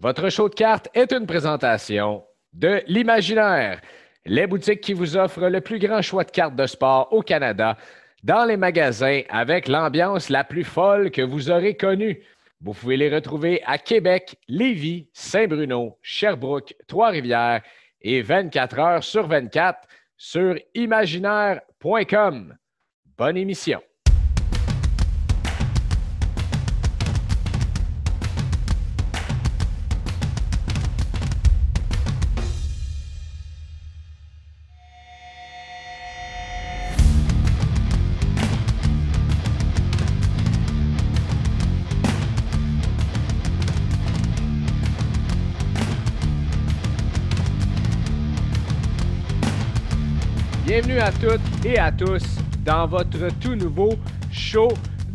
Votre 0.00 0.28
show 0.28 0.48
de 0.48 0.54
cartes 0.54 0.88
est 0.94 1.12
une 1.12 1.26
présentation 1.26 2.24
de 2.52 2.82
l'Imaginaire, 2.86 3.80
les 4.24 4.46
boutiques 4.46 4.80
qui 4.80 4.92
vous 4.92 5.16
offrent 5.16 5.48
le 5.48 5.60
plus 5.60 5.80
grand 5.80 6.02
choix 6.02 6.22
de 6.22 6.30
cartes 6.30 6.54
de 6.54 6.66
sport 6.68 7.12
au 7.12 7.20
Canada, 7.20 7.76
dans 8.22 8.44
les 8.44 8.56
magasins 8.56 9.22
avec 9.28 9.66
l'ambiance 9.66 10.28
la 10.28 10.44
plus 10.44 10.62
folle 10.62 11.10
que 11.10 11.22
vous 11.22 11.50
aurez 11.50 11.76
connue. 11.76 12.22
Vous 12.60 12.74
pouvez 12.74 12.96
les 12.96 13.12
retrouver 13.12 13.60
à 13.66 13.76
Québec, 13.76 14.36
Lévis, 14.46 15.08
Saint-Bruno, 15.14 15.98
Sherbrooke, 16.00 16.76
Trois-Rivières 16.86 17.62
et 18.00 18.22
24 18.22 18.78
heures 18.78 19.04
sur 19.04 19.26
24 19.26 19.80
sur 20.16 20.54
imaginaire.com. 20.74 22.56
Bonne 23.16 23.36
émission. 23.36 23.80
À 50.98 51.12
toutes 51.12 51.64
et 51.64 51.78
à 51.78 51.92
tous 51.92 52.24
dans 52.64 52.88
votre 52.88 53.28
tout 53.38 53.54
nouveau 53.54 53.90
show 54.32 54.66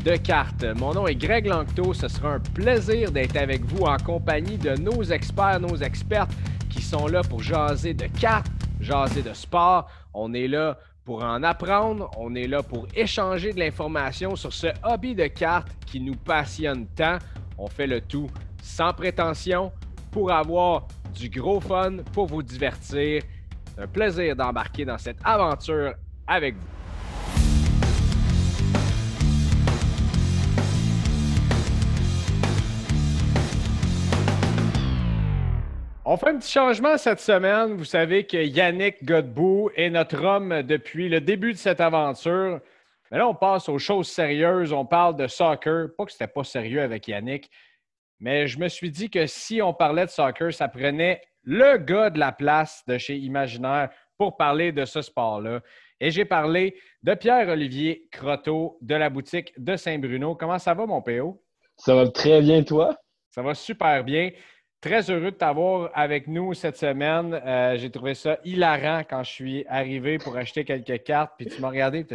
de 0.05 0.15
cartes. 0.15 0.63
Mon 0.77 0.93
nom 0.93 1.07
est 1.07 1.15
Greg 1.15 1.45
Lanctot. 1.45 1.93
Ce 1.93 2.07
sera 2.07 2.35
un 2.35 2.39
plaisir 2.39 3.11
d'être 3.11 3.35
avec 3.35 3.65
vous 3.65 3.83
en 3.83 3.97
compagnie 3.97 4.57
de 4.57 4.77
nos 4.77 5.03
experts, 5.03 5.59
nos 5.59 5.75
expertes 5.75 6.31
qui 6.69 6.81
sont 6.81 7.07
là 7.07 7.21
pour 7.21 7.43
jaser 7.43 7.93
de 7.93 8.05
cartes, 8.05 8.47
jaser 8.79 9.23
de 9.23 9.33
sport. 9.33 9.89
On 10.13 10.33
est 10.33 10.47
là 10.47 10.77
pour 11.03 11.21
en 11.21 11.43
apprendre. 11.43 12.09
On 12.17 12.33
est 12.33 12.47
là 12.47 12.63
pour 12.63 12.87
échanger 12.95 13.51
de 13.51 13.59
l'information 13.59 14.37
sur 14.37 14.53
ce 14.53 14.67
hobby 14.83 15.15
de 15.15 15.27
cartes 15.27 15.67
qui 15.85 15.99
nous 15.99 16.15
passionne 16.15 16.87
tant. 16.95 17.17
On 17.57 17.67
fait 17.67 17.87
le 17.87 17.99
tout 17.99 18.29
sans 18.61 18.93
prétention 18.93 19.73
pour 20.11 20.31
avoir 20.31 20.87
du 21.13 21.29
gros 21.29 21.59
fun, 21.59 21.97
pour 22.13 22.27
vous 22.27 22.41
divertir 22.41 23.21
c'est 23.75 23.81
un 23.81 23.87
plaisir 23.87 24.35
d'embarquer 24.35 24.85
dans 24.85 24.97
cette 24.97 25.17
aventure 25.23 25.95
avec 26.27 26.55
vous. 26.55 26.67
On 36.05 36.17
fait 36.17 36.29
un 36.29 36.37
petit 36.37 36.51
changement 36.51 36.97
cette 36.97 37.21
semaine. 37.21 37.75
Vous 37.75 37.85
savez 37.85 38.25
que 38.25 38.37
Yannick 38.37 39.03
Godbout 39.05 39.71
est 39.75 39.89
notre 39.89 40.21
homme 40.23 40.61
depuis 40.61 41.07
le 41.07 41.21
début 41.21 41.53
de 41.53 41.57
cette 41.57 41.79
aventure. 41.79 42.59
Mais 43.09 43.17
là, 43.17 43.27
on 43.27 43.33
passe 43.33 43.69
aux 43.69 43.79
choses 43.79 44.09
sérieuses. 44.09 44.73
On 44.73 44.85
parle 44.85 45.15
de 45.15 45.27
soccer. 45.27 45.87
Pas 45.97 46.05
que 46.05 46.11
c'était 46.11 46.27
pas 46.27 46.43
sérieux 46.43 46.81
avec 46.81 47.07
Yannick, 47.07 47.49
mais 48.19 48.47
je 48.47 48.59
me 48.59 48.67
suis 48.67 48.91
dit 48.91 49.09
que 49.09 49.25
si 49.25 49.61
on 49.61 49.73
parlait 49.73 50.05
de 50.05 50.11
soccer, 50.11 50.53
ça 50.53 50.67
prenait 50.67 51.21
le 51.43 51.77
gars 51.77 52.09
de 52.09 52.19
la 52.19 52.31
place 52.31 52.83
de 52.87 52.97
chez 52.97 53.17
Imaginaire 53.17 53.89
pour 54.17 54.37
parler 54.37 54.71
de 54.71 54.85
ce 54.85 55.01
sport-là. 55.01 55.61
Et 55.99 56.11
j'ai 56.11 56.25
parlé 56.25 56.75
de 57.01 57.13
Pierre-Olivier 57.13 58.07
Croteau 58.11 58.77
de 58.81 58.95
la 58.95 59.09
boutique 59.09 59.53
de 59.57 59.75
Saint-Bruno. 59.75 60.35
Comment 60.35 60.59
ça 60.59 60.73
va, 60.73 60.85
mon 60.85 61.01
PO? 61.01 61.41
Ça 61.77 61.95
va 61.95 62.07
très 62.09 62.41
bien, 62.41 62.63
toi? 62.63 62.97
Ça 63.29 63.41
va 63.41 63.53
super 63.53 64.03
bien. 64.03 64.31
Très 64.81 65.09
heureux 65.09 65.31
de 65.31 65.37
t'avoir 65.37 65.89
avec 65.93 66.27
nous 66.27 66.53
cette 66.53 66.77
semaine. 66.77 67.33
Euh, 67.33 67.77
j'ai 67.77 67.89
trouvé 67.89 68.15
ça 68.15 68.37
hilarant 68.43 69.03
quand 69.09 69.23
je 69.23 69.31
suis 69.31 69.65
arrivé 69.67 70.17
pour 70.17 70.35
acheter 70.35 70.65
quelques 70.65 71.03
cartes. 71.03 71.31
Puis 71.37 71.47
tu 71.47 71.61
m'as 71.61 71.69
regardé. 71.69 72.05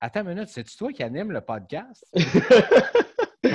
Attends 0.00 0.20
une 0.20 0.28
minute, 0.34 0.48
c'est-tu 0.48 0.76
toi 0.76 0.92
qui 0.92 1.02
anime 1.02 1.32
le 1.32 1.40
podcast? 1.40 2.06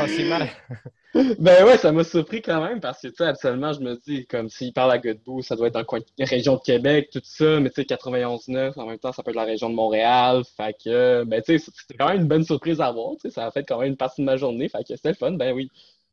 ben 1.39 1.65
ouais, 1.65 1.77
ça 1.77 1.93
m'a 1.93 2.03
surpris 2.03 2.41
quand 2.41 2.61
même 2.61 2.81
parce 2.81 3.01
que, 3.01 3.07
tu 3.07 3.15
sais, 3.17 3.25
absolument, 3.25 3.71
je 3.71 3.79
me 3.79 3.95
dis, 3.95 4.25
comme 4.27 4.49
s'il 4.49 4.73
parle 4.73 4.91
à 4.91 4.97
Godbout, 4.97 5.43
ça 5.43 5.55
doit 5.55 5.67
être 5.67 5.73
dans 5.73 5.85
la 6.17 6.25
région 6.25 6.55
de 6.55 6.61
Québec, 6.61 7.09
tout 7.09 7.21
ça, 7.23 7.61
mais 7.61 7.69
tu 7.69 7.83
sais, 7.83 7.83
91-9, 7.83 8.77
en 8.77 8.85
même 8.85 8.99
temps, 8.99 9.13
ça 9.13 9.23
peut 9.23 9.31
être 9.31 9.37
la 9.37 9.45
région 9.45 9.69
de 9.69 9.75
Montréal. 9.75 10.43
Fait 10.57 10.75
que, 10.83 11.23
ben, 11.23 11.41
tu 11.41 11.57
sais, 11.57 11.71
c'était 11.73 11.97
quand 11.97 12.09
même 12.09 12.21
une 12.21 12.27
bonne 12.27 12.43
surprise 12.43 12.81
à 12.81 12.91
voir, 12.91 13.13
tu 13.13 13.21
sais, 13.21 13.29
ça 13.29 13.45
a 13.45 13.51
fait 13.51 13.63
quand 13.63 13.79
même 13.79 13.91
une 13.91 13.97
partie 13.97 14.21
de 14.21 14.25
ma 14.25 14.35
journée. 14.35 14.67
Fait 14.67 14.79
que 14.79 14.93
c'était 14.93 15.09
le 15.09 15.15
fun, 15.15 15.31
ben 15.31 15.53
oui. 15.53 15.69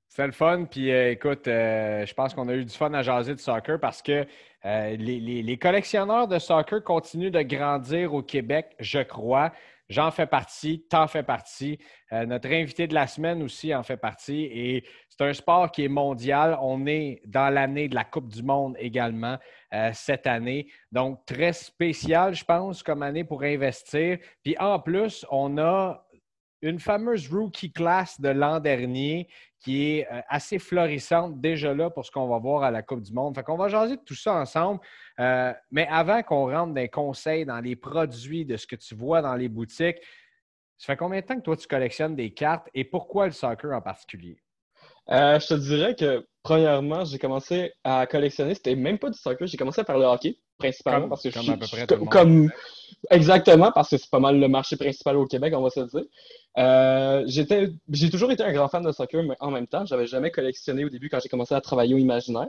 C'était 0.08 0.26
le 0.26 0.32
fun, 0.32 0.66
puis 0.70 0.92
euh, 0.92 1.10
écoute, 1.10 1.48
euh, 1.48 2.06
je 2.06 2.14
pense 2.14 2.34
qu'on 2.34 2.48
a 2.48 2.54
eu 2.54 2.64
du 2.64 2.74
fun 2.74 2.92
à 2.92 3.02
jaser 3.02 3.34
de 3.34 3.40
soccer 3.40 3.80
parce 3.80 4.02
que 4.02 4.26
euh, 4.64 4.96
les, 4.96 5.18
les 5.42 5.58
collectionneurs 5.58 6.28
de 6.28 6.38
soccer 6.38 6.84
continuent 6.84 7.30
de 7.30 7.42
grandir 7.42 8.14
au 8.14 8.22
Québec, 8.22 8.76
je 8.78 9.00
crois. 9.00 9.52
J'en 9.92 10.10
fais 10.10 10.26
partie, 10.26 10.86
t'en 10.88 11.06
fais 11.06 11.22
partie. 11.22 11.78
Euh, 12.12 12.24
notre 12.24 12.48
invité 12.50 12.86
de 12.86 12.94
la 12.94 13.06
semaine 13.06 13.42
aussi 13.42 13.74
en 13.74 13.82
fait 13.82 13.98
partie. 13.98 14.44
Et 14.44 14.84
c'est 15.10 15.22
un 15.22 15.34
sport 15.34 15.70
qui 15.70 15.84
est 15.84 15.88
mondial. 15.88 16.56
On 16.62 16.86
est 16.86 17.20
dans 17.26 17.52
l'année 17.52 17.88
de 17.88 17.94
la 17.94 18.04
Coupe 18.04 18.28
du 18.28 18.42
Monde 18.42 18.74
également 18.78 19.36
euh, 19.74 19.90
cette 19.92 20.26
année. 20.26 20.68
Donc, 20.90 21.26
très 21.26 21.52
spécial, 21.52 22.34
je 22.34 22.42
pense, 22.42 22.82
comme 22.82 23.02
année 23.02 23.24
pour 23.24 23.42
investir. 23.42 24.16
Puis 24.42 24.56
en 24.58 24.80
plus, 24.80 25.26
on 25.30 25.58
a 25.58 26.02
une 26.62 26.78
fameuse 26.78 27.28
rookie 27.28 27.72
class 27.72 28.18
de 28.18 28.30
l'an 28.30 28.60
dernier 28.60 29.28
qui 29.60 29.90
est 29.90 30.08
euh, 30.10 30.20
assez 30.28 30.58
florissante 30.58 31.40
déjà 31.40 31.74
là 31.74 31.90
pour 31.90 32.06
ce 32.06 32.10
qu'on 32.10 32.28
va 32.28 32.38
voir 32.38 32.62
à 32.62 32.70
la 32.70 32.82
Coupe 32.82 33.02
du 33.02 33.12
Monde. 33.12 33.34
Fait 33.34 33.42
qu'on 33.42 33.56
va 33.56 33.68
jaser 33.68 33.96
de 33.96 34.02
tout 34.02 34.14
ça 34.14 34.34
ensemble. 34.34 34.80
Euh, 35.22 35.52
mais 35.70 35.86
avant 35.88 36.22
qu'on 36.22 36.50
rentre 36.50 36.74
dans 36.74 36.80
les 36.80 36.88
conseils, 36.88 37.44
dans 37.44 37.60
les 37.60 37.76
produits, 37.76 38.44
de 38.44 38.56
ce 38.56 38.66
que 38.66 38.76
tu 38.76 38.94
vois 38.94 39.22
dans 39.22 39.34
les 39.34 39.48
boutiques, 39.48 39.98
ça 40.78 40.86
fait 40.86 40.96
combien 40.96 41.20
de 41.20 41.26
temps 41.26 41.36
que 41.36 41.42
toi 41.42 41.56
tu 41.56 41.68
collectionnes 41.68 42.16
des 42.16 42.32
cartes 42.32 42.68
et 42.74 42.82
pourquoi 42.82 43.26
le 43.26 43.32
soccer 43.32 43.72
en 43.72 43.80
particulier? 43.80 44.42
Euh, 45.10 45.38
je 45.38 45.46
te 45.46 45.54
dirais 45.54 45.94
que 45.94 46.26
premièrement, 46.42 47.04
j'ai 47.04 47.18
commencé 47.18 47.72
à 47.84 48.06
collectionner, 48.06 48.54
c'était 48.54 48.74
même 48.74 48.98
pas 48.98 49.10
du 49.10 49.18
soccer, 49.18 49.46
j'ai 49.46 49.56
commencé 49.56 49.84
par 49.84 49.98
le 49.98 50.06
hockey 50.06 50.38
principalement 50.58 51.08
parce 51.08 51.22
que 51.22 51.28
comme 51.28 51.50
à 51.50 51.56
peu 51.56 51.66
près 51.66 51.86
comme, 51.86 52.50
exactement 53.10 53.70
parce 53.72 53.90
que 53.90 53.98
c'est 53.98 54.10
pas 54.10 54.20
mal 54.20 54.40
le 54.40 54.48
marché 54.48 54.76
principal 54.76 55.16
au 55.16 55.26
Québec, 55.26 55.54
on 55.56 55.62
va 55.62 55.70
se 55.70 55.80
le 55.80 55.86
dire. 55.86 56.04
Euh, 56.58 57.24
j'ai 57.26 58.10
toujours 58.10 58.32
été 58.32 58.42
un 58.42 58.52
grand 58.52 58.68
fan 58.68 58.82
de 58.82 58.92
soccer, 58.92 59.22
mais 59.22 59.36
en 59.40 59.50
même 59.50 59.66
temps, 59.66 59.84
j'avais 59.86 60.06
jamais 60.06 60.30
collectionné 60.30 60.84
au 60.84 60.88
début 60.88 61.08
quand 61.08 61.20
j'ai 61.20 61.28
commencé 61.28 61.54
à 61.54 61.60
travailler 61.60 61.94
au 61.94 61.98
imaginaire. 61.98 62.48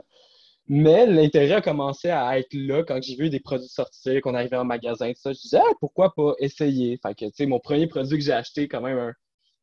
Mais 0.66 1.06
l'intérêt 1.06 1.54
a 1.54 1.60
commencé 1.60 2.08
à 2.08 2.38
être 2.38 2.54
là 2.54 2.82
quand 2.84 3.00
j'ai 3.02 3.16
vu 3.16 3.28
des 3.28 3.40
produits 3.40 3.68
sortir, 3.68 4.20
qu'on 4.22 4.34
arrivait 4.34 4.56
en 4.56 4.64
magasin, 4.64 5.12
tout 5.12 5.20
ça. 5.20 5.32
Je 5.32 5.40
disais, 5.40 5.58
ah, 5.58 5.72
pourquoi 5.80 6.14
pas 6.14 6.34
essayer? 6.38 6.98
Fait 7.02 7.14
que, 7.14 7.26
tu 7.26 7.32
sais, 7.34 7.46
mon 7.46 7.60
premier 7.60 7.86
produit 7.86 8.16
que 8.18 8.24
j'ai 8.24 8.32
acheté, 8.32 8.66
quand 8.66 8.80
même, 8.80 9.12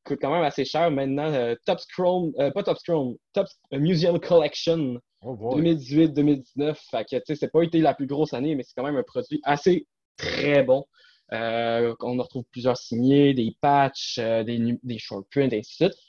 coûte 0.03 0.19
quand 0.21 0.31
même 0.31 0.43
assez 0.43 0.65
cher. 0.65 0.91
Maintenant, 0.91 1.31
euh, 1.33 1.55
Top 1.65 1.79
Scrum, 1.79 2.31
euh, 2.39 2.51
pas 2.51 2.63
Top 2.63 2.77
Scrum, 2.77 3.15
Top 3.33 3.47
Museum 3.71 4.19
Collection 4.19 4.99
2018-2019. 5.23 6.77
Fait 6.91 7.03
que, 7.05 7.15
tu 7.17 7.21
sais, 7.27 7.35
c'est 7.35 7.51
pas 7.51 7.63
été 7.63 7.79
la 7.79 7.95
plus 7.95 8.07
grosse 8.07 8.33
année, 8.33 8.55
mais 8.55 8.63
c'est 8.63 8.73
quand 8.75 8.83
même 8.83 8.97
un 8.97 9.03
produit 9.03 9.41
assez 9.43 9.87
très 10.17 10.63
bon. 10.63 10.85
Euh, 11.33 11.95
on 12.01 12.17
retrouve 12.17 12.43
plusieurs 12.51 12.77
signés, 12.77 13.33
des 13.33 13.55
patchs, 13.61 14.17
euh, 14.19 14.43
des, 14.43 14.77
des 14.83 14.99
short 14.99 15.25
prints, 15.31 15.53
ainsi 15.53 15.83
de 15.83 15.89
suite. 15.89 15.99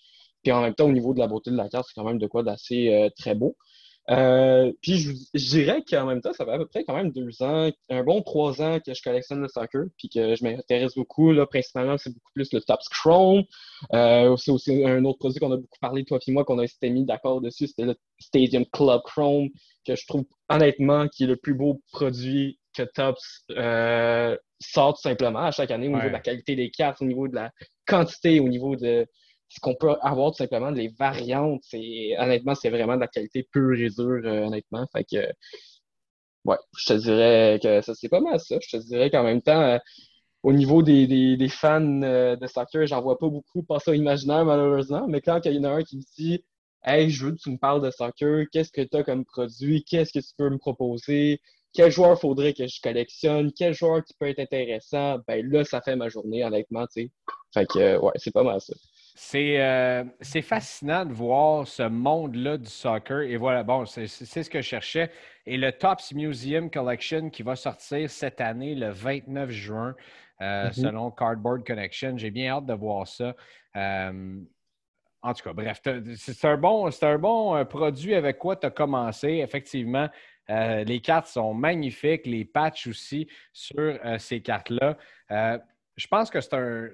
Puis 0.42 0.52
en 0.52 0.62
même 0.62 0.74
temps, 0.74 0.86
au 0.86 0.92
niveau 0.92 1.14
de 1.14 1.20
la 1.20 1.28
beauté 1.28 1.50
de 1.50 1.56
la 1.56 1.68
carte, 1.68 1.86
c'est 1.88 1.94
quand 1.94 2.06
même 2.06 2.18
de 2.18 2.26
quoi 2.26 2.42
d'assez 2.42 2.92
euh, 2.92 3.08
très 3.16 3.34
beau. 3.34 3.56
Puis 4.06 4.98
je, 4.98 5.50
dirais 5.50 5.82
qu'en 5.88 6.06
même 6.06 6.20
temps, 6.20 6.32
ça 6.32 6.44
fait 6.44 6.52
à 6.52 6.58
peu 6.58 6.66
près 6.66 6.84
quand 6.84 6.96
même 6.96 7.12
deux 7.12 7.42
ans, 7.42 7.70
un 7.88 8.02
bon 8.02 8.22
trois 8.22 8.60
ans 8.60 8.78
que 8.80 8.94
je 8.94 9.02
collectionne 9.02 9.40
le 9.40 9.48
soccer, 9.48 9.84
puis 9.96 10.08
que 10.08 10.34
je 10.34 10.44
m'intéresse 10.44 10.94
beaucoup. 10.94 11.32
Là, 11.32 11.46
principalement, 11.46 11.96
c'est 11.98 12.10
beaucoup 12.10 12.32
plus 12.34 12.52
le 12.52 12.60
Top 12.60 12.80
Chrome. 12.90 13.44
c'est 13.92 14.50
aussi 14.50 14.84
un 14.84 15.04
autre 15.04 15.18
produit 15.18 15.40
qu'on 15.40 15.52
a 15.52 15.56
beaucoup 15.56 15.78
parlé, 15.80 16.04
toi 16.04 16.18
et 16.26 16.32
moi, 16.32 16.44
qu'on 16.44 16.58
a 16.58 16.64
été 16.64 16.90
mis 16.90 17.04
d'accord 17.04 17.40
dessus, 17.40 17.68
c'était 17.68 17.84
le 17.84 17.96
Stadium 18.18 18.64
Club 18.66 19.02
Chrome, 19.04 19.48
que 19.84 19.96
je 19.96 20.06
trouve 20.06 20.24
honnêtement 20.48 21.08
qui 21.08 21.24
est 21.24 21.26
le 21.26 21.36
plus 21.36 21.54
beau 21.54 21.80
produit 21.92 22.58
que 22.74 22.82
Tops 22.82 23.44
euh, 23.50 24.36
sort 24.60 24.94
tout 24.94 25.02
simplement 25.02 25.40
à 25.40 25.50
chaque 25.50 25.70
année 25.70 25.88
au 25.88 25.92
niveau 25.92 26.08
de 26.08 26.12
la 26.12 26.20
qualité 26.20 26.56
des 26.56 26.70
cartes, 26.70 27.02
au 27.02 27.04
niveau 27.04 27.28
de 27.28 27.34
la 27.34 27.50
quantité, 27.86 28.40
au 28.40 28.48
niveau 28.48 28.76
de 28.76 29.06
ce 29.54 29.60
qu'on 29.60 29.74
peut 29.74 29.94
avoir 30.00 30.30
tout 30.32 30.38
simplement, 30.38 30.70
les 30.70 30.88
variantes. 30.88 31.62
Honnêtement, 31.74 32.54
c'est 32.54 32.70
vraiment 32.70 32.94
de 32.94 33.00
la 33.00 33.08
qualité 33.08 33.42
pure 33.42 33.78
et 33.78 33.90
dure, 33.90 34.22
euh, 34.24 34.46
honnêtement. 34.46 34.86
Fait 34.92 35.04
que, 35.04 35.26
ouais, 36.44 36.56
je 36.78 36.86
te 36.86 36.92
dirais 36.94 37.60
que 37.62 37.82
ça, 37.82 37.94
c'est 37.94 38.08
pas 38.08 38.20
mal 38.20 38.40
ça. 38.40 38.56
Je 38.60 38.78
te 38.78 38.82
dirais 38.82 39.10
qu'en 39.10 39.24
même 39.24 39.42
temps, 39.42 39.60
euh, 39.60 39.78
au 40.42 40.52
niveau 40.52 40.82
des, 40.82 41.06
des, 41.06 41.48
fans 41.48 41.80
de 41.80 42.46
soccer, 42.46 42.86
j'en 42.86 43.02
vois 43.02 43.18
pas 43.18 43.28
beaucoup 43.28 43.62
passer 43.62 43.90
au 43.90 43.94
imaginaire, 43.94 44.44
malheureusement. 44.44 45.06
Mais 45.08 45.20
quand 45.20 45.40
il 45.44 45.54
y 45.54 45.58
en 45.58 45.64
a 45.64 45.70
un 45.70 45.82
qui 45.82 45.98
me 45.98 46.02
dit 46.16 46.44
Hey, 46.84 47.10
je 47.10 47.26
veux 47.26 47.32
que 47.32 47.38
tu 47.38 47.50
me 47.50 47.58
parles 47.58 47.82
de 47.82 47.90
soccer, 47.92 48.46
qu'est-ce 48.50 48.72
que 48.72 48.80
tu 48.82 48.96
as 48.96 49.04
comme 49.04 49.24
produit, 49.24 49.84
qu'est-ce 49.84 50.12
que 50.12 50.18
tu 50.18 50.32
peux 50.36 50.50
me 50.50 50.58
proposer, 50.58 51.40
quel 51.72 51.92
joueur 51.92 52.18
faudrait 52.20 52.54
que 52.54 52.66
je 52.66 52.80
collectionne, 52.80 53.52
quel 53.52 53.72
joueur 53.72 54.04
qui 54.04 54.14
peut 54.14 54.28
être 54.28 54.40
intéressant, 54.40 55.18
ben 55.28 55.48
là, 55.48 55.64
ça 55.64 55.80
fait 55.80 55.94
ma 55.96 56.08
journée, 56.08 56.44
honnêtement, 56.44 56.86
tu 56.86 57.02
sais. 57.04 57.10
Fait 57.54 57.66
que, 57.66 57.98
ouais, 57.98 58.12
c'est 58.16 58.32
pas 58.32 58.42
mal 58.42 58.60
ça. 58.60 58.74
C'est 59.14 60.04
c'est 60.20 60.42
fascinant 60.42 61.04
de 61.04 61.12
voir 61.12 61.66
ce 61.66 61.82
monde-là 61.82 62.56
du 62.56 62.68
soccer. 62.68 63.22
Et 63.22 63.36
voilà, 63.36 63.62
bon, 63.62 63.84
c'est 63.84 64.06
ce 64.06 64.48
que 64.48 64.60
je 64.60 64.66
cherchais. 64.66 65.10
Et 65.46 65.56
le 65.56 65.72
Tops 65.72 66.12
Museum 66.12 66.70
Collection 66.70 67.30
qui 67.30 67.42
va 67.42 67.56
sortir 67.56 68.08
cette 68.10 68.40
année, 68.40 68.74
le 68.74 68.90
29 68.90 69.50
juin, 69.50 69.94
mm-hmm. 70.40 70.72
selon 70.72 71.10
Cardboard 71.10 71.66
Connection. 71.66 72.16
J'ai 72.16 72.30
bien 72.30 72.56
hâte 72.56 72.66
de 72.66 72.74
voir 72.74 73.06
ça. 73.06 73.34
En 75.22 75.34
tout 75.34 75.44
cas, 75.44 75.52
bref, 75.52 75.80
c'est 76.16 76.44
un 76.44 76.56
bon, 76.56 76.90
un 77.00 77.18
bon 77.18 77.54
euh, 77.54 77.64
produit 77.64 78.14
avec 78.14 78.38
quoi 78.38 78.56
tu 78.56 78.66
as 78.66 78.70
commencé. 78.70 79.28
Effectivement, 79.28 80.08
euh, 80.50 80.82
les 80.82 81.00
cartes 81.00 81.28
sont 81.28 81.54
magnifiques, 81.54 82.26
les 82.26 82.44
patchs 82.44 82.88
aussi 82.88 83.28
sur 83.52 83.78
euh, 83.78 84.18
ces 84.18 84.42
cartes-là. 84.42 84.98
je 85.96 86.06
pense 86.08 86.28
que 86.28 86.40
c'est 86.40 86.54
un, 86.54 86.88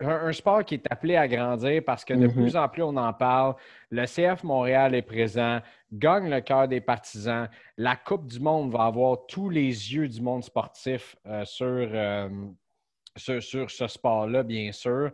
un, 0.00 0.32
sport 0.32 0.64
qui 0.64 0.74
est 0.74 0.86
appelé 0.90 1.16
à 1.16 1.28
grandir 1.28 1.82
parce 1.84 2.04
que 2.04 2.14
de 2.14 2.26
mm-hmm. 2.26 2.32
plus 2.32 2.56
en 2.56 2.68
plus 2.68 2.82
on 2.82 2.96
en 2.96 3.12
parle. 3.12 3.54
Le 3.90 4.04
CF 4.06 4.44
Montréal 4.44 4.94
est 4.94 5.02
présent, 5.02 5.60
gagne 5.92 6.30
le 6.30 6.40
cœur 6.40 6.68
des 6.68 6.80
partisans. 6.80 7.48
La 7.76 7.96
Coupe 7.96 8.26
du 8.26 8.40
Monde 8.40 8.72
va 8.72 8.84
avoir 8.84 9.26
tous 9.26 9.50
les 9.50 9.94
yeux 9.94 10.08
du 10.08 10.20
monde 10.22 10.42
sportif 10.42 11.16
sur, 11.44 11.88
sur, 13.16 13.70
ce 13.70 13.86
sport-là, 13.86 14.42
bien 14.42 14.72
sûr 14.72 15.10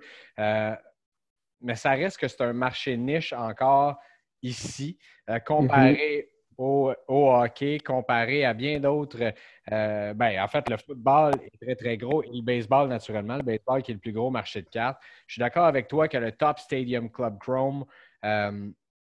mais 1.61 1.75
ça 1.75 1.90
reste 1.90 2.19
que 2.19 2.29
c'est 2.29 2.43
un 2.43 2.52
marché 2.52 2.96
niche 2.96 3.32
encore 3.32 3.99
ici, 4.43 4.99
euh, 5.29 5.38
comparé 5.40 6.31
au, 6.58 6.93
hockey, 7.08 7.78
comparé 7.78 8.44
à 8.44 8.52
bien 8.52 8.81
d'autres. 8.81 9.32
Euh, 9.72 10.14
ben, 10.14 10.43
en 10.43 10.49
fait, 10.49 10.69
le 10.69 10.76
football 10.76 11.32
est 11.40 11.64
très, 11.64 11.76
très 11.76 11.96
gros 11.96 12.22
et 12.25 12.31
le 12.32 12.43
baseball, 12.43 12.88
naturellement. 12.88 13.37
Le 13.37 13.43
baseball 13.43 13.82
qui 13.82 13.93
est 13.93 13.94
le 13.94 14.00
plus 14.00 14.12
gros 14.12 14.31
marché 14.31 14.62
de 14.62 14.69
cartes. 14.69 15.00
Je 15.26 15.34
suis 15.34 15.40
d'accord 15.40 15.66
avec 15.66 15.87
toi 15.87 16.08
que 16.08 16.19
le 16.19 16.32
Top 16.32 16.58
Stadium 16.58 17.10
Club 17.10 17.38
Chrome 17.38 17.84
euh, 18.25 18.69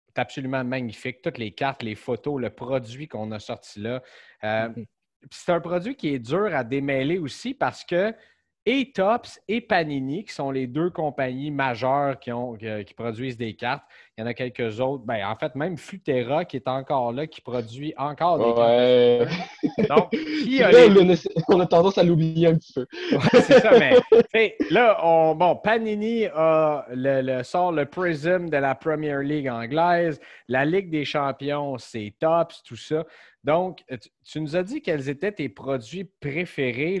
est 0.08 0.18
absolument 0.18 0.64
magnifique. 0.64 1.20
Toutes 1.22 1.38
les 1.38 1.52
cartes, 1.52 1.82
les 1.82 1.94
photos, 1.94 2.40
le 2.40 2.50
produit 2.50 3.06
qu'on 3.06 3.30
a 3.32 3.38
sorti 3.38 3.80
là. 3.80 4.02
Mhm. 4.44 4.84
C'est 5.30 5.52
un 5.52 5.60
produit 5.60 5.94
qui 5.96 6.08
est 6.08 6.18
dur 6.18 6.54
à 6.54 6.62
démêler 6.62 7.16
aussi 7.16 7.54
parce 7.54 7.82
que 7.82 8.14
et 8.66 8.92
Tops 8.92 9.40
et 9.46 9.60
Panini, 9.60 10.24
qui 10.24 10.32
sont 10.32 10.50
les 10.50 10.66
deux 10.66 10.88
compagnies 10.88 11.50
majeures 11.50 12.18
qui, 12.18 12.32
ont, 12.32 12.54
qui 12.54 12.94
produisent 12.94 13.36
des 13.36 13.54
cartes. 13.54 13.84
Il 14.16 14.22
y 14.22 14.24
en 14.24 14.26
a 14.26 14.34
quelques 14.34 14.80
autres. 14.80 15.04
Ben, 15.04 15.26
en 15.26 15.36
fait, 15.36 15.54
même 15.54 15.76
Futera, 15.76 16.44
qui 16.44 16.56
est 16.56 16.68
encore 16.68 17.12
là, 17.12 17.26
qui 17.26 17.40
produit 17.40 17.92
encore 17.98 18.38
des 18.38 19.26
cartes. 19.26 19.88
Donc, 19.88 20.10
qui 20.10 20.62
a 20.62 20.70
on 21.48 21.60
a 21.60 21.66
tendance 21.66 21.98
à 21.98 22.04
l'oublier 22.04 22.46
un 22.46 22.54
petit 22.54 22.72
peu. 22.72 22.86
c'est 23.34 23.60
ça, 23.60 23.72
mais 23.78 24.56
là, 24.70 24.98
on, 25.02 25.34
bon, 25.34 25.56
Panini 25.56 26.26
a 26.26 26.86
le, 26.90 27.42
sort 27.42 27.72
le 27.72 27.84
Prism 27.84 28.48
de 28.48 28.56
la 28.56 28.74
Premier 28.74 29.22
League 29.22 29.48
anglaise. 29.48 30.20
La 30.48 30.64
Ligue 30.64 30.90
des 30.90 31.04
champions, 31.04 31.76
c'est 31.76 32.14
Tops, 32.18 32.62
tout 32.62 32.76
ça. 32.76 33.04
Donc, 33.44 33.84
tu, 34.24 34.40
nous 34.40 34.56
as 34.56 34.62
dit 34.62 34.80
quels 34.80 35.08
étaient 35.10 35.32
tes 35.32 35.50
produits 35.50 36.04
préférés, 36.04 36.98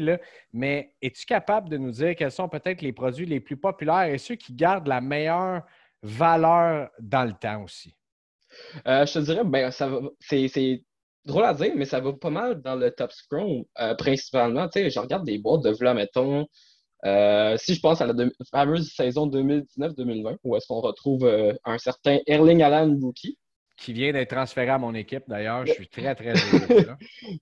mais 0.52 0.94
es-tu 1.00 1.24
capable 1.24 1.70
de 1.70 1.78
nous 1.78 1.90
dire 1.90 2.14
quels 2.14 2.30
sont 2.30 2.50
peut-être 2.50 2.82
les 2.82 2.92
produits 2.92 3.24
les 3.24 3.40
plus 3.40 3.56
populaires 3.56 4.12
et 4.12 4.18
ceux 4.18 4.34
qui 4.34 4.52
gardent 4.52 4.86
la 4.86 5.00
meilleure 5.00 5.62
valeur 6.02 6.90
dans 7.00 7.24
le 7.24 7.32
temps 7.32 7.62
aussi? 7.62 7.96
Euh, 8.86 9.06
je 9.06 9.14
te 9.14 9.18
dirais, 9.20 9.42
ben, 9.42 9.70
c'est 10.20 10.84
drôle 11.24 11.44
à 11.44 11.54
dire, 11.54 11.72
mais 11.74 11.86
ça 11.86 12.00
va 12.00 12.12
pas 12.12 12.30
mal 12.30 12.60
dans 12.60 12.76
le 12.76 12.90
top 12.90 13.10
scroll, 13.10 13.64
euh, 13.80 13.94
principalement. 13.94 14.68
Tu 14.68 14.80
sais, 14.80 14.90
je 14.90 15.00
regarde 15.00 15.24
des 15.24 15.38
boîtes 15.38 15.62
de 15.62 15.70
vla, 15.70 15.94
mettons. 15.94 16.46
Euh, 17.06 17.56
si 17.56 17.74
je 17.74 17.80
pense 17.80 18.02
à 18.02 18.06
la 18.06 18.14
fameuse 18.50 18.92
saison 18.94 19.26
2019-2020, 19.28 20.36
où 20.44 20.56
est-ce 20.56 20.66
qu'on 20.66 20.80
retrouve 20.80 21.26
un 21.64 21.78
certain 21.78 22.18
Erling 22.26 22.62
Allen 22.62 22.98
Rookie, 23.02 23.38
qui 23.76 23.92
vient 23.92 24.12
d'être 24.12 24.30
transféré 24.30 24.68
à 24.68 24.78
mon 24.78 24.94
équipe 24.94 25.24
d'ailleurs. 25.26 25.66
Je 25.66 25.72
suis 25.72 25.88
très, 25.88 26.14
très 26.14 26.32
heureux. 26.52 26.96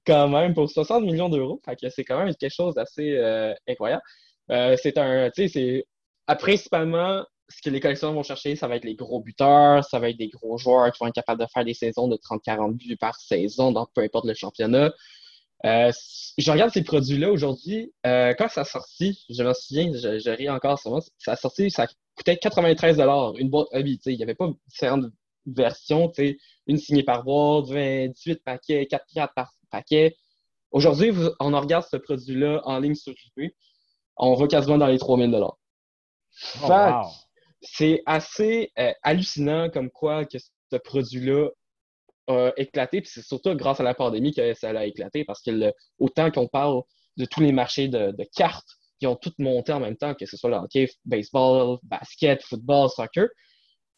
quand 0.07 0.29
même, 0.29 0.55
pour 0.55 0.71
60 0.71 1.05
millions 1.05 1.29
d'euros. 1.29 1.61
C'est 1.91 2.05
quand 2.05 2.25
même 2.25 2.35
quelque 2.35 2.55
chose 2.55 2.75
d'assez 2.75 3.17
euh, 3.17 3.55
incroyable. 3.69 4.03
Euh, 4.51 4.77
c'est 4.81 4.99
un, 4.99 5.31
tu 5.31 5.49
sais, 5.49 5.85
c'est 6.27 6.37
principalement 6.39 7.25
ce 7.49 7.61
que 7.61 7.69
les 7.69 7.81
collectionneurs 7.81 8.15
vont 8.15 8.23
chercher, 8.23 8.57
ça 8.57 8.67
va 8.67 8.77
être 8.77 8.85
les 8.85 8.95
gros 8.95 9.21
buteurs, 9.21 9.85
ça 9.85 9.99
va 9.99 10.09
être 10.09 10.17
des 10.17 10.29
gros 10.29 10.57
joueurs 10.57 10.91
qui 10.91 10.99
vont 11.01 11.09
être 11.09 11.15
capables 11.15 11.41
de 11.41 11.47
faire 11.53 11.65
des 11.65 11.75
saisons 11.75 12.09
de 12.09 12.17
30-40 12.17 12.77
buts 12.77 12.97
par 12.97 13.15
saison 13.17 13.73
dans 13.73 13.87
peu 13.95 14.01
importe 14.01 14.25
le 14.25 14.35
championnat. 14.35 14.93
Euh, 15.65 15.93
je 16.39 16.51
regarde 16.51 16.73
ces 16.73 16.83
produits-là 16.83 17.31
aujourd'hui. 17.31 17.93
quand 18.05 18.49
ça 18.49 18.63
a 18.63 18.65
sorti, 18.65 19.23
je 19.29 19.43
me 19.43 19.53
souviens, 19.53 19.93
je, 19.93 20.31
ris 20.31 20.49
encore 20.49 20.79
ça 20.79 21.33
a 21.33 21.37
sorti, 21.37 21.71
ça 21.71 21.87
coûtait 22.17 22.39
93 22.39 22.99
une 23.39 23.51
boîte 23.51 23.69
hobby. 23.73 24.01
Il 24.07 24.17
n'y 24.17 24.23
avait 24.23 24.35
pas 24.35 24.51
différentes 24.67 25.05
version, 25.47 26.13
une 26.67 26.79
signée 26.79 27.03
par 27.03 27.25
boîte, 27.25 27.67
28 27.67 28.43
paquets, 28.45 28.87
4 28.87 29.05
cartes 29.15 29.33
par 29.35 29.53
paquet. 29.71 30.17
Aujourd'hui, 30.71 31.13
on 31.41 31.59
regarde 31.61 31.85
ce 31.91 31.97
produit-là 31.97 32.63
en 32.65 32.79
ligne 32.79 32.95
sur 32.95 33.13
eBay, 33.37 33.55
on 34.17 34.35
va 34.35 34.47
quasiment 34.47 34.79
dans 34.79 34.87
les 34.87 34.99
3000 34.99 35.31
dollars. 35.31 35.59
Oh, 36.65 37.03
c'est 37.61 38.03
assez 38.07 38.73
euh, 38.79 38.93
hallucinant 39.03 39.71
comme 39.71 39.91
quoi 39.91 40.25
que 40.25 40.39
ce 40.39 40.77
produit-là 40.77 41.49
a 42.29 42.51
éclaté, 42.57 43.01
puis 43.01 43.11
c'est 43.13 43.23
surtout 43.23 43.55
grâce 43.55 43.81
à 43.81 43.83
la 43.83 43.95
pandémie 43.95 44.33
que 44.33 44.55
ça 44.55 44.71
a 44.71 44.85
éclaté, 44.85 45.25
parce 45.25 45.43
que 45.43 45.73
autant 45.99 46.31
qu'on 46.31 46.49
parle 46.49 46.83
de 47.17 47.25
tous 47.25 47.41
les 47.41 47.53
marchés 47.53 47.89
de, 47.89 48.13
de, 48.13 48.27
cartes 48.35 48.69
qui 48.99 49.07
ont 49.07 49.17
toutes 49.17 49.39
monté 49.39 49.73
en 49.73 49.81
même 49.81 49.97
temps, 49.97 50.15
que 50.15 50.25
ce 50.25 50.37
soit 50.37 50.51
le 50.51 50.57
hockey, 50.57 50.89
baseball, 51.05 51.79
basket, 51.83 52.43
football, 52.43 52.89
soccer, 52.89 53.29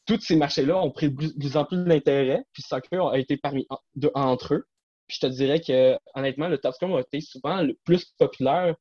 tous 0.06 0.20
ces 0.20 0.36
marchés-là 0.36 0.78
ont 0.80 0.90
pris 0.90 1.10
de 1.10 1.14
plus 1.14 1.56
en 1.56 1.64
plus 1.64 1.82
d'intérêt, 1.84 2.44
puis 2.52 2.62
soccer 2.62 3.08
a 3.08 3.18
été 3.18 3.36
parmi 3.36 3.66
de, 3.94 4.10
entre 4.14 4.54
eux. 4.54 4.66
Puis 5.06 5.18
je 5.20 5.26
te 5.26 5.32
dirais 5.32 5.60
que, 5.60 5.98
honnêtement, 6.14 6.48
le 6.48 6.58
Top 6.58 6.74
Scrum 6.74 6.94
a 6.94 7.00
été 7.00 7.20
souvent 7.20 7.62
le 7.62 7.78
plus 7.84 8.04
populaire 8.18 8.74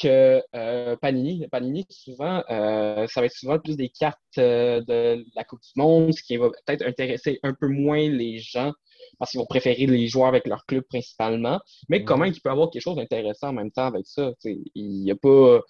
que 0.00 0.42
euh, 0.54 0.96
Panini. 0.96 1.46
Panini, 1.48 1.86
souvent, 1.88 2.42
euh, 2.50 3.06
ça 3.06 3.20
va 3.20 3.26
être 3.26 3.34
souvent 3.34 3.58
plus 3.58 3.76
des 3.76 3.88
cartes 3.88 4.18
euh, 4.38 4.80
de 4.82 5.24
la 5.34 5.44
Coupe 5.44 5.60
du 5.60 5.80
Monde, 5.80 6.12
ce 6.12 6.22
qui 6.22 6.36
va 6.36 6.50
peut-être 6.50 6.82
intéresser 6.82 7.38
un 7.42 7.54
peu 7.54 7.68
moins 7.68 8.08
les 8.08 8.38
gens 8.38 8.72
parce 9.18 9.30
qu'ils 9.30 9.40
vont 9.40 9.46
préférer 9.46 9.86
les 9.86 10.08
joueurs 10.08 10.28
avec 10.28 10.46
leur 10.46 10.66
club 10.66 10.82
principalement. 10.88 11.60
Mais 11.88 12.00
mm-hmm. 12.00 12.04
comment 12.04 12.24
il 12.24 12.40
peut 12.40 12.50
avoir 12.50 12.70
quelque 12.70 12.82
chose 12.82 12.96
d'intéressant 12.96 13.48
en 13.48 13.52
même 13.52 13.70
temps 13.70 13.86
avec 13.86 14.06
ça? 14.06 14.32
Il 14.44 15.02
n'y 15.02 15.10
a 15.10 15.16
pas 15.16 15.60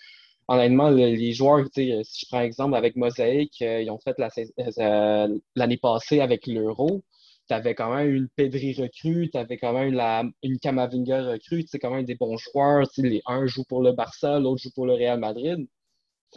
honnêtement, 0.49 0.91
les 0.91 1.33
joueurs, 1.33 1.67
si 1.75 1.91
je 1.91 2.27
prends 2.31 2.41
exemple 2.41 2.75
avec 2.75 2.97
Mosaic, 2.97 3.53
euh, 3.63 3.83
ils 3.83 3.91
ont 3.91 3.99
fait 3.99 4.17
euh, 4.79 5.39
l'année 5.55 5.77
passée 5.77 6.21
avec 6.21 6.47
l'Euro. 6.47 7.03
Tu 7.49 7.55
avais 7.55 7.75
quand 7.75 7.95
même 7.95 8.11
une 8.11 8.29
Pedri 8.35 8.75
recrue, 8.75 9.29
tu 9.31 9.37
avais 9.37 9.59
quand 9.59 9.75
même 9.75 9.93
la, 9.93 10.25
une 10.43 10.59
Camavinga 10.59 11.33
recrue, 11.33 11.65
tu 11.65 11.79
quand 11.79 11.91
même 11.91 12.05
des 12.05 12.15
bons 12.15 12.39
joueurs. 12.39 12.87
Les 12.97 13.23
un 13.27 13.47
joue 13.47 13.65
pour 13.65 13.83
le 13.83 13.93
Barça, 13.93 14.39
l'autre 14.39 14.63
joue 14.63 14.71
pour 14.75 14.87
le 14.87 14.95
Real 14.95 15.19
Madrid. 15.19 15.67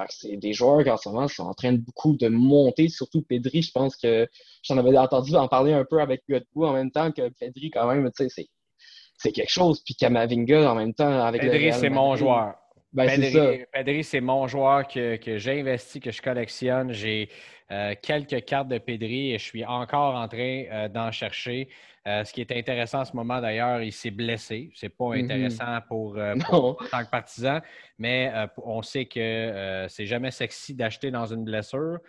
c'est 0.10 0.36
des 0.36 0.52
joueurs 0.54 0.84
qui 0.84 0.90
en 0.90 0.98
ce 0.98 1.08
moment 1.08 1.28
sont 1.30 1.44
en 1.44 1.54
train 1.54 1.72
de 1.72 1.78
beaucoup 1.78 2.18
de 2.18 2.28
monter, 2.28 2.90
surtout 2.90 3.22
Pedri. 3.22 3.62
Je 3.62 3.72
pense 3.72 3.96
que 3.96 4.28
j'en 4.64 4.78
avais 4.78 4.98
entendu 4.98 5.36
en 5.36 5.48
parler 5.48 5.72
un 5.72 5.86
peu 5.86 6.02
avec 6.02 6.24
Godbout 6.30 6.66
en 6.66 6.74
même 6.74 6.92
temps 6.92 7.12
que 7.12 7.30
Pedri, 7.40 7.72
quand 7.72 7.88
même, 7.88 8.10
c'est 8.16 9.32
quelque 9.32 9.50
chose. 9.52 9.82
Puis 9.86 9.96
Camavinga 9.96 10.70
en 10.70 10.76
même 10.76 10.94
temps 10.94 11.22
avec 11.26 11.42
Pedri, 11.42 11.72
c'est 11.72 11.90
mon 11.90 12.18
joueur. 12.18 12.56
Ben, 12.98 13.66
Pedri, 13.72 14.04
c'est 14.04 14.22
mon 14.22 14.48
joueur 14.48 14.88
que, 14.88 15.20
j'ai 15.38 15.60
investi, 15.60 16.00
que 16.00 16.12
je 16.12 16.22
collectionne. 16.22 16.92
J'ai 16.92 17.30
euh, 17.72 17.94
quelques 18.02 18.44
cartes 18.46 18.68
de 18.70 18.80
Pedri 18.80 19.34
et 19.34 19.38
je 19.38 19.44
suis 19.44 19.64
encore 19.64 20.16
en 20.16 20.28
train 20.28 20.64
euh, 20.72 20.90
d'en 20.90 21.12
chercher. 21.12 21.70
Euh, 22.08 22.24
ce 22.24 22.34
qui 22.34 22.42
est 22.42 22.52
intéressant 22.52 23.02
en 23.02 23.06
ce 23.06 23.16
moment, 23.16 23.40
d'ailleurs, 23.40 23.82
il 23.82 23.92
s'est 23.92 24.10
blessé. 24.10 24.72
C'est 24.74 24.90
pas 24.90 25.06
mm-hmm. 25.06 25.24
intéressant 25.26 25.80
pour, 25.88 26.18
en 26.52 26.74
tant 26.74 27.06
que 27.06 27.10
partisan, 27.10 27.60
mais 28.00 28.34
on 28.58 28.82
sait 28.82 29.06
que 29.06 29.86
c'est 29.90 30.06
jamais 30.06 30.32
sexy 30.32 30.74
d'acheter 30.74 31.12
dans 31.12 31.26
une 31.26 31.44
blessure, 31.44 32.00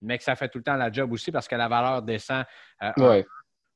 mais 0.00 0.18
que 0.18 0.24
ça 0.24 0.34
fait 0.34 0.48
tout 0.48 0.58
le 0.58 0.64
temps 0.64 0.76
la 0.76 0.90
job 0.90 1.12
aussi 1.12 1.30
parce 1.30 1.46
que 1.46 1.54
la 1.54 1.68
valeur 1.68 2.02
descend. 2.02 2.44
Ouais. 2.96 3.24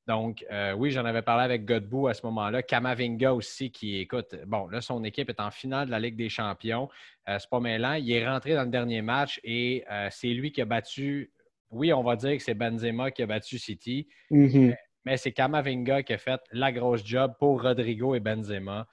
Donc, 0.06 0.44
euh, 0.52 0.72
oui, 0.72 0.90
j'en 0.90 1.04
avais 1.04 1.22
parlé 1.22 1.44
avec 1.44 1.64
Godbout 1.64 2.08
à 2.08 2.14
ce 2.14 2.24
moment-là. 2.26 2.62
Kamavinga 2.62 3.34
aussi, 3.34 3.72
qui 3.72 3.98
écoute, 3.98 4.36
bon, 4.46 4.68
là, 4.68 4.80
son 4.80 5.02
équipe 5.02 5.28
est 5.28 5.40
en 5.40 5.50
finale 5.50 5.86
de 5.86 5.90
la 5.90 5.98
Ligue 5.98 6.16
des 6.16 6.28
Champions. 6.28 6.88
Euh, 7.28 7.38
c'est 7.40 7.50
pas 7.50 7.58
mêlant. 7.58 7.94
Il 7.94 8.10
est 8.12 8.26
rentré 8.26 8.54
dans 8.54 8.62
le 8.62 8.70
dernier 8.70 9.02
match 9.02 9.40
et 9.42 9.84
euh, 9.90 10.08
c'est 10.10 10.28
lui 10.28 10.52
qui 10.52 10.62
a 10.62 10.64
battu. 10.64 11.32
Oui, 11.70 11.92
on 11.92 12.04
va 12.04 12.14
dire 12.14 12.36
que 12.36 12.42
c'est 12.42 12.54
Benzema 12.54 13.10
qui 13.10 13.22
a 13.22 13.26
battu 13.26 13.58
City, 13.58 14.06
mm-hmm. 14.30 14.76
mais, 15.04 15.16
c'est 15.16 15.32
Kamavinga 15.32 16.04
qui 16.04 16.12
a 16.12 16.18
fait 16.18 16.40
la 16.52 16.70
grosse 16.70 17.04
job 17.04 17.32
pour 17.40 17.60
Rodrigo 17.60 18.14
et 18.14 18.20
Benzema. 18.20 18.86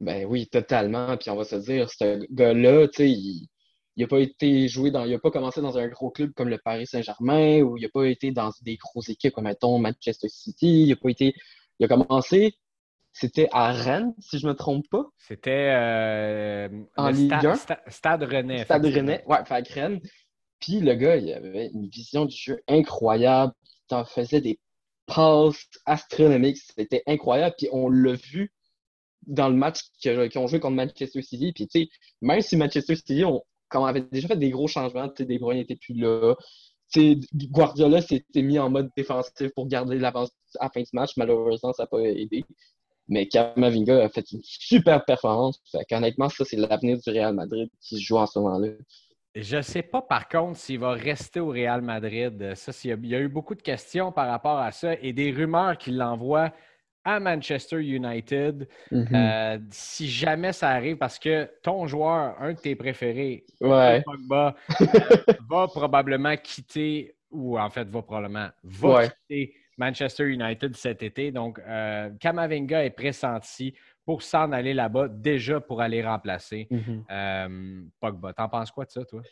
Ben 0.00 0.26
oui, 0.26 0.46
totalement. 0.46 1.16
Puis 1.16 1.30
on 1.30 1.36
va 1.36 1.44
se 1.44 1.56
dire, 1.56 1.88
ce 1.90 2.26
gars-là, 2.30 2.86
tu 2.88 2.96
sais, 2.96 3.10
il 3.10 3.48
il 3.96 4.02
n'a 4.02 4.08
pas 4.08 4.20
été 4.20 4.68
joué 4.68 4.90
dans, 4.90 5.04
il 5.04 5.14
a 5.14 5.18
pas 5.18 5.30
commencé 5.30 5.60
dans 5.60 5.76
un 5.78 5.88
gros 5.88 6.10
club 6.10 6.32
comme 6.32 6.48
le 6.48 6.58
Paris 6.58 6.86
Saint-Germain 6.86 7.60
ou 7.62 7.76
il 7.76 7.82
n'a 7.82 7.88
pas 7.88 8.06
été 8.06 8.30
dans 8.30 8.50
des 8.62 8.76
grosses 8.76 9.08
équipes 9.08 9.34
comme 9.34 9.44
mettons 9.44 9.78
Manchester 9.78 10.28
City. 10.28 10.84
Il 10.84 10.92
a 10.92 10.96
pas 10.96 11.10
été, 11.10 11.34
il 11.78 11.84
a 11.84 11.88
commencé, 11.88 12.54
c'était 13.12 13.48
à 13.52 13.72
Rennes 13.72 14.14
si 14.18 14.38
je 14.38 14.46
me 14.46 14.54
trompe 14.54 14.88
pas. 14.88 15.04
C'était 15.18 15.72
euh, 15.74 16.68
en 16.96 17.10
Ligue 17.10 17.34
Stade 17.88 18.22
Rennais. 18.22 18.64
Stade 18.64 18.86
Rennais, 18.86 19.24
ouais, 19.26 19.44
fait 19.44 19.68
Rennes. 19.68 20.00
Puis 20.60 20.80
le 20.80 20.94
gars, 20.94 21.16
il 21.16 21.32
avait 21.32 21.70
une 21.72 21.88
vision 21.88 22.26
du 22.26 22.36
jeu 22.36 22.62
incroyable. 22.68 23.52
Il 23.90 23.94
en 23.94 24.04
faisait 24.04 24.40
des 24.40 24.60
passes 25.06 25.66
astronomiques. 25.86 26.58
C'était 26.76 27.02
incroyable. 27.06 27.54
Puis 27.58 27.68
on 27.72 27.88
l'a 27.88 28.12
vu 28.12 28.52
dans 29.26 29.48
le 29.48 29.56
match 29.56 29.80
qu'ils 30.00 30.38
ont 30.38 30.46
joué 30.46 30.60
contre 30.60 30.76
Manchester 30.76 31.22
City. 31.22 31.52
Puis 31.52 31.66
tu 31.66 31.80
sais, 31.80 31.88
même 32.20 32.40
si 32.40 32.56
Manchester 32.56 32.94
City 32.94 33.24
on, 33.74 33.84
avait 33.84 34.02
déjà 34.02 34.28
fait 34.28 34.36
des 34.36 34.50
gros 34.50 34.68
changements, 34.68 35.08
des 35.18 35.38
Bruyne 35.38 35.58
n'étaient 35.58 35.76
plus 35.76 35.94
là. 35.94 36.34
Guardiola 37.34 38.02
s'était 38.02 38.42
mis 38.42 38.58
en 38.58 38.68
mode 38.68 38.90
défensif 38.96 39.50
pour 39.54 39.68
garder 39.68 39.98
l'avance 39.98 40.30
à 40.58 40.64
la 40.64 40.70
fin 40.70 40.80
du 40.80 40.88
match. 40.92 41.16
Malheureusement, 41.16 41.72
ça 41.72 41.84
n'a 41.84 41.86
pas 41.86 42.00
aidé. 42.00 42.44
Mais 43.08 43.26
Kamavinga 43.26 44.04
a 44.04 44.08
fait 44.08 44.30
une 44.32 44.40
super 44.42 45.04
performance. 45.04 45.60
honnêtement, 45.90 46.28
ça, 46.28 46.44
c'est 46.44 46.56
l'avenir 46.56 46.98
du 46.98 47.10
Real 47.10 47.34
Madrid 47.34 47.68
qui 47.80 47.96
se 47.96 48.02
joue 48.02 48.16
en 48.16 48.26
ce 48.26 48.38
moment-là. 48.38 48.68
Je 49.34 49.56
ne 49.56 49.62
sais 49.62 49.82
pas, 49.82 50.02
par 50.02 50.28
contre, 50.28 50.58
s'il 50.58 50.80
va 50.80 50.92
rester 50.92 51.38
au 51.38 51.50
Real 51.50 51.82
Madrid. 51.82 52.54
Ça, 52.54 52.72
il 52.84 53.06
y 53.06 53.14
a 53.14 53.20
eu 53.20 53.28
beaucoup 53.28 53.54
de 53.54 53.62
questions 53.62 54.10
par 54.10 54.28
rapport 54.28 54.58
à 54.58 54.72
ça 54.72 54.94
et 54.94 55.12
des 55.12 55.30
rumeurs 55.30 55.78
qu'il 55.78 55.96
l'envoie 55.96 56.52
à 57.04 57.20
Manchester 57.20 57.80
United. 57.80 58.68
Mm-hmm. 58.92 59.14
Euh, 59.14 59.58
si 59.70 60.08
jamais 60.08 60.52
ça 60.52 60.70
arrive, 60.70 60.96
parce 60.96 61.18
que 61.18 61.50
ton 61.62 61.86
joueur, 61.86 62.36
un 62.40 62.52
de 62.52 62.58
tes 62.58 62.74
préférés, 62.76 63.44
Pogba, 63.60 64.54
euh, 64.80 64.84
va 65.50 65.68
probablement 65.68 66.36
quitter, 66.36 67.14
ou 67.30 67.58
en 67.58 67.70
fait, 67.70 67.88
va 67.88 68.02
probablement, 68.02 68.48
va 68.64 69.08
quitter 69.08 69.54
Manchester 69.80 70.28
United 70.28 70.76
cet 70.76 71.02
été. 71.02 71.32
Donc, 71.32 71.58
euh, 71.66 72.10
Kamavinga 72.20 72.84
est 72.84 72.90
pressenti 72.90 73.74
pour 74.04 74.22
s'en 74.22 74.52
aller 74.52 74.74
là-bas, 74.74 75.08
déjà 75.08 75.60
pour 75.60 75.80
aller 75.80 76.02
remplacer 76.02 76.68
euh, 77.10 77.80
Pogba. 78.00 78.32
T'en 78.32 78.48
penses 78.48 78.70
quoi 78.70 78.84
de 78.84 78.90
ça, 78.90 79.04
toi? 79.04 79.22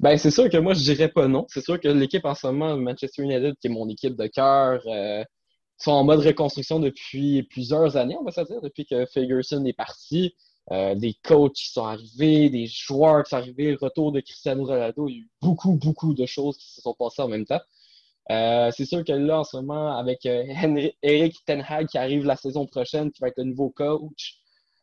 Ben, 0.00 0.16
c'est 0.18 0.30
sûr 0.30 0.48
que 0.50 0.56
moi, 0.56 0.74
je 0.74 0.80
dirais 0.80 1.08
pas 1.08 1.28
non. 1.28 1.46
C'est 1.48 1.62
sûr 1.62 1.80
que 1.80 1.88
l'équipe 1.88 2.24
en 2.24 2.34
ce 2.34 2.46
moment, 2.48 2.76
Manchester 2.76 3.22
United, 3.22 3.54
qui 3.60 3.68
est 3.68 3.70
mon 3.70 3.88
équipe 3.88 4.16
de 4.16 4.26
cœur, 4.26 4.82
euh, 4.86 5.24
sont 5.78 5.92
en 5.92 6.04
mode 6.04 6.20
reconstruction 6.20 6.80
depuis 6.80 7.42
plusieurs 7.44 7.96
années, 7.96 8.16
on 8.18 8.24
va 8.24 8.32
se 8.32 8.40
dire, 8.42 8.60
depuis 8.60 8.86
que 8.86 9.06
Ferguson 9.06 9.64
est 9.64 9.72
parti. 9.72 10.34
des 10.70 11.14
coachs 11.22 11.54
qui 11.54 11.70
sont 11.70 11.84
arrivés, 11.84 12.48
des 12.50 12.66
joueurs 12.66 13.24
qui 13.24 13.30
sont 13.30 13.36
arrivés, 13.36 13.70
le 13.72 13.78
retour 13.80 14.12
de 14.12 14.20
Cristiano 14.20 14.64
Ronaldo, 14.64 15.08
il 15.08 15.12
y 15.12 15.16
a 15.16 15.20
eu 15.20 15.30
beaucoup, 15.42 15.74
beaucoup 15.74 16.14
de 16.14 16.26
choses 16.26 16.56
qui 16.56 16.70
se 16.72 16.80
sont 16.80 16.94
passées 16.94 17.22
en 17.22 17.28
même 17.28 17.44
temps. 17.44 17.60
Euh, 18.30 18.70
c'est 18.74 18.86
sûr 18.86 19.04
que 19.04 19.12
là, 19.12 19.40
en 19.40 19.44
ce 19.44 19.56
moment, 19.56 19.96
avec 19.96 20.24
euh, 20.26 20.44
Eric 21.02 21.36
Ten 21.44 21.64
Hag 21.68 21.88
qui 21.88 21.98
arrive 21.98 22.24
la 22.24 22.36
saison 22.36 22.66
prochaine, 22.66 23.12
qui 23.12 23.20
va 23.20 23.28
être 23.28 23.38
le 23.38 23.44
nouveau 23.44 23.70
coach, 23.70 24.38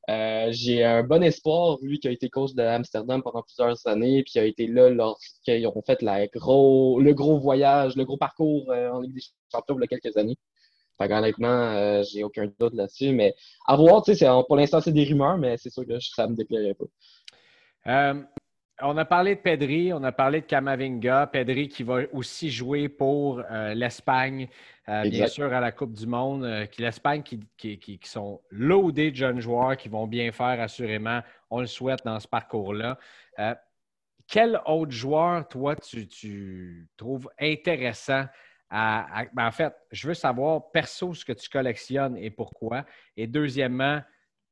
euh, 0.09 0.49
j'ai 0.51 0.83
un 0.83 1.03
bon 1.03 1.23
espoir, 1.23 1.77
lui 1.81 1.99
qui 1.99 2.07
a 2.07 2.11
été 2.11 2.29
coach 2.29 2.53
de 2.53 2.61
Amsterdam 2.63 3.21
pendant 3.23 3.43
plusieurs 3.43 3.85
années, 3.87 4.23
puis 4.23 4.39
a 4.39 4.45
été 4.45 4.67
là 4.67 4.89
lorsqu'ils 4.89 5.65
ont 5.67 5.81
fait 5.85 6.03
gros, 6.33 6.99
le 6.99 7.13
gros 7.13 7.39
voyage, 7.39 7.95
le 7.95 8.05
gros 8.05 8.17
parcours 8.17 8.69
en 8.69 8.99
Ligue 9.01 9.15
des 9.15 9.21
Champions 9.51 9.77
il 9.77 9.81
y 9.81 9.83
a 9.83 9.87
quelques 9.87 10.17
années. 10.17 10.37
Fait 11.01 11.13
honnêtement, 11.13 12.03
j'ai 12.03 12.23
aucun 12.23 12.47
doute 12.59 12.73
là-dessus. 12.73 13.11
Mais 13.11 13.33
à 13.67 13.75
voir, 13.75 14.03
tu 14.03 14.15
sais, 14.15 14.27
pour 14.47 14.55
l'instant, 14.55 14.81
c'est 14.81 14.91
des 14.91 15.05
rumeurs, 15.05 15.37
mais 15.37 15.57
c'est 15.57 15.69
sûr 15.69 15.85
que 15.85 15.99
ça 15.99 16.27
ne 16.27 16.31
me 16.31 16.35
déplairait 16.37 16.75
pas 16.75 16.85
on 18.83 18.97
a 18.97 19.05
parlé 19.05 19.35
de 19.35 19.39
Pedri, 19.39 19.93
on 19.93 20.03
a 20.03 20.11
parlé 20.11 20.41
de 20.41 20.45
Camavinga. 20.45 21.27
Pedri 21.27 21.67
qui 21.67 21.83
va 21.83 22.01
aussi 22.13 22.49
jouer 22.49 22.89
pour 22.89 23.41
euh, 23.51 23.73
l'Espagne, 23.73 24.47
euh, 24.89 25.03
bien 25.03 25.27
sûr, 25.27 25.53
à 25.53 25.59
la 25.59 25.71
Coupe 25.71 25.93
du 25.93 26.07
Monde. 26.07 26.43
Euh, 26.43 26.65
L'Espagne 26.77 27.23
qui, 27.23 27.39
qui, 27.57 27.99
sont 28.03 28.41
loadés 28.49 29.11
de 29.11 29.15
jeunes 29.15 29.39
joueurs 29.39 29.77
qui 29.77 29.89
vont 29.89 30.07
bien 30.07 30.31
faire, 30.31 30.59
assurément. 30.59 31.21
On 31.49 31.61
le 31.61 31.67
souhaite 31.67 32.03
dans 32.05 32.19
ce 32.19 32.27
parcours-là. 32.27 32.97
quel 34.27 34.61
autre 34.65 34.91
joueur, 34.91 35.47
toi, 35.47 35.75
tu, 35.75 36.87
trouves 36.97 37.29
intéressant 37.39 38.25
à, 38.71 39.25
ben, 39.33 39.47
en 39.47 39.51
fait, 39.51 39.73
je 39.91 40.07
veux 40.07 40.13
savoir 40.13 40.71
perso 40.71 41.13
ce 41.13 41.25
que 41.25 41.33
tu 41.33 41.49
collectionnes 41.49 42.17
et 42.17 42.31
pourquoi. 42.31 42.85
Et 43.17 43.27
deuxièmement, 43.27 43.99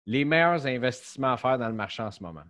les 0.06 0.26
meilleurs 0.26 0.68
investissements 0.68 1.32
à 1.32 1.38
faire 1.38 1.58
dans 1.58 1.70
le 1.70 1.74
marché 1.74 2.04
en 2.04 2.12
ce 2.12 2.22
moment. 2.22 2.44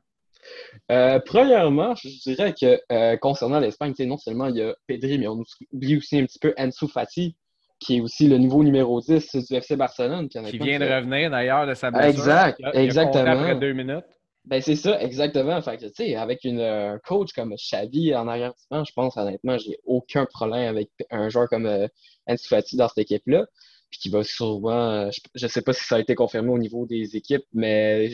Euh, 0.91 1.19
premièrement, 1.23 1.93
je 1.95 2.09
dirais 2.23 2.55
que 2.59 2.79
euh, 2.91 3.17
concernant 3.17 3.59
l'Espagne, 3.59 3.93
non 3.99 4.17
seulement 4.17 4.47
il 4.47 4.55
y 4.55 4.63
a 4.63 4.73
Pedri, 4.87 5.19
mais 5.19 5.27
on 5.27 5.43
oublie 5.73 5.97
aussi 5.97 6.17
un 6.17 6.25
petit 6.25 6.39
peu 6.39 6.53
Ansu 6.57 6.87
Fati, 6.87 7.35
qui 7.79 7.97
est 7.97 8.01
aussi 8.01 8.27
le 8.27 8.37
nouveau 8.37 8.63
numéro 8.63 8.99
10 8.99 9.35
du 9.47 9.55
FC 9.55 9.75
Barcelone. 9.75 10.27
Qui, 10.27 10.57
vient 10.57 10.79
de 10.79 10.85
revenir 10.85 11.29
d'ailleurs 11.29 11.67
de 11.67 11.73
sa 11.75 11.91
blessure. 11.91 12.09
Exact, 12.09 12.61
exactement. 12.73 13.25
après 13.25 13.55
deux 13.55 13.73
minutes. 13.73 14.05
Ben, 14.49 14.61
c'est 14.63 14.75
ça, 14.75 14.99
exactement. 15.01 15.61
Fait 15.61 15.77
que, 15.77 16.15
avec 16.17 16.43
une, 16.43 16.59
un 16.59 16.97
coach 16.99 17.33
comme 17.33 17.53
Xavi 17.55 18.15
en 18.15 18.27
arrière 18.27 18.53
je 18.71 18.91
pense 18.93 19.15
honnêtement, 19.15 19.59
j'ai 19.59 19.77
aucun 19.85 20.25
problème 20.25 20.67
avec 20.67 20.89
un 21.11 21.29
joueur 21.29 21.47
comme 21.47 21.67
euh, 21.67 21.87
dans 22.27 22.87
cette 22.87 22.97
équipe-là 22.97 23.45
puis 23.89 23.99
qui 23.99 24.09
va 24.09 24.23
sûrement, 24.23 24.91
euh, 24.91 25.09
je 25.35 25.45
ne 25.45 25.49
sais 25.49 25.61
pas 25.61 25.73
si 25.73 25.83
ça 25.83 25.95
a 25.95 25.99
été 25.99 26.15
confirmé 26.15 26.49
au 26.49 26.57
niveau 26.57 26.85
des 26.85 27.15
équipes, 27.15 27.45
mais 27.53 28.11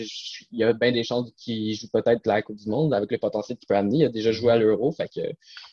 il 0.51 0.59
y 0.59 0.63
a 0.63 0.73
bien 0.73 0.91
des 0.91 1.03
chances 1.03 1.31
qu'il 1.37 1.75
joue 1.75 1.87
peut-être 1.91 2.25
la 2.25 2.41
Coupe 2.41 2.57
du 2.57 2.69
Monde 2.69 2.93
avec 2.93 3.11
le 3.11 3.17
potentiel 3.17 3.57
qu'il 3.57 3.67
peut 3.67 3.75
amener. 3.75 3.99
Il 3.99 4.05
a 4.05 4.09
déjà 4.09 4.31
joué 4.31 4.51
à 4.51 4.57
l'Euro, 4.57 4.91
fait 4.91 5.09
que 5.13 5.21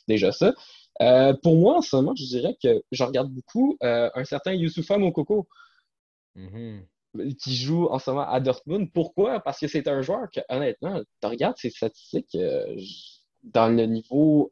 déjà 0.08 0.32
ça. 0.32 0.54
Euh, 1.00 1.34
pour 1.42 1.56
moi, 1.56 1.78
en 1.78 1.82
ce 1.82 1.96
moment, 1.96 2.14
je 2.16 2.24
dirais 2.24 2.56
que 2.62 2.82
je 2.90 3.04
regarde 3.04 3.30
beaucoup 3.30 3.76
euh, 3.82 4.10
un 4.14 4.24
certain 4.24 4.52
Youssoufa 4.52 4.98
Mokoko. 4.98 5.48
Mm-hmm. 6.36 6.82
Qui 7.38 7.56
joue 7.56 7.86
en 7.86 7.98
ce 7.98 8.10
moment 8.10 8.28
à 8.28 8.40
Dortmund. 8.40 8.90
Pourquoi? 8.92 9.40
Parce 9.40 9.58
que 9.58 9.68
c'est 9.68 9.88
un 9.88 10.02
joueur 10.02 10.30
que, 10.34 10.40
honnêtement, 10.48 11.00
tu 11.20 11.26
regardes 11.26 11.56
ses 11.58 11.70
statistiques 11.70 12.36
dans 13.42 13.68
le 13.68 13.86
niveau 13.86 14.50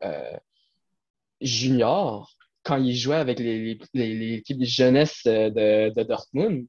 junior, 1.41 2.35
quand 2.63 2.77
il 2.77 2.95
jouait 2.95 3.17
avec 3.17 3.39
l'équipe 3.39 4.59
de 4.59 4.65
jeunesse 4.65 5.23
de, 5.25 5.91
de, 5.91 6.03
Dortmund, 6.03 6.67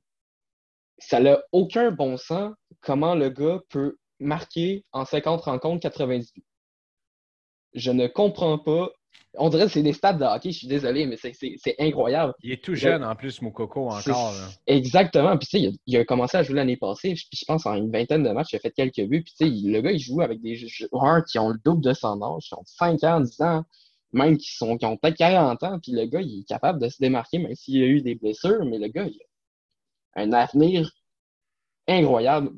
ça 0.97 1.19
n'a 1.19 1.41
aucun 1.51 1.91
bon 1.91 2.17
sens 2.17 2.53
comment 2.81 3.15
le 3.15 3.29
gars 3.29 3.59
peut 3.69 3.97
marquer 4.19 4.85
en 4.91 5.03
50 5.03 5.41
rencontres 5.41 5.81
90 5.81 6.33
buts. 6.33 6.43
Je 7.73 7.91
ne 7.91 8.07
comprends 8.07 8.59
pas. 8.59 8.89
On 9.37 9.49
dirait 9.49 9.65
que 9.65 9.71
c'est 9.71 9.81
des 9.81 9.93
stats 9.93 10.13
de 10.13 10.25
hockey, 10.25 10.51
je 10.51 10.57
suis 10.59 10.67
désolé, 10.67 11.05
mais 11.05 11.15
c'est 11.17 11.75
incroyable. 11.79 12.33
Il 12.43 12.51
est 12.51 12.63
tout 12.63 12.75
jeune 12.75 13.03
en 13.03 13.15
plus, 13.15 13.41
Moukoko, 13.41 13.89
encore. 13.89 14.33
Exactement. 14.67 15.37
Puis 15.37 15.47
tu 15.47 15.59
sais, 15.59 15.73
il, 15.85 15.97
a 15.97 16.03
commencé 16.03 16.37
à 16.37 16.43
jouer 16.43 16.55
l'année 16.55 16.75
passée, 16.75 17.13
puis 17.13 17.27
je 17.31 17.45
pense 17.45 17.65
en 17.65 17.75
une 17.75 17.91
vingtaine 17.91 18.23
de 18.23 18.29
matchs, 18.29 18.53
il 18.53 18.57
a 18.57 18.59
fait 18.59 18.71
quelques 18.71 19.07
buts. 19.07 19.23
Puis 19.23 19.33
tu 19.37 19.45
sais, 19.45 19.69
le 19.69 19.81
gars, 19.81 19.91
il 19.91 19.99
joue 19.99 20.21
avec 20.21 20.41
des 20.41 20.55
joueurs 20.55 21.23
qui 21.23 21.39
ont 21.39 21.49
le 21.49 21.59
double 21.63 21.81
de 21.81 21.93
son 21.93 22.21
âge, 22.21 22.43
qui 22.43 22.53
ont 22.55 22.63
5 22.65 23.03
ans, 23.05 23.19
10 23.21 23.41
ans 23.41 23.63
même 24.13 24.37
qui, 24.37 24.53
sont, 24.55 24.77
qui 24.77 24.85
ont 24.85 24.97
peut-être 24.97 25.17
40 25.17 25.63
ans, 25.63 25.79
puis 25.79 25.91
le 25.91 26.05
gars, 26.05 26.21
il 26.21 26.41
est 26.41 26.47
capable 26.47 26.79
de 26.81 26.89
se 26.89 26.97
démarquer, 26.99 27.39
même 27.39 27.55
s'il 27.55 27.81
a 27.81 27.87
eu 27.87 28.01
des 28.01 28.15
blessures, 28.15 28.65
mais 28.65 28.77
le 28.77 28.87
gars, 28.87 29.05
il 29.05 29.19
a 30.15 30.21
un 30.21 30.33
avenir 30.33 30.91
incroyable, 31.87 32.51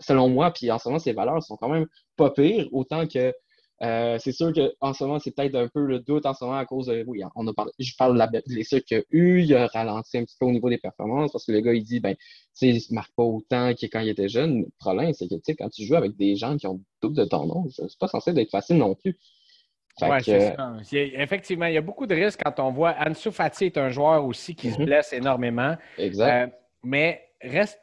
selon 0.00 0.28
moi, 0.28 0.50
puis 0.52 0.70
en 0.70 0.78
ce 0.78 0.88
moment, 0.88 0.98
ses 0.98 1.12
valeurs 1.12 1.42
sont 1.42 1.56
quand 1.56 1.68
même 1.68 1.86
pas 2.16 2.30
pires, 2.30 2.68
autant 2.72 3.06
que 3.06 3.32
euh, 3.82 4.16
c'est 4.18 4.32
sûr 4.32 4.52
qu'en 4.52 4.92
ce 4.92 5.04
moment, 5.04 5.18
c'est 5.18 5.32
peut-être 5.32 5.56
un 5.56 5.68
peu 5.68 5.84
le 5.84 5.98
doute 5.98 6.24
en 6.24 6.34
ce 6.34 6.44
moment 6.44 6.56
à 6.56 6.64
cause 6.64 6.86
de. 6.86 7.04
Oui, 7.06 7.22
on 7.34 7.46
a 7.48 7.52
parlé, 7.52 7.72
je 7.78 7.94
parle 7.96 8.14
de 8.14 8.18
la 8.18 8.28
blessure 8.28 8.82
qu'il 8.84 8.98
a 8.98 9.02
eu, 9.10 9.42
il 9.42 9.54
a 9.54 9.66
ralenti 9.66 10.18
un 10.18 10.24
petit 10.24 10.36
peu 10.38 10.46
au 10.46 10.52
niveau 10.52 10.68
des 10.68 10.78
performances 10.78 11.32
parce 11.32 11.44
que 11.44 11.52
le 11.52 11.60
gars, 11.60 11.74
il 11.74 11.82
dit, 11.82 11.98
ben, 11.98 12.14
tu 12.14 12.22
sais, 12.54 12.68
il 12.68 12.80
se 12.80 12.94
marque 12.94 13.12
pas 13.16 13.24
autant 13.24 13.74
que 13.74 13.86
quand 13.86 14.00
il 14.00 14.08
était 14.08 14.28
jeune. 14.28 14.60
Le 14.60 14.68
problème, 14.78 15.12
c'est 15.14 15.26
que, 15.28 15.34
tu 15.34 15.40
sais, 15.44 15.56
quand 15.56 15.68
tu 15.68 15.84
joues 15.84 15.96
avec 15.96 16.16
des 16.16 16.36
gens 16.36 16.56
qui 16.56 16.66
ont 16.66 16.80
double 17.02 17.16
de 17.16 17.24
ton 17.24 17.46
nom, 17.46 17.66
c'est 17.70 17.98
pas 17.98 18.08
censé 18.08 18.30
être 18.30 18.50
facile 18.50 18.76
non 18.76 18.94
plus. 18.94 19.18
Oui, 20.00 20.08
c'est 20.22 20.54
ça. 20.56 20.76
Effectivement, 20.92 21.66
il 21.66 21.74
y 21.74 21.78
a 21.78 21.82
beaucoup 21.82 22.06
de 22.06 22.14
risques 22.14 22.40
quand 22.42 22.60
on 22.60 22.70
voit. 22.70 22.94
Ansu 22.98 23.30
Fati 23.30 23.66
est 23.66 23.78
un 23.78 23.90
joueur 23.90 24.24
aussi 24.24 24.54
qui 24.54 24.70
se 24.70 24.78
mhm. 24.78 24.86
blesse 24.86 25.12
énormément. 25.12 25.76
Exact. 25.98 26.48
Euh, 26.48 26.56
mais 26.82 27.22
reste, 27.42 27.80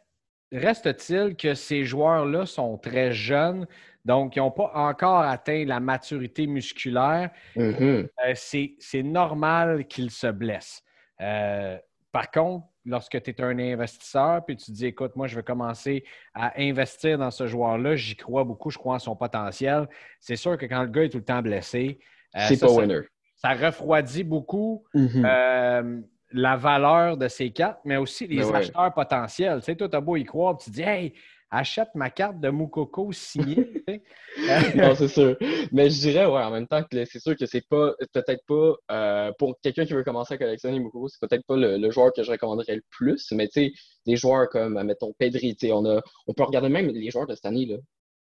reste-t-il 0.51 1.35
que 1.35 1.53
ces 1.53 1.83
joueurs-là 1.83 2.45
sont 2.45 2.77
très 2.77 3.11
jeunes, 3.11 3.67
donc 4.09 4.35
ils 4.35 4.39
n'ont 4.39 4.49
pas 4.49 4.71
encore 4.73 5.19
atteint 5.19 5.65
la 5.65 5.79
maturité 5.79 6.47
musculaire. 6.47 7.29
Mhm. 7.55 8.07
Euh, 8.25 8.33
c'est 8.33 9.03
normal 9.03 9.85
qu'ils 9.85 10.09
se 10.09 10.25
blessent. 10.25 10.83
Euh, 11.21 11.77
par 12.11 12.31
contre, 12.31 12.65
lorsque 12.85 13.21
tu 13.21 13.29
es 13.29 13.39
un 13.39 13.59
investisseur, 13.59 14.43
puis 14.43 14.57
tu 14.57 14.65
te 14.65 14.71
dis, 14.71 14.87
écoute, 14.87 15.15
moi, 15.15 15.27
je 15.27 15.35
vais 15.35 15.43
commencer 15.43 16.03
à 16.33 16.59
investir 16.59 17.19
dans 17.19 17.29
ce 17.29 17.45
joueur-là, 17.45 17.95
j'y 17.95 18.15
crois 18.15 18.43
beaucoup, 18.43 18.71
je 18.71 18.79
crois 18.79 18.95
en 18.95 18.99
son 18.99 19.15
potentiel. 19.15 19.87
C'est 20.19 20.37
sûr 20.37 20.57
que 20.57 20.65
quand 20.65 20.81
le 20.81 20.89
gars 20.89 21.03
est 21.03 21.09
tout 21.09 21.19
le 21.19 21.23
temps 21.23 21.43
blessé, 21.43 21.99
euh, 22.35 22.39
c'est 22.47 22.59
pas 22.59 22.71
winner. 22.71 23.01
Ça, 23.35 23.53
refroidit 23.53 24.23
beaucoup 24.23 24.85
mm-hmm. 24.95 25.23
euh, 25.23 26.01
la 26.31 26.55
valeur 26.55 27.15
de 27.15 27.27
ces 27.27 27.51
cartes, 27.51 27.81
mais 27.85 27.97
aussi 27.97 28.25
les 28.25 28.37
ben 28.37 28.55
acheteurs 28.55 28.91
potentiels. 28.91 29.59
Tu 29.59 29.65
sais, 29.65 29.75
toi, 29.75 29.87
tu 29.87 29.95
as 29.95 30.01
beau 30.01 30.15
y 30.15 30.23
croire, 30.23 30.57
tu 30.57 30.71
te 30.71 30.75
dis, 30.75 30.81
hey, 30.81 31.13
achète 31.51 31.89
ma 31.95 32.09
carte 32.09 32.39
de 32.39 32.49
Moukoko 32.49 33.11
signée. 33.11 33.83
non, 34.75 34.95
c'est 34.95 35.07
sûr. 35.07 35.37
Mais 35.71 35.89
je 35.89 35.99
dirais, 35.99 36.25
ouais, 36.25 36.41
en 36.43 36.51
même 36.51 36.67
temps 36.67 36.83
que 36.83 37.05
c'est 37.05 37.19
sûr 37.19 37.35
que 37.35 37.45
c'est 37.45 37.67
pas 37.67 37.93
peut-être 38.13 38.45
pas 38.45 38.75
euh, 38.91 39.31
pour 39.37 39.59
quelqu'un 39.61 39.85
qui 39.85 39.93
veut 39.93 40.03
commencer 40.03 40.35
à 40.35 40.37
collectionner 40.37 40.79
Moukoko, 40.79 41.07
c'est 41.07 41.19
peut-être 41.27 41.45
pas 41.45 41.55
le, 41.55 41.91
joueur 41.91 42.13
que 42.13 42.23
je 42.23 42.31
recommanderais 42.31 42.75
le 42.75 42.83
plus. 42.89 43.31
Mais 43.31 43.47
tu 43.47 43.65
sais, 43.65 43.73
des 44.05 44.15
joueurs 44.15 44.49
comme, 44.49 44.81
mettons, 44.83 45.13
Pedri, 45.17 45.57
on, 45.71 45.85
a, 45.85 46.01
on 46.27 46.33
peut 46.33 46.43
regarder 46.43 46.69
même 46.69 46.87
les 46.87 47.09
joueurs 47.09 47.27
de 47.27 47.35
cette 47.35 47.45
année. 47.45 47.65
Là. 47.65 47.77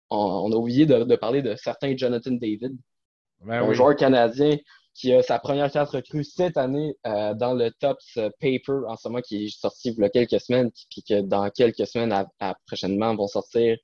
On, 0.10 0.52
a 0.52 0.56
oublié 0.56 0.86
de, 0.86 1.16
parler 1.16 1.42
de 1.42 1.56
certains 1.56 1.96
Jonathan 1.96 2.32
David. 2.32 2.78
Ben 3.42 3.62
un 3.62 3.74
joueur 3.74 3.96
canadien 3.96 4.58
qui 4.98 5.14
a 5.14 5.22
sa 5.22 5.38
première 5.38 5.72
carte 5.72 5.92
recrue 5.92 6.24
cette 6.24 6.58
année 6.58 6.96
euh, 7.06 7.36
dans 7.36 7.54
le 7.54 7.72
Tops 7.72 8.18
Paper 8.40 8.80
en 8.88 8.98
ce 8.98 9.08
moment 9.08 9.22
qui 9.22 9.46
est 9.46 9.50
sorti 9.50 9.90
il 9.92 10.02
y 10.02 10.04
a 10.04 10.10
quelques 10.10 10.42
semaines, 10.42 10.72
puis 10.90 11.04
que 11.04 11.22
dans 11.22 11.50
quelques 11.52 11.86
semaines 11.86 12.12
à, 12.40 12.56
prochainement 12.66 13.16
vont 13.16 13.28
sortir 13.28 13.78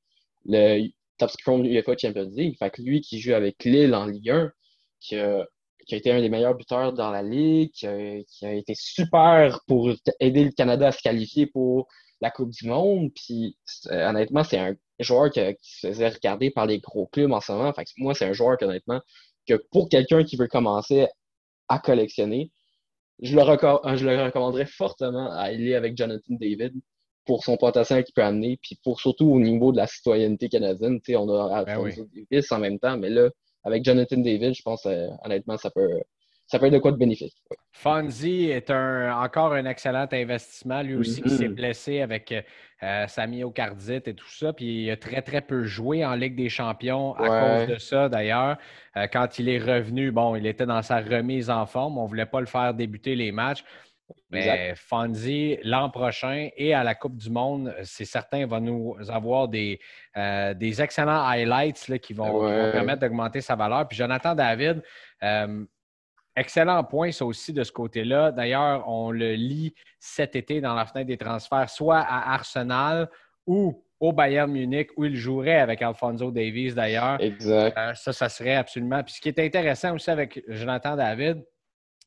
le 0.45 0.87
Tops 1.19 1.37
Chrome 1.37 1.65
UFA 1.65 1.93
Champions 2.01 2.31
League. 2.35 2.57
Fait 2.57 2.71
que 2.71 2.81
lui 2.81 3.01
qui 3.01 3.19
joue 3.19 3.33
avec 3.33 3.63
Lille 3.63 3.93
en 3.93 4.07
Ligue 4.07 4.31
1, 4.31 4.51
qui 4.99 5.15
a, 5.17 5.45
été 5.91 6.11
un 6.11 6.19
des 6.19 6.29
meilleurs 6.29 6.55
buteurs 6.55 6.93
dans 6.93 7.11
la 7.11 7.21
Ligue, 7.21 7.71
qui 7.71 7.85
a, 7.85 8.53
été 8.53 8.73
super 8.75 9.59
pour 9.67 9.91
aider 10.19 10.45
le 10.45 10.51
Canada 10.51 10.87
à 10.87 10.91
se 10.91 11.01
qualifier 11.01 11.45
pour 11.45 11.87
la 12.21 12.31
Coupe 12.31 12.49
du 12.49 12.67
Monde. 12.67 13.11
Puis 13.13 13.55
euh, 13.91 14.09
honnêtement, 14.09 14.43
c'est 14.43 14.57
un 14.57 14.73
joueur 14.99 15.29
qui, 15.29 15.41
se 15.61 15.87
faisait 15.87 16.09
regarder 16.09 16.49
par 16.49 16.65
les 16.65 16.79
gros 16.79 17.05
clubs 17.05 17.31
en 17.31 17.39
ce 17.41 17.51
moment. 17.51 17.71
Fait 17.71 17.85
que 17.85 17.91
moi, 17.97 18.15
c'est 18.15 18.25
un 18.25 18.33
joueur 18.33 18.57
que 18.57 18.65
honnêtement, 18.65 19.01
que 19.47 19.55
pour 19.71 19.89
quelqu'un 19.89 20.23
qui 20.23 20.35
veut 20.35 20.47
commencer 20.47 21.07
à 21.69 21.79
collectionner, 21.79 22.51
je 23.21 23.35
le, 23.35 23.41
je 23.95 24.05
le 24.05 24.23
recommanderais 24.23 24.65
fortement 24.65 25.31
à 25.31 25.41
aller 25.41 25.75
avec 25.75 25.97
Jonathan 25.97 26.35
David 26.35 26.73
pour 27.25 27.43
son 27.43 27.57
potentiel 27.57 28.03
qu'il 28.03 28.13
peut 28.13 28.23
amener, 28.23 28.59
puis 28.61 28.77
pour 28.83 28.99
surtout 28.99 29.27
au 29.27 29.39
niveau 29.39 29.71
de 29.71 29.77
la 29.77 29.87
citoyenneté 29.87 30.49
canadienne. 30.49 30.99
On 31.15 31.29
a 31.29 31.63
ben 31.63 31.89
Davis 32.29 32.51
en 32.51 32.59
même 32.59 32.79
temps, 32.79 32.97
mais 32.97 33.09
là, 33.09 33.29
avec 33.63 33.85
Jonathan 33.85 34.17
David, 34.17 34.53
je 34.53 34.61
pense 34.61 34.85
euh, 34.85 35.07
honnêtement, 35.23 35.57
ça 35.57 35.69
peut, 35.71 36.01
ça 36.53 36.59
peut 36.59 36.67
être 36.67 36.73
de 36.73 36.77
quoi 36.77 36.91
de 36.91 36.97
bénéfique. 36.97 37.33
Fonzie 37.71 38.51
est 38.51 38.69
un, 38.69 39.11
encore 39.17 39.53
un 39.53 39.65
excellent 39.65 40.05
investissement. 40.11 40.83
Lui 40.83 40.93
aussi 40.93 41.23
qui 41.23 41.31
s'est 41.31 41.47
mm-hmm. 41.47 41.55
blessé 41.55 42.01
avec 42.01 42.31
euh, 42.83 43.07
sa 43.07 43.25
myocardite 43.25 44.07
et 44.07 44.13
tout 44.13 44.29
ça. 44.29 44.53
Puis 44.53 44.83
il 44.83 44.91
a 44.91 44.95
très, 44.95 45.23
très 45.23 45.41
peu 45.41 45.63
joué 45.63 46.05
en 46.05 46.13
Ligue 46.13 46.35
des 46.35 46.49
champions 46.49 47.15
à 47.15 47.27
cause 47.65 47.73
de 47.73 47.79
ça, 47.79 48.07
d'ailleurs. 48.07 48.57
Euh, 48.97 49.07
quand 49.11 49.39
il 49.39 49.49
est 49.49 49.57
revenu, 49.57 50.11
bon, 50.11 50.35
il 50.35 50.45
était 50.45 50.67
dans 50.67 50.83
sa 50.83 50.99
remise 50.99 51.49
en 51.49 51.65
forme. 51.65 51.97
On 51.97 52.03
ne 52.03 52.07
voulait 52.07 52.27
pas 52.27 52.39
le 52.39 52.45
faire 52.45 52.75
débuter 52.75 53.15
les 53.15 53.31
matchs. 53.31 53.63
Mais 54.29 54.75
Fonzie, 54.75 55.57
l'an 55.63 55.89
prochain 55.89 56.49
et 56.55 56.75
à 56.75 56.83
la 56.83 56.93
Coupe 56.93 57.17
du 57.17 57.31
Monde, 57.31 57.73
c'est 57.81 58.05
certain, 58.05 58.45
va 58.45 58.59
nous 58.59 58.95
avoir 59.09 59.47
des, 59.47 59.79
euh, 60.17 60.53
des 60.53 60.83
excellents 60.83 61.25
highlights 61.25 61.97
qui, 61.99 62.13
vont, 62.13 62.41
permettre 62.71 62.99
d'augmenter 62.99 63.41
sa 63.41 63.55
valeur. 63.55 63.87
Puis 63.87 63.97
Jonathan 63.97 64.35
David, 64.35 64.83
Excellent 66.35 66.83
point, 66.83 67.11
ça 67.11 67.25
aussi, 67.25 67.53
de 67.53 67.63
ce 67.63 67.71
côté-là. 67.71 68.31
D'ailleurs, 68.31 68.87
on 68.89 69.11
le 69.11 69.33
lit 69.33 69.73
cet 69.99 70.35
été 70.35 70.61
dans 70.61 70.73
la 70.73 70.85
fenêtre 70.85 71.07
des 71.07 71.17
transferts, 71.17 71.69
soit 71.69 71.99
à 71.99 72.33
Arsenal 72.33 73.09
ou 73.45 73.83
au 73.99 74.11
Bayern 74.11 74.51
Munich, 74.51 74.89
où 74.97 75.05
il 75.05 75.15
jouerait 75.15 75.59
avec 75.59 75.81
Alfonso 75.81 76.31
Davies, 76.31 76.73
d'ailleurs. 76.73 77.21
Exact. 77.21 77.77
Euh, 77.77 77.93
ça, 77.93 78.11
ça 78.11 78.29
serait 78.29 78.55
absolument. 78.55 79.03
Puis 79.03 79.13
ce 79.13 79.21
qui 79.21 79.29
est 79.29 79.39
intéressant 79.39 79.93
aussi 79.93 80.09
avec 80.09 80.43
Jonathan 80.47 80.95
David, 80.95 81.45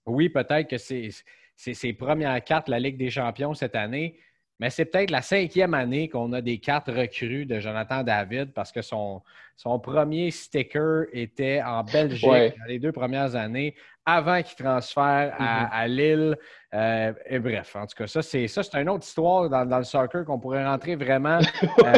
oui, 0.06 0.28
peut-être 0.28 0.68
que 0.68 0.76
c'est 0.76 1.10
ses 1.56 1.92
premières 1.92 2.42
cartes, 2.44 2.68
la 2.68 2.78
Ligue 2.78 2.98
des 2.98 3.10
champions 3.10 3.54
cette 3.54 3.74
année, 3.74 4.18
mais 4.58 4.70
c'est 4.70 4.86
peut-être 4.86 5.10
la 5.10 5.22
cinquième 5.22 5.74
année 5.74 6.08
qu'on 6.08 6.32
a 6.32 6.40
des 6.40 6.58
cartes 6.58 6.88
recrues 6.88 7.44
de 7.44 7.60
Jonathan 7.60 8.02
David 8.02 8.52
parce 8.52 8.72
que 8.72 8.80
son, 8.80 9.22
son 9.56 9.78
premier 9.78 10.30
sticker 10.30 11.04
était 11.12 11.62
en 11.62 11.84
Belgique 11.84 12.24
dans 12.58 12.64
les 12.66 12.78
deux 12.78 12.92
premières 12.92 13.36
années 13.36 13.74
avant 14.06 14.40
qu'il 14.42 14.56
transfère 14.64 15.34
à, 15.38 15.86
mm-hmm. 15.86 15.90
Lille. 15.90 16.36
Euh, 16.72 17.12
et 17.26 17.38
bref, 17.38 17.74
en 17.76 17.86
tout 17.86 17.96
cas, 17.96 18.06
ça, 18.06 18.22
c'est 18.22 18.46
ça, 18.46 18.62
c'est 18.62 18.80
une 18.80 18.88
autre 18.88 19.04
histoire 19.04 19.50
dans, 19.50 19.78
le 19.78 19.84
soccer 19.84 20.24
qu'on 20.24 20.38
pourrait 20.38 20.64
rentrer 20.64 20.96
vraiment. 20.96 21.38
Euh, 21.84 21.92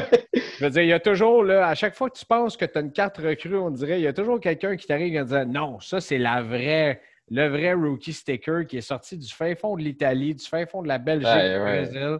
je 0.58 0.64
veux 0.64 0.70
dire, 0.70 0.82
il 0.82 0.88
y 0.88 0.92
a 0.92 0.98
toujours, 0.98 1.44
là, 1.44 1.68
à 1.68 1.74
chaque 1.74 1.94
fois 1.94 2.10
que 2.10 2.18
tu 2.18 2.26
penses 2.26 2.56
que 2.56 2.64
tu 2.64 2.76
as 2.76 2.80
une 2.80 2.90
carte 2.90 3.18
recrue, 3.18 3.56
on 3.56 3.70
dirait, 3.70 4.00
il 4.00 4.02
y 4.02 4.08
a 4.08 4.12
toujours 4.12 4.40
quelqu'un 4.40 4.76
qui 4.76 4.86
t'arrive 4.86 5.14
et 5.14 5.24
dit 5.24 5.46
Non, 5.46 5.78
ça, 5.78 6.00
c'est 6.00 6.18
la 6.18 6.42
vraie 6.42 7.00
le 7.30 7.48
vrai 7.48 7.74
rookie 7.74 8.12
sticker 8.12 8.66
qui 8.66 8.78
est 8.78 8.82
sorti 8.82 9.16
du 9.16 9.28
fin 9.28 9.54
fond 9.54 9.76
de 9.76 9.82
l'Italie, 9.82 10.34
du 10.34 10.44
fin 10.44 10.66
fond 10.66 10.82
de 10.82 10.88
la 10.88 10.98
Belgique, 10.98 11.28
du 11.28 11.58
Brésil. 11.58 12.18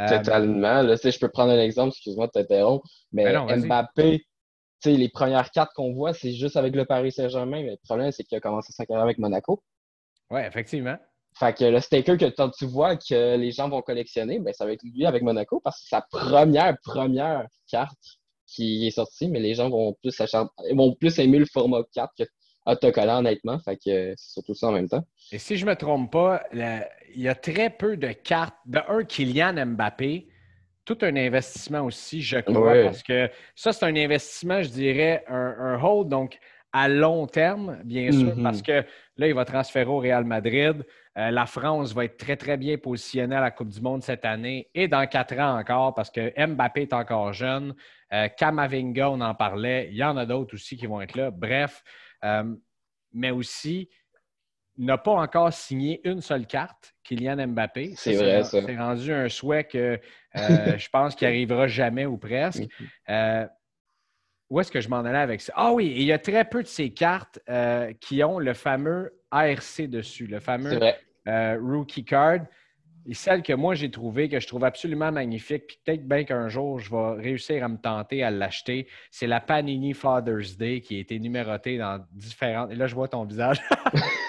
Euh, 0.00 0.08
Totalement. 0.08 0.82
Là, 0.82 0.96
je 0.96 1.18
peux 1.18 1.28
prendre 1.28 1.52
un 1.52 1.60
exemple, 1.60 1.90
excuse-moi 1.90 2.26
de 2.26 2.32
t'interrompre, 2.32 2.86
mais 3.12 3.24
ben 3.24 3.66
Mbappé, 3.66 4.24
les 4.84 5.08
premières 5.08 5.50
cartes 5.50 5.72
qu'on 5.74 5.92
voit, 5.92 6.12
c'est 6.12 6.32
juste 6.32 6.56
avec 6.56 6.74
le 6.74 6.84
Paris 6.84 7.12
Saint-Germain, 7.12 7.62
mais 7.62 7.70
le 7.70 7.78
problème, 7.84 8.10
c'est 8.10 8.24
qu'il 8.24 8.36
a 8.36 8.40
commencé 8.40 8.72
sa 8.72 8.84
carrière 8.86 9.04
avec 9.04 9.18
Monaco. 9.18 9.62
Oui, 10.30 10.40
effectivement. 10.40 10.96
Fait 11.36 11.56
que 11.56 11.64
le 11.64 11.80
sticker 11.80 12.16
que 12.16 12.48
tu 12.56 12.66
vois 12.66 12.96
que 12.96 13.36
les 13.36 13.50
gens 13.50 13.68
vont 13.68 13.82
collectionner, 13.82 14.38
ben, 14.38 14.52
ça 14.52 14.64
va 14.64 14.72
être 14.72 14.84
lui 14.84 15.04
avec 15.04 15.22
Monaco 15.22 15.60
parce 15.60 15.76
que 15.78 15.82
c'est 15.88 15.96
sa 15.96 16.02
première, 16.02 16.76
première 16.84 17.46
carte 17.68 17.98
qui 18.46 18.86
est 18.86 18.90
sortie, 18.92 19.28
mais 19.28 19.40
les 19.40 19.54
gens 19.54 19.68
vont 19.68 19.94
plus, 19.94 20.16
vont 20.72 20.94
plus 20.94 21.18
aimer 21.18 21.38
le 21.38 21.46
format 21.46 21.82
carte 21.92 22.12
que 22.16 22.24
autocollant, 22.66 23.18
honnêtement. 23.18 23.58
Fait 23.58 23.76
que 23.76 24.14
c'est 24.16 24.16
surtout 24.16 24.54
ça 24.54 24.68
en 24.68 24.72
même 24.72 24.88
temps. 24.88 25.04
Et 25.32 25.38
si 25.38 25.56
je 25.56 25.64
ne 25.64 25.70
me 25.70 25.76
trompe 25.76 26.12
pas, 26.12 26.42
il 26.52 27.22
y 27.22 27.28
a 27.28 27.34
très 27.34 27.70
peu 27.70 27.96
de 27.96 28.12
cartes. 28.12 28.56
De 28.66 28.80
un, 28.88 29.04
Kylian 29.04 29.66
Mbappé, 29.66 30.28
tout 30.84 30.98
un 31.02 31.16
investissement 31.16 31.82
aussi, 31.82 32.22
je 32.22 32.38
crois, 32.38 32.82
parce 32.84 33.02
que 33.02 33.30
ça, 33.54 33.72
c'est 33.72 33.84
un 33.84 33.96
investissement, 33.96 34.62
je 34.62 34.68
dirais, 34.68 35.24
un, 35.28 35.78
hold, 35.82 36.08
donc 36.08 36.38
à 36.72 36.88
long 36.88 37.26
terme, 37.26 37.78
bien 37.84 38.10
sûr, 38.10 38.34
mm-hmm. 38.34 38.42
parce 38.42 38.60
que 38.60 38.84
là, 39.16 39.28
il 39.28 39.34
va 39.34 39.44
transférer 39.44 39.88
au 39.88 39.98
Real 39.98 40.24
Madrid. 40.24 40.84
Euh, 41.16 41.30
la 41.30 41.46
France 41.46 41.92
va 41.92 42.04
être 42.04 42.16
très, 42.16 42.36
très 42.36 42.56
bien 42.56 42.76
positionnée 42.76 43.36
à 43.36 43.40
la 43.40 43.52
Coupe 43.52 43.68
du 43.68 43.80
Monde 43.80 44.02
cette 44.02 44.24
année 44.24 44.68
et 44.74 44.88
dans 44.88 45.06
quatre 45.06 45.38
ans 45.38 45.56
encore, 45.56 45.94
parce 45.94 46.10
que 46.10 46.32
Mbappé 46.46 46.82
est 46.82 46.92
encore 46.92 47.32
jeune. 47.32 47.74
Euh, 48.12 48.28
Kamavinga, 48.28 49.10
on 49.10 49.20
en 49.20 49.34
parlait. 49.34 49.88
Il 49.92 49.96
y 49.96 50.04
en 50.04 50.16
a 50.16 50.26
d'autres 50.26 50.54
aussi 50.54 50.76
qui 50.76 50.86
vont 50.86 51.00
être 51.00 51.14
là. 51.14 51.30
Bref, 51.30 51.84
euh, 52.24 52.54
mais 53.12 53.30
aussi 53.30 53.88
n'a 54.76 54.98
pas 54.98 55.12
encore 55.12 55.52
signé 55.52 56.00
une 56.08 56.20
seule 56.20 56.46
carte, 56.46 56.94
Kylian 57.04 57.46
Mbappé. 57.48 57.94
C'est 57.96 58.14
vrai, 58.14 58.42
ça. 58.42 58.60
C'est 58.66 58.76
rendu 58.76 59.12
un 59.12 59.28
souhait 59.28 59.64
que 59.64 59.78
euh, 59.78 59.98
je 60.78 60.88
pense 60.88 61.14
qu'il 61.14 61.28
n'arrivera 61.28 61.68
jamais 61.68 62.06
ou 62.06 62.16
presque. 62.16 62.64
Euh, 63.08 63.46
où 64.50 64.60
est-ce 64.60 64.72
que 64.72 64.80
je 64.80 64.88
m'en 64.88 64.98
allais 64.98 65.18
avec 65.18 65.40
ça? 65.40 65.52
Ah 65.56 65.72
oui, 65.72 65.92
il 65.96 66.02
y 66.02 66.12
a 66.12 66.18
très 66.18 66.44
peu 66.44 66.62
de 66.62 66.68
ces 66.68 66.92
cartes 66.92 67.38
qui 68.00 68.22
ont 68.24 68.38
le 68.38 68.52
fameux 68.52 69.12
ARC 69.30 69.82
dessus, 69.82 70.26
le 70.26 70.40
fameux 70.40 70.80
Rookie 71.26 72.04
Card. 72.04 72.40
Et 73.06 73.14
celle 73.14 73.42
que 73.42 73.52
moi 73.52 73.74
j'ai 73.74 73.90
trouvée, 73.90 74.28
que 74.28 74.40
je 74.40 74.46
trouve 74.46 74.64
absolument 74.64 75.12
magnifique, 75.12 75.66
puis 75.66 75.78
peut-être 75.84 76.08
bien 76.08 76.24
qu'un 76.24 76.48
jour 76.48 76.78
je 76.78 76.90
vais 76.90 77.22
réussir 77.22 77.62
à 77.62 77.68
me 77.68 77.76
tenter 77.76 78.22
à 78.22 78.30
l'acheter, 78.30 78.88
c'est 79.10 79.26
la 79.26 79.40
Panini 79.40 79.92
Father's 79.92 80.56
Day 80.56 80.80
qui 80.80 80.96
a 80.96 81.00
été 81.00 81.18
numérotée 81.18 81.76
dans 81.78 82.04
différentes. 82.12 82.70
Et 82.72 82.76
là, 82.76 82.86
je 82.86 82.94
vois 82.94 83.08
ton 83.08 83.24
visage. 83.24 83.60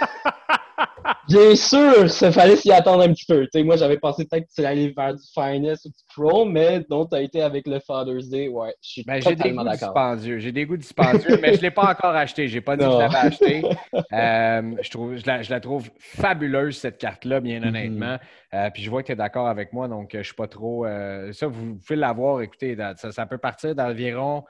Bien 1.28 1.56
sûr, 1.56 2.10
ça 2.10 2.32
fallait 2.32 2.56
s'y 2.56 2.72
attendre 2.72 3.04
un 3.04 3.14
petit 3.14 3.26
peu. 3.26 3.48
moi, 3.64 3.78
j'avais 3.78 3.98
pensé 3.98 4.26
peut-être 4.26 4.46
que 4.46 4.62
tu 4.62 4.66
allais 4.66 4.94
vers 4.96 5.16
du 5.16 5.24
Finest 5.34 5.86
ou 5.86 5.90
du 5.90 5.96
Chrome, 6.14 6.52
mais 6.52 6.86
donc 6.90 7.10
tu 7.10 7.16
as 7.16 7.22
été 7.22 7.42
avec 7.42 7.66
le 7.68 7.80
Father's 7.80 8.30
Day. 8.30 8.48
Ouais, 8.48 8.74
je 8.82 8.90
suis 8.90 9.04
ben, 9.04 9.20
totalement 9.20 9.64
d'accord. 9.64 10.18
J'ai 10.20 10.52
des 10.52 10.66
goûts 10.66 10.78
dispendieux, 10.78 11.40
mais 11.42 11.54
je 11.54 11.58
ne 11.58 11.62
l'ai 11.64 11.72
pas 11.72 11.92
encore 11.92 12.16
acheté. 12.16 12.48
Je 12.48 12.56
n'ai 12.56 12.62
pas 12.62 12.78
dit 12.78 12.86
que 12.86 12.92
je 12.92 12.98
l'avais 12.98 13.16
acheté. 13.16 13.64
Euh, 14.14 14.76
je, 14.82 14.90
trouve, 14.90 15.16
je, 15.16 15.50
la, 15.50 15.60
trouve 15.60 15.90
fabuleuse, 16.00 16.78
cette 16.78 16.98
carte-là, 16.98 17.40
bien 17.40 17.60
mm-hmm. 17.60 17.68
honnêtement. 17.68 18.18
Euh, 18.54 18.70
puis 18.74 18.84
je 18.84 18.90
vois 18.90 19.02
que 19.02 19.08
tu 19.08 19.14
es 19.14 19.16
d'accord 19.16 19.48
avec 19.48 19.74
moi, 19.74 19.88
donc 19.88 20.10
je 20.14 20.20
ne 20.20 20.24
suis 20.24 20.36
pas 20.36 20.48
trop. 20.48 20.86
Euh, 20.86 21.32
ça, 21.34 21.48
vous 21.48 21.76
pouvez 21.76 21.96
l'avoir. 21.96 22.42
Écoutez, 22.42 22.78
ça, 22.98 23.12
ça 23.12 23.26
peut 23.26 23.38
partir 23.38 23.76
d'environ 23.76 24.44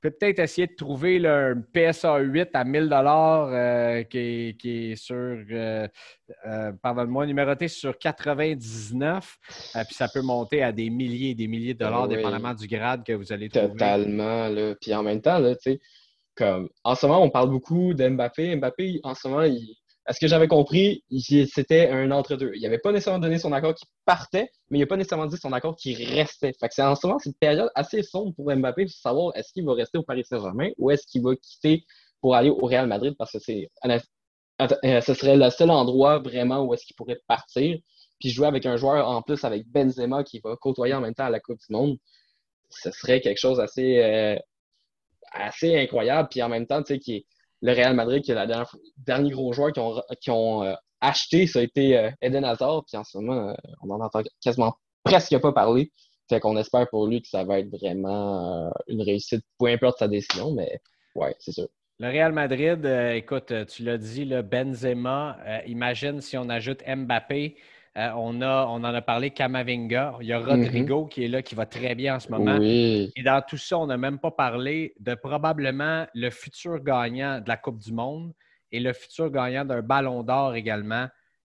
peut-être 0.00 0.38
essayer 0.38 0.66
de 0.66 0.74
trouver 0.74 1.18
le 1.18 1.56
PSA 1.72 2.18
8 2.18 2.50
à 2.54 2.64
1000 2.64 2.88
dollars 2.88 3.48
euh, 3.52 4.02
qui, 4.04 4.54
est 4.64 4.96
sur, 4.96 5.16
euh, 5.16 5.88
euh, 6.46 6.72
pardonne-moi, 6.82 7.26
numéroté 7.26 7.68
sur 7.68 7.98
99. 7.98 9.38
puis 9.86 9.94
ça 9.94 10.08
peut 10.08 10.22
monter 10.22 10.62
à 10.62 10.72
des 10.72 10.90
milliers 10.90 11.30
et 11.30 11.34
des 11.34 11.48
milliers 11.48 11.74
de 11.74 11.80
dollars, 11.80 12.08
dépendamment 12.08 12.54
du 12.54 12.66
grade 12.66 13.04
que 13.04 13.12
vous 13.12 13.32
allez 13.32 13.48
trouver. 13.48 13.68
Totalement. 13.68 14.48
Là. 14.48 14.74
Puis 14.80 14.94
en 14.94 15.02
même 15.02 15.20
temps, 15.20 15.38
là, 15.38 15.54
comme, 16.34 16.68
en 16.84 16.94
ce 16.94 17.06
moment, 17.06 17.22
on 17.22 17.30
parle 17.30 17.50
beaucoup 17.50 17.94
d'Mbappé. 17.94 18.54
Mbappé, 18.54 19.00
en 19.02 19.14
ce 19.14 19.26
moment, 19.26 19.42
il, 19.42 19.74
à 20.08 20.14
ce 20.14 20.20
que 20.20 20.26
j'avais 20.26 20.48
compris, 20.48 21.04
c'était 21.52 21.90
un 21.90 22.10
entre-deux. 22.12 22.52
Il 22.54 22.62
n'avait 22.62 22.78
pas 22.78 22.92
nécessairement 22.92 23.18
donné 23.18 23.38
son 23.38 23.52
accord 23.52 23.74
qui 23.74 23.84
partait, 24.06 24.50
mais 24.70 24.78
il 24.78 24.80
n'a 24.80 24.86
pas 24.86 24.96
nécessairement 24.96 25.26
dit 25.26 25.36
son 25.36 25.52
accord 25.52 25.76
qui 25.76 25.94
restait. 25.94 26.54
Fait 26.58 26.68
que 26.68 26.74
c'est 26.74 26.82
en 26.82 26.94
ce 26.94 27.06
moment, 27.06 27.18
c'est 27.18 27.28
une 27.28 27.34
période 27.34 27.70
assez 27.74 28.02
sombre 28.02 28.34
pour 28.34 28.50
Mbappé 28.50 28.86
pour 28.86 28.94
savoir 28.94 29.36
est-ce 29.36 29.52
qu'il 29.52 29.66
va 29.66 29.74
rester 29.74 29.98
au 29.98 30.02
Paris 30.02 30.24
Saint-Germain 30.24 30.70
ou 30.78 30.90
est-ce 30.90 31.06
qu'il 31.06 31.22
va 31.22 31.36
quitter 31.36 31.84
pour 32.22 32.34
aller 32.34 32.48
au 32.48 32.64
Real 32.64 32.86
Madrid 32.86 33.16
parce 33.18 33.32
que 33.32 33.38
c'est 33.38 33.68
euh, 33.84 35.00
ce 35.02 35.12
serait 35.12 35.36
le 35.36 35.50
seul 35.50 35.70
endroit 35.70 36.20
vraiment 36.20 36.64
où 36.64 36.72
est-ce 36.72 36.86
qu'il 36.86 36.96
pourrait 36.96 37.20
partir. 37.26 37.78
Puis 38.18 38.30
jouer 38.30 38.46
avec 38.46 38.64
un 38.64 38.78
joueur 38.78 39.06
en 39.06 39.20
plus 39.20 39.44
avec 39.44 39.68
Benzema 39.68 40.24
qui 40.24 40.40
va 40.40 40.56
côtoyer 40.56 40.94
en 40.94 41.02
même 41.02 41.14
temps 41.14 41.26
à 41.26 41.30
la 41.30 41.38
Coupe 41.38 41.58
du 41.58 41.70
Monde, 41.70 41.98
ce 42.70 42.90
serait 42.92 43.20
quelque 43.20 43.38
chose 43.38 43.60
assez, 43.60 43.98
euh, 43.98 44.36
incroyable. 45.34 46.28
Puis 46.30 46.42
en 46.42 46.48
même 46.48 46.66
temps, 46.66 46.82
tu 46.82 46.94
sais, 46.94 46.98
qui 46.98 47.16
est 47.16 47.26
le 47.62 47.72
Real 47.72 47.94
Madrid, 47.94 48.22
qui 48.22 48.30
est 48.30 48.34
le 48.34 48.64
dernier 48.98 49.30
gros 49.30 49.52
joueur 49.52 49.72
qui 49.72 49.80
ont, 49.80 50.00
qui 50.20 50.30
ont 50.30 50.62
euh, 50.62 50.74
acheté, 51.00 51.46
ça 51.46 51.60
a 51.60 51.62
été 51.62 51.96
euh, 51.96 52.10
Eden 52.20 52.44
Hazard. 52.44 52.84
Puis 52.86 52.96
en 52.96 53.04
ce 53.04 53.18
moment, 53.18 53.50
euh, 53.50 53.54
on 53.82 53.90
en 53.90 54.00
entend 54.00 54.22
quasiment 54.42 54.74
presque 55.04 55.36
pas 55.38 55.52
parler. 55.52 55.90
Fait 56.28 56.40
qu'on 56.40 56.56
espère 56.56 56.88
pour 56.90 57.06
lui 57.06 57.22
que 57.22 57.28
ça 57.28 57.44
va 57.44 57.58
être 57.58 57.70
vraiment 57.70 58.70
une 58.86 59.00
réussite, 59.00 59.42
peu 59.58 59.66
importe 59.66 59.98
sa 59.98 60.08
décision, 60.08 60.52
mais 60.52 60.78
ouais, 61.14 61.34
c'est 61.38 61.52
sûr. 61.52 61.68
Le 62.00 62.08
Real 62.08 62.32
Madrid, 62.32 62.84
écoute, 63.14 63.52
tu 63.66 63.82
l'as 63.82 63.96
dit, 63.96 64.26
le 64.26 64.42
Benzema, 64.42 65.38
imagine 65.66 66.20
si 66.20 66.36
on 66.36 66.50
ajoute 66.50 66.82
Mbappé, 66.86 67.56
on, 68.16 68.40
a, 68.42 68.66
on 68.66 68.76
en 68.76 68.84
a 68.84 69.02
parlé 69.02 69.30
Kamavinga, 69.30 70.18
il 70.20 70.26
y 70.28 70.32
a 70.32 70.38
Rodrigo 70.38 71.02
Mhm. 71.04 71.08
qui 71.08 71.24
est 71.24 71.28
là, 71.28 71.42
qui 71.42 71.54
va 71.54 71.66
très 71.66 71.94
bien 71.94 72.16
en 72.16 72.20
ce 72.20 72.30
moment. 72.30 72.58
Oui. 72.58 73.12
Et 73.16 73.22
dans 73.22 73.42
tout 73.42 73.56
ça, 73.56 73.78
on 73.78 73.86
n'a 73.86 73.96
même 73.96 74.18
pas 74.18 74.30
parlé 74.30 74.94
de 75.00 75.14
probablement 75.14 76.06
le 76.14 76.30
futur 76.30 76.78
gagnant 76.82 77.40
de 77.40 77.48
la 77.48 77.56
Coupe 77.56 77.78
du 77.78 77.92
Monde 77.92 78.32
et 78.70 78.80
le 78.80 78.92
futur 78.92 79.30
gagnant 79.30 79.64
d'un 79.64 79.82
ballon 79.82 80.22
d'or 80.22 80.54
également. 80.54 81.06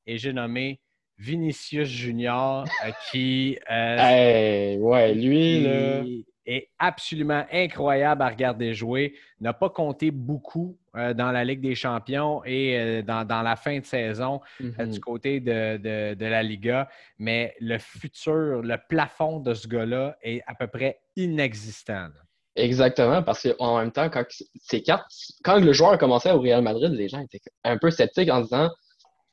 Et 0.07 0.17
j'ai 0.19 0.33
nommé 0.33 0.81
Vinicius 1.19 1.89
Junior, 1.89 2.65
euh, 2.87 2.91
qui, 3.11 3.59
euh, 3.71 3.97
Hey, 3.99 4.79
ouais, 4.79 5.15
lui, 5.15 5.61
là. 5.65 6.03
Est 6.49 6.69
absolument 6.79 7.45
incroyable 7.53 8.23
à 8.23 8.29
regarder 8.29 8.75
jouer. 8.75 9.15
N'a 9.41 9.53
pas 9.53 9.69
compté 9.71 10.11
beaucoup 10.11 10.77
euh, 10.97 11.15
dans 11.15 11.31
la 11.31 11.45
Ligue 11.45 11.61
des 11.61 11.75
champions 11.75 12.43
et 12.45 12.77
euh, 12.79 13.03
dans, 13.03 13.25
dans 13.27 13.43
la 13.43 13.55
fin 13.57 13.79
de 13.79 13.85
saison 13.85 14.41
euh, 14.61 14.71
Mhm. 14.79 14.91
du 14.91 15.01
côté 15.01 15.41
de, 15.41 15.77
de- 15.77 16.15
de 16.15 16.27
la 16.27 16.43
Liga. 16.43 16.89
Mais 17.19 17.55
le 17.61 17.79
futur, 17.79 18.63
le 18.63 18.77
plafond 18.89 19.41
de 19.41 19.55
ce 19.55 19.69
gars-là 19.69 20.17
est 20.23 20.43
à 20.47 20.55
peu 20.55 20.67
près 20.67 20.99
inexistant. 21.17 21.93
là. 22.09 22.21
Exactement, 22.57 23.23
parce 23.23 23.47
qu'en 23.47 23.79
même 23.79 23.93
temps, 23.93 24.09
quand, 24.11 24.25
ces 24.61 24.83
cartes, 24.83 25.07
quand 25.45 25.59
le 25.61 25.73
joueur 25.73 25.93
a 25.93 25.99
commencé 25.99 26.29
au 26.33 26.41
Real 26.41 26.61
Madrid, 26.63 26.91
les 26.93 27.09
gens 27.09 27.21
étaient 27.21 27.41
un 27.63 27.79
peu 27.79 27.91
sceptiques 27.91 28.31
en 28.31 28.41
disant 28.41 28.69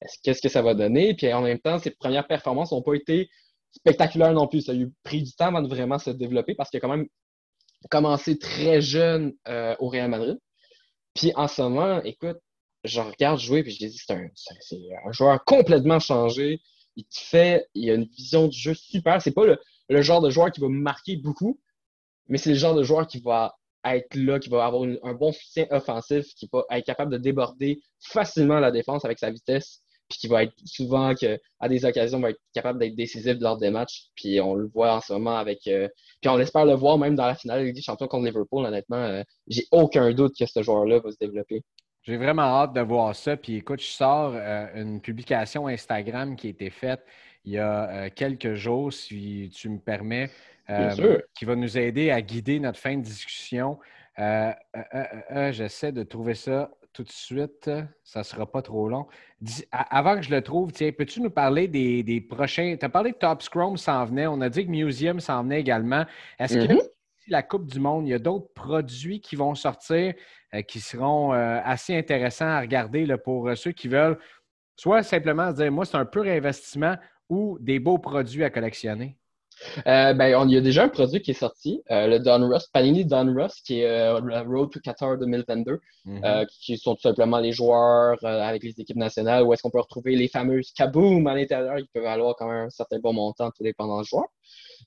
Est-ce- 0.01 0.19
qu'est-ce 0.23 0.41
que 0.41 0.49
ça 0.49 0.62
va 0.62 0.73
donner? 0.75 1.13
Puis 1.15 1.34
en 1.34 1.41
même 1.41 1.58
temps, 1.58 1.80
ses 1.80 1.89
premières 1.89 2.28
performances 2.28 2.71
n'ont 2.71 2.84
pas 2.84 2.93
été 2.93 3.30
spectaculaires 3.76 4.34
non 4.34 4.48
plus. 4.48 4.62
Ça 4.62 4.72
a 4.72 4.76
eu 4.76 4.92
pris 5.04 5.22
du 5.22 5.34
temps 5.34 5.48
avant 5.48 5.62
de 5.62 5.68
vraiment 5.68 6.00
se 6.00 6.10
développer 6.10 6.56
parce 6.56 6.70
qu'il 6.70 6.78
a 6.78 6.82
quand 6.82 6.96
même 6.96 7.08
commencé 7.90 8.38
très 8.38 8.82
jeune 8.82 9.34
euh, 9.48 9.76
au 9.80 9.90
Real 9.90 10.10
Madrid. 10.10 10.38
Puis 11.14 11.32
en 11.36 11.48
ce 11.48 11.62
moment, 11.62 12.02
écoute, 12.04 12.38
je 12.84 13.00
regarde 13.02 13.40
jouer 13.40 13.64
puis 13.64 13.72
je 13.72 13.80
dis 13.80 13.98
c'est 13.98 14.14
un, 14.14 14.28
un 15.06 15.12
joueur 15.12 15.44
complètement 15.44 16.00
changé. 16.00 16.62
Il 16.96 17.06
te 17.06 17.20
fait, 17.20 17.68
il 17.74 17.90
a 17.90 17.96
une 17.96 18.06
vision 18.06 18.48
du 18.48 18.58
jeu 18.58 18.74
super. 18.74 19.22
C'est 19.22 19.32
pas 19.32 19.46
le, 19.90 20.02
genre 20.02 20.22
de 20.22 20.30
joueur 20.30 20.52
qui 20.52 20.62
va 20.62 20.70
marquer 20.70 21.18
beaucoup, 21.18 21.60
mais 22.28 22.38
c'est 22.38 22.52
le 22.52 22.56
genre 22.56 22.76
de 22.76 22.84
joueur 22.84 23.08
qui 23.08 23.20
va 23.20 23.56
être 23.84 24.16
là, 24.16 24.40
qui 24.40 24.50
va 24.50 24.66
avoir 24.66 24.84
un 25.04 25.14
bon 25.14 25.32
soutien 25.32 25.68
offensif, 25.70 26.26
qui 26.36 26.50
va 26.52 26.64
être 26.72 26.86
capable 26.86 27.12
de 27.12 27.18
déborder 27.18 27.82
facilement 28.00 28.60
la 28.60 28.72
défense 28.72 29.06
avec 29.06 29.20
sa 29.20 29.30
vitesse, 29.30 29.82
puis 30.10 30.20
qui 30.20 30.28
va 30.28 30.44
être 30.44 30.54
souvent, 30.65 31.13
que, 31.15 31.39
à 31.60 31.68
des 31.70 31.84
occasions, 31.86 32.20
va 32.20 32.30
être 32.32 32.39
capable 32.54 32.80
d'être 32.80 32.96
décisif 32.96 33.38
lors 33.39 33.58
des 33.58 33.70
matchs. 33.72 34.06
Puis 34.15 34.39
on 34.41 34.54
le 34.56 34.68
voit 34.68 34.94
en 34.96 35.02
ce 35.02 35.13
moment 35.13 35.38
avec. 35.38 35.65
euh, 35.68 35.88
puis 36.22 36.30
on 36.30 36.39
espère 36.39 36.65
le 36.65 36.74
voir 36.74 36.98
même 36.98 37.15
dans 37.15 37.26
la 37.26 37.36
finale 37.36 37.72
des 37.74 37.82
Champions 37.82 38.08
contre 38.08 38.26
Liverpool. 38.26 38.65
Honnêtement, 38.65 38.98
euh, 38.98 39.24
j'ai 39.48 39.65
aucun 39.72 40.12
doute 40.13 40.34
que 40.38 40.46
ce 40.46 40.62
joueur-là 40.62 41.00
va 41.00 41.12
se 41.12 41.18
développer. 41.20 41.63
J'ai 42.04 42.18
vraiment 42.18 42.44
hâte 42.44 42.74
de 42.74 42.82
voir 42.82 43.15
ça. 43.15 43.36
Puis 43.36 43.56
écoute, 43.56 43.82
je 43.82 43.88
sors 43.88 44.34
euh, 44.36 44.68
une 44.76 45.02
publication 45.02 45.68
Instagram 45.68 46.36
qui 46.36 46.48
a 46.48 46.50
été 46.52 46.70
faite 46.70 47.04
il 47.48 47.54
y 47.54 47.60
a 47.60 48.10
quelques 48.10 48.56
jours, 48.56 48.91
si 48.91 49.52
tu 49.54 49.70
me 49.70 49.78
permets, 49.78 50.32
Bien 50.68 50.89
sûr. 50.89 51.22
qui 51.38 51.46
va 51.46 51.56
nous 51.56 51.78
aider 51.78 52.10
à 52.10 52.20
guider 52.20 52.60
notre 52.60 52.80
fin 52.80 52.98
de 52.98 53.04
discussion. 53.04 53.78
Euh, 54.18 54.52
euh, 54.76 54.82
euh, 54.96 55.04
euh, 55.32 55.52
J'essaie 55.52 55.91
de 55.91 56.02
trouver 56.02 56.34
ça 56.34 56.72
tout 56.95 57.03
de 57.03 57.12
suite. 57.12 57.69
Ça 58.03 58.19
ne 58.19 58.23
sera 58.23 58.49
pas 58.49 58.62
trop 58.62 58.88
long. 58.88 59.05
Dis- 59.41 59.65
avant 59.71 60.15
que 60.15 60.21
je 60.21 60.31
le 60.31 60.41
trouve, 60.41 60.71
tiens, 60.71 60.91
peux-tu 60.91 61.21
nous 61.21 61.29
parler 61.29 61.67
des, 61.67 62.03
des 62.03 62.21
prochains. 62.21 62.75
Tu 62.79 62.86
as 62.86 62.89
parlé 62.89 63.12
que 63.12 63.17
Top 63.17 63.41
Scrum 63.41 63.75
s'en 63.77 64.05
venait. 64.05 64.27
On 64.27 64.39
a 64.41 64.49
dit 64.49 64.65
que 64.65 64.71
Museum 64.71 65.19
s'en 65.19 65.43
venait 65.43 65.60
également. 65.60 66.05
Est-ce 66.39 66.58
que 66.58 66.71
Mhm. 66.71 66.79
d'ici 66.79 67.29
la 67.29 67.43
Coupe 67.43 67.65
du 67.67 67.79
Monde, 67.79 68.08
il 68.08 68.12
y 68.12 68.13
a 68.13 68.19
d'autres 68.19 68.53
produits 68.53 69.19
qui 69.19 69.36
vont 69.36 69.55
sortir 69.55 70.13
euh, 70.53 70.62
qui 70.62 70.79
seront 70.79 71.34
euh, 71.34 71.60
assez 71.63 71.95
intéressants 71.97 72.47
à 72.47 72.62
regarder 72.62 73.05
là, 73.05 73.17
pour 73.17 73.49
euh, 73.49 73.55
ceux 73.55 73.71
qui 73.71 73.88
veulent 73.89 74.17
soit 74.77 75.03
simplement 75.03 75.51
se 75.51 75.55
dire 75.62 75.71
moi, 75.71 75.86
c'est 75.86 75.97
un 75.97 76.05
pur 76.05 76.23
investissement 76.23 76.95
ou 77.29 77.58
des 77.60 77.79
beaux 77.79 77.97
produits 77.97 78.43
à 78.43 78.49
collectionner? 78.49 79.17
Euh, 79.88 80.13
ben, 80.13 80.36
on- 80.36 80.48
il 80.48 80.54
y 80.54 80.58
a 80.58 80.62
déjà 80.62 80.84
un 80.84 80.89
produit 80.89 81.22
qui 81.22 81.32
est 81.32 81.34
sorti, 81.34 81.82
euh, 81.91 82.08
le 82.08 82.20
Don 82.20 82.48
Rust, 82.48 82.70
Panini 82.74 83.06
Don 83.06 83.34
Rust, 83.34 83.65
qui 83.65 83.80
est 83.82 83.86
euh, 83.89 84.20
le 84.20 84.39
Road 84.41 84.70
to 84.72 84.80
Qatar 84.80 85.18
2022, 85.18 85.80
Mhm. 86.06 86.22
euh, 86.26 86.46
qui 86.62 86.78
sont 86.78 86.96
tout 86.96 87.02
simplement 87.02 87.39
les 87.39 87.52
joueurs 87.52 88.18
euh, 88.24 88.41
avec 88.41 88.63
les 88.63 88.80
équipes 88.80 88.98
nationales, 88.98 89.44
où 89.44 89.54
est-ce 89.54 89.62
qu'on 89.63 89.72
peut 89.72 89.80
retrouver 89.80 90.15
les 90.15 90.28
fameuses 90.28 90.72
kaboom 90.74 91.26
à 91.28 91.36
l'intérieur, 91.36 91.78
qui 91.78 91.88
peuvent 91.94 92.04
valoir 92.04 92.36
quand 92.38 92.48
même 92.48 92.65
un 92.68 92.70
certain 92.70 93.00
bon 93.00 93.13
montant, 93.13 93.50
tout 93.52 93.63
dépendant 93.63 94.02
du 94.02 94.08
joueur. 94.08 94.26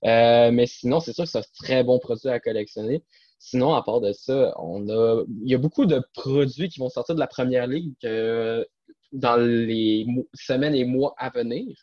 Mais 0.03 0.67
sinon, 0.67 1.01
c'est 1.01 1.13
sûr 1.13 1.25
que 1.25 1.31
c'est 1.31 1.39
un 1.39 1.43
très 1.63 1.83
bon 1.85 1.99
produit 1.99 2.29
à 2.29 2.39
collectionner. 2.41 3.03
Sinon, 3.41 3.75
à 3.75 3.83
part 3.83 4.01
de 4.01 4.13
ça, 4.13 4.53
on 4.59 4.89
a, 4.89 5.23
il 5.45 5.51
y 5.51 5.55
a 5.55 5.59
beaucoup 5.59 5.87
de 5.87 6.03
produits 6.15 6.69
qui 6.69 6.81
vont 6.81 6.89
sortir 6.89 7.15
de 7.15 7.21
la 7.21 7.27
première 7.29 7.67
ligue 7.67 7.95
dans 9.13 9.37
les 9.37 10.07
semaines 10.35 10.75
et 10.75 10.85
mois 10.85 11.15
à 11.19 11.31
venir. 11.31 11.75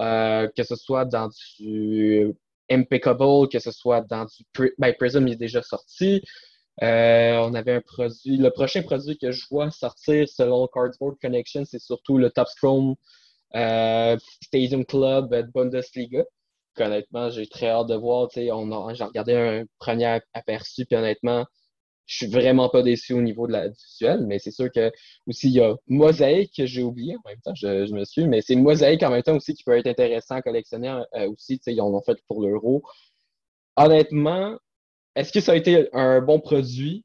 Euh, 0.00 0.48
que 0.56 0.62
ce 0.62 0.76
soit 0.76 1.04
dans 1.04 1.28
du 1.58 2.34
Impeccable, 2.70 3.48
que 3.50 3.58
ce 3.58 3.70
soit 3.70 4.00
dans 4.02 4.24
du 4.24 4.70
ben, 4.78 4.94
Prism, 4.98 5.26
il 5.28 5.34
est 5.34 5.36
déjà 5.36 5.62
sorti. 5.62 6.22
Euh, 6.82 7.36
on 7.38 7.52
avait 7.54 7.74
un 7.74 7.80
produit, 7.82 8.38
le 8.38 8.50
prochain 8.50 8.82
produit 8.82 9.18
que 9.18 9.30
je 9.30 9.46
vois 9.50 9.70
sortir 9.70 10.26
selon 10.28 10.66
Cardboard 10.68 11.16
Connection, 11.20 11.64
c'est 11.66 11.80
surtout 11.80 12.16
le 12.16 12.30
Top 12.30 12.48
Chrome 12.56 12.94
euh, 13.54 14.16
Stadium 14.42 14.86
Club 14.86 15.34
de 15.34 15.50
Bundesliga. 15.52 16.24
Honnêtement, 16.78 17.28
j'ai 17.28 17.46
très 17.46 17.68
hâte 17.68 17.88
de 17.88 17.94
voir. 17.94 18.28
j'ai 18.32 18.50
regardé 18.50 19.34
un 19.34 19.64
premier 19.78 20.20
aperçu, 20.32 20.86
puis 20.86 20.96
honnêtement, 20.96 21.44
je 22.06 22.16
suis 22.16 22.26
vraiment 22.26 22.68
pas 22.68 22.82
déçu 22.82 23.14
au 23.14 23.22
niveau 23.22 23.46
de 23.46 23.52
la 23.52 23.68
du 23.68 23.76
visuel, 23.90 24.26
mais 24.26 24.38
c'est 24.38 24.50
sûr 24.50 24.70
que 24.72 24.90
aussi 25.26 25.48
il 25.48 25.54
y 25.54 25.60
a 25.60 25.74
Mosaïque 25.88 26.52
que 26.56 26.66
j'ai 26.66 26.82
oublié 26.82 27.16
en 27.16 27.28
même 27.28 27.40
temps, 27.42 27.54
je, 27.54 27.86
je 27.86 27.94
me 27.94 28.04
suis, 28.04 28.26
mais 28.26 28.42
c'est 28.42 28.56
Mosaïque 28.56 29.02
en 29.02 29.10
même 29.10 29.22
temps 29.22 29.36
aussi 29.36 29.54
qui 29.54 29.64
peut 29.64 29.76
être 29.76 29.86
intéressant 29.86 30.36
à 30.36 30.42
collectionner 30.42 30.88
euh, 31.14 31.30
aussi. 31.30 31.58
tu 31.58 31.64
sais, 31.64 31.74
Ils 31.74 31.80
en 31.80 31.92
ont 31.94 32.02
fait 32.02 32.18
pour 32.28 32.42
l'euro. 32.42 32.82
Honnêtement, 33.76 34.58
est-ce 35.16 35.32
que 35.32 35.40
ça 35.40 35.52
a 35.52 35.56
été 35.56 35.88
un 35.94 36.20
bon 36.22 36.40
produit? 36.40 37.04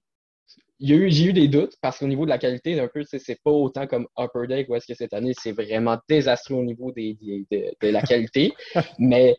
Eu, 0.80 1.10
j'ai 1.12 1.26
eu 1.26 1.34
des 1.34 1.48
doutes 1.48 1.76
parce 1.82 2.00
qu'au 2.00 2.08
niveau 2.08 2.26
de 2.26 2.30
la 2.30 2.38
qualité, 2.38 2.80
un 2.80 2.88
peu, 2.88 3.04
c'est 3.06 3.42
pas 3.44 3.52
autant 3.52 3.88
comme 3.88 4.08
Upper 4.18 4.48
Deck 4.48 4.70
où 4.70 4.76
est-ce 4.76 4.88
que 4.88 4.94
cette 4.96 5.14
année, 5.14 5.34
c'est 5.40 5.52
vraiment 5.54 5.98
désastreux 6.10 6.56
au 6.58 6.64
niveau 6.64 6.92
des, 6.92 7.16
des- 7.16 7.46
de, 7.52 7.76
de 7.88 7.92
la 7.92 8.02
qualité. 8.04 8.54
mais 9.00 9.38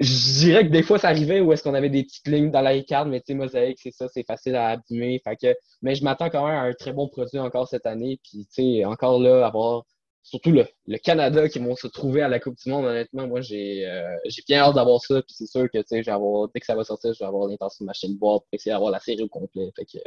je 0.00 0.40
dirais 0.40 0.66
que 0.66 0.72
des 0.72 0.82
fois, 0.82 0.98
ça 0.98 1.08
arrivait 1.08 1.40
où 1.40 1.52
est-ce 1.52 1.62
qu'on 1.62 1.74
avait 1.74 1.90
des 1.90 2.04
petites 2.04 2.26
lignes 2.26 2.50
dans 2.50 2.60
la 2.60 2.80
carte, 2.82 3.08
mais 3.08 3.20
tu 3.20 3.26
sais, 3.28 3.34
mosaïque, 3.34 3.78
c'est 3.80 3.92
ça, 3.92 4.08
c'est 4.08 4.26
facile 4.26 4.56
à 4.56 4.68
abîmer. 4.70 5.20
Fait 5.22 5.36
que, 5.36 5.54
mais 5.82 5.94
je 5.94 6.04
m'attends 6.04 6.30
quand 6.30 6.46
même 6.46 6.56
à 6.56 6.62
un 6.62 6.72
très 6.74 6.92
bon 6.92 7.08
produit 7.08 7.38
encore 7.38 7.68
cette 7.68 7.86
année. 7.86 8.18
Puis, 8.24 8.46
tu 8.46 8.80
sais, 8.80 8.84
encore 8.84 9.20
là, 9.20 9.46
avoir 9.46 9.84
surtout 10.22 10.50
le, 10.50 10.66
le 10.86 10.98
Canada 10.98 11.48
qui 11.48 11.58
vont 11.60 11.76
se 11.76 11.86
trouver 11.86 12.22
à 12.22 12.28
la 12.28 12.40
Coupe 12.40 12.56
du 12.56 12.70
Monde, 12.70 12.86
honnêtement, 12.86 13.28
moi, 13.28 13.40
j'ai 13.40 13.86
euh, 13.86 14.16
bien 14.48 14.60
hâte 14.60 14.74
d'avoir 14.74 15.00
ça. 15.00 15.22
Puis 15.22 15.34
c'est 15.36 15.46
sûr 15.46 15.70
que, 15.70 15.78
tu 15.78 15.84
sais, 15.88 16.02
dès 16.02 16.60
que 16.60 16.66
ça 16.66 16.74
va 16.74 16.84
sortir, 16.84 17.12
je 17.14 17.18
vais 17.20 17.26
avoir 17.26 17.46
l'intention 17.46 17.84
de 17.84 17.86
m'acheter 17.86 18.08
une 18.08 18.18
boîte 18.18 18.42
pour 18.42 18.48
essayer 18.52 18.72
d'avoir 18.72 18.90
la 18.90 19.00
série 19.00 19.22
au 19.22 19.28
complet. 19.28 19.70
Fait 19.76 19.84
que, 19.84 19.98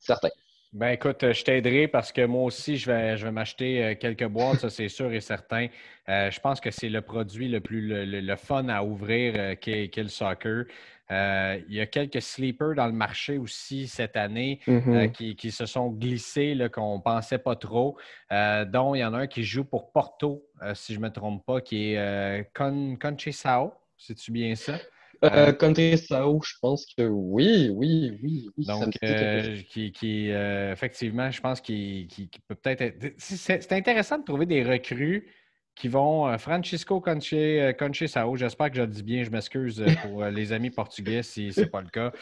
certain. 0.00 0.30
Ben 0.74 0.90
écoute, 0.90 1.22
euh, 1.24 1.32
je 1.32 1.44
t'aiderai 1.44 1.88
parce 1.88 2.12
que 2.12 2.26
moi 2.26 2.42
aussi, 2.44 2.76
je 2.76 2.90
vais, 2.92 3.16
je 3.16 3.24
vais 3.24 3.32
m'acheter 3.32 3.82
euh, 3.82 3.94
quelques 3.94 4.26
boîtes, 4.26 4.60
ça 4.60 4.68
c'est 4.70 4.88
sûr 4.90 5.10
et 5.12 5.20
certain. 5.22 5.68
Euh, 6.10 6.30
je 6.30 6.40
pense 6.40 6.60
que 6.60 6.70
c'est 6.70 6.90
le 6.90 7.00
produit 7.00 7.48
le 7.48 7.60
plus 7.60 7.80
le, 7.80 8.04
le- 8.04 8.20
le 8.20 8.36
fun 8.36 8.68
à 8.68 8.82
ouvrir 8.84 9.32
euh, 9.36 9.54
qu'est 9.54 9.90
le 9.96 10.08
soccer. 10.08 10.64
Euh, 11.10 11.58
il 11.68 11.74
y 11.74 11.80
a 11.80 11.86
quelques 11.86 12.20
sleepers 12.20 12.74
dans 12.74 12.86
le 12.86 12.92
marché 12.92 13.38
aussi 13.38 13.88
cette 13.88 14.14
année 14.18 14.60
euh, 14.92 15.06
qui, 15.08 15.36
qui 15.36 15.50
se 15.52 15.64
sont 15.64 15.88
glissés, 15.90 16.54
qu'on 16.70 16.98
ne 16.98 17.02
pensait 17.02 17.38
pas 17.38 17.56
trop, 17.56 17.96
euh, 18.30 18.66
dont 18.66 18.94
il 18.94 18.98
y 18.98 19.04
en 19.04 19.14
a 19.14 19.20
un 19.20 19.26
qui 19.26 19.44
joue 19.44 19.64
pour 19.64 19.90
Porto, 19.90 20.44
si 20.74 20.92
je 20.92 20.98
ne 21.00 21.04
me 21.04 21.10
trompe 21.10 21.46
pas, 21.46 21.62
qui 21.62 21.94
est 21.94 22.50
Con, 22.54 22.96
Conceição. 23.00 23.72
C'est-tu 23.96 24.32
bien 24.32 24.54
ça? 24.54 24.82
Euh, 25.24 25.52
Country 25.52 25.98
Sao, 25.98 26.40
je 26.42 26.54
pense 26.62 26.86
que 26.96 27.02
oui, 27.08 27.70
oui, 27.74 28.12
oui, 28.22 28.50
Donc, 28.66 28.96
euh, 29.02 29.60
qui, 29.68 29.90
qui, 29.92 30.30
euh, 30.30 30.72
effectivement, 30.72 31.30
je 31.30 31.40
pense 31.40 31.60
qu'il 31.60 32.06
qu'il- 32.06 32.28
qu'il 32.28 32.40
peut 32.46 32.54
peut-être 32.54 32.80
être. 32.82 33.14
C'est 33.18 33.60
c'est 33.62 33.72
intéressant 33.72 34.18
de 34.18 34.24
trouver 34.24 34.46
des 34.46 34.62
recrues 34.62 35.26
qui 35.74 35.88
vont. 35.88 36.28
euh, 36.28 36.38
Francisco 36.38 37.00
Conche, 37.00 37.32
euh, 37.32 37.72
Conceição, 37.72 38.36
j'espère 38.36 38.70
que 38.70 38.76
je 38.76 38.82
le 38.82 38.86
dis 38.88 39.02
bien, 39.02 39.24
je 39.24 39.30
m'excuse 39.30 39.80
euh, 39.80 39.92
pour 40.02 40.22
euh, 40.22 40.30
les 40.30 40.52
amis 40.52 40.70
portugais 40.70 41.22
si 41.24 41.52
ce 41.52 41.64
n'est 41.64 41.70
pas 41.70 41.80
le 41.82 41.88
cas. 41.88 42.12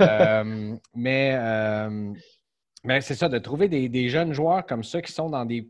Euh, 0.00 0.76
mais 0.94 1.34
euh, 1.38 2.12
mais 2.84 3.00
c'est 3.00 3.14
ça, 3.14 3.28
de 3.28 3.38
trouver 3.38 3.68
des, 3.68 3.88
des 3.88 4.08
jeunes 4.08 4.32
joueurs 4.32 4.64
comme 4.66 4.82
ça 4.84 5.02
qui 5.02 5.12
sont 5.12 5.28
dans 5.30 5.44
des 5.44 5.68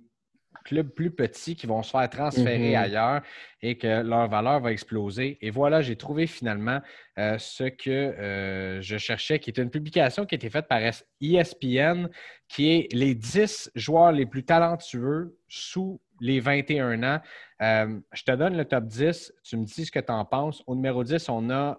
clubs 0.65 0.89
plus 0.89 1.11
petits 1.11 1.57
qui 1.57 1.67
vont 1.67 1.83
se 1.83 1.91
faire 1.91 2.09
transférer 2.11 2.71
Mhm. 2.71 2.77
ailleurs 2.77 3.23
et 3.63 3.77
que 3.77 4.03
leur 4.03 4.29
valeur 4.29 4.61
va 4.61 4.73
exploser. 4.73 5.39
Et 5.41 5.51
voilà, 5.51 5.81
j'ai 5.83 5.97
trouvé 5.97 6.27
finalement 6.27 6.81
euh, 7.19 7.37
ce 7.39 7.65
que 7.65 7.91
euh, 7.91 8.81
je 8.81 8.97
cherchais, 8.99 9.39
qui 9.39 9.51
est 9.51 9.59
une 9.59 9.71
publication 9.71 10.25
qui 10.27 10.35
a 10.35 10.37
été 10.37 10.49
faite 10.51 10.69
par 10.69 10.81
ESPN, 11.21 12.09
qui 12.49 12.71
est 12.73 12.89
les 12.93 13.15
10 13.15 13.71
joueurs 13.75 14.13
les 14.13 14.27
plus 14.27 14.45
talentueux 14.45 15.37
sous 15.49 16.01
les 16.21 16.41
21 16.41 17.03
ans. 17.03 17.21
Euh, 17.63 17.99
je 18.13 18.23
te 18.25 18.33
donne 18.33 18.57
le 18.57 18.65
top 18.65 18.85
10, 18.87 19.33
tu 19.43 19.57
me 19.57 19.65
dis 19.65 19.85
ce 19.85 19.93
que 19.93 20.01
tu 20.01 20.13
en 20.13 20.25
penses. 20.25 20.63
Au 20.67 20.75
numéro 20.75 21.05
10, 21.05 21.29
on 21.29 21.51
a 21.51 21.79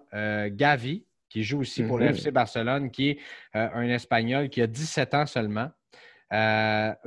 Gavi, 0.50 1.04
qui 1.28 1.42
joue 1.42 1.60
aussi 1.60 1.82
pour 1.82 1.98
le 1.98 2.04
Mhm. 2.06 2.10
FC 2.14 2.30
Barcelone, 2.30 2.90
qui 2.90 3.10
est 3.10 3.18
un 3.54 3.88
Espagnol 3.88 4.48
qui 4.48 4.60
a 4.62 4.66
17 4.66 5.14
ans 5.14 5.26
seulement. 5.26 5.70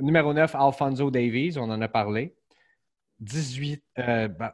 Numéro 0.00 0.32
9, 0.32 0.54
Alfonso 0.54 1.10
Davies, 1.10 1.58
on 1.58 1.70
en 1.70 1.80
a 1.80 1.88
parlé. 1.88 2.34
18, 3.20 3.82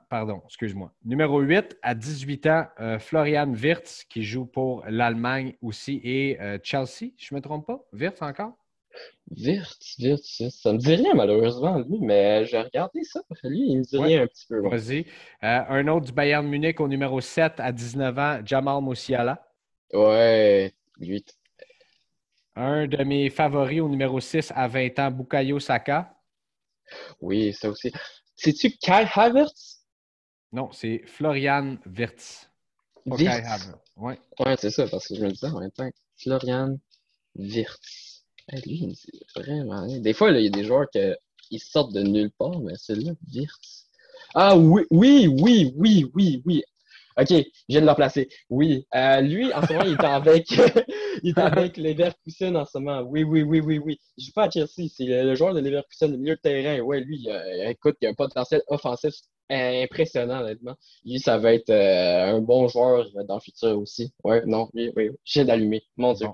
pardon, 0.09 0.41
excuse-moi. 0.47 0.93
Numéro 1.05 1.41
8, 1.41 1.79
à 1.83 1.95
18 1.97 2.47
ans, 2.47 2.67
Florian 3.01 3.53
Wirtz, 3.53 4.05
qui 4.05 4.23
joue 4.23 4.47
pour 4.47 4.85
l'Allemagne 4.89 5.57
aussi, 5.63 6.01
et 6.05 6.39
Chelsea, 6.63 7.11
je 7.19 7.35
ne 7.35 7.39
me 7.39 7.41
trompe 7.41 7.67
pas? 7.67 7.85
Wirtz 7.93 8.23
encore? 8.23 8.53
Wirtz, 9.37 9.97
Wirtz, 9.99 10.49
ça 10.51 10.73
me 10.73 10.79
dit 10.79 10.95
rien 10.95 11.15
malheureusement, 11.15 11.79
lui, 11.79 11.99
mais 12.01 12.45
j'ai 12.45 12.61
regardé 12.61 13.03
ça. 13.03 13.21
Lui, 13.43 13.71
il 13.71 13.79
me 13.79 13.83
dit 13.83 13.99
rien 13.99 14.23
un 14.23 14.27
petit 14.29 14.47
peu. 14.47 14.61
Vas-y. 14.69 15.07
un 15.41 15.89
autre 15.89 16.07
du 16.07 16.13
Bayern 16.13 16.47
Munich 16.47 16.79
au 16.79 16.87
numéro 16.87 17.21
7 17.21 17.55
à 17.59 17.73
19 17.73 18.19
ans, 18.19 18.41
Jamal 18.45 18.81
Musiala. 18.81 19.45
Ouais, 19.93 20.73
8. 21.01 21.37
Un 22.55 22.87
de 22.87 23.03
mes 23.03 23.31
favoris 23.31 23.81
au 23.81 23.89
numéro 23.89 24.21
6 24.21 24.53
à 24.55 24.69
20 24.69 24.99
ans, 24.99 25.11
Bukayo 25.11 25.59
Saka. 25.59 26.15
Oui, 27.21 27.55
ça 27.55 27.71
aussi. 27.71 27.91
C'est-tu 28.37 28.73
Kai 28.73 29.07
Havertz? 29.15 29.87
Non, 30.53 30.71
c'est 30.73 31.03
Florian 31.07 31.79
Wirtz. 31.87 32.51
Kai 33.17 33.29
Havertz. 33.29 33.79
Ouais, 33.97 34.19
ouais 34.41 34.57
c'est 34.59 34.71
ça, 34.71 34.87
parce 34.87 35.09
que 35.09 35.15
je 35.15 35.25
me 35.25 35.31
disais 35.31 35.47
en 35.47 35.61
même 35.61 35.71
temps, 35.71 35.89
Florian 36.17 36.77
Wirtz. 37.37 38.25
lui, 38.67 38.87
dit 38.87 39.21
vraiment 39.35 39.87
Des 39.87 40.13
fois, 40.13 40.31
il 40.31 40.45
y 40.45 40.47
a 40.47 40.51
des 40.51 40.65
joueurs 40.65 40.89
qui 40.91 41.59
sortent 41.59 41.95
de 41.95 42.03
nulle 42.03 42.33
part, 42.33 42.61
mais 42.61 42.75
celui-là, 42.77 43.13
Wirtz. 43.33 43.89
Ah 44.35 44.57
oui, 44.57 44.83
oui, 44.91 45.27
oui, 45.41 45.73
oui, 45.77 46.11
oui, 46.15 46.43
oui. 46.45 46.63
OK, 47.19 47.29
je 47.29 47.45
viens 47.69 47.81
de 47.81 47.87
le 47.87 47.91
replacer. 47.91 48.29
Oui. 48.51 48.87
Euh, 48.95 49.21
lui, 49.21 49.53
en 49.53 49.67
ce 49.67 49.73
moment, 49.73 49.85
il 49.85 49.93
est 49.93 50.05
avec, 50.05 50.51
il 51.23 51.31
est 51.31 51.39
avec 51.39 51.77
Leverkusen 51.77 52.57
en 52.57 52.65
ce 52.65 52.79
moment. 52.79 53.03
Oui, 53.03 53.23
oui, 53.23 53.43
oui, 53.43 53.61
oui, 53.61 53.79
oui. 53.79 54.01
Je 54.19 54.27
joue 54.27 54.33
pas 54.33 54.45
à 54.45 54.51
Chelsea. 54.51 54.89
C'est 54.95 55.05
le 55.05 55.35
joueur 55.35 55.55
de 55.55 55.61
Leverkusen, 55.61 56.11
le 56.11 56.19
milieu 56.19 56.37
de 56.37 56.41
terrain. 56.41 56.81
Ouais, 56.81 57.01
lui, 57.01 57.29
écoute, 57.67 57.97
il 58.01 58.07
a 58.07 58.11
un 58.11 58.15
potentiel 58.15 58.63
offensif 58.69 59.15
impressionnant, 59.53 60.41
honnêtement. 60.41 60.75
Lui, 61.05 61.19
ça 61.19 61.39
va 61.39 61.55
être 61.55 61.71
euh, 61.71 62.37
un 62.37 62.41
bon 62.41 62.69
joueur 62.69 63.07
dans 63.29 63.35
le 63.35 63.41
futur 63.41 63.79
aussi. 63.79 64.13
Ouais, 64.25 64.43
non, 64.47 64.69
oui, 64.75 64.91
oui. 64.97 65.11
Je 65.25 65.33
viens 65.35 65.45
d'allumer. 65.45 65.83
Mon 65.97 66.13
Dieu. 66.13 66.29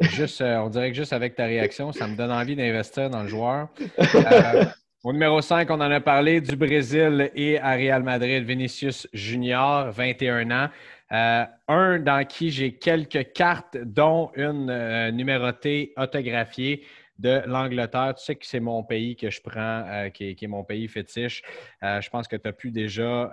Juste, 0.00 0.40
euh, 0.42 0.58
on 0.58 0.68
dirait 0.68 0.90
que 0.90 0.96
juste 0.96 1.12
avec 1.12 1.34
ta 1.34 1.46
réaction, 1.46 1.92
ça 1.92 2.06
me 2.06 2.16
donne 2.16 2.30
envie 2.30 2.56
d'investir 2.56 3.10
dans 3.10 3.22
le 3.22 3.28
joueur. 3.28 3.68
Au 5.04 5.12
numéro 5.12 5.40
5, 5.40 5.70
on 5.70 5.74
en 5.74 5.92
a 5.92 6.00
parlé 6.00 6.40
du 6.40 6.56
Brésil 6.56 7.30
et 7.36 7.60
à 7.60 7.74
Real 7.74 8.02
Madrid, 8.02 8.42
Vinicius 8.42 9.06
Junior, 9.12 9.92
21 9.92 10.50
ans. 10.50 10.68
Euh, 11.12 11.44
un 11.68 12.00
dans 12.00 12.26
qui 12.26 12.50
j'ai 12.50 12.74
quelques 12.74 13.32
cartes, 13.32 13.76
dont 13.76 14.32
une 14.34 14.68
euh, 14.68 15.12
numérotée 15.12 15.92
autographiée 15.96 16.84
de 17.16 17.42
l'Angleterre. 17.46 18.16
Tu 18.18 18.24
sais 18.24 18.34
que 18.34 18.44
c'est 18.44 18.58
mon 18.58 18.82
pays 18.82 19.14
que 19.14 19.30
je 19.30 19.40
prends, 19.40 19.84
euh, 19.86 20.08
qui, 20.08 20.30
est, 20.30 20.46
mon 20.48 20.64
pays 20.64 20.88
fétiche. 20.88 21.42
je 21.80 22.10
pense 22.10 22.26
que 22.26 22.34
tu 22.34 22.48
as 22.48 22.52
pu 22.52 22.72
déjà 22.72 23.30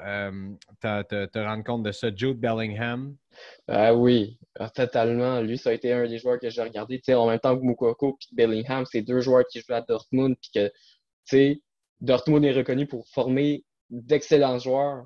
te, 0.81 1.39
rendre 1.39 1.63
compte 1.63 1.81
de 1.81 1.91
ça. 1.91 2.09
Jude 2.15 2.39
Bellingham. 2.39 3.15
Ah 3.67 3.93
oui, 3.93 4.37
ah, 4.59 4.69
totalement. 4.69 5.41
Lui, 5.41 5.57
ça 5.57 5.71
a 5.71 5.73
été 5.73 5.91
un 5.91 6.07
des 6.07 6.19
joueurs 6.19 6.39
que 6.39 6.49
j'ai 6.49 6.61
regardé. 6.61 7.01
en 7.09 7.27
même 7.27 7.39
temps 7.39 7.57
que 7.57 7.63
Moukoko 7.63 8.19
et 8.31 8.35
Bellingham, 8.35 8.85
c'est 8.85 9.01
deux 9.01 9.19
joueurs 9.19 9.45
qui 9.49 9.61
jouent 9.61 9.73
à 9.73 9.81
Dortmund 9.81 10.35
puis 10.39 10.51
que 10.53 10.71
sais, 11.25 11.61
Dortmund 12.01 12.43
est 12.45 12.53
reconnu 12.53 12.87
pour 12.87 13.07
former 13.07 13.63
d'excellents 13.89 14.59
joueurs. 14.59 15.05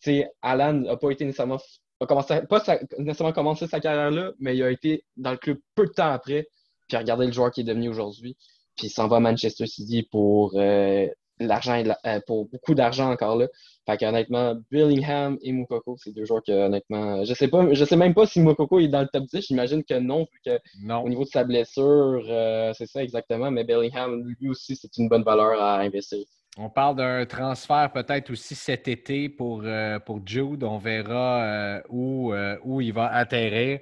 Tu 0.00 0.24
Alan 0.42 0.74
n'a 0.74 0.96
pas 0.96 1.10
été 1.10 1.24
nécessairement 1.24 1.58
a 2.00 2.06
commencé, 2.06 2.40
pas 2.48 2.62
nécessairement 2.98 3.32
commencé 3.32 3.66
sa 3.66 3.80
carrière 3.80 4.10
là, 4.10 4.32
mais 4.38 4.56
il 4.56 4.62
a 4.62 4.70
été 4.70 5.04
dans 5.16 5.32
le 5.32 5.36
club 5.36 5.58
peu 5.74 5.86
de 5.86 5.92
temps 5.92 6.10
après. 6.10 6.48
Puis 6.88 6.96
regardez 6.96 7.26
le 7.26 7.32
joueur 7.32 7.50
qui 7.50 7.62
est 7.62 7.64
devenu 7.64 7.88
aujourd'hui. 7.88 8.36
Puis 8.76 8.86
il 8.86 8.90
s'en 8.90 9.08
va 9.08 9.16
à 9.16 9.20
Manchester 9.20 9.66
City 9.66 10.06
pour 10.10 10.52
euh, 10.54 11.08
l'argent 11.40 11.82
euh, 12.06 12.20
pour 12.26 12.46
beaucoup 12.46 12.74
d'argent 12.74 13.10
encore 13.10 13.36
là. 13.36 13.46
Fait 13.86 13.96
qu'honnêtement, 13.96 14.56
Billingham 14.70 15.38
et 15.40 15.52
Mukoko, 15.52 15.96
c'est 15.98 16.12
deux 16.12 16.24
joueurs 16.24 16.42
que 16.46 16.52
honnêtement, 16.52 17.24
je 17.24 17.32
sais 17.32 17.48
pas, 17.48 17.72
je 17.72 17.84
sais 17.84 17.96
même 17.96 18.14
pas 18.14 18.26
si 18.26 18.40
Mukoko 18.40 18.80
est 18.80 18.88
dans 18.88 19.00
le 19.00 19.08
top 19.08 19.24
10. 19.24 19.46
J'imagine 19.46 19.82
que 19.82 19.98
non, 19.98 20.26
vu 20.32 20.40
que 20.44 20.58
non. 20.82 21.02
au 21.02 21.08
niveau 21.08 21.24
de 21.24 21.30
sa 21.30 21.44
blessure, 21.44 22.22
euh, 22.28 22.72
c'est 22.74 22.86
ça 22.86 23.02
exactement. 23.02 23.50
Mais 23.50 23.64
Billingham, 23.64 24.22
lui 24.40 24.50
aussi, 24.50 24.76
c'est 24.76 24.96
une 24.98 25.08
bonne 25.08 25.22
valeur 25.22 25.60
à 25.60 25.78
investir. 25.80 26.18
On 26.60 26.70
parle 26.70 26.96
d'un 26.96 27.24
transfert 27.24 27.92
peut-être 27.92 28.30
aussi 28.32 28.56
cet 28.56 28.88
été 28.88 29.28
pour, 29.28 29.62
euh, 29.64 30.00
pour 30.00 30.20
Jude. 30.26 30.64
On 30.64 30.78
verra 30.78 31.80
où, 31.88 32.34
où 32.64 32.80
il 32.80 32.92
va 32.92 33.06
atterrir. 33.14 33.78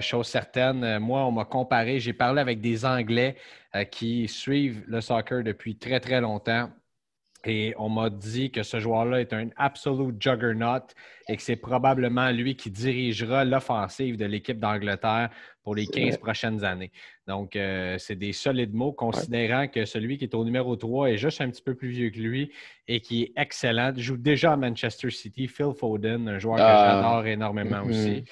chose 0.00 0.26
certaine, 0.26 0.98
moi, 1.00 1.26
on 1.26 1.32
m'a 1.32 1.44
comparé, 1.44 2.00
j'ai 2.00 2.14
parlé 2.14 2.40
avec 2.40 2.62
des 2.62 2.86
Anglais 2.86 3.36
qui 3.90 4.26
suivent 4.26 4.82
le 4.86 5.00
soccer 5.00 5.42
depuis 5.42 5.76
très, 5.76 6.00
très 6.00 6.20
longtemps. 6.20 6.70
Et 7.46 7.74
on 7.78 7.88
m'a 7.88 8.10
dit 8.10 8.50
que 8.50 8.62
ce 8.62 8.80
joueur-là 8.80 9.20
est 9.20 9.32
un 9.32 9.48
absolute 9.56 10.20
juggernaut 10.20 10.86
et 11.28 11.36
que 11.36 11.42
c'est 11.42 11.56
probablement 11.56 12.30
lui 12.30 12.56
qui 12.56 12.70
dirigera 12.70 13.44
l'offensive 13.44 14.16
de 14.16 14.24
l'équipe 14.24 14.58
d'Angleterre 14.58 15.30
pour 15.62 15.74
les 15.74 15.86
15 15.86 16.18
prochaines 16.18 16.64
années. 16.64 16.90
Donc, 17.26 17.56
euh, 17.56 17.96
c'est 17.98 18.16
des 18.16 18.32
solides 18.32 18.74
mots, 18.74 18.92
considérant 18.92 19.66
que 19.66 19.84
celui 19.84 20.18
qui 20.18 20.24
est 20.24 20.34
au 20.34 20.44
numéro 20.44 20.76
3 20.76 21.10
est 21.10 21.16
juste 21.16 21.40
un 21.40 21.50
petit 21.50 21.62
peu 21.62 21.74
plus 21.74 21.88
vieux 21.88 22.10
que 22.10 22.18
lui 22.18 22.52
et 22.86 23.00
qui 23.00 23.22
est 23.22 23.32
excellent. 23.36 23.92
Il 23.96 24.02
joue 24.02 24.16
déjà 24.16 24.52
à 24.52 24.56
Manchester 24.56 25.10
City, 25.10 25.48
Phil 25.48 25.72
Foden, 25.74 26.28
un 26.28 26.38
joueur 26.38 26.56
que 26.56 26.62
ah. 26.62 27.00
j'adore 27.02 27.26
énormément 27.26 27.82
aussi. 27.82 28.24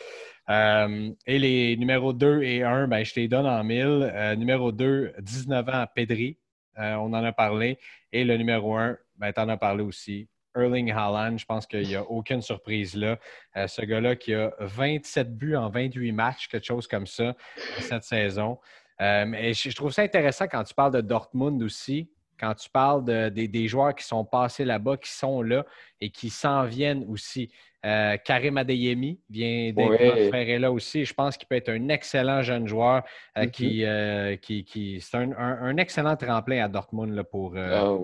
Euh, 0.51 1.11
et 1.27 1.39
les 1.39 1.77
numéros 1.77 2.13
2 2.13 2.43
et 2.43 2.63
1, 2.63 2.89
ben, 2.89 3.05
je 3.05 3.15
te 3.15 3.21
les 3.21 3.29
donne 3.29 3.47
en 3.47 3.63
mille. 3.65 4.11
Euh, 4.15 4.37
numéro 4.37 4.73
2, 4.73 5.15
19 5.21 5.69
ans, 5.69 5.85
Pedri. 5.95 6.37
On 6.77 7.13
en 7.13 7.25
a 7.25 7.33
parlé. 7.33 7.79
Et 8.13 8.25
le 8.25 8.37
numéro 8.37 8.77
un, 8.77 8.97
ben, 9.17 9.33
tu 9.33 9.41
en 9.41 9.49
as 9.49 9.57
parlé 9.57 9.83
aussi. 9.83 10.29
Erling 10.55 10.93
Haaland, 10.93 11.39
je 11.39 11.45
pense 11.45 11.67
qu'il 11.67 11.87
n'y 11.87 11.97
a 11.97 12.03
aucune 12.03 12.43
surprise 12.43 12.95
là. 12.95 13.19
Euh, 13.57 13.67
ce 13.67 13.83
gars-là 13.83 14.17
qui 14.17 14.35
a 14.35 14.53
27 14.61 15.37
buts 15.37 15.57
en 15.57 15.69
28 15.71 16.13
matchs, 16.13 16.49
quelque 16.49 16.67
chose 16.67 16.87
comme 16.87 17.07
ça, 17.07 17.35
cette 17.79 18.05
saison. 18.05 18.59
Euh, 19.01 19.53
je, 19.53 19.75
trouve 19.75 19.93
ça 19.93 20.03
intéressant 20.03 20.47
quand 20.47 20.63
tu 20.65 20.75
parles 20.75 20.93
de 20.93 21.01
Dortmund 21.01 21.63
aussi, 21.63 22.11
quand 22.39 22.55
tu 22.55 22.69
parles 22.69 23.05
des 23.31 23.69
joueurs 23.69 23.95
qui 23.95 24.05
sont 24.05 24.25
passés 24.25 24.65
là-bas, 24.65 24.97
qui 24.97 25.11
sont 25.11 25.43
là 25.43 25.65
et 26.01 26.11
qui 26.11 26.29
s'en 26.29 26.65
viennent 26.65 27.05
aussi. 27.09 27.51
Euh, 27.85 28.17
Karim 28.25 28.59
Adeyemi 28.59 29.19
vient 29.29 29.73
d'être 29.73 30.59
là 30.59 30.71
aussi. 30.71 31.05
Je 31.05 31.15
pense 31.15 31.37
qu'il 31.37 31.49
peut 31.49 31.57
être 31.57 31.71
un 31.71 31.89
excellent 31.89 32.43
jeune 32.43 32.69
joueur 32.69 33.03
euh, 33.37 33.43
mm-hmm. 33.43 33.85
euh, 33.85 34.37
qui, 34.37 34.65
qui, 34.65 35.01
c'est 35.01 35.17
un, 35.17 35.77
excellent 35.79 36.17
tremplin 36.17 36.65
à 36.65 36.69
Dortmund 36.69 37.13
là, 37.13 37.25
pour, 37.25 37.57
ah 37.57 37.97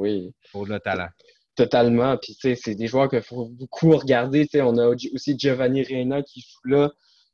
pour 0.51 0.67
le 0.67 0.81
talent. 0.81 1.09
Totalement. 1.55 2.17
Puis, 2.17 2.37
c'est 2.57 2.75
des 2.75 2.87
joueurs 2.88 3.09
qu'il 3.09 3.23
faut 3.23 3.47
beaucoup 3.47 3.97
regarder. 3.97 4.49
on 4.55 4.77
a 4.79 4.88
aussi 4.88 5.38
Giovanni 5.38 5.83
Reina 5.83 6.23
qui 6.23 6.41
joue 6.41 6.71
là. 6.71 6.91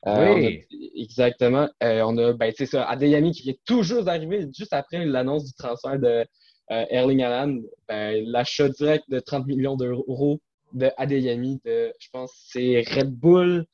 oui. 0.06 0.66
exactement. 0.96 1.68
on 1.80 2.18
a 2.18 2.34
ben, 2.34 2.52
ça, 2.52 2.84
Adeyemi 2.84 3.32
qui 3.32 3.48
est 3.48 3.60
toujours 3.64 4.06
arrivé 4.06 4.46
juste 4.54 4.74
après 4.74 5.06
l'annonce 5.06 5.46
du 5.46 5.54
transfert 5.54 5.98
de 5.98 6.26
Erling 6.68 7.22
Haaland. 7.22 7.60
Ben, 7.88 8.22
l'achat 8.26 8.68
direct 8.68 9.04
de 9.08 9.18
30 9.18 9.46
millions 9.46 9.76
d'euros 9.76 10.40
de 10.74 10.90
Adeyemi, 10.96 11.60
de, 11.64 11.92
je 11.98 12.08
pense 12.12 12.32
c'est 12.36 12.84
Red 12.86 13.10
Bull, 13.10 13.66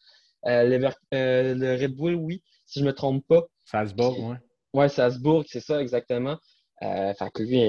euh, 0.46 0.90
euh, 1.14 1.54
le 1.54 1.82
Red 1.82 1.96
Bull, 1.96 2.14
oui, 2.14 2.42
si 2.66 2.78
je 2.80 2.84
ne 2.84 2.90
me 2.90 2.94
trompe 2.94 3.26
pas. 3.26 3.42
Salzbourg, 3.64 4.16
oui. 4.18 4.36
Oui, 4.72 4.88
Salzbourg, 4.88 5.44
c'est 5.48 5.60
ça 5.60 5.80
exactement. 5.80 6.36
Euh, 6.82 7.12
fait 7.12 7.30
que 7.34 7.42
lui, 7.42 7.60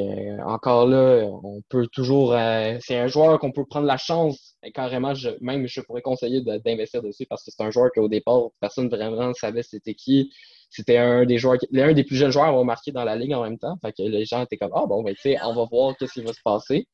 encore 0.46 0.88
là, 0.88 1.26
on 1.44 1.62
peut 1.68 1.88
toujours. 1.92 2.34
c'est 2.80 2.98
un 2.98 3.08
joueur 3.08 3.40
qu'on 3.40 3.52
peut 3.52 3.66
prendre 3.66 3.88
la 3.88 3.98
chance, 3.98 4.56
et 4.64 4.72
carrément, 4.72 5.14
je, 5.14 5.32
même 5.42 5.68
je 5.68 5.82
pourrais 5.82 6.02
conseiller 6.02 6.42
d'investir 6.42 7.02
dessus 7.02 7.26
parce 7.26 7.44
que 7.44 7.52
c'est 7.52 7.64
un 7.64 7.72
joueur 7.72 7.92
qu'au 7.94 8.08
départ, 8.08 8.50
personne 8.62 8.88
vraiment 8.88 9.30
ne 9.30 9.34
savait 9.34 9.64
c'était 9.64 9.96
qui. 9.96 10.32
C'était 10.70 10.98
un 10.98 11.26
des 11.26 11.38
joueurs, 11.38 11.58
l'un 11.72 11.92
des 11.92 12.06
plus 12.06 12.16
jeunes 12.16 12.32
joueurs 12.32 12.46
à 12.46 12.50
avoir 12.50 12.64
marqué 12.64 12.94
dans 12.94 13.04
la 13.04 13.18
ligue 13.18 13.34
en 13.34 13.44
même 13.44 13.58
temps. 13.58 13.78
Fait 13.82 13.92
que 13.92 14.04
les 14.04 14.24
gens 14.24 14.44
étaient 14.44 14.56
comme 14.56 14.72
Ah 14.74 14.86
bon, 14.88 15.04
ben 15.04 15.14
tu 15.14 15.22
sais, 15.22 15.38
on 15.44 15.54
va 15.54 15.66
voir 15.70 15.98
qu'est-ce 15.98 16.14
qui 16.14 16.22
va 16.22 16.32
se 16.32 16.40
passer. 16.42 16.88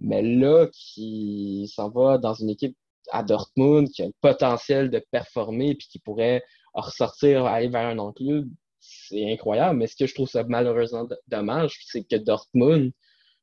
Mais 0.00 0.22
là, 0.22 0.66
qui 0.72 1.70
s'en 1.72 1.90
va 1.90 2.18
dans 2.18 2.34
une 2.34 2.50
équipe 2.50 2.76
à 3.10 3.22
Dortmund 3.22 3.88
qui 3.90 4.02
a 4.02 4.06
le 4.06 4.12
potentiel 4.20 4.90
de 4.90 5.02
performer 5.10 5.74
puis 5.74 5.88
qui 5.88 5.98
pourrait 5.98 6.42
ressortir, 6.74 7.44
aller 7.46 7.68
vers 7.68 7.86
un 7.86 7.98
autre 7.98 8.22
club, 8.24 8.48
c'est 8.80 9.30
incroyable. 9.32 9.78
Mais 9.78 9.86
ce 9.86 9.96
que 9.96 10.06
je 10.06 10.14
trouve 10.14 10.28
ça 10.28 10.44
malheureusement 10.44 11.06
dommage, 11.28 11.78
c'est 11.86 12.04
que 12.04 12.16
Dortmund, 12.16 12.92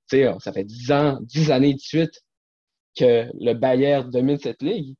ça 0.09 0.51
fait 0.51 0.63
dix 0.63 0.91
ans, 0.91 1.19
dix 1.21 1.51
années 1.51 1.73
de 1.73 1.79
suite 1.79 2.21
que 2.97 3.29
le 3.39 3.53
Bayern 3.53 4.09
domine 4.09 4.37
cette 4.37 4.61
ligue. 4.61 4.95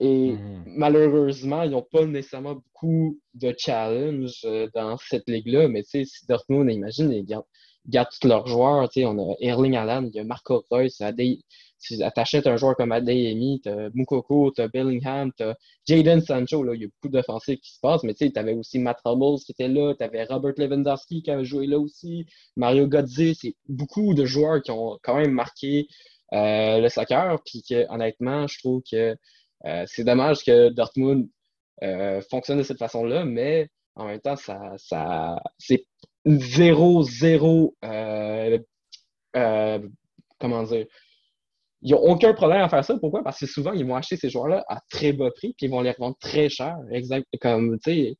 Et 0.00 0.32
mhm. 0.32 0.64
malheureusement, 0.66 1.62
ils 1.62 1.70
n'ont 1.70 1.86
pas 1.90 2.04
nécessairement 2.04 2.56
beaucoup 2.56 3.18
de 3.32 3.54
challenge 3.56 4.40
euh, 4.44 4.68
dans 4.74 4.98
cette 4.98 5.28
ligue-là. 5.28 5.68
Mais 5.68 5.82
tu 5.82 5.90
sais, 5.90 6.04
si 6.04 6.26
Dortmund, 6.26 6.70
imagine, 6.70 7.10
ils 7.12 7.24
gardent, 7.86 8.08
tous 8.20 8.28
leurs 8.28 8.46
joueurs. 8.46 8.88
On 8.96 9.32
a 9.32 9.34
Erling 9.40 9.76
Haaland, 9.76 10.08
il 10.12 10.16
y 10.16 10.20
a 10.20 10.24
Marco 10.24 10.64
Reus, 10.70 11.02
tu 11.84 12.02
achètes 12.16 12.46
un 12.46 12.56
joueur 12.56 12.76
comme 12.76 12.92
Adeyemi, 12.92 13.60
tu 13.62 13.68
as 13.68 13.90
Mukoko, 13.94 14.52
tu 14.52 14.62
as 14.62 14.68
Bellingham, 14.68 15.30
tu 15.36 15.42
as 15.42 15.56
Jaden 15.86 16.20
Sancho, 16.20 16.62
là, 16.62 16.74
il 16.74 16.82
y 16.82 16.84
a 16.84 16.88
beaucoup 16.88 17.12
d'offensives 17.12 17.58
qui 17.58 17.74
se 17.74 17.80
passent, 17.80 18.02
mais 18.04 18.14
tu 18.14 18.30
avais 18.36 18.54
aussi 18.54 18.78
Matt 18.78 18.98
Hummels 19.04 19.40
qui 19.44 19.52
était 19.52 19.68
là, 19.68 19.94
tu 19.94 20.02
avais 20.02 20.24
Robert 20.24 20.54
Lewandowski 20.56 21.22
qui 21.22 21.30
avait 21.30 21.44
joué 21.44 21.66
là 21.66 21.78
aussi, 21.78 22.26
Mario 22.56 22.86
Götze, 22.86 23.34
c'est 23.40 23.54
beaucoup 23.68 24.14
de 24.14 24.24
joueurs 24.24 24.62
qui 24.62 24.70
ont 24.70 24.98
quand 25.02 25.16
même 25.16 25.32
marqué 25.32 25.88
euh, 26.32 26.80
le 26.80 26.88
soccer, 26.88 27.38
puis 27.44 27.62
que 27.62 27.86
honnêtement, 27.92 28.46
je 28.46 28.58
trouve 28.58 28.82
que 28.90 29.16
euh, 29.66 29.84
c'est 29.86 30.04
dommage 30.04 30.44
que 30.44 30.70
Dortmund 30.70 31.28
euh, 31.82 32.20
fonctionne 32.30 32.58
de 32.58 32.62
cette 32.62 32.78
façon-là, 32.78 33.24
mais 33.24 33.68
en 33.94 34.06
même 34.06 34.20
temps, 34.20 34.36
ça, 34.36 34.72
ça 34.78 35.40
c'est 35.58 35.84
zéro, 36.24 37.02
zéro, 37.02 37.76
euh, 37.84 38.58
euh, 39.36 39.78
comment 40.38 40.62
dire, 40.64 40.86
ils 41.82 41.92
n'ont 41.92 42.00
aucun 42.00 42.32
problème 42.32 42.62
à 42.62 42.68
faire 42.68 42.84
ça. 42.84 42.98
Pourquoi? 42.98 43.22
Parce 43.22 43.40
que 43.40 43.46
souvent, 43.46 43.72
ils 43.72 43.84
vont 43.84 43.94
acheter 43.94 44.16
ces 44.16 44.30
joueurs-là 44.30 44.64
à 44.68 44.80
très 44.90 45.12
bas 45.12 45.30
prix, 45.30 45.54
puis 45.56 45.66
ils 45.66 45.70
vont 45.70 45.82
les 45.82 45.90
revendre 45.90 46.16
très 46.18 46.48
cher. 46.48 46.76
Exact, 46.90 47.26
comme, 47.40 47.78
tu 47.78 47.92
sais, 47.92 48.16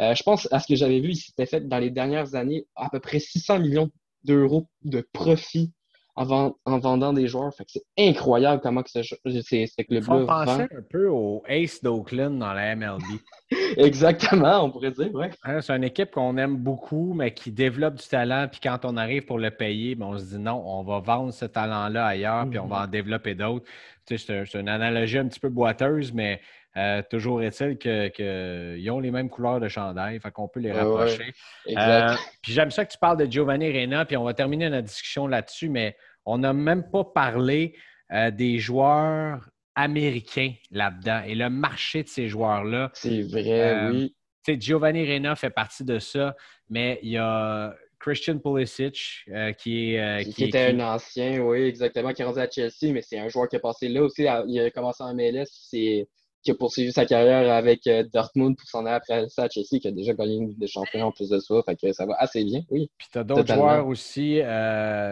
euh, 0.00 0.14
je 0.14 0.22
pense 0.22 0.48
à 0.52 0.60
ce 0.60 0.68
que 0.68 0.76
j'avais 0.76 1.00
vu, 1.00 1.10
il 1.10 1.16
s'était 1.16 1.46
fait 1.46 1.66
dans 1.66 1.78
les 1.78 1.90
dernières 1.90 2.34
années 2.36 2.66
à 2.76 2.88
peu 2.90 3.00
près 3.00 3.18
600 3.18 3.58
millions 3.60 3.90
d'euros 4.22 4.68
de 4.84 5.06
profit 5.12 5.72
en, 6.18 6.78
vendant 6.78 7.12
des 7.12 7.28
joueurs. 7.28 7.52
c'est 7.52 7.82
incroyable 7.98 8.60
comment 8.60 8.82
que 8.82 8.90
ce, 8.90 9.02
ce 9.02 9.82
club-là 9.82 10.26
penser 10.26 10.62
un 10.62 10.82
peu 10.88 11.08
au 11.08 11.42
Ace 11.48 11.82
d'Oakland 11.82 12.38
dans 12.38 12.52
la 12.52 12.74
MLB. 12.74 13.04
Exactement, 13.76 14.64
on 14.64 14.70
pourrait 14.70 14.90
dire, 14.90 15.14
ouais. 15.14 15.30
Hein, 15.44 15.60
c'est 15.60 15.74
une 15.74 15.84
équipe 15.84 16.10
qu'on 16.10 16.36
aime 16.36 16.56
beaucoup, 16.56 17.14
mais 17.14 17.32
qui 17.32 17.52
développe 17.52 17.94
du 17.94 18.06
talent. 18.06 18.48
Puis 18.50 18.60
quand 18.62 18.84
on 18.84 18.96
arrive 18.96 19.24
pour 19.24 19.38
le 19.38 19.50
payer, 19.50 19.94
ben, 19.94 20.06
on 20.06 20.18
se 20.18 20.24
dit 20.24 20.38
non, 20.38 20.62
on 20.66 20.82
va 20.82 20.98
vendre 20.98 21.32
ce 21.32 21.44
talent-là 21.44 22.06
ailleurs, 22.06 22.48
puis 22.48 22.58
on 22.58 22.66
va 22.66 22.80
mm-hmm. 22.80 22.84
en 22.84 22.88
développer 22.88 23.34
d'autres. 23.34 23.66
c'est, 24.06 24.54
une 24.54 24.68
analogie 24.68 25.18
un 25.18 25.28
petit 25.28 25.40
peu 25.40 25.48
boiteuse, 25.48 26.12
mais 26.12 26.40
euh, 26.76 27.02
toujours 27.10 27.42
est-il 27.42 27.78
qu'ils 27.78 28.90
ont 28.90 29.00
les 29.00 29.10
mêmes 29.10 29.30
couleurs 29.30 29.58
de 29.58 29.68
chandail, 29.68 30.20
fait 30.20 30.30
qu'on 30.30 30.48
peut 30.48 30.60
les 30.60 30.72
rapprocher. 30.72 31.32
Euh, 31.76 32.14
puis 32.42 32.52
j'aime 32.52 32.70
ça 32.70 32.84
que 32.84 32.92
tu 32.92 32.98
parles 32.98 33.16
de 33.16 33.30
Giovanni 33.30 33.70
Reina, 33.70 34.04
puis 34.04 34.16
on 34.16 34.24
va 34.24 34.34
terminer 34.34 34.68
notre 34.68 34.86
discussion 34.86 35.26
là-dessus, 35.26 35.68
mais 35.68 35.96
on 36.28 36.38
n'a 36.38 36.52
même 36.52 36.88
pas 36.90 37.04
parlé 37.04 37.74
euh, 38.12 38.30
des 38.30 38.58
joueurs 38.58 39.48
américains 39.74 40.52
là-dedans 40.70 41.22
et 41.26 41.34
le 41.34 41.48
marché 41.48 42.02
de 42.02 42.08
ces 42.08 42.28
joueurs-là. 42.28 42.90
C'est 42.94 43.22
vrai, 43.22 43.74
euh, 43.74 43.90
oui. 43.90 44.14
Giovanni 44.60 45.04
Reina 45.04 45.36
fait 45.36 45.50
partie 45.50 45.84
de 45.84 45.98
ça, 45.98 46.34
mais 46.68 46.98
il 47.02 47.10
y 47.10 47.18
a 47.18 47.74
Christian 47.98 48.38
Pulisic 48.38 49.24
euh, 49.28 49.52
qui 49.52 49.94
est. 49.94 50.32
qui, 50.32 50.44
était 50.44 50.66
un 50.66 50.80
ancien, 50.80 51.38
oui, 51.40 51.62
exactement, 51.62 52.12
qui 52.12 52.22
est 52.22 52.24
rendu 52.24 52.40
à 52.40 52.48
Chelsea, 52.50 52.92
mais 52.92 53.02
c'est 53.02 53.18
un 53.18 53.28
joueur 53.28 53.48
qui 53.48 53.56
a 53.56 53.60
passé 53.60 53.88
là 53.88 54.02
aussi. 54.02 54.26
Il 54.46 54.60
a 54.60 54.70
commencé 54.70 55.02
en 55.02 55.14
MLS, 55.14 55.46
qui 56.48 56.52
a 56.52 56.54
poursuivi 56.54 56.92
sa 56.92 57.04
carrière 57.04 57.52
avec 57.52 57.88
Dortmund 58.12 58.56
pour 58.56 58.66
s'en 58.68 58.86
aller 58.86 58.96
après 58.96 59.28
ça 59.28 59.44
à 59.44 59.48
Chelsea, 59.50 59.80
qui 59.80 59.88
a 59.88 59.90
déjà 59.90 60.14
gagné 60.14 60.36
une 60.36 60.48
Ligue 60.48 60.58
des 60.58 60.66
Champions 60.66 61.06
en 61.08 61.12
plus 61.12 61.28
de 61.28 61.38
ça. 61.38 61.62
Fait 61.66 61.76
que 61.76 61.92
ça 61.92 62.06
va 62.06 62.14
assez 62.18 62.42
bien, 62.42 62.62
oui. 62.70 62.90
Puis 62.96 63.08
tu 63.12 63.18
as 63.18 63.24
d'autres 63.24 63.54
joueurs 63.54 63.86
aussi, 63.86 64.40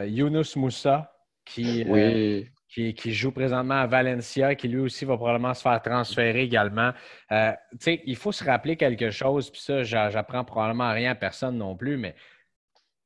Yunus 0.07 0.57
Moussa, 0.57 1.12
euh, 1.59 2.42
qui, 2.68 2.94
qui, 2.94 3.12
joue 3.12 3.33
présentement 3.33 3.75
à 3.75 3.87
Valencia, 3.87 4.55
qui 4.55 4.68
lui 4.68 4.81
aussi 4.81 5.05
va 5.05 5.16
probablement 5.16 5.53
se 5.53 5.62
faire 5.62 5.81
transférer 5.83 6.42
également. 6.42 6.92
Euh, 7.33 7.53
il 7.87 8.16
faut 8.16 8.33
se 8.33 8.44
rappeler 8.44 8.77
quelque 8.77 9.11
chose, 9.11 9.51
puis 9.51 9.61
ça, 9.61 9.83
j'apprends 9.83 10.44
probablement 10.44 10.90
rien 10.92 11.12
à 11.12 11.14
personne 11.14 11.59
non 11.59 11.77
plus, 11.77 11.99
mais 11.99 12.14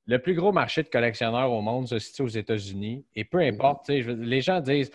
le 0.06 0.20
plus 0.20 0.34
gros 0.34 0.52
marché 0.52 0.82
de 0.82 0.88
collectionneurs 0.88 1.52
au 1.52 1.60
monde 1.60 1.88
se 1.88 1.98
situe 1.98 2.22
aux 2.22 2.28
États-Unis. 2.28 3.04
Et 3.14 3.24
peu 3.24 3.38
importe, 3.38 3.88
les 3.88 4.40
gens 4.40 4.60
disent 4.60 4.90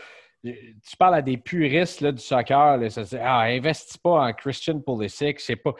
tu 0.53 0.97
parles 0.97 1.15
à 1.15 1.21
des 1.21 1.37
puristes 1.37 2.01
là, 2.01 2.11
du 2.11 2.21
soccer, 2.21 2.77
là, 2.77 2.89
ça 2.89 3.03
dit 3.03 3.17
Ah, 3.19 3.41
investis 3.41 3.97
pas 3.97 4.27
en 4.27 4.33
Christian 4.33 4.79
Pulisic, 4.79 5.39
c'est 5.39 5.55
pas, 5.55 5.73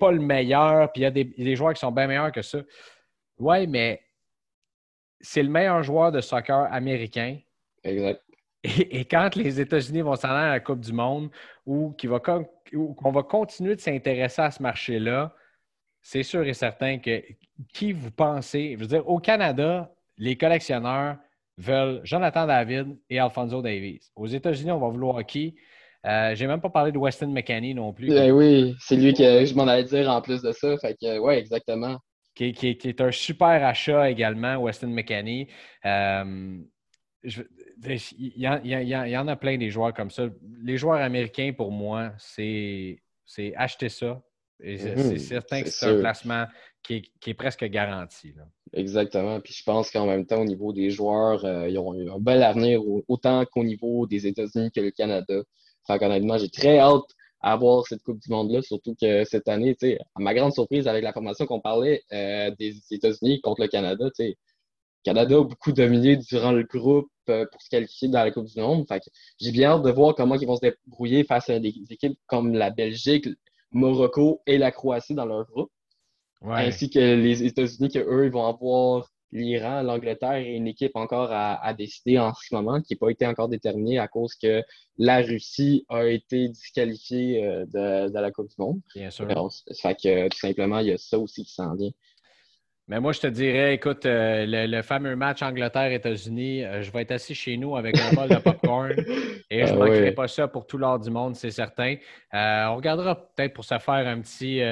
pas 0.00 0.12
le 0.12 0.20
meilleur, 0.20 0.92
puis 0.92 1.02
il 1.02 1.04
y 1.04 1.06
a 1.06 1.10
des, 1.10 1.24
des, 1.24 1.56
joueurs 1.56 1.74
qui 1.74 1.80
sont 1.80 1.92
bien 1.92 2.06
meilleurs 2.06 2.32
que 2.32 2.42
ça. 2.42 2.58
Oui, 3.38 3.66
mais 3.66 4.02
c'est 5.20 5.42
le 5.42 5.48
meilleur 5.48 5.82
joueur 5.82 6.12
de 6.12 6.20
soccer 6.20 6.68
américain. 6.72 7.38
Exact. 7.84 8.22
Et, 8.64 9.04
quand 9.04 9.36
les 9.36 9.60
États-Unis 9.60 10.00
vont 10.00 10.16
s'en 10.16 10.30
aller 10.30 10.48
à 10.48 10.52
la 10.52 10.60
Coupe 10.60 10.80
du 10.80 10.92
Monde 10.92 11.30
ou 11.64 11.94
qu'on 11.96 13.12
va 13.12 13.22
continuer 13.22 13.76
de 13.76 13.80
s'intéresser 13.80 14.42
à 14.42 14.50
ce 14.50 14.62
marché-là, 14.62 15.34
c'est 16.02 16.22
sûr 16.22 16.46
et 16.46 16.54
certain 16.54 16.98
que 16.98 17.22
qui 17.72 17.92
vous 17.92 18.10
pensez, 18.10 18.74
je 18.74 18.80
veux 18.80 18.86
dire, 18.86 19.08
au 19.08 19.18
Canada, 19.18 19.92
les 20.16 20.36
collectionneurs 20.36 21.16
veulent 21.58 22.00
Jonathan 22.04 22.46
David 22.46 22.96
et 23.10 23.18
Alfonso 23.18 23.60
Davies. 23.60 24.00
Aux 24.16 24.26
États-Unis, 24.26 24.70
on 24.70 24.78
va 24.78 24.88
vouloir 24.88 25.26
qui? 25.26 25.54
Euh, 26.06 26.34
J'ai 26.34 26.46
même 26.46 26.60
pas 26.60 26.70
parlé 26.70 26.92
de 26.92 26.98
Weston 26.98 27.28
McKenney 27.28 27.74
non 27.74 27.92
plus. 27.92 28.08
Ben 28.08 28.30
oui, 28.30 28.74
c'est 28.80 28.96
lui 28.96 29.12
que 29.12 29.44
je 29.44 29.54
m'en 29.54 29.66
allais 29.66 29.84
dire 29.84 30.08
en 30.08 30.22
plus 30.22 30.40
de 30.40 30.52
ça. 30.52 30.78
Fait 30.78 30.96
que, 30.98 31.18
ouais, 31.18 31.38
exactement 31.38 31.98
qui, 32.38 32.78
est 32.84 33.00
un 33.00 33.10
super 33.10 33.64
achat 33.64 34.10
également, 34.10 34.56
Weston 34.56 34.88
McKenney. 34.88 35.48
il, 35.84 36.40
y 38.36 38.46
en 38.46 39.28
a 39.28 39.36
plein 39.36 39.58
des 39.58 39.70
joueurs 39.70 39.92
comme 39.92 40.10
ça. 40.10 40.28
Les 40.62 40.76
joueurs 40.76 41.00
américains, 41.00 41.52
pour 41.56 41.72
moi, 41.72 42.12
c'est 42.18 43.00
acheter 43.56 43.88
ça. 43.88 44.22
c'est 44.60 44.96
mhm. 44.96 45.18
certain 45.18 45.62
que 45.62 45.70
c'est 45.70 45.86
un 45.86 46.00
placement 46.00 46.46
qui 46.82 47.10
est, 47.26 47.34
presque 47.34 47.64
garanti. 47.64 48.34
Exactement. 48.72 49.40
Puis 49.40 49.54
je 49.54 49.62
pense 49.64 49.90
qu'en 49.90 50.06
même 50.06 50.26
temps, 50.26 50.40
au 50.40 50.44
niveau 50.44 50.72
des 50.72 50.90
joueurs, 50.90 51.44
euh, 51.44 51.68
ils 51.68 51.78
ont 51.78 51.92
un 51.92 52.18
bel 52.18 52.42
avenir 52.42 52.80
autant 53.08 53.44
qu'au 53.46 53.64
niveau 53.64 54.06
des 54.06 54.26
États-Unis 54.26 54.70
que 54.70 54.80
le 54.80 54.90
Canada. 54.90 55.42
Fait 55.86 56.02
honnêtement, 56.02 56.38
j'ai 56.38 56.50
très 56.50 56.78
hâte 56.78 57.04
avoir 57.40 57.86
cette 57.86 58.02
Coupe 58.02 58.18
du 58.18 58.30
Monde-là, 58.30 58.62
surtout 58.62 58.94
que 59.00 59.24
cette 59.24 59.48
année, 59.48 59.76
à 59.82 60.20
ma 60.20 60.34
grande 60.34 60.52
surprise, 60.52 60.88
avec 60.88 61.04
la 61.04 61.12
formation 61.12 61.46
qu'on 61.46 61.60
parlait 61.60 62.02
euh, 62.12 62.50
des 62.58 62.76
États-Unis 62.90 63.40
contre 63.40 63.62
le 63.62 63.68
Canada, 63.68 64.10
le 64.18 64.34
Canada 65.04 65.36
a 65.36 65.42
beaucoup 65.42 65.72
dominé 65.72 66.16
durant 66.16 66.52
le 66.52 66.64
groupe 66.64 67.10
euh, 67.28 67.46
pour 67.50 67.62
se 67.62 67.70
qualifier 67.70 68.08
dans 68.08 68.24
la 68.24 68.30
Coupe 68.32 68.46
du 68.46 68.60
Monde. 68.60 68.86
j'ai 69.40 69.52
bien 69.52 69.70
hâte 69.70 69.82
de 69.82 69.90
voir 69.90 70.14
comment 70.14 70.34
ils 70.34 70.46
vont 70.46 70.56
se 70.56 70.60
débrouiller 70.60 71.24
face 71.24 71.48
à 71.48 71.58
des 71.60 71.74
équipes 71.90 72.18
comme 72.26 72.54
la 72.54 72.70
Belgique, 72.70 73.28
Morocco 73.70 74.42
et 74.46 74.58
la 74.58 74.72
Croatie 74.72 75.14
dans 75.14 75.26
leur 75.26 75.46
groupe. 75.46 75.70
Ainsi 76.42 76.90
que 76.90 76.98
les 76.98 77.44
États-Unis, 77.44 77.88
qu'eux, 77.88 78.26
ils 78.26 78.30
vont 78.30 78.46
avoir 78.46 79.08
l'Iran, 79.32 79.82
l'Angleterre 79.82 80.36
et 80.36 80.54
une 80.54 80.66
équipe 80.66 80.96
encore 80.96 81.30
à, 81.30 81.74
décider 81.74 82.18
en 82.18 82.32
ce 82.32 82.54
moment, 82.54 82.80
qui 82.80 82.94
n'a 82.94 82.98
pas 82.98 83.10
été 83.10 83.26
encore 83.26 83.48
déterminée 83.48 83.98
à 83.98 84.08
cause 84.08 84.34
que 84.34 84.62
la 84.96 85.18
Russie 85.18 85.84
a 85.88 86.06
été 86.06 86.48
disqualifiée 86.48 87.44
euh, 87.44 87.66
de, 88.08 88.18
la 88.18 88.30
Coupe 88.30 88.48
du 88.48 88.54
Monde. 88.58 88.80
Bien 88.94 89.10
sûr. 89.10 89.26
fait 89.80 89.94
que 89.94 90.28
tout 90.28 90.38
simplement, 90.38 90.78
il 90.78 90.88
y 90.88 90.92
a 90.92 90.98
ça 90.98 91.18
aussi 91.18 91.44
qui 91.44 91.52
s'en 91.52 91.74
vient. 91.74 91.90
Mais 92.88 93.00
moi, 93.00 93.12
je 93.12 93.20
te 93.20 93.26
dirais, 93.26 93.74
écoute, 93.74 94.06
euh, 94.06 94.44
le, 94.46 94.82
fameux 94.82 95.14
match 95.14 95.42
Angleterre-États-Unis, 95.42 96.64
euh, 96.64 96.82
je 96.82 96.90
vais 96.90 97.02
être 97.02 97.12
assis 97.12 97.34
chez 97.34 97.56
nous 97.56 97.76
avec 97.76 97.96
un 97.98 98.14
bol 98.14 98.28
de 98.28 98.36
popcorn 98.36 98.92
et 99.50 99.66
je 99.66 99.74
ne 99.74 99.78
ah 99.78 99.84
manquerai 99.84 100.12
pas 100.12 100.26
ça 100.26 100.48
pour 100.48 100.66
tout 100.66 100.78
l'or 100.78 100.98
du 100.98 101.10
monde, 101.10 101.36
c'est 101.36 101.50
certain. 101.50 101.96
on 102.32 102.76
regardera 102.76 103.14
peut-être 103.14 103.52
pour 103.52 103.64
se 103.64 103.78
faire 103.78 104.06
un 104.06 104.20
petit 104.20 104.62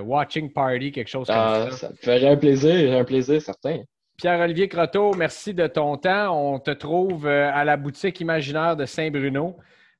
watching 0.00 0.52
party, 0.52 0.92
quelque 0.92 1.08
chose 1.08 1.26
comme 1.26 1.36
ah, 1.36 1.66
ça. 1.70 1.76
Ça 1.76 1.88
me 1.90 1.96
ferait 1.96 2.28
un 2.28 2.36
plaisir, 2.36 2.96
un 2.96 3.04
plaisir 3.04 3.42
certain. 3.42 3.82
Pierre-Olivier 4.16 4.68
Croteau, 4.68 5.12
merci 5.14 5.54
de 5.54 5.66
ton 5.66 5.96
temps. 5.96 6.38
On 6.38 6.60
te 6.60 6.70
trouve 6.70 7.26
euh, 7.26 7.50
à 7.52 7.64
la 7.64 7.76
boutique 7.76 8.20
imaginaire 8.20 8.76
de 8.76 8.86
Saint-Bruno. 8.86 9.56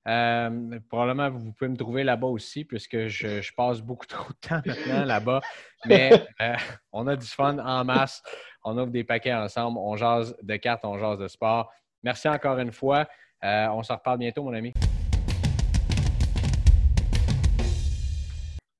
Euh, 0.06 0.78
probablement, 0.88 1.30
vous 1.30 1.52
pouvez 1.52 1.70
me 1.70 1.76
trouver 1.76 2.04
là-bas 2.04 2.26
aussi, 2.26 2.64
puisque 2.64 3.06
je, 3.08 3.54
passe 3.54 3.80
beaucoup 3.80 4.06
trop 4.08 4.28
de 4.28 4.48
temps 4.48 4.62
maintenant 4.64 5.04
là-bas. 5.04 5.40
Mais 5.86 6.12
euh, 6.40 6.56
on 6.92 7.06
a 7.06 7.16
du 7.16 7.26
fun 7.26 7.58
en 7.58 7.84
masse. 7.84 8.22
On 8.64 8.76
ouvre 8.76 8.90
des 8.90 9.04
paquets 9.04 9.34
ensemble. 9.34 9.78
On 9.78 9.96
jase 9.96 10.36
de 10.42 10.56
cartes, 10.56 10.84
on 10.84 10.98
jase 10.98 11.18
de 11.18 11.28
sport. 11.28 11.72
Merci 12.02 12.28
encore 12.28 12.58
une 12.58 12.72
fois. 12.72 13.06
on 13.42 13.82
se 13.82 13.92
reparle 13.92 14.18
bientôt, 14.18 14.42
mon 14.42 14.54
ami. 14.54 14.72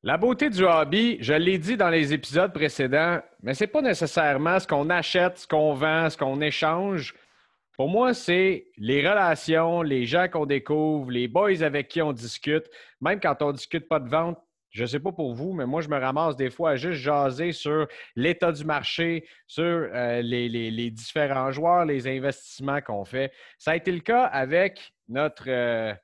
La 0.07 0.19
beauté 0.19 0.51
du 0.51 0.67
hobby, 0.67 1.17
je 1.23 1.33
l'ai 1.33 1.57
dit 1.57 1.79
dans 1.79 1.89
les 1.89 2.13
épisodes 2.13 2.53
précédents, 2.53 3.23
mais 3.43 3.55
ce 3.55 3.65
n'est 3.65 3.69
pas 3.69 3.81
nécessairement 3.81 4.61
ce 4.61 4.67
qu'on 4.67 4.91
achète, 4.91 5.39
ce 5.39 5.47
qu'on 5.47 5.73
vend, 5.73 6.11
ce 6.11 6.19
qu'on 6.19 6.43
échange. 6.43 7.15
Pour 7.77 7.89
moi, 7.89 8.15
c'est 8.15 8.69
les 8.77 9.07
relations, 9.07 9.83
les 9.83 10.07
gens 10.07 10.29
qu'on 10.29 10.47
découvre, 10.47 11.11
les 11.11 11.27
boys 11.27 11.63
avec 11.63 11.89
qui 11.89 12.01
on 12.03 12.13
discute. 12.13 12.71
Même 13.01 13.19
quand 13.19 13.43
on 13.43 13.49
ne 13.49 13.53
discute 13.53 13.89
pas 13.89 13.99
de 13.99 14.09
vente, 14.09 14.39
je 14.71 14.83
ne 14.83 14.87
sais 14.87 15.01
pas 15.01 15.13
pour 15.13 15.35
vous, 15.35 15.53
mais 15.53 15.67
moi, 15.67 15.81
je 15.81 15.89
me 15.89 15.99
ramasse 15.99 16.37
des 16.37 16.51
fois 16.51 16.71
à 16.71 16.77
juste 16.77 17.01
jaser 17.01 17.53
sur 17.53 17.87
l'état 18.17 18.51
du 18.51 18.65
marché, 18.65 19.27
sur 19.47 19.65
euh, 19.65 20.21
les, 20.21 20.91
différents 20.91 21.53
joueurs, 21.53 21.85
les 21.85 22.09
investissements 22.09 22.81
qu'on 22.81 23.05
fait. 23.05 23.33
Ça 23.57 23.73
a 23.73 23.77
été 23.77 23.93
le 23.93 24.01
cas 24.01 24.25
avec 24.25 24.93
notre, 25.09 25.45
euh, 25.49 25.95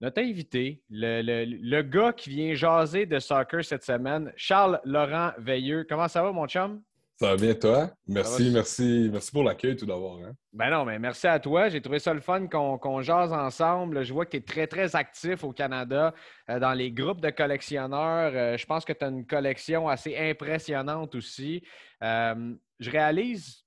notre 0.00 0.22
invité, 0.22 0.82
le, 0.88 1.82
gars 1.82 2.12
qui 2.12 2.30
vient 2.30 2.54
jaser 2.54 3.04
de 3.04 3.18
soccer 3.18 3.62
cette 3.62 3.84
semaine, 3.84 4.32
Charles 4.36 4.80
Laurent 4.84 5.32
Veilleux. 5.38 5.84
Comment 5.88 6.08
ça 6.08 6.22
va, 6.22 6.32
mon 6.32 6.46
chum? 6.46 6.82
Ça 7.18 7.30
va 7.30 7.36
bien, 7.36 7.54
toi? 7.54 7.90
Merci, 8.06 8.50
merci, 8.52 9.08
merci 9.10 9.32
pour 9.32 9.42
l'accueil 9.42 9.74
tout 9.74 9.86
d'abord. 9.86 10.20
Hein. 10.22 10.32
Ben 10.52 10.68
non, 10.68 10.84
mais 10.84 10.98
merci 10.98 11.26
à 11.26 11.40
toi. 11.40 11.70
J'ai 11.70 11.80
trouvé 11.80 11.98
ça 11.98 12.12
le 12.12 12.20
fun 12.20 12.46
qu'on 12.46 13.00
jase 13.00 13.32
ensemble. 13.32 14.04
Je 14.04 14.12
vois 14.12 14.26
que 14.26 14.32
tu 14.32 14.36
es 14.36 14.40
très, 14.42 14.66
très 14.66 14.94
actif 14.94 15.42
au 15.42 15.52
Canada 15.52 16.12
euh, 16.50 16.58
dans 16.58 16.74
les 16.74 16.92
groupes 16.92 17.22
de 17.22 17.30
collectionneurs. 17.30 18.32
Euh, 18.34 18.58
je 18.58 18.66
pense 18.66 18.84
que 18.84 18.92
tu 18.92 19.02
as 19.02 19.08
une 19.08 19.24
collection 19.24 19.88
assez 19.88 20.14
impressionnante 20.14 21.14
aussi. 21.14 21.62
Euh, 22.02 22.54
je 22.80 22.90
réalise 22.90 23.64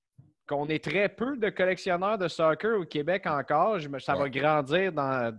qu'on 0.47 0.67
est 0.67 0.83
très 0.83 1.09
peu 1.09 1.35
de 1.35 1.49
collectionneurs 1.49 2.19
de 2.19 2.27
soccer 2.27 2.79
au 2.79 2.85
Québec 2.85 3.25
encore. 3.25 3.77
ça 3.99 4.13
va 4.13 4.29
grandir, 4.29 4.91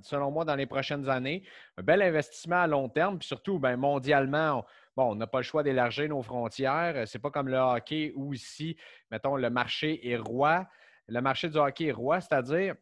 selon 0.03 0.33
moi, 0.33 0.45
dans 0.45 0.57
les 0.57 0.67
prochaines 0.67 1.09
années. 1.09 1.45
Un 1.79 1.83
bel 1.83 2.03
investissement 2.03 2.63
à 2.63 2.67
long 2.67 2.89
terme, 2.89 3.19
puis 3.19 3.29
surtout, 3.29 3.61
ben, 3.61 3.77
mondialement, 3.77 4.65
bon, 5.01 5.13
on 5.13 5.15
n'a 5.15 5.27
pas 5.27 5.39
le 5.39 5.45
choix 5.45 5.63
d'élargir 5.63 6.09
nos 6.09 6.23
frontières. 6.23 6.93
Euh, 6.95 7.07
Ce 7.07 7.17
n'est 7.17 7.23
pas 7.23 7.31
comme 7.31 7.49
le 7.49 7.57
hockey 7.57 8.13
où 8.15 8.35
ici, 8.35 8.77
mettons, 9.11 9.37
le 9.37 9.49
marché 9.49 10.11
est 10.11 10.17
roi. 10.17 10.69
Le 11.09 11.21
marché 11.21 11.49
du 11.49 11.57
hockey 11.57 11.87
est 11.87 11.93
roi, 11.93 12.21
c'est-à-dire 12.21 12.75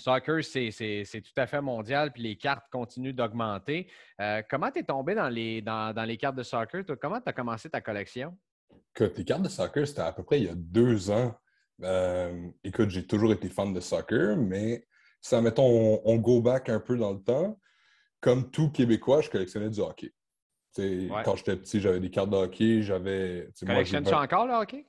Soccer, 0.00 0.44
c'est 0.44 1.20
tout 1.22 1.40
à 1.40 1.48
fait 1.48 1.60
mondial, 1.60 2.12
puis 2.12 2.22
les 2.22 2.36
cartes 2.36 2.64
continuent 2.70 3.14
d'augmenter. 3.14 3.90
Euh, 4.20 4.42
comment 4.48 4.70
tu 4.70 4.78
es 4.78 4.82
tombé 4.84 5.16
dans 5.16 5.28
les, 5.28 6.18
cartes 6.20 6.36
de 6.36 6.44
soccer? 6.44 6.84
comment 7.00 7.20
tu 7.20 7.28
as 7.28 7.32
commencé 7.32 7.68
ta 7.68 7.80
collection? 7.80 8.36
les 9.00 9.24
cartes 9.24 9.42
de 9.42 9.48
soccer, 9.48 9.88
c'était 9.88 10.02
à 10.02 10.12
peu 10.12 10.22
près 10.22 10.38
il 10.38 10.44
y 10.46 10.48
a 10.48 10.54
deux 10.54 11.10
ans. 11.10 11.34
Euh, 11.82 12.48
écoute, 12.62 12.90
j'ai 12.90 13.06
toujours 13.08 13.32
été 13.32 13.48
fan 13.48 13.72
de 13.72 13.80
soccer, 13.80 14.36
mais 14.36 14.86
ça, 15.20 15.40
mettons, 15.40 15.66
on, 15.66 16.00
on, 16.04 16.16
go 16.16 16.40
back 16.40 16.68
un 16.68 16.80
peu 16.80 16.96
dans 16.96 17.12
le 17.12 17.20
temps. 17.20 17.58
Comme 18.20 18.50
tout 18.52 18.70
Québécois, 18.70 19.20
je 19.20 19.30
collectionnais 19.30 19.70
du 19.70 19.80
hockey. 19.80 20.12
Quand 20.76 21.36
j'étais 21.36 21.56
petit, 21.56 21.80
j'avais 21.80 22.00
des 22.00 22.10
cartes 22.10 22.30
de 22.30 22.36
hockey, 22.36 22.82
j'avais. 22.82 23.48
Collectionnes-tu 23.64 24.14
encore 24.14 24.46
le 24.46 24.54
hockey? 24.54 24.86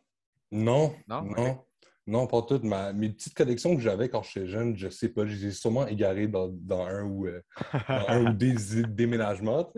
Non. 0.51 0.93
Non? 1.07 1.63
Non, 2.09 2.25
pas 2.25 2.41
toutes. 2.41 2.63
mes 2.63 3.09
petites 3.09 3.35
collections 3.35 3.75
que 3.75 3.81
j'avais 3.83 4.09
quand 4.09 4.23
j'étais 4.23 4.47
jeune, 4.47 4.75
je 4.75 4.89
sais 4.89 5.09
pas, 5.09 5.27
je 5.27 5.35
les 5.35 5.45
ai 5.45 5.51
sûrement 5.51 5.85
égarées 5.85 6.27
dans, 6.27 6.51
un, 6.71 7.03
ou, 7.03 7.27
euh, 7.27 7.39
un 7.87 8.25
ou 8.25 8.33
des 8.33 8.55
déménagements. 8.87 9.71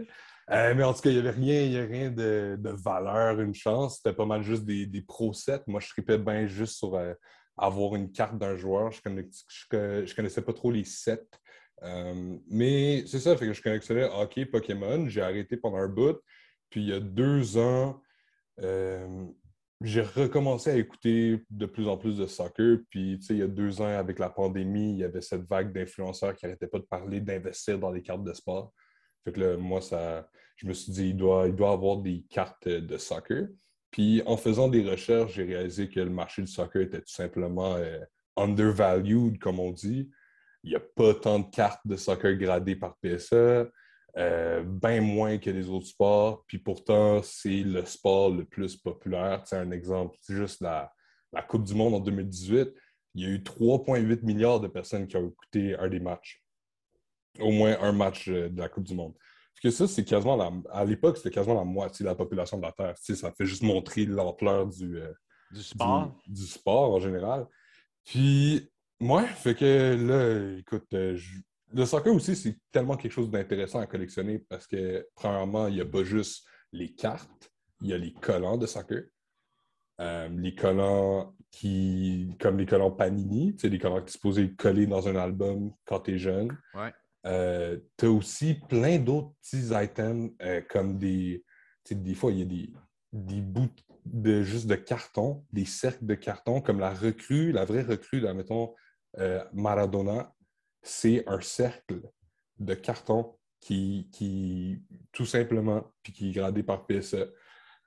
Euh, 0.50 0.74
mais 0.74 0.84
en 0.84 0.94
tout 0.94 1.02
cas, 1.02 1.10
il 1.10 1.22
n'y 1.22 1.28
avait 1.28 1.32
rien, 1.32 1.86
rien 1.86 2.10
de, 2.10 2.58
valeur, 2.64 3.42
une 3.42 3.54
chance. 3.54 3.98
C'était 3.98 4.16
pas 4.16 4.26
mal 4.26 4.44
juste 4.44 4.64
des, 4.64 4.86
des 4.86 5.02
pro 5.02 5.34
sets. 5.34 5.64
Moi, 5.68 5.82
je 5.82 5.90
tripais 5.90 6.18
bien 6.18 6.48
juste 6.48 6.78
sur 6.78 6.96
euh, 6.96 7.14
avoir 7.58 7.96
une 7.96 8.10
carte 8.10 8.38
d'un 8.38 8.56
joueur. 8.56 8.92
Je 8.92 9.02
connaissais, 9.02 9.44
je 10.06 10.16
connaissais 10.16 10.42
pas 10.42 10.54
trop 10.54 10.72
les 10.72 10.86
sets. 10.86 11.28
Euh, 11.84 12.38
mais 12.48 13.04
c'est 13.08 13.20
ça, 13.20 13.36
fait 13.36 13.48
que 13.48 13.54
je 13.54 13.62
collectionnais 13.62 14.04
hockey, 14.04 14.46
Pokémon. 14.46 15.08
J'ai 15.08 15.22
arrêté 15.22 15.58
pendant 15.58 15.78
un 15.78 15.88
bout. 15.88 16.20
Puis 16.70 16.82
il 16.82 16.90
y 16.90 16.94
a 16.94 17.00
deux 17.00 17.58
ans, 17.58 18.02
euh, 18.62 19.26
j'ai 19.84 20.02
recommencé 20.02 20.70
à 20.70 20.76
écouter 20.76 21.44
de 21.50 21.66
plus 21.66 21.88
en 21.88 21.98
plus 21.98 22.18
de 22.18 22.28
soccer. 22.28 22.80
Puis, 22.90 23.20
il 23.30 23.38
y 23.38 23.42
a 23.42 23.48
deux 23.48 23.82
ans, 23.82 23.88
avec 23.88 24.20
la 24.20 24.30
pandémie, 24.30 24.92
il 24.92 24.98
y 25.00 25.04
avait 25.04 25.22
cette 25.22 25.48
vague 25.48 25.74
d'influenceurs 25.74 26.36
qui 26.36 26.46
n'arrêtaient 26.46 26.68
pas 26.68 26.80
de 26.80 26.84
parler 26.84 27.20
d'investir 27.20 27.80
dans 27.80 27.92
les 27.92 28.02
cartes 28.04 28.24
de 28.24 28.34
sport. 28.34 28.74
Fait 29.24 29.32
que 29.32 29.40
là, 29.40 29.58
moi, 29.58 29.82
ça, 29.82 30.30
je 30.56 30.68
me 30.68 30.74
suis 30.74 30.92
dit, 30.92 31.10
il 31.10 31.18
doit, 31.18 31.48
il 31.48 31.56
doit 31.56 31.72
avoir 31.72 31.98
des 31.98 32.24
cartes 32.30 32.68
de 32.68 32.98
soccer. 32.98 33.48
Puis, 33.90 34.22
en 34.26 34.38
faisant 34.38 34.68
des 34.68 34.88
recherches, 34.88 35.34
j'ai 35.34 35.44
réalisé 35.44 35.90
que 35.90 36.00
le 36.00 36.12
marché 36.12 36.44
du 36.44 36.48
soccer 36.48 36.84
était 36.84 37.02
tout 37.02 37.12
simplement 37.12 37.76
euh, 37.76 38.00
undervalued, 38.38 39.40
comme 39.40 39.60
on 39.60 39.72
dit 39.72 40.10
n'y 40.70 40.76
a 40.76 40.80
pas 40.80 41.14
tant 41.14 41.40
de 41.40 41.50
cartes 41.50 41.86
de 41.86 41.96
soccer 41.96 42.38
gradées 42.38 42.76
par 42.76 42.98
PSA, 42.98 43.68
euh, 44.18 44.64
bien 44.64 45.02
moins 45.02 45.38
que 45.38 45.50
les 45.50 45.70
autres 45.70 45.88
sports. 45.88 46.44
Puis 46.48 46.60
pourtant, 46.60 47.22
c'est 47.24 47.64
le 47.64 47.86
sport 47.86 48.30
le 48.30 48.46
plus 48.46 48.76
populaire. 48.76 49.42
C'est 49.46 49.58
un 49.58 49.72
exemple, 49.72 50.18
c'est 50.22 50.36
juste 50.36 50.62
la, 50.62 50.92
Coupe 51.48 51.64
du 51.64 51.74
Monde 51.74 51.96
en 51.96 52.00
2018. 52.00 52.70
Il 53.16 53.24
y 53.24 53.26
a 53.26 53.30
eu 53.30 53.40
3,8 53.40 54.24
milliards 54.24 54.60
de 54.60 54.68
personnes 54.68 55.08
qui 55.08 55.18
ont 55.18 55.28
écouté 55.28 55.76
un 55.78 55.90
des 55.90 56.00
matchs. 56.00 56.44
Au 57.40 57.52
moins 57.52 57.78
un 57.80 57.94
match 57.94 58.28
euh, 58.28 58.50
de 58.50 58.60
la 58.60 58.68
Coupe 58.70 58.84
du 58.84 58.94
Monde. 58.94 59.14
Parce 59.14 59.62
que 59.64 59.70
ça, 59.72 59.88
c'est 59.88 60.04
quasiment 60.04 60.36
la, 60.36 60.52
à 60.72 60.84
l'époque, 60.84 61.18
c'était 61.18 61.32
quasiment 61.32 61.56
la 61.56 61.64
moitié 61.64 62.04
de 62.04 62.10
la 62.10 62.16
population 62.16 62.58
de 62.58 62.64
la 62.64 62.72
Terre. 62.72 62.96
ça 62.98 63.32
fait 63.32 63.46
juste 63.46 63.64
montrer 63.64 64.06
l'ampleur 64.06 64.68
du, 64.68 64.98
euh, 64.98 65.14
du 65.52 65.62
sport. 65.62 66.18
du, 66.28 66.46
sport 66.46 66.94
en 66.94 67.00
général. 67.00 67.48
Puis 68.04 68.70
Ouais, 69.02 69.26
fait 69.26 69.56
que 69.56 69.96
là, 69.96 70.60
écoute, 70.60 70.86
euh, 70.94 71.18
le 71.74 71.86
soccer 71.86 72.14
aussi, 72.14 72.36
c'est 72.36 72.56
tellement 72.72 72.96
quelque 72.96 73.12
chose 73.12 73.32
d'intéressant 73.32 73.80
à 73.80 73.88
collectionner 73.88 74.46
parce 74.48 74.68
que, 74.68 75.08
premièrement, 75.16 75.68
il 75.68 75.76
n'y 75.76 75.82
a 75.82 75.86
pas 75.86 76.04
juste 76.04 76.46
les 76.72 76.94
cartes, 76.94 77.52
il 77.82 77.90
y 77.90 77.94
a 77.94 77.98
les 77.98 78.14
collants 78.14 78.58
de 78.58 78.68
soccer. 78.68 79.06
Euh, 80.00 80.30
les 80.30 80.54
collants 80.54 81.36
qui, 81.50 82.36
comme 82.40 82.60
les 82.60 82.68
collants 82.68 82.92
Panini, 82.92 83.56
tu 83.56 83.62
sais, 83.62 83.70
les 83.70 83.80
collants 83.80 84.02
qui 84.02 84.12
sont 84.12 84.18
supposés 84.18 84.54
coller 84.54 84.86
dans 84.86 85.08
un 85.08 85.16
album 85.16 85.72
quand 85.86 86.02
tu 86.02 86.16
es 86.16 86.18
jeune. 86.20 86.56
Ouais. 86.76 86.94
Euh, 87.26 87.80
tu 87.98 88.06
as 88.06 88.12
aussi 88.12 88.60
plein 88.70 89.00
d'autres 89.00 89.34
petits 89.42 89.70
items 89.72 90.32
comme 90.70 91.00
des. 91.00 91.44
Des 91.90 92.14
fois, 92.14 92.32
il 92.32 92.40
y 92.40 92.42
a 92.44 92.46
des, 92.46 92.74
des 93.12 93.42
bouts 93.42 93.68
de 94.06 94.44
juste 94.44 94.68
de 94.68 94.76
carton, 94.76 95.44
des 95.52 95.66
cercles 95.66 96.06
de 96.06 96.16
carton, 96.16 96.62
comme 96.62 96.80
la 96.80 96.94
recrue, 96.94 97.52
la 97.52 97.66
vraie 97.66 97.82
recrue, 97.82 98.20
là, 98.20 98.34
mettons, 98.34 98.74
euh, 99.20 99.44
Maradona, 99.54 100.34
c'est 100.82 101.28
un 101.28 101.42
cercle 101.42 102.02
de 102.60 102.74
carton 102.74 103.38
qui, 103.60 104.82
tout 105.12 105.26
simplement, 105.26 105.94
puis 106.02 106.14
qui 106.14 106.30
est 106.30 106.34
gradé 106.34 106.64
par 106.64 106.86
PSE. 106.86 107.32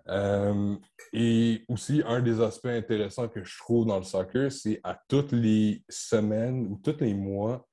Euh, 0.08 0.76
et 1.12 1.64
aussi, 1.68 2.02
un 2.06 2.20
des 2.20 2.40
aspects 2.40 2.66
intéressants 2.66 3.28
que 3.28 3.42
je 3.42 3.58
trouve 3.58 3.86
dans 3.86 3.96
le 3.96 4.04
soccer, 4.04 4.52
c'est 4.52 4.80
à 4.84 5.00
toutes 5.08 5.32
les 5.32 5.82
semaines 5.88 6.66
ou 6.66 6.76
tous 6.82 7.00
les 7.00 7.14
mois, 7.14 7.66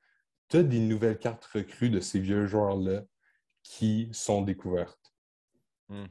tu 0.50 0.58
as 0.58 0.64
des 0.64 0.80
nouvelles 0.80 1.20
cartes 1.20 1.46
recrues 1.46 1.90
de 1.90 2.00
ces 2.00 2.20
vieux 2.20 2.48
joueurs-là 2.48 3.02
qui 3.64 4.10
sont 4.12 4.42
découvertes. 4.42 5.14
Hmm. 5.90 6.06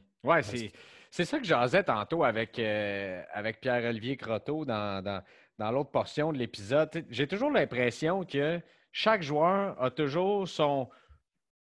C'est 1.09 1.25
ça 1.25 1.39
que 1.39 1.45
j'osais 1.45 1.83
tantôt 1.83 2.23
avec, 2.23 2.57
euh, 2.57 3.21
avec 3.33 3.59
Pierre-Olivier 3.59 4.15
Croteau 4.15 4.63
dans 4.63 5.21
l'autre 5.69 5.91
portion 5.91 6.33
de 6.33 6.37
l'épisode, 6.37 7.05
j'ai 7.09 7.27
toujours 7.27 7.51
l'impression 7.51 8.23
que 8.23 8.59
chaque 8.91 9.21
joueur 9.21 9.81
a 9.81 9.91
toujours 9.91 10.47
son, 10.47 10.89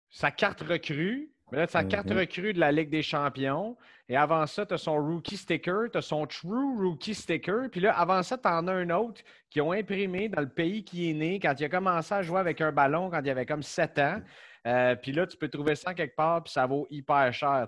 sa 0.09 0.31
carte 0.31 0.61
recrue. 0.61 1.29
Mais 1.51 1.59
là, 1.59 1.67
sa 1.67 1.83
carte 1.83 2.07
mm-hmm. 2.07 2.19
recrue 2.19 2.53
de 2.53 2.59
la 2.59 2.71
Ligue 2.71 2.89
des 2.89 3.03
champions. 3.03 3.77
Et 4.09 4.17
avant 4.17 4.45
ça, 4.45 4.65
tu 4.65 4.73
as 4.73 4.77
son 4.77 4.95
rookie 4.95 5.37
sticker, 5.37 5.89
tu 5.91 5.97
as 5.97 6.01
son 6.01 6.25
true 6.27 6.77
rookie 6.77 7.15
sticker. 7.15 7.69
Puis 7.71 7.81
là, 7.81 7.97
avant 7.97 8.21
ça, 8.23 8.37
tu 8.37 8.47
en 8.47 8.67
as 8.67 8.73
un 8.73 8.89
autre 8.89 9.21
qui 9.49 9.61
ont 9.61 9.71
imprimé 9.71 10.29
dans 10.29 10.41
le 10.41 10.49
pays 10.49 10.83
qui 10.83 11.09
est 11.09 11.13
né 11.13 11.39
quand 11.39 11.53
il 11.59 11.65
a 11.65 11.69
commencé 11.69 12.13
à 12.13 12.21
jouer 12.21 12.39
avec 12.39 12.61
un 12.61 12.71
ballon 12.71 13.09
quand 13.09 13.21
il 13.23 13.29
avait 13.29 13.45
comme 13.45 13.63
7 13.63 13.99
ans. 13.99 14.21
Euh, 14.65 14.95
puis 14.95 15.11
là, 15.11 15.27
tu 15.27 15.37
peux 15.37 15.47
trouver 15.47 15.75
ça 15.75 15.93
quelque 15.93 16.15
part, 16.15 16.43
puis 16.43 16.51
ça 16.51 16.65
vaut 16.65 16.87
hyper 16.89 17.31
cher. 17.31 17.67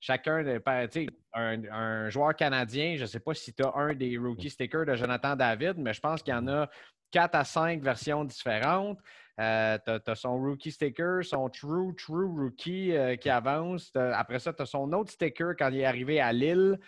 Chacun, 0.00 0.44
tu 0.90 1.08
un, 1.34 1.64
un 1.70 2.10
joueur 2.10 2.34
canadien, 2.34 2.96
je 2.96 3.02
ne 3.02 3.06
sais 3.06 3.20
pas 3.20 3.32
si 3.32 3.54
tu 3.54 3.62
as 3.62 3.72
un 3.76 3.94
des 3.94 4.18
rookie 4.18 4.50
stickers 4.50 4.84
de 4.84 4.96
Jonathan 4.96 5.36
David, 5.36 5.74
mais 5.78 5.92
je 5.92 6.00
pense 6.00 6.22
qu'il 6.22 6.34
y 6.34 6.36
en 6.36 6.48
a 6.48 6.68
quatre 7.12 7.36
à 7.36 7.44
cinq 7.44 7.82
versions 7.82 8.24
différentes. 8.24 8.98
Euh, 9.40 9.78
tu 9.86 10.10
as, 10.10 10.14
son 10.14 10.36
rookie 10.36 10.72
sticker, 10.72 11.24
son 11.24 11.48
true, 11.48 11.94
true 11.96 12.26
rookie 12.26 12.92
euh, 12.92 13.16
qui 13.16 13.30
avance. 13.30 13.92
Après 13.94 14.40
ça, 14.40 14.52
tu 14.52 14.62
as 14.62 14.66
son 14.66 14.92
autre 14.92 15.12
sticker 15.12 15.54
quand 15.56 15.68
il 15.68 15.80
est 15.80 15.84
arrivé 15.84 16.20
à 16.20 16.32
Lille. 16.32 16.78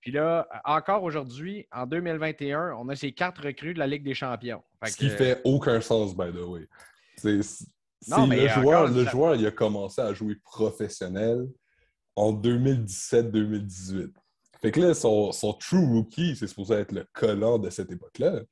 puis 0.00 0.12
là, 0.12 0.48
encore 0.64 1.02
aujourd'hui, 1.02 1.66
en 1.70 1.86
2021, 1.86 2.72
on 2.78 2.88
a 2.88 2.96
ces 2.96 3.12
quatre 3.12 3.44
recrues 3.44 3.74
de 3.74 3.78
la 3.78 3.86
Ligue 3.86 4.04
des 4.04 4.14
champions. 4.14 4.62
Ce 4.84 4.96
qui 4.96 5.10
fait 5.10 5.42
aucun 5.44 5.82
sens, 5.82 6.16
by 6.16 6.32
the 6.32 6.44
way. 6.44 6.66
Le, 8.06 8.48
joueur, 8.48 8.88
le 8.88 9.04
joueur, 9.04 9.34
il 9.34 9.46
a 9.46 9.50
commencé 9.50 10.00
à 10.00 10.12
jouer 10.12 10.36
professionnel 10.44 11.46
en 12.14 12.32
2017-2018. 12.32 14.12
Fait 14.60 14.72
que 14.72 14.80
là, 14.80 14.94
son, 14.94 15.52
true 15.60 15.84
rookie, 15.84 16.36
c'est 16.36 16.46
supposé 16.46 16.74
être 16.74 16.92
le 16.92 17.06
collant 17.12 17.58
de 17.58 17.70
cette 17.70 17.92
époque-là. 17.92 18.42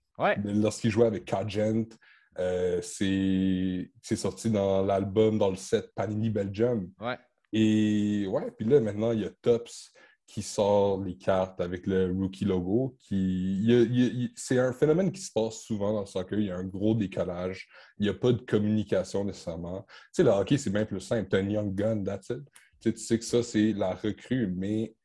Lorsqu'il 0.44 0.90
jouait 0.90 1.06
avec 1.06 1.24
Cagent, 1.24 1.84
euh, 2.38 2.80
c'est 2.82 4.16
sorti 4.16 4.50
dans 4.50 4.84
l'album, 4.84 5.38
dans 5.38 5.50
le 5.50 5.56
set 5.56 5.92
Panini 5.94 6.30
Belgium. 6.30 6.90
Et 7.52 8.26
ouais, 8.28 8.50
puis 8.56 8.66
là, 8.66 8.80
maintenant, 8.80 9.12
il 9.12 9.20
y 9.20 9.24
a 9.24 9.30
Tops 9.42 9.92
qui 10.26 10.42
sort 10.42 11.02
les 11.02 11.16
cartes 11.16 11.60
avec 11.60 11.86
le 11.86 12.10
rookie 12.12 12.44
logo. 12.44 12.96
Qui, 12.98 14.32
c'est 14.34 14.58
un 14.58 14.72
phénomène 14.72 15.12
qui 15.12 15.20
se 15.20 15.32
passe 15.32 15.60
souvent 15.60 15.92
dans 15.92 16.00
le 16.00 16.06
soccer. 16.06 16.38
Il 16.38 16.46
y 16.46 16.50
a 16.50 16.56
un 16.56 16.64
gros 16.64 16.94
décalage. 16.94 17.68
Il 17.98 18.04
n'y 18.04 18.08
a 18.08 18.14
pas 18.14 18.32
de 18.32 18.40
communication 18.42 19.24
nécessairement. 19.24 19.82
Tu 19.82 19.96
sais, 20.12 20.22
le 20.24 20.30
hockey, 20.30 20.58
c'est 20.58 20.70
bien 20.70 20.84
plus 20.84 21.00
simple. 21.00 21.28
Tu 21.30 21.36
as 21.36 21.38
un 21.38 21.48
young 21.48 21.74
gun, 21.74 22.02
that's 22.02 22.30
it. 22.30 22.42
Tu 22.80 22.96
sais, 22.96 23.18
que 23.18 23.24
ça, 23.24 23.42
c'est 23.42 23.72
la 23.72 23.94
recrue, 23.94 24.48
mais 24.48 24.96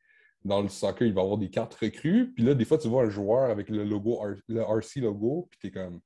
dans 0.44 0.62
le 0.62 0.70
soccer, 0.70 1.08
il 1.08 1.14
va 1.14 1.22
y 1.22 1.24
avoir 1.24 1.38
des 1.38 1.50
cartes 1.50 1.76
recrues. 1.76 2.34
Puis 2.34 2.44
là, 2.44 2.56
des 2.56 2.66
fois, 2.66 2.80
tu 2.80 2.88
vois 2.88 3.04
un 3.04 3.10
joueur 3.10 3.52
avec 3.52 3.70
le 3.70 3.84
logo, 3.84 4.20
le 4.48 4.62
RC 4.62 5.02
logo, 5.02 5.48
puis 5.52 5.60
tu 5.62 5.68
es 5.68 5.72
comme. 5.72 6.02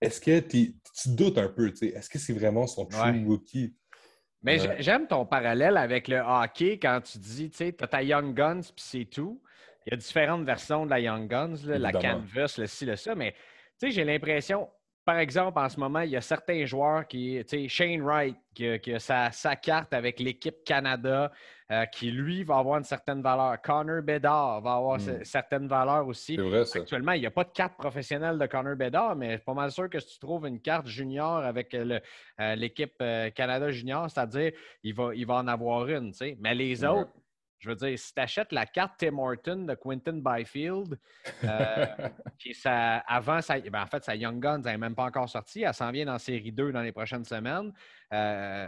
Est-ce 0.00 0.20
que 0.20 0.40
tu 0.40 0.74
doutes 1.06 1.38
un 1.38 1.48
peu, 1.48 1.70
tu 1.70 1.76
sais, 1.76 1.86
est-ce 1.88 2.08
que 2.08 2.18
c'est 2.18 2.32
vraiment 2.32 2.66
son 2.66 2.86
true 2.86 3.24
rookie? 3.26 3.74
Mais 4.42 4.58
j'aime 4.80 5.06
ton 5.06 5.26
parallèle 5.26 5.76
avec 5.76 6.08
le 6.08 6.18
hockey 6.18 6.78
quand 6.78 7.00
tu 7.02 7.18
dis, 7.18 7.50
tu 7.50 7.56
sais, 7.56 7.72
tu 7.72 7.84
as 7.84 7.86
ta 7.86 8.02
Young 8.02 8.34
Guns 8.34 8.60
puis 8.60 8.84
c'est 8.84 9.04
tout. 9.04 9.42
Il 9.86 9.90
y 9.90 9.94
a 9.94 9.96
différentes 9.96 10.44
versions 10.44 10.84
de 10.84 10.90
la 10.90 11.00
Young 11.00 11.28
Guns, 11.28 11.56
la 11.66 11.92
Canvas, 11.92 12.56
le 12.58 12.66
ci, 12.66 12.86
le 12.86 12.96
ça, 12.96 13.14
mais 13.14 13.32
tu 13.32 13.86
sais, 13.86 13.90
j'ai 13.90 14.04
l'impression, 14.04 14.68
par 15.04 15.18
exemple, 15.18 15.58
en 15.58 15.68
ce 15.68 15.80
moment, 15.80 16.00
il 16.00 16.10
y 16.10 16.16
a 16.16 16.20
certains 16.20 16.64
joueurs 16.66 17.06
qui, 17.06 17.42
tu 17.48 17.62
sais, 17.62 17.68
Shane 17.68 18.02
Wright, 18.02 18.36
qui, 18.54 18.92
a 18.92 18.98
sa, 18.98 19.56
carte 19.56 19.94
avec 19.94 20.20
l'équipe 20.20 20.62
Canada, 20.64 21.32
euh, 21.70 21.86
qui 21.86 22.10
lui 22.10 22.42
va 22.42 22.58
avoir 22.58 22.78
une 22.78 22.84
certaine 22.84 23.22
valeur. 23.22 23.60
Connor 23.62 24.02
Bedard 24.02 24.60
va 24.60 24.74
avoir 24.74 24.96
une 24.98 25.18
hmm. 25.18 25.24
certaine 25.24 25.68
valeur 25.68 26.06
aussi. 26.06 26.36
Vrai, 26.36 26.64
ça. 26.64 26.80
Actuellement, 26.80 27.12
il 27.12 27.20
n'y 27.20 27.26
a 27.26 27.30
pas 27.30 27.44
de 27.44 27.52
carte 27.52 27.76
professionnelle 27.76 28.38
de 28.38 28.46
Connor 28.46 28.76
Bedard, 28.76 29.16
mais 29.16 29.32
je 29.32 29.36
suis 29.36 29.44
pas 29.44 29.54
mal 29.54 29.70
sûr 29.70 29.88
que 29.88 29.98
si 30.00 30.14
tu 30.14 30.18
trouves 30.18 30.46
une 30.46 30.60
carte 30.60 30.86
junior 30.86 31.38
avec 31.38 31.74
euh, 31.74 32.00
l'équipe 32.56 32.94
euh, 33.02 33.30
Canada 33.30 33.70
junior, 33.70 34.10
c'est-à-dire 34.10 34.52
il 34.82 34.94
va, 34.94 35.14
il 35.14 35.26
va 35.26 35.34
en 35.34 35.46
avoir 35.46 35.88
une. 35.88 36.12
Mais 36.38 36.54
les 36.54 36.84
autres, 36.84 37.12
je 37.60 37.68
veux 37.68 37.76
dire, 37.76 37.98
si 37.98 38.14
tu 38.14 38.20
achètes 38.20 38.52
la 38.52 38.64
carte 38.64 38.94
Tim 38.98 39.18
Horton 39.18 39.66
de 39.66 39.74
Quinton 39.74 40.22
Byfield, 40.24 40.98
euh, 41.44 41.86
qui 42.38 42.54
ça, 42.54 42.98
avant, 43.06 43.42
ça, 43.42 43.60
ben, 43.60 43.82
en 43.82 43.86
fait, 43.86 44.02
sa 44.02 44.16
Young 44.16 44.40
Guns 44.40 44.60
n'est 44.60 44.78
même 44.78 44.94
pas 44.94 45.04
encore 45.04 45.28
sortie. 45.28 45.62
Elle 45.62 45.74
s'en 45.74 45.90
vient 45.90 46.06
dans 46.06 46.18
série 46.18 46.52
2 46.52 46.72
dans 46.72 46.80
les 46.80 46.92
prochaines 46.92 47.24
semaines. 47.24 47.72
Euh, 48.12 48.66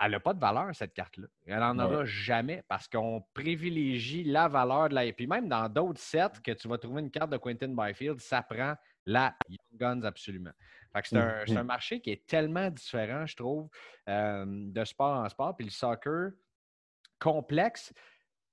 elle 0.00 0.12
n'a 0.12 0.20
pas 0.20 0.32
de 0.32 0.40
valeur, 0.40 0.74
cette 0.74 0.94
carte-là. 0.94 1.26
Elle 1.46 1.58
n'en 1.58 1.78
aura 1.78 2.04
jamais 2.04 2.62
parce 2.68 2.86
qu'on 2.86 3.24
privilégie 3.34 4.24
la 4.24 4.46
valeur 4.48 4.88
de 4.88 4.94
la. 4.94 5.04
Et 5.04 5.12
puis 5.12 5.26
même 5.26 5.48
dans 5.48 5.68
d'autres 5.68 6.00
sets 6.00 6.40
que 6.42 6.52
tu 6.52 6.68
vas 6.68 6.78
trouver 6.78 7.02
une 7.02 7.10
carte 7.10 7.30
de 7.30 7.36
Quentin 7.36 7.74
Byfield, 7.74 8.20
ça 8.20 8.42
prend 8.42 8.74
la 9.06 9.34
Young 9.48 9.58
Guns 9.80 10.02
absolument. 10.02 10.52
c'est 11.02 11.16
un, 11.16 11.64
marché 11.64 12.00
qui 12.00 12.10
est 12.10 12.26
tellement 12.26 12.70
différent, 12.70 13.26
je 13.26 13.36
trouve, 13.36 13.68
euh, 14.08 14.44
de 14.46 14.84
sport 14.84 15.18
en 15.18 15.28
sport. 15.28 15.56
Puis 15.56 15.66
le 15.66 15.72
soccer 15.72 16.30
complexe, 17.18 17.92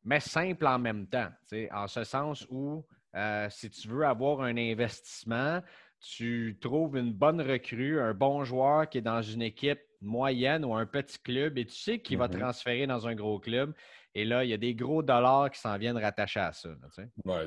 mais 0.03 0.19
simple 0.19 0.65
en 0.65 0.79
même 0.79 1.07
temps. 1.07 1.29
En 1.71 1.87
ce 1.87 2.03
sens 2.03 2.47
où, 2.49 2.85
euh, 3.15 3.47
si 3.49 3.69
tu 3.69 3.87
veux 3.87 4.05
avoir 4.05 4.41
un 4.41 4.57
investissement, 4.57 5.61
tu 5.99 6.57
trouves 6.61 6.97
une 6.97 7.13
bonne 7.13 7.41
recrue, 7.41 7.99
un 7.99 8.13
bon 8.13 8.43
joueur 8.43 8.89
qui 8.89 8.99
est 8.99 9.01
dans 9.01 9.21
une 9.21 9.41
équipe 9.41 9.81
moyenne 10.01 10.65
ou 10.65 10.73
un 10.73 10.85
petit 10.85 11.17
club 11.19 11.57
et 11.57 11.65
tu 11.65 11.75
sais 11.75 11.99
qu'il 11.99 12.17
va 12.17 12.27
mm-hmm. 12.27 12.39
transférer 12.39 12.87
dans 12.87 13.07
un 13.07 13.15
gros 13.15 13.39
club. 13.39 13.73
Et 14.13 14.23
là, 14.23 14.43
il 14.43 14.49
y 14.49 14.53
a 14.53 14.57
des 14.57 14.73
gros 14.73 15.03
dollars 15.03 15.51
qui 15.51 15.59
s'en 15.59 15.77
viennent 15.77 15.97
rattacher 15.97 16.39
à 16.39 16.53
ça. 16.53 16.69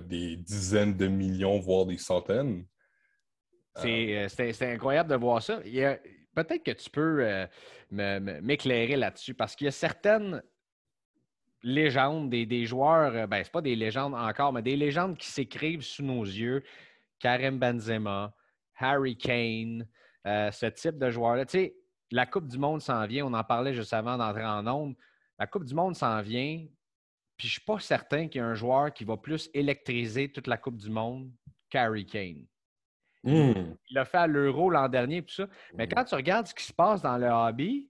des 0.00 0.36
dizaines 0.36 0.96
de 0.96 1.06
millions, 1.06 1.58
voire 1.58 1.86
des 1.86 1.96
centaines. 1.96 2.66
C'est 3.76 4.26
euh, 4.26 4.72
incroyable 4.72 5.10
de 5.10 5.16
voir 5.16 5.42
ça. 5.42 5.60
Peut-être 6.34 6.62
que 6.62 6.72
tu 6.72 6.90
peux 6.90 7.20
euh, 7.22 7.46
m'éclairer 8.42 8.96
là-dessus 8.96 9.34
parce 9.34 9.56
qu'il 9.56 9.64
y 9.64 9.68
a 9.68 9.72
certaines 9.72 10.42
légendes, 11.62 12.30
des, 12.30 12.66
joueurs, 12.66 13.14
euh, 13.14 13.26
ben, 13.26 13.42
c'est 13.42 13.52
pas 13.52 13.60
des 13.60 13.76
légendes 13.76 14.14
encore, 14.14 14.52
mais 14.52 14.62
des 14.62 14.76
légendes 14.76 15.16
qui 15.16 15.28
s'écrivent 15.28 15.82
sous 15.82 16.02
nos 16.02 16.24
yeux. 16.24 16.62
Karim 17.18 17.58
Benzema, 17.58 18.32
Harry 18.76 19.16
Kane, 19.16 19.86
euh, 20.26 20.50
ce 20.52 20.66
type 20.66 20.98
de 20.98 21.10
joueurs-là. 21.10 21.46
Tu 21.46 21.58
sais, 21.58 21.76
la 22.10 22.26
Coupe 22.26 22.46
du 22.46 22.58
Monde 22.58 22.80
s'en 22.80 23.06
vient, 23.06 23.26
on 23.26 23.34
en 23.34 23.44
parlait 23.44 23.74
juste 23.74 23.92
avant 23.92 24.16
d'entrer 24.16 24.44
en 24.44 24.62
nombre. 24.62 24.96
La 25.38 25.46
Coupe 25.46 25.64
du 25.64 25.74
Monde 25.74 25.94
s'en 25.94 26.20
vient, 26.22 26.66
puis 27.36 27.48
je 27.48 27.52
suis 27.52 27.64
pas 27.64 27.78
certain 27.78 28.28
qu'il 28.28 28.40
y 28.40 28.44
ait 28.44 28.46
un 28.46 28.54
joueur 28.54 28.92
qui 28.92 29.04
va 29.04 29.16
plus 29.16 29.50
électriser 29.54 30.30
toute 30.32 30.46
la 30.46 30.56
Coupe 30.56 30.76
du 30.76 30.90
Monde 30.90 31.30
qu'Harry 31.70 32.06
Kane. 32.06 32.46
Hmm. 33.24 33.74
Il 33.88 33.98
a 33.98 34.04
fait 34.04 34.18
à 34.18 34.26
l'Euro 34.26 34.70
l'an 34.70 34.88
dernier, 34.88 35.22
tout 35.22 35.34
ça. 35.34 35.46
Mais 35.74 35.86
hmm. 35.86 35.90
quand 35.90 36.04
tu 36.04 36.14
regardes 36.14 36.46
ce 36.46 36.54
qui 36.54 36.64
se 36.64 36.72
passe 36.72 37.02
dans 37.02 37.18
le 37.18 37.28
hobby, 37.28 37.88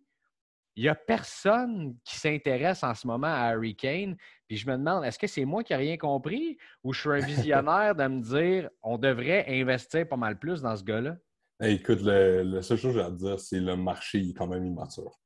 il 0.78 0.82
n'y 0.82 0.88
a 0.88 0.94
personne 0.94 1.96
qui 2.04 2.16
s'intéresse 2.16 2.84
en 2.84 2.94
ce 2.94 3.06
moment 3.06 3.26
à 3.26 3.50
Harry 3.50 3.74
Kane. 3.74 4.16
Puis 4.46 4.58
je 4.58 4.70
me 4.70 4.76
demande, 4.76 5.04
est-ce 5.04 5.18
que 5.18 5.26
c'est 5.26 5.44
moi 5.44 5.64
qui 5.64 5.72
n'ai 5.72 5.78
rien 5.78 5.96
compris 5.96 6.56
ou 6.84 6.92
je 6.92 7.00
suis 7.00 7.10
un 7.10 7.18
visionnaire 7.26 7.94
de 7.94 8.06
me 8.06 8.20
dire 8.20 8.70
on 8.82 8.96
devrait 8.96 9.44
investir 9.48 10.08
pas 10.08 10.16
mal 10.16 10.38
plus 10.38 10.62
dans 10.62 10.76
ce 10.76 10.84
gars-là? 10.84 11.16
Écoute, 11.60 12.00
la 12.02 12.62
seule 12.62 12.78
chose 12.78 12.94
que 12.94 13.00
j'ai 13.00 13.04
à 13.04 13.10
dire, 13.10 13.40
c'est 13.40 13.60
le 13.60 13.76
marché 13.76 14.20
est 14.20 14.34
quand 14.34 14.46
même 14.46 14.64
immature. 14.64 15.18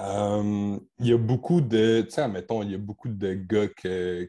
Euh, 0.00 0.76
il 0.98 1.06
y 1.06 1.12
a 1.12 1.18
beaucoup 1.18 1.60
de, 1.60 2.02
tu 2.02 2.10
sais, 2.10 2.22
admettons, 2.22 2.64
il 2.64 2.72
y 2.72 2.74
a 2.74 2.78
beaucoup 2.78 3.08
de 3.08 3.34
gars 3.34 3.68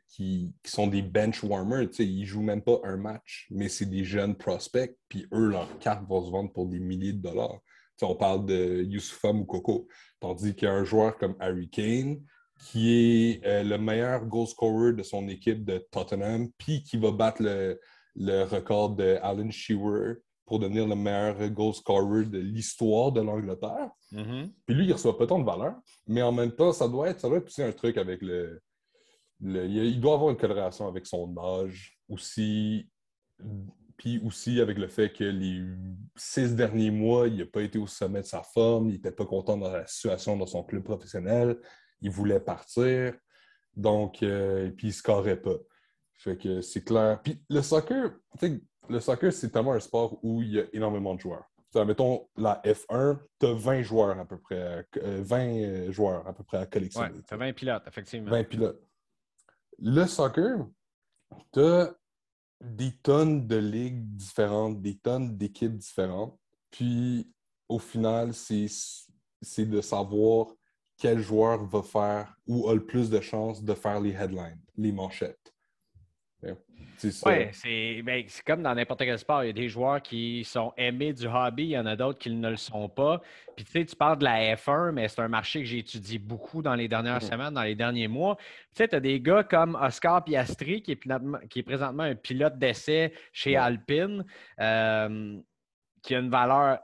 qui, 0.07 0.53
sont 0.63 0.87
des 0.87 1.01
bench 1.01 1.43
warmers, 1.43 1.89
tu 1.89 1.95
sais, 1.95 2.05
ils 2.05 2.25
jouent 2.25 2.43
même 2.43 2.61
pas 2.61 2.79
un 2.83 2.97
match, 2.97 3.47
mais 3.49 3.67
c'est 3.67 3.87
des 3.87 4.03
jeunes 4.03 4.35
prospects, 4.35 4.95
puis 5.09 5.25
eux, 5.33 5.47
leur 5.47 5.79
carte 5.79 6.07
va 6.07 6.23
se 6.23 6.29
vendre 6.29 6.51
pour 6.51 6.67
des 6.67 6.79
milliers 6.79 7.13
de 7.13 7.21
dollars 7.21 7.61
on 8.01 8.15
parle 8.15 8.45
de 8.45 8.83
Youssoufa 8.83 9.31
Moukoko. 9.31 9.87
Tandis 10.19 10.55
qu'il 10.55 10.67
y 10.67 10.71
a 10.71 10.73
un 10.73 10.83
joueur 10.83 11.17
comme 11.17 11.35
Harry 11.39 11.69
Kane 11.69 12.21
qui 12.59 12.93
est 12.93 13.45
euh, 13.45 13.63
le 13.63 13.77
meilleur 13.77 14.25
goal 14.25 14.47
scorer 14.47 14.93
de 14.93 15.03
son 15.03 15.27
équipe 15.27 15.65
de 15.65 15.85
Tottenham, 15.91 16.49
puis 16.57 16.83
qui 16.83 16.97
va 16.97 17.11
battre 17.11 17.41
le, 17.41 18.43
record 18.43 18.95
de 18.95 19.17
Alan 19.21 19.51
Shearer 19.51 20.15
pour 20.45 20.59
devenir 20.59 20.87
le 20.87 20.95
meilleur 20.95 21.49
goal 21.49 21.73
scorer 21.73 22.25
de 22.25 22.37
l'histoire 22.37 23.11
de 23.11 23.21
l'Angleterre. 23.21 23.89
Mm-hmm. 24.11 24.51
Puis 24.65 24.75
lui, 24.75 24.85
il 24.85 24.93
reçoit 24.93 25.17
pas 25.17 25.27
tant 25.27 25.39
de 25.39 25.45
valeur, 25.45 25.75
mais 26.07 26.21
en 26.21 26.31
même 26.31 26.51
temps, 26.51 26.71
ça 26.71 26.87
doit 26.87 27.09
être, 27.09 27.19
ça 27.19 27.27
doit 27.27 27.37
être 27.37 27.47
aussi 27.47 27.63
un 27.63 27.71
truc 27.71 27.97
avec 27.97 28.21
le, 28.21 28.61
le 29.41 29.65
il 29.65 29.99
doit 29.99 30.13
avoir 30.13 30.31
une 30.31 30.37
corrélation 30.37 30.87
avec 30.87 31.05
son 31.05 31.35
âge 31.37 31.97
aussi 32.09 32.87
puis 33.97 34.21
aussi 34.25 34.59
avec 34.59 34.77
le 34.77 34.87
fait 34.87 35.11
que 35.11 35.23
les 35.23 35.63
six 36.15 36.53
derniers 36.55 36.91
mois, 36.91 37.27
il 37.27 37.37
n'a 37.37 37.45
pas 37.45 37.61
été 37.61 37.77
au 37.77 37.87
sommet 37.87 38.21
de 38.21 38.25
sa 38.25 38.43
forme, 38.43 38.89
il 38.89 38.93
n'était 38.93 39.11
pas 39.11 39.25
content 39.25 39.57
dans 39.57 39.71
la 39.71 39.87
situation 39.87 40.35
dans 40.35 40.45
son 40.45 40.63
club 40.63 40.83
professionnel, 40.83 41.57
il 42.01 42.09
voulait 42.09 42.39
partir, 42.39 43.13
donc, 43.75 44.21
euh, 44.23 44.69
puis 44.71 44.87
il 44.87 44.89
ne 44.91 44.95
scorait 44.95 45.41
pas. 45.41 45.55
Fait 46.17 46.37
que 46.37 46.61
c'est 46.61 46.83
clair. 46.83 47.21
Puis 47.21 47.41
le 47.49 47.61
soccer, 47.61 48.11
le 48.89 48.99
soccer, 48.99 49.33
c'est 49.33 49.49
tellement 49.49 49.73
un 49.73 49.79
sport 49.79 50.17
où 50.23 50.41
il 50.41 50.53
y 50.53 50.59
a 50.59 50.63
énormément 50.73 51.15
de 51.15 51.19
joueurs. 51.19 51.45
mettons 51.75 52.27
la 52.37 52.61
F1, 52.63 53.19
tu 53.39 53.45
as 53.45 53.53
20 53.53 53.81
joueurs 53.81 54.19
à 54.19 54.25
peu 54.25 54.37
près, 54.37 54.87
20 54.95 55.01
euh, 55.01 55.87
euh, 55.87 55.91
joueurs 55.91 56.27
à 56.27 56.33
peu 56.33 56.43
près 56.43 56.57
à 56.57 56.65
collectionner. 56.65 57.11
Oui, 57.13 57.23
tu 57.27 57.33
as 57.33 57.37
20 57.37 57.53
pilotes, 57.53 57.87
effectivement. 57.87 58.31
20 58.31 58.43
pilotes. 58.45 58.81
Le 59.79 60.05
soccer, 60.05 60.67
tu 61.51 61.59
as 61.59 61.93
des 62.61 62.91
tonnes 63.03 63.45
de 63.45 63.57
ligues 63.57 64.15
différentes, 64.15 64.81
des 64.81 64.97
tonnes 64.97 65.37
d'équipes 65.37 65.77
différentes. 65.77 66.39
Puis, 66.71 67.29
au 67.67 67.79
final, 67.79 68.33
c'est 68.33 69.65
de 69.65 69.81
savoir 69.81 70.47
quel 70.97 71.19
joueur 71.19 71.65
va 71.65 71.83
faire 71.83 72.35
ou 72.47 72.69
a 72.69 72.73
le 72.73 72.85
plus 72.85 73.09
de 73.09 73.19
chances 73.19 73.63
de 73.63 73.73
faire 73.73 73.99
les 73.99 74.13
headlines, 74.13 74.61
les 74.77 74.91
manchettes. 74.91 75.54
Oui, 77.25 78.01
ben, 78.01 78.23
c'est 78.27 78.45
comme 78.45 78.63
dans 78.63 78.73
n'importe 78.73 79.01
quel 79.01 79.19
sport. 79.19 79.43
Il 79.43 79.47
y 79.47 79.49
a 79.49 79.53
des 79.53 79.67
joueurs 79.67 80.01
qui 80.01 80.43
sont 80.43 80.73
aimés 80.77 81.13
du 81.13 81.27
hobby, 81.27 81.63
il 81.63 81.69
y 81.69 81.77
en 81.77 81.85
a 81.85 81.95
d'autres 81.95 82.19
qui 82.19 82.29
ne 82.29 82.49
le 82.49 82.55
sont 82.55 82.87
pas. 82.89 83.21
Puis 83.55 83.65
tu 83.65 83.71
sais, 83.71 83.85
tu 83.85 83.95
parles 83.95 84.17
de 84.17 84.23
la 84.23 84.55
F1, 84.55 84.91
mais 84.91 85.07
c'est 85.07 85.21
un 85.21 85.27
marché 85.27 85.59
que 85.59 85.65
j'ai 85.65 85.79
étudié 85.79 86.19
beaucoup 86.19 86.61
dans 86.61 86.75
les 86.75 86.87
dernières 86.87 87.19
mm-hmm. 87.19 87.29
semaines, 87.29 87.53
dans 87.53 87.63
les 87.63 87.75
derniers 87.75 88.07
mois. 88.07 88.37
Tu 88.37 88.77
sais, 88.77 88.87
tu 88.87 88.95
as 88.95 88.99
des 88.99 89.19
gars 89.19 89.43
comme 89.43 89.77
Oscar 89.81 90.23
Piastri, 90.23 90.81
qui 90.81 90.93
est, 90.93 90.99
qui 91.49 91.59
est 91.59 91.63
présentement 91.63 92.03
un 92.03 92.15
pilote 92.15 92.57
d'essai 92.57 93.13
chez 93.31 93.55
Alpine, 93.55 94.25
euh, 94.59 95.37
qui 96.01 96.15
a 96.15 96.19
une 96.19 96.29
valeur 96.29 96.79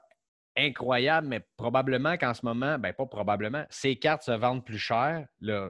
incroyable, 0.58 1.28
mais 1.28 1.42
probablement 1.56 2.18
qu'en 2.18 2.34
ce 2.34 2.46
moment, 2.46 2.78
ben 2.78 2.94
pas 2.94 3.06
probablement, 3.06 3.64
ses 3.70 3.96
cartes 3.96 4.24
se 4.24 4.32
vendent 4.32 4.66
plus 4.66 4.78
cher. 4.78 5.26
Là, 5.40 5.70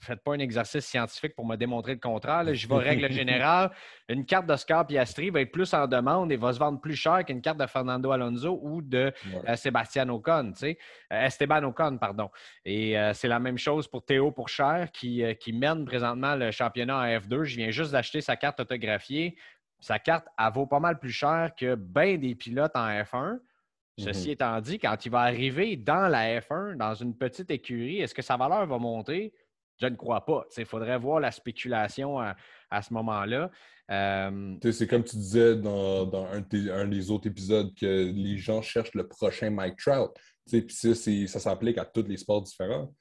faites 0.00 0.22
pas 0.22 0.34
un 0.34 0.38
exercice 0.38 0.84
scientifique 0.84 1.34
pour 1.34 1.46
me 1.46 1.56
démontrer 1.56 1.94
le 1.94 2.00
contraire. 2.00 2.52
Je 2.52 2.68
vais 2.68 2.76
règle 2.76 3.10
générale. 3.12 3.70
Une 4.08 4.24
carte 4.24 4.46
d'Oscar 4.46 4.86
Piastri 4.86 5.30
va 5.30 5.40
être 5.40 5.52
plus 5.52 5.72
en 5.74 5.86
demande 5.86 6.32
et 6.32 6.36
va 6.36 6.52
se 6.52 6.58
vendre 6.58 6.80
plus 6.80 6.94
cher 6.94 7.24
qu'une 7.24 7.40
carte 7.40 7.58
de 7.58 7.66
Fernando 7.66 8.10
Alonso 8.10 8.58
ou 8.62 8.82
de 8.82 9.12
euh, 9.48 9.56
Sébastien 9.56 10.08
Ocon, 10.08 10.52
tu 10.52 10.58
sais. 10.58 10.78
Euh, 11.12 11.26
Esteban 11.26 11.62
Ocon, 11.64 11.98
pardon. 11.98 12.30
Et 12.64 12.98
euh, 12.98 13.12
c'est 13.12 13.28
la 13.28 13.38
même 13.38 13.58
chose 13.58 13.88
pour 13.88 14.04
Théo 14.04 14.32
Pourchère 14.32 14.90
qui, 14.92 15.22
qui 15.40 15.52
mène 15.52 15.84
présentement 15.84 16.34
le 16.34 16.50
championnat 16.50 16.98
en 16.98 17.04
F2. 17.04 17.44
Je 17.44 17.56
viens 17.56 17.70
juste 17.70 17.92
d'acheter 17.92 18.20
sa 18.20 18.36
carte 18.36 18.60
autographiée. 18.60 19.36
Sa 19.80 19.98
carte, 19.98 20.26
elle 20.38 20.52
vaut 20.52 20.66
pas 20.66 20.80
mal 20.80 20.98
plus 20.98 21.12
cher 21.12 21.52
que 21.58 21.74
bien 21.74 22.16
des 22.18 22.34
pilotes 22.34 22.76
en 22.76 22.88
F1. 22.88 23.38
Ceci 23.98 24.28
mm-hmm. 24.28 24.32
étant 24.32 24.60
dit, 24.60 24.78
quand 24.78 25.04
il 25.04 25.10
va 25.10 25.20
arriver 25.20 25.76
dans 25.76 26.08
la 26.08 26.40
F1, 26.40 26.76
dans 26.76 26.94
une 26.94 27.16
petite 27.16 27.50
écurie, 27.50 28.00
est-ce 28.00 28.14
que 28.14 28.22
sa 28.22 28.36
valeur 28.36 28.66
va 28.66 28.78
monter? 28.78 29.32
Je 29.80 29.86
ne 29.86 29.96
crois 29.96 30.24
pas. 30.24 30.44
Il 30.56 30.66
faudrait 30.66 30.98
voir 30.98 31.20
la 31.20 31.30
spéculation 31.30 32.18
à, 32.18 32.82
ce 32.82 32.92
moment-là. 32.92 33.50
Euh, 33.90 34.56
c'est 34.70 34.86
comme 34.86 35.02
tu 35.02 35.16
disais 35.16 35.56
dans, 35.56 36.26
un, 36.32 36.86
des 36.88 37.10
autres 37.10 37.26
épisodes 37.26 37.74
que 37.74 38.12
les 38.12 38.36
gens 38.36 38.62
cherchent 38.62 38.94
le 38.94 39.08
prochain 39.08 39.50
Mike 39.50 39.78
Trout. 39.78 40.12
Puis 40.48 40.66
ça, 40.68 40.94
ça 40.94 41.40
s'applique 41.40 41.78
à 41.78 41.84
tous 41.84 42.04
les 42.06 42.16
sports 42.16 42.42
différents. 42.42 42.92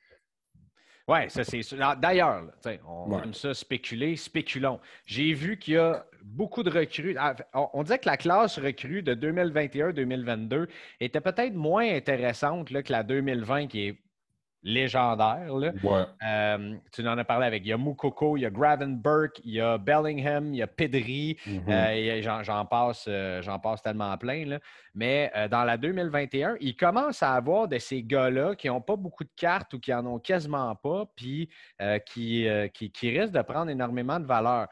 Oui, 1.10 1.28
ça 1.30 1.44
c'est 1.44 1.62
D'ailleurs, 2.00 2.52
on 2.88 3.20
aime 3.24 3.34
ça 3.34 3.56
spéculer, 3.56 4.16
spéculons. 4.16 4.80
J'ai 5.08 5.34
vu 5.34 5.58
qu'il 5.58 5.74
y 5.74 5.78
a 5.78 6.06
beaucoup 6.24 6.62
de 6.62 6.70
recrues. 6.70 7.16
Ah, 7.18 7.36
on, 7.74 7.82
disait 7.82 7.98
que 7.98 8.08
la 8.08 8.16
classe 8.16 8.60
recrue 8.60 9.02
de 9.02 9.16
2021-2022 9.16 10.68
était 11.00 11.20
peut-être 11.20 11.56
moins 11.56 11.96
intéressante 11.96 12.70
que 12.70 12.92
la 12.92 13.02
2020 13.02 13.68
qui 13.68 13.88
est 13.88 14.00
légendaires. 14.64 15.48
Euh, 15.52 16.76
tu 16.92 17.08
en 17.08 17.18
as 17.18 17.24
parlé 17.24 17.48
avec. 17.48 17.64
Il 17.66 17.70
y 17.70 17.74
a 17.74 17.78
Moukoko, 17.78 18.38
il 18.38 18.42
y 18.42 18.46
a 18.46 18.50
Gravenberg, 18.50 19.32
il 19.44 19.54
y 19.54 19.62
a 19.62 19.78
Bellingham, 19.78 20.54
il 20.54 20.58
y 20.58 20.62
a 20.62 20.68
Pedri. 20.68 21.38
Mm-hmm. 21.48 22.24
Euh, 22.28 22.44
j'en 22.44 22.66
passe, 22.66 23.06
euh, 23.08 23.42
passe 23.64 23.82
tellement 23.82 24.18
plein. 24.18 24.58
Mais 24.96 25.32
dans 25.50 25.64
la 25.64 25.78
2021, 25.78 26.58
il 26.60 26.76
commence 26.76 27.24
à 27.24 27.34
avoir 27.34 27.68
de 27.68 27.78
ces 27.78 28.04
gars-là 28.04 28.56
qui 28.56 28.68
n'ont 28.68 28.82
pas 28.82 28.96
beaucoup 28.96 29.24
de 29.24 29.32
cartes 29.36 29.74
ou 29.74 29.80
qui 29.80 29.94
en 29.94 30.06
ont 30.06 30.20
quasiment 30.20 30.76
pas, 30.76 31.06
puis 31.16 31.50
qui, 32.06 32.48
qui, 32.74 32.92
qui 32.92 33.18
risquent 33.18 33.34
de 33.34 33.42
prendre 33.42 33.70
énormément 33.70 34.20
de 34.20 34.26
valeur. 34.26 34.68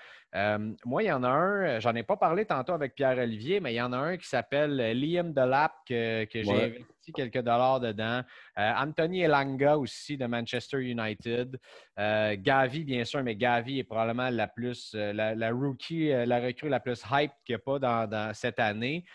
Moi, 0.85 1.03
il 1.03 1.05
y 1.05 1.11
en 1.11 1.23
a 1.23 1.29
un, 1.29 1.79
j'en 1.79 1.95
ai 1.95 2.03
pas 2.03 2.17
parlé 2.17 2.45
tantôt 2.45 2.73
avec 2.73 2.95
Pierre-Olivier, 2.95 3.59
mais 3.61 3.73
il 3.73 3.77
y 3.77 3.81
en 3.81 3.93
a 3.93 3.97
un 3.97 4.17
qui 4.17 4.27
s'appelle 4.27 4.75
Liam 4.99 5.31
Delap, 5.31 5.73
que, 5.87 6.25
que 6.25 6.43
j'ai 6.43 6.85
investi 7.07 7.13
quelques 7.13 7.43
dollars 7.43 7.79
dedans. 7.79 8.21
Anthony 8.55 9.21
Elanga 9.21 9.77
aussi 9.77 10.17
de 10.17 10.25
Manchester 10.25 10.79
United. 10.79 11.59
Gavi, 11.97 12.83
bien 12.83 13.03
sûr, 13.05 13.23
mais 13.23 13.35
Gavi 13.35 13.79
est 13.79 13.83
probablement 13.83 14.29
la 14.29 14.47
plus, 14.47 14.93
la, 14.93 15.51
rookie, 15.51 16.09
la 16.09 16.39
recrue 16.39 16.69
la 16.69 16.79
plus 16.79 17.03
hype 17.11 17.31
qu'il 17.45 17.55
n'y 17.55 17.55
a 17.55 17.59
pas 17.59 18.07
dans, 18.07 18.33
cette 18.33 18.59
année. 18.59 19.05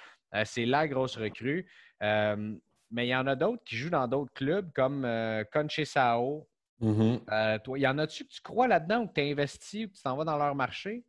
C'est 0.45 0.67
la 0.67 0.89
grosse 0.89 1.17
recrue. 1.17 1.67
mais 2.01 3.07
il 3.07 3.09
y 3.09 3.17
en 3.17 3.27
a 3.27 3.37
d'autres 3.37 3.63
qui 3.65 3.77
jouent 3.77 3.91
dans 3.91 4.09
d'autres 4.09 4.33
clubs 4.33 4.71
comme 4.73 5.07
Conche 5.53 5.85
Sao, 5.85 6.47
Mm-hmm. 6.83 7.21
Euh, 7.31 7.59
toi, 7.61 7.79
y 7.79 7.87
en 7.87 7.99
a-tu 7.99 8.25
que 8.25 8.29
tu 8.29 8.43
crois 8.43 8.67
là-dedans 8.67 9.03
ou 9.03 9.07
que 9.07 9.15
tu 9.15 9.21
as 9.21 9.25
investi 9.25 9.85
ou 9.85 9.89
que 9.89 9.95
tu 9.95 10.03
t'en 10.03 10.17
vas 10.17 10.25
dans 10.25 10.37
leur 10.37 10.55
marché? 10.55 11.05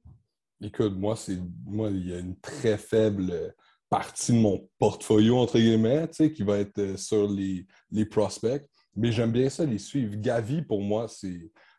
Écoute, 0.62 0.94
moi, 0.94 1.16
c'est 1.16 1.40
moi, 1.66 1.90
il 1.90 2.10
y 2.10 2.14
a 2.14 2.20
une 2.20 2.40
très 2.40 2.78
faible 2.78 3.56
partie 3.94 4.32
de 4.32 4.38
mon 4.38 4.68
portfolio, 4.80 5.38
entre 5.38 5.60
guillemets, 5.60 6.10
qui 6.10 6.42
va 6.42 6.58
être 6.58 6.80
euh, 6.80 6.98
sur 6.98 7.30
les, 7.30 7.68
les 7.92 8.06
prospects. 8.06 8.64
Mais 8.96 9.12
j'aime 9.12 9.32
bien 9.32 9.50
ça, 9.50 9.66
les 9.66 9.78
suivre. 9.78 10.16
Gavi, 10.16 10.64
pour 10.64 10.82
moi, 10.82 11.08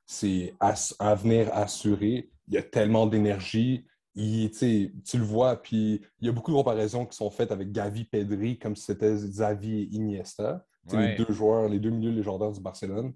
c'est 0.07 0.55
à 0.61 1.15
venir 1.17 1.53
assuré. 1.53 2.31
Il 2.47 2.55
y 2.55 2.57
a 2.57 2.63
tellement 2.63 3.07
d'énergie. 3.07 3.85
tu 4.15 5.19
le 5.19 5.25
vois, 5.25 5.61
puis 5.61 6.01
il 6.21 6.27
y 6.27 6.29
a 6.29 6.33
beaucoup 6.33 6.53
de 6.53 6.57
comparaisons 6.57 7.05
qui 7.05 7.17
sont 7.17 7.31
faites 7.31 7.51
avec 7.51 7.73
Gavi 7.73 8.05
Pedri, 8.05 8.59
comme 8.61 8.77
si 8.77 8.85
c'était 8.85 9.15
Xavi 9.15 9.83
et 9.83 9.89
Iniesta. 9.97 10.65
Les 10.93 11.17
deux 11.17 11.33
joueurs, 11.33 11.69
les 11.69 11.81
deux 11.81 11.91
milieux 11.91 12.13
légendaires 12.13 12.53
du 12.53 12.61
Barcelone. 12.61 13.13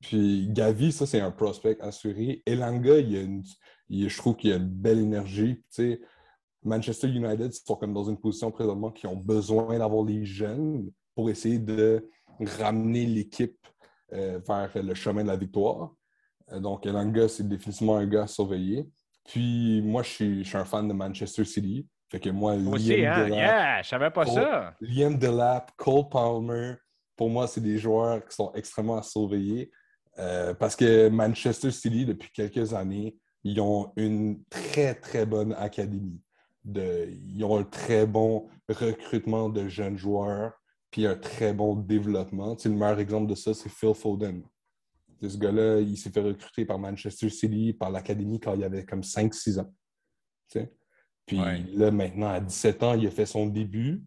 Puis 0.00 0.48
Gavi, 0.50 0.92
ça, 0.92 1.04
c'est 1.04 1.20
un 1.20 1.32
prospect 1.32 1.78
assuré. 1.80 2.42
Elanga, 2.46 2.98
il 2.98 3.12
y 3.12 3.16
a 3.16 3.22
une, 3.22 3.42
je 3.90 4.16
trouve 4.18 4.36
qu'il 4.36 4.50
y 4.50 4.52
a 4.52 4.56
une 4.56 4.68
belle 4.68 5.00
énergie. 5.00 5.64
Manchester 6.66 7.08
United 7.08 7.52
sont 7.52 7.76
comme 7.76 7.94
dans 7.94 8.04
une 8.04 8.18
position 8.18 8.50
présentement 8.50 8.90
qui 8.90 9.06
ont 9.06 9.16
besoin 9.16 9.78
d'avoir 9.78 10.04
les 10.04 10.24
jeunes 10.24 10.90
pour 11.14 11.30
essayer 11.30 11.58
de 11.58 12.10
ramener 12.58 13.06
l'équipe 13.06 13.58
euh, 14.12 14.40
vers 14.46 14.70
le 14.74 14.94
chemin 14.94 15.22
de 15.22 15.28
la 15.28 15.36
victoire. 15.36 15.92
Euh, 16.52 16.60
donc, 16.60 16.86
Elanga, 16.86 17.28
c'est 17.28 17.48
définitivement 17.48 17.96
un 17.96 18.06
gars 18.06 18.24
à 18.24 18.26
surveiller. 18.26 18.88
Puis, 19.24 19.80
moi, 19.82 20.02
je 20.02 20.10
suis, 20.44 20.56
un 20.56 20.64
fan 20.64 20.86
de 20.86 20.92
Manchester 20.92 21.44
City. 21.44 21.86
Fait 22.10 22.20
que 22.20 22.30
moi, 22.30 22.54
Liam 22.54 22.68
aussi, 22.68 23.04
hein? 23.04 23.28
yeah, 23.28 23.82
je 23.82 23.88
savais 23.88 24.10
pas 24.10 24.26
ça. 24.26 24.74
Liam 24.80 25.18
Delap, 25.18 25.72
Cole 25.76 26.08
Palmer, 26.08 26.74
pour 27.16 27.30
moi, 27.30 27.48
c'est 27.48 27.60
des 27.60 27.78
joueurs 27.78 28.24
qui 28.24 28.34
sont 28.34 28.52
extrêmement 28.54 28.98
à 28.98 29.02
surveiller. 29.02 29.72
Euh, 30.18 30.54
parce 30.54 30.76
que 30.76 31.08
Manchester 31.08 31.70
City, 31.70 32.06
depuis 32.06 32.30
quelques 32.32 32.72
années, 32.74 33.16
ils 33.42 33.60
ont 33.60 33.92
une 33.96 34.42
très, 34.48 34.94
très 34.94 35.26
bonne 35.26 35.52
académie. 35.54 36.20
De, 36.66 37.08
ils 37.34 37.44
ont 37.44 37.56
un 37.56 37.64
très 37.64 38.06
bon 38.06 38.48
recrutement 38.68 39.48
de 39.48 39.68
jeunes 39.68 39.96
joueurs, 39.96 40.52
puis 40.90 41.06
un 41.06 41.14
très 41.14 41.54
bon 41.54 41.76
développement. 41.76 42.56
le 42.64 42.70
meilleur 42.70 42.98
exemple 42.98 43.30
de 43.30 43.36
ça, 43.36 43.54
c'est 43.54 43.68
Phil 43.68 43.94
Foden. 43.94 44.42
ce 45.22 45.38
gars-là, 45.38 45.80
il 45.80 45.96
s'est 45.96 46.10
fait 46.10 46.20
recruter 46.20 46.64
par 46.64 46.78
Manchester 46.78 47.28
City, 47.28 47.72
par 47.72 47.90
l'académie 47.90 48.40
quand 48.40 48.54
il 48.54 48.64
avait 48.64 48.84
comme 48.84 49.02
5-6 49.02 49.60
ans. 49.60 49.72
Puis 51.26 51.38
là, 51.74 51.90
maintenant, 51.90 52.28
à 52.28 52.40
17 52.40 52.82
ans, 52.82 52.94
il 52.94 53.06
a 53.06 53.10
fait 53.10 53.26
son 53.26 53.46
début. 53.46 54.04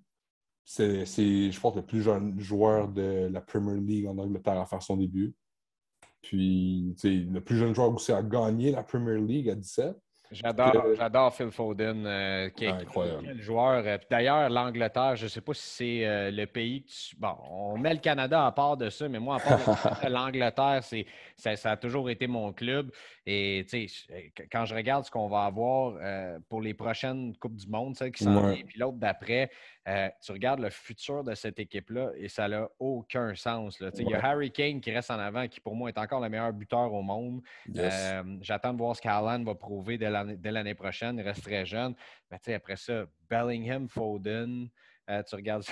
C'est, 0.64 1.06
je 1.06 1.60
pense, 1.60 1.76
le 1.76 1.86
plus 1.86 2.02
jeune 2.02 2.40
joueur 2.40 2.90
de 2.90 3.28
la 3.32 3.42
Premier 3.42 3.80
League 3.80 4.06
en 4.06 4.18
Angleterre 4.18 4.60
à 4.60 4.66
faire 4.66 4.84
son 4.84 4.98
début. 4.98 5.34
Puis, 6.22 6.96
le 7.04 7.40
plus 7.40 7.58
jeune 7.58 7.74
joueur 7.74 7.94
aussi 7.94 8.12
a 8.12 8.22
gagné 8.22 8.72
la 8.72 8.84
Premier 8.84 9.20
League 9.20 9.50
à 9.50 9.56
17. 9.56 9.96
J'adore, 10.32 10.96
j'adore 10.96 11.34
Phil 11.34 11.50
Foden, 11.50 12.06
euh, 12.06 12.50
qui 12.50 12.66
est 12.66 12.70
incroyable. 12.70 13.42
joueur. 13.42 13.84
Euh, 13.86 13.98
d'ailleurs, 14.10 14.50
l'Angleterre, 14.50 15.16
je 15.16 15.24
ne 15.24 15.30
sais 15.30 15.42
pas 15.42 15.54
si 15.56 15.70
c'est 15.70 16.06
euh, 16.06 16.30
le 16.30 16.46
pays 16.46 16.86
Bon, 17.18 17.36
on 17.50 17.78
met 17.78 17.94
le 17.94 18.00
Canada 18.00 18.46
à 18.46 18.52
part 18.52 18.78
de 18.78 18.92
ça, 18.92 19.10
mais 19.10 19.20
moi, 19.20 19.38
à 19.38 19.40
part 19.40 20.02
de 20.04 20.10
l'Angleterre, 20.10 20.82
c'est, 20.84 21.08
ça, 21.36 21.72
a 21.72 21.78
toujours 21.78 22.12
été 22.12 22.28
mon 22.28 22.54
club. 22.54 22.92
Et 23.26 23.66
quand 24.52 24.66
je 24.66 24.76
regarde 24.76 25.06
ce 25.06 25.12
qu'on 25.12 25.28
va 25.28 25.46
avoir 25.46 25.96
pour 26.48 26.62
les 26.62 26.74
prochaines 26.74 27.36
Coupes 27.38 27.56
du 27.56 27.68
Monde, 27.68 27.96
celle 27.96 28.12
qui 28.12 28.24
s'en 28.24 28.52
vient, 28.52 28.64
puis 28.66 28.80
l'autre 28.80 28.98
d'après, 28.98 29.52
tu 30.22 30.32
regardes 30.32 30.60
le 30.60 30.70
futur 30.70 31.24
de 31.24 31.34
cette 31.36 31.60
équipe-là 31.60 32.12
et 32.16 32.28
ça 32.28 32.48
n'a 32.48 32.70
aucun 32.80 33.34
sens. 33.36 33.82
Il 33.98 34.10
y 34.10 34.14
a 34.14 34.26
Harry 34.26 34.52
Kane 34.52 34.82
qui 34.82 34.92
reste 34.92 35.12
en 35.12 35.20
avant, 35.20 35.48
qui 35.48 35.60
pour 35.60 35.76
moi 35.76 35.90
est 35.90 35.98
encore 35.98 36.22
le 36.22 36.30
meilleur 36.30 36.52
buteur 36.54 36.92
au 36.94 37.02
monde. 37.02 37.42
J'attends 38.42 38.74
de 38.74 38.78
voir 38.78 38.96
ce 38.96 39.02
qu'Alan 39.02 39.44
va 39.44 39.56
prouver 39.56 39.98
dès 39.98 40.52
l'année 40.52 40.76
prochaine. 40.76 41.18
Il 41.18 41.24
reste 41.24 41.44
très 41.44 41.66
jeune. 41.66 41.96
Mais 42.30 42.54
après 42.54 42.76
ça, 42.76 43.06
Bellingham, 43.30 43.88
Foden. 43.88 44.70
tu 45.08 45.36
regardes 45.36 45.64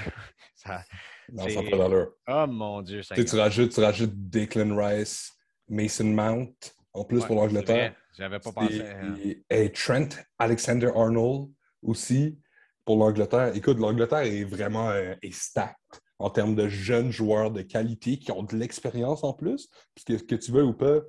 ça. 0.56 0.84
non, 1.32 1.48
ça 1.50 1.62
valeur. 1.62 2.10
Oh 2.28 2.46
mon 2.48 2.82
Dieu. 2.82 3.02
Tu 3.02 3.36
rajoutes, 3.36 3.74
tu 3.74 3.82
rajoutes 3.82 4.14
Declan 4.14 4.76
Rice, 4.76 5.34
Mason 5.68 6.06
Mount, 6.06 6.76
en 6.94 7.04
plus 7.04 7.24
pour 7.26 7.36
l'Angleterre. 7.36 7.94
J'avais 8.18 8.40
pas 8.40 8.52
pensé. 8.52 8.82
Hein. 8.82 9.16
Et, 9.50 9.72
Trent 9.72 10.10
Alexander 10.40 10.90
Arnold 10.96 11.50
aussi 11.84 12.40
pour 12.88 12.96
l'Angleterre. 12.96 13.52
Écoute, 13.54 13.80
l'Angleterre 13.80 14.20
est 14.20 14.46
vraiment 14.46 14.90
euh, 14.90 15.14
stacked 15.30 15.76
en 16.20 16.30
termes 16.30 16.56
de 16.56 16.70
jeunes 16.70 17.12
joueurs 17.12 17.52
de 17.52 17.62
qualité 17.62 18.18
qui 18.18 18.32
ont 18.32 18.44
de 18.44 18.56
l'expérience 18.56 19.26
en 19.26 19.34
plus. 19.34 19.70
Puisque 19.94 20.26
que 20.26 20.36
tu 20.36 20.54
veux 20.54 20.64
ou 20.64 20.74
pas, 20.74 21.02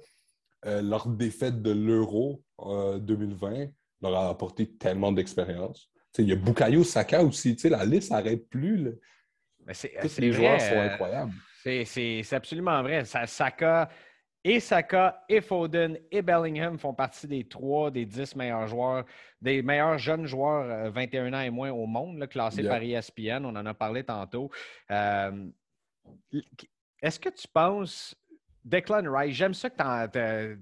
euh, 0.67 0.83
leur 0.83 1.07
défaite 1.07 1.63
de 1.63 1.71
l'Euro 1.71 2.43
2020 2.59 3.53
euh, 3.53 3.67
leur 4.03 4.17
a 4.17 4.29
apporté 4.29 4.75
tellement 4.75 5.13
d'expérience. 5.13 5.89
Il 6.19 6.29
y 6.29 6.33
a 6.33 6.37
Bukayo 6.37 6.83
Saka 6.83 7.23
aussi. 7.23 7.57
La 7.65 7.85
liste 7.85 8.11
n'arrête 8.11 8.49
plus. 8.49 8.91
Tous 10.03 10.19
les 10.19 10.33
joueurs 10.33 10.61
sont 10.61 10.81
incroyables. 10.81 11.33
C'est 11.63 12.33
absolument 12.33 12.83
vrai. 12.83 13.05
Saka, 13.05 13.89
et 14.49 14.61
Saka, 14.61 15.25
et 15.29 15.43
Foden, 15.43 15.99
et 16.11 16.23
Bellingham 16.23 16.79
font 16.79 16.95
partie 16.95 17.27
des 17.27 17.45
trois, 17.45 17.91
des 17.91 18.07
dix 18.07 18.35
meilleurs 18.35 18.67
joueurs, 18.67 19.05
des 19.43 19.61
meilleurs 19.61 19.99
jeunes 19.99 20.25
joueurs 20.25 20.91
21 20.91 21.33
euh, 21.35 21.37
ans 21.37 21.41
et 21.43 21.51
moins 21.51 21.71
au 21.71 21.85
monde, 21.85 22.27
classés 22.29 22.63
par 22.63 22.83
ESPN. 22.83 23.45
On 23.45 23.55
en 23.55 23.67
a 23.67 23.75
parlé 23.75 24.05
tantôt. 24.05 24.51
Euh, 24.91 25.49
est-ce 27.03 27.21
que 27.21 27.29
tu 27.29 27.47
penses, 27.47 28.17
Declan 28.65 29.03
Rice, 29.13 29.37
j'aime 29.37 29.53
ça 29.53 29.69
que 29.69 30.57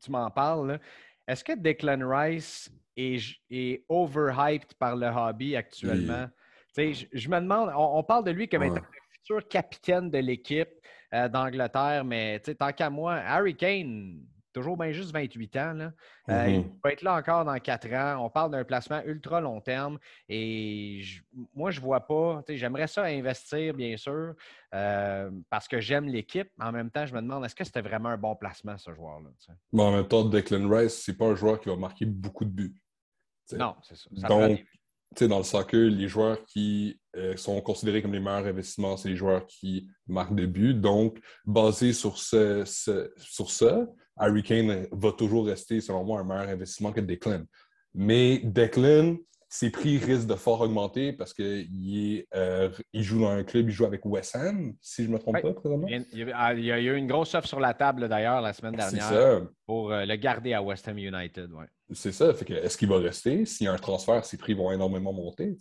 tu 0.00 0.10
m'en 0.10 0.30
parles, 0.30 0.78
est-ce 1.26 1.42
que 1.42 1.52
Declan 1.52 2.08
Rice 2.08 2.70
est, 2.96 3.84
overhyped 3.88 4.74
par 4.74 4.94
le 4.94 5.08
hobby 5.08 5.56
actuellement? 5.56 6.28
Je, 6.76 7.28
me 7.28 7.40
demande, 7.40 7.72
on, 7.76 8.04
parle 8.04 8.24
de 8.24 8.30
lui 8.30 8.48
comme 8.48 8.62
étant 8.62 8.76
le 8.76 8.82
futur 9.10 9.48
capitaine 9.48 10.10
de 10.10 10.18
l'équipe. 10.18 10.70
Euh, 11.14 11.28
d'Angleterre, 11.28 12.04
mais 12.06 12.40
tant 12.40 12.72
qu'à 12.72 12.88
moi, 12.88 13.16
Harry 13.16 13.54
Kane, 13.54 14.22
toujours 14.50 14.78
bien 14.78 14.92
juste 14.92 15.12
28 15.12 15.56
ans, 15.56 15.72
là, 15.74 15.92
euh, 16.30 16.48
il 16.48 16.60
mm-hmm. 16.60 16.80
va 16.82 16.92
être 16.92 17.02
là 17.02 17.16
encore 17.16 17.44
dans 17.44 17.58
4 17.58 17.92
ans. 17.92 18.24
On 18.24 18.30
parle 18.30 18.50
d'un 18.52 18.64
placement 18.64 19.02
ultra 19.04 19.38
long 19.40 19.60
terme 19.60 19.98
et 20.30 21.02
moi, 21.54 21.70
je 21.70 21.80
ne 21.80 21.84
vois 21.84 22.00
pas. 22.00 22.42
J'aimerais 22.48 22.86
ça 22.86 23.04
investir, 23.04 23.74
bien 23.74 23.94
sûr, 23.98 24.34
euh, 24.74 25.30
parce 25.50 25.68
que 25.68 25.80
j'aime 25.80 26.06
l'équipe. 26.06 26.48
En 26.58 26.72
même 26.72 26.90
temps, 26.90 27.04
je 27.04 27.14
me 27.14 27.20
demande, 27.20 27.44
est-ce 27.44 27.54
que 27.54 27.64
c'était 27.64 27.82
vraiment 27.82 28.08
un 28.08 28.18
bon 28.18 28.34
placement, 28.34 28.78
ce 28.78 28.94
joueur-là? 28.94 29.28
Mais 29.70 29.82
en 29.82 29.92
même 29.92 30.08
temps, 30.08 30.24
Declan 30.24 30.66
Rice, 30.66 31.02
c'est 31.04 31.16
pas 31.16 31.26
un 31.26 31.34
joueur 31.34 31.60
qui 31.60 31.68
va 31.68 31.76
marquer 31.76 32.06
beaucoup 32.06 32.46
de 32.46 32.50
buts. 32.50 32.74
Non, 33.52 33.76
c'est 33.82 33.96
ça. 33.96 34.08
Donc, 34.28 34.64
dans 35.20 35.38
le 35.38 35.44
soccer, 35.44 35.90
les 35.90 36.08
joueurs 36.08 36.42
qui 36.46 37.01
euh, 37.16 37.36
sont 37.36 37.60
considérés 37.60 38.02
comme 38.02 38.12
les 38.12 38.20
meilleurs 38.20 38.46
investissements, 38.46 38.96
c'est 38.96 39.08
les 39.08 39.16
joueurs 39.16 39.46
qui 39.46 39.88
marquent 40.06 40.34
des 40.34 40.46
buts. 40.46 40.74
Donc, 40.74 41.18
basé 41.44 41.92
sur, 41.92 42.18
ce, 42.18 42.64
sur 43.16 43.50
ça, 43.50 43.86
Harry 44.16 44.42
Kane 44.42 44.86
va 44.92 45.12
toujours 45.12 45.46
rester, 45.46 45.80
selon 45.80 46.04
moi, 46.04 46.20
un 46.20 46.24
meilleur 46.24 46.48
investissement 46.48 46.92
que 46.92 47.00
Declan. 47.00 47.42
Mais 47.94 48.40
Declan, 48.44 49.16
ses 49.52 49.68
prix 49.68 49.98
risquent 49.98 50.28
de 50.28 50.34
fort 50.34 50.62
augmenter 50.62 51.12
parce 51.12 51.34
qu'il 51.34 52.24
euh, 52.34 52.70
il 52.94 53.02
joue 53.02 53.20
dans 53.20 53.28
un 53.28 53.44
club, 53.44 53.68
il 53.68 53.72
joue 53.72 53.84
avec 53.84 54.02
West 54.06 54.34
Ham, 54.34 54.72
si 54.80 55.04
je 55.04 55.08
ne 55.08 55.12
me 55.12 55.18
trompe 55.18 55.42
pas, 55.42 55.52
présentement. 55.52 55.86
Il 55.88 56.06
y, 56.14 56.32
a, 56.32 56.54
il 56.54 56.64
y, 56.64 56.72
a, 56.72 56.78
eu 56.78 56.96
une 56.96 57.06
grosse 57.06 57.34
offre 57.34 57.46
sur 57.46 57.60
la 57.60 57.74
table, 57.74 58.08
d'ailleurs, 58.08 58.40
la 58.40 58.54
semaine 58.54 58.76
dernière 58.76 59.42
pour 59.66 59.92
euh, 59.92 60.06
le 60.06 60.16
garder 60.16 60.54
à 60.54 60.62
West 60.62 60.88
Ham 60.88 60.96
United. 60.96 61.52
Ouais. 61.52 61.66
C'est 61.92 62.12
ça. 62.12 62.30
Est-ce 62.30 62.78
qu'il 62.78 62.88
va 62.88 62.98
rester? 62.98 63.44
S'il 63.44 63.66
y 63.66 63.68
a 63.68 63.74
un 63.74 63.76
transfert, 63.76 64.24
ses 64.24 64.38
prix 64.38 64.54
vont 64.54 64.72
énormément 64.72 65.12
monter. 65.12 65.54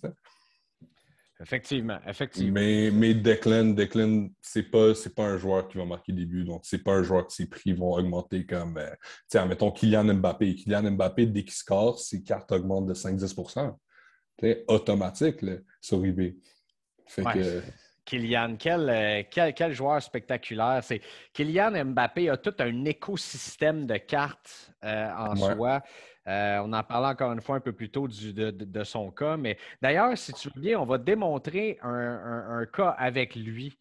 Effectivement, 1.42 1.98
effectivement. 2.08 2.54
Mais, 2.54 2.92
mais 2.92 3.14
Declan, 3.14 3.74
Declan 3.74 4.30
c'est 4.42 4.70
pas, 4.70 4.94
pas 5.16 5.24
un 5.24 5.38
joueur 5.38 5.68
qui 5.68 5.78
va 5.78 5.86
marquer 5.86 6.14
des 6.14 6.26
buts, 6.26 6.44
donc 6.44 6.62
c'est 6.64 6.84
pas 6.84 6.94
un 6.94 7.04
joueur 7.04 7.28
que 7.28 7.34
ses 7.34 7.48
prix 7.50 7.74
vont 7.74 7.94
augmenter 7.94 8.46
comme, 8.46 8.78
euh, 8.78 8.90
tiens, 9.28 9.46
mettons 9.46 9.72
Kylian 9.72 10.14
Mbappé. 10.16 10.56
Kylian 10.56 10.92
Mbappé, 10.92 11.26
dès 11.26 11.44
qu'il 11.44 11.54
score, 11.54 12.00
ses 12.00 12.22
cartes 12.24 12.52
augmentent 12.52 12.88
de 12.88 12.94
5-10% 12.94 13.76
automatique 14.68 15.46
sur 15.82 16.04
eBay. 16.04 16.36
Fait 17.08 17.24
que, 17.24 17.62
Kylian, 18.06 18.58
euh, 18.66 19.24
quel, 19.30 19.54
quel, 19.54 19.74
joueur 19.74 20.02
spectaculaire. 20.02 20.82
C'est 20.84 21.02
Kylian 21.34 21.86
Mbappé 21.86 22.30
a 22.30 22.38
tout 22.38 22.56
un 22.60 22.86
écosystème 22.86 23.86
de 23.86 23.98
cartes 23.98 24.74
euh, 24.84 25.10
en 25.16 25.36
soi. 25.36 25.82
Euh, 26.28 26.60
on 26.64 26.72
en 26.74 26.84
parlait 26.84 27.08
encore 27.08 27.32
une 27.32 27.42
fois 27.42 27.56
un 27.56 27.60
peu 27.60 27.74
plus 27.74 27.90
tôt 27.90 28.08
de, 28.08 28.84
son 28.84 29.12
cas. 29.12 29.38
Mais 29.38 29.58
d'ailleurs, 29.82 30.18
si 30.18 30.34
tu 30.34 30.50
veux 30.54 30.62
bien, 30.62 30.80
on 30.80 30.86
va 30.86 30.98
démontrer 30.98 31.80
un, 31.82 32.66
cas 32.72 32.90
avec 32.90 33.36
lui. 33.36 33.78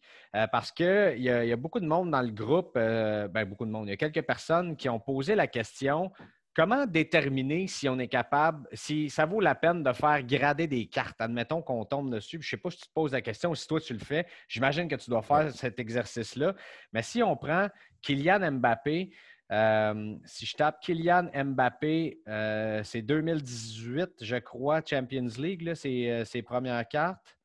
parce 0.51 0.71
qu'il 0.71 1.15
y, 1.17 1.23
y, 1.23 1.51
a 1.51 1.55
beaucoup 1.55 1.79
de 1.79 1.85
monde 1.85 2.11
dans 2.11 2.21
le 2.21 2.31
groupe, 2.31 2.73
ben, 2.75 3.45
beaucoup 3.45 3.65
de 3.65 3.71
monde. 3.71 3.87
Il 3.87 3.91
y 3.91 3.93
a 3.93 3.97
quelques 3.97 4.25
personnes 4.25 4.75
qui 4.75 4.89
ont 4.89 4.99
posé 4.99 5.35
la 5.35 5.47
question 5.47 6.11
Comment 6.53 6.85
déterminer 6.85 7.67
si 7.67 7.87
on 7.87 7.97
est 7.97 8.09
capable, 8.09 8.67
si 8.73 9.09
ça 9.09 9.25
vaut 9.25 9.39
la 9.39 9.55
peine 9.55 9.83
de 9.83 9.93
faire 9.93 10.21
grader 10.21 10.67
des 10.67 10.85
cartes? 10.85 11.21
Admettons 11.21 11.61
qu'on 11.61 11.85
tombe 11.85 12.13
dessus. 12.13 12.39
Je 12.41 12.45
ne 12.45 12.49
sais 12.49 12.57
pas 12.57 12.69
si 12.69 12.77
tu 12.79 12.87
te 12.87 12.93
poses 12.93 13.13
la 13.13 13.21
question 13.21 13.51
ou 13.51 13.55
si 13.55 13.65
toi 13.65 13.79
tu 13.79 13.93
le 13.93 13.99
fais. 13.99 14.25
J'imagine 14.49 14.89
que 14.89 14.97
tu 14.97 15.09
dois 15.09 15.21
faire 15.21 15.49
cet 15.53 15.79
exercice-là. 15.79 16.53
Mais 16.91 17.03
si 17.03 17.23
on 17.23 17.37
prend 17.37 17.69
Kylian 18.01 18.51
Mbappé, 18.51 19.11
euh, 19.51 20.15
si 20.25 20.45
je 20.45 20.55
tape 20.55 20.79
Kylian 20.81 21.29
Mbappé, 21.33 22.21
euh, 22.27 22.81
c'est 22.83 23.01
2018, 23.01 24.09
je 24.21 24.37
crois, 24.37 24.81
Champions 24.85 25.27
League, 25.37 25.63
là, 25.63 25.75
ses, 25.75 26.09
euh, 26.09 26.41
premières 26.41 26.87
cartes. 26.87 27.37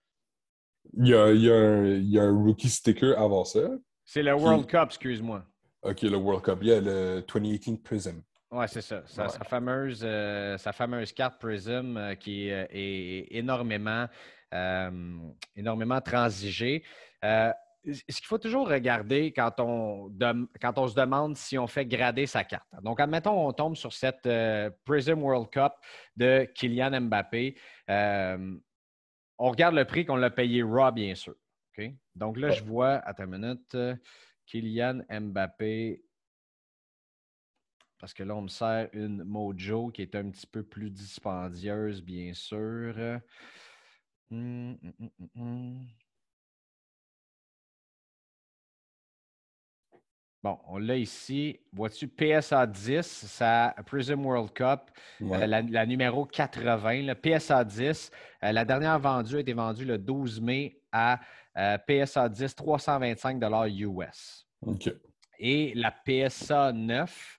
Il 0.96 1.09
y, 1.09 1.14
a, 1.14 2.22
un, 2.22 2.32
rookie 2.32 2.68
sticker 2.68 3.18
avant 3.18 3.44
ça. 3.44 3.70
C'est 4.04 4.22
le 4.22 4.34
World 4.34 4.66
Cup, 4.66 4.84
excuse-moi. 4.86 5.44
OK, 5.82 6.02
le 6.02 6.16
World 6.16 6.44
Cup. 6.44 6.59
Il 6.62 6.68
y 6.68 6.72
a 6.72 6.80
le 6.80 7.24
2018 7.26 7.82
Prism. 7.82 8.22
Oui, 8.52 8.64
c'est 8.68 8.82
ça. 8.82 9.02
Sa, 9.07 9.28
fameuse, 9.28 10.02
euh, 10.04 10.57
sa 10.59 10.72
fameuse 10.72 11.12
carte 11.12 11.40
Prism 11.40 12.14
qui 12.20 12.48
est, 12.48 13.26
énormément, 13.32 14.07
énormément 15.57 16.00
transigée. 16.00 16.84
Ce 17.87 18.20
qu'il 18.20 18.26
faut 18.26 18.39
toujours 18.39 18.68
regarder 18.68 19.32
quand 19.32 19.61
on, 19.61 20.12
quand 20.61 20.78
on 20.78 20.89
se 20.89 20.95
demande 20.95 21.37
si 21.37 21.57
on 21.57 21.66
fait 21.66 21.87
grader 21.87 22.26
sa 22.26 22.45
carte. 22.45 22.66
Donc, 22.82 23.01
admettons, 23.01 23.47
on 23.47 23.53
tombe 23.53 23.76
sur 23.76 23.93
cette 23.93 24.28
Prism 24.84 25.22
World 25.22 25.51
Cup 25.51 25.72
de 26.16 26.49
Kylian 26.55 27.01
Mbappé. 27.03 27.57
on 27.89 29.51
regarde 29.51 29.74
le 29.74 29.84
prix 29.84 30.05
qu'on 30.05 30.16
l'a 30.16 30.30
payé 30.30 30.62
raw, 30.62 30.91
bien 30.93 31.14
sûr. 31.14 31.34
Donc 32.14 32.39
là, 32.39 32.51
je 32.51 32.64
vois, 32.64 32.95
attends 33.07 33.24
une 33.24 33.39
minute, 33.39 33.76
Kylian 34.47 35.03
Mbappé, 35.11 36.03
parce 37.99 38.12
que 38.12 38.22
là, 38.22 38.34
on 38.37 38.43
me 38.43 38.49
sert 38.49 38.89
une 38.93 39.24
Mojo 39.24 39.91
qui 39.91 40.03
est 40.03 40.14
un 40.14 40.30
petit 40.30 40.47
peu 40.47 40.62
plus 40.62 40.91
dispendieuse, 40.91 42.03
bien 42.03 42.32
sûr. 42.34 43.20
Hum, 44.30 44.76
hum, 44.82 45.11
hum, 45.37 45.87
bon, 50.47 50.59
on 50.68 50.78
l'a 50.78 50.97
ici. 50.97 51.59
Vois-tu 51.72 52.07
PSA 52.07 52.66
10, 52.66 53.03
sa 53.03 53.74
Prism 53.84 54.24
World 54.24 54.53
Cup, 54.53 54.90
euh, 55.22 55.47
la, 55.47 55.86
numéro 55.86 56.24
80, 56.24 57.03
le 57.03 57.14
PSA 57.14 57.64
10. 57.64 58.11
Euh, 58.44 58.53
la 58.53 58.64
dernière 58.64 58.99
vendue 58.99 59.36
a 59.36 59.40
été 59.40 59.53
vendue 59.53 59.84
le 59.84 59.99
12 59.99 60.40
mai 60.40 60.80
à 60.92 61.18
euh, 61.59 61.78
PSA 61.78 62.28
10, 62.28 62.55
325 62.55 63.42
US. 63.70 64.47
OK. 64.62 64.88
Et 65.38 65.72
la 65.74 65.90
PSA 65.90 66.72
9, 66.72 67.38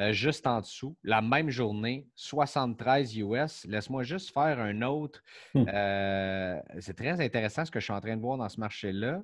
euh, 0.00 0.12
juste 0.12 0.46
en 0.46 0.60
dessous, 0.60 0.96
la 1.04 1.22
même 1.22 1.50
journée, 1.50 2.08
73 2.16 3.16
US. 3.18 3.64
Laisse-moi 3.66 4.02
juste 4.02 4.32
faire 4.32 4.58
un 4.58 4.82
autre. 4.82 5.22
Hmm. 5.54 5.64
Euh, 5.72 6.60
c'est 6.80 6.96
très 6.96 7.20
intéressant 7.20 7.64
ce 7.64 7.70
que 7.70 7.78
je 7.78 7.84
suis 7.84 7.92
en 7.92 8.00
train 8.00 8.16
de 8.16 8.20
voir 8.20 8.36
dans 8.36 8.48
ce 8.48 8.58
marché-là. 8.58 9.22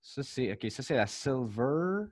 Ça, 0.00 0.22
c'est 0.22 0.52
OK, 0.52 0.70
ça, 0.70 0.82
c'est 0.82 0.96
la 0.96 1.06
Silver. 1.06 2.06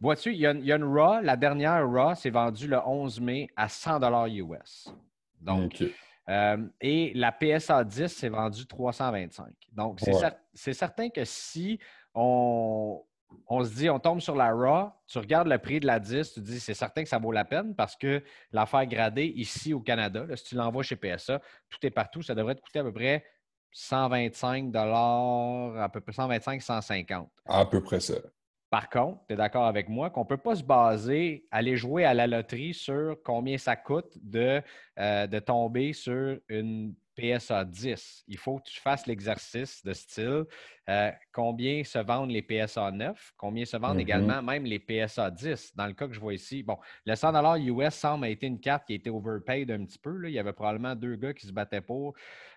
Vois-tu, 0.00 0.32
il, 0.32 0.40
y, 0.40 0.46
a 0.46 0.76
une 0.76 0.84
RAW, 0.84 1.20
la 1.22 1.36
dernière 1.36 1.88
RAW 1.88 2.14
s'est 2.14 2.30
vendue 2.30 2.68
le 2.68 2.78
11 2.78 3.20
mai 3.20 3.48
à 3.56 3.68
100 3.68 4.26
US. 4.26 4.92
Donc, 5.40 5.82
euh, 6.28 6.56
et 6.80 7.12
la 7.14 7.32
PSA 7.32 7.84
10 7.84 8.08
s'est 8.08 8.28
vendue 8.28 8.66
325. 8.66 9.46
Donc, 9.72 10.00
c'est 10.52 10.72
certain 10.72 11.08
que 11.08 11.24
si 11.24 11.78
on, 12.14 13.02
on 13.46 13.64
se 13.64 13.74
dit, 13.74 13.90
on 13.90 13.98
tombe 13.98 14.20
sur 14.20 14.34
la 14.36 14.52
RAW, 14.52 14.90
tu 15.06 15.18
regardes 15.18 15.48
le 15.48 15.58
prix 15.58 15.80
de 15.80 15.86
la 15.86 16.00
10, 16.00 16.34
tu 16.34 16.40
dis, 16.40 16.60
c'est 16.60 16.74
certain 16.74 17.02
que 17.02 17.08
ça 17.08 17.18
vaut 17.18 17.32
la 17.32 17.44
peine 17.44 17.74
parce 17.74 17.96
que 17.96 18.22
l'affaire 18.52 18.86
gradée 18.86 19.32
ici 19.36 19.74
au 19.74 19.80
Canada, 19.80 20.26
si 20.36 20.44
tu 20.44 20.54
l'envoies 20.54 20.82
chez 20.82 20.96
PSA, 20.96 21.40
tout 21.68 21.78
est 21.86 21.90
partout, 21.90 22.22
ça 22.22 22.34
devrait 22.34 22.54
te 22.54 22.60
coûter 22.60 22.80
à 22.80 22.84
peu 22.84 22.92
près 22.92 23.24
125 23.72 24.74
à 24.74 25.88
peu 25.92 26.00
près 26.00 26.12
125, 26.12 26.62
150. 26.62 27.30
À 27.46 27.66
peu 27.66 27.82
près 27.82 28.00
ça. 28.00 28.14
Par 28.74 28.90
contre, 28.90 29.24
tu 29.28 29.34
es 29.34 29.36
d'accord 29.36 29.66
avec 29.66 29.88
moi 29.88 30.10
qu'on 30.10 30.22
ne 30.22 30.26
peut 30.26 30.36
pas 30.36 30.56
se 30.56 30.64
baser, 30.64 31.46
aller 31.52 31.76
jouer 31.76 32.04
à 32.04 32.12
la 32.12 32.26
loterie 32.26 32.74
sur 32.74 33.16
combien 33.24 33.56
ça 33.56 33.76
coûte 33.76 34.18
de, 34.20 34.60
euh, 34.98 35.28
de 35.28 35.38
tomber 35.38 35.92
sur 35.92 36.40
une 36.48 36.92
PSA 37.16 37.64
10. 37.64 38.24
Il 38.28 38.38
faut 38.38 38.58
que 38.58 38.68
tu 38.68 38.80
fasses 38.80 39.06
l'exercice 39.06 39.84
de 39.84 39.92
style. 39.92 40.44
Euh, 40.88 41.10
combien 41.32 41.82
se 41.84 41.98
vendent 41.98 42.30
les 42.30 42.42
PSA 42.42 42.90
9? 42.90 43.32
Combien 43.36 43.64
se 43.64 43.76
vendent 43.76 43.98
mm-hmm. 43.98 44.00
également 44.00 44.42
même 44.42 44.64
les 44.64 44.78
PSA 44.78 45.30
10? 45.30 45.74
Dans 45.76 45.86
le 45.86 45.92
cas 45.92 46.06
que 46.06 46.14
je 46.14 46.20
vois 46.20 46.34
ici, 46.34 46.62
bon, 46.62 46.76
le 47.06 47.14
100 47.14 47.56
US 47.56 47.94
semble 47.94 48.26
été 48.26 48.46
une 48.46 48.60
carte 48.60 48.86
qui 48.86 48.92
a 48.92 48.96
été 48.96 49.10
overpaid 49.10 49.70
un 49.70 49.84
petit 49.84 49.98
peu. 49.98 50.28
Il 50.28 50.32
y 50.32 50.38
avait 50.38 50.52
probablement 50.52 50.94
deux 50.94 51.16
gars 51.16 51.32
qui 51.32 51.46
se 51.46 51.52
battaient 51.52 51.80
pour, 51.80 52.14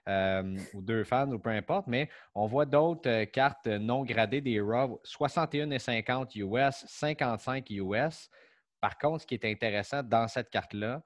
euh, 0.07 0.57
ou 0.73 0.81
deux 0.81 1.03
fans, 1.03 1.31
ou 1.31 1.39
peu 1.39 1.49
importe, 1.51 1.87
mais 1.87 2.09
on 2.35 2.47
voit 2.47 2.65
d'autres 2.65 3.09
euh, 3.09 3.25
cartes 3.25 3.67
non 3.67 4.03
gradées 4.03 4.41
des 4.41 4.59
RAW, 4.59 5.01
61,50 5.05 6.37
US, 6.37 6.85
55 6.87 7.69
US. 7.69 8.29
Par 8.81 8.97
contre, 8.97 9.21
ce 9.21 9.27
qui 9.27 9.35
est 9.35 9.45
intéressant 9.45 10.03
dans 10.03 10.27
cette 10.27 10.49
carte-là, 10.49 11.01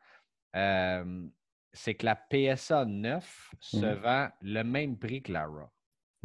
c'est 1.73 1.95
que 1.95 2.05
la 2.05 2.15
PSA 2.15 2.85
9 2.85 3.51
se 3.59 3.77
mhm. 3.77 3.93
vend 3.95 4.29
le 4.41 4.63
même 4.63 4.97
prix 4.97 5.21
que 5.21 5.31
la 5.31 5.45
RAW. 5.45 5.69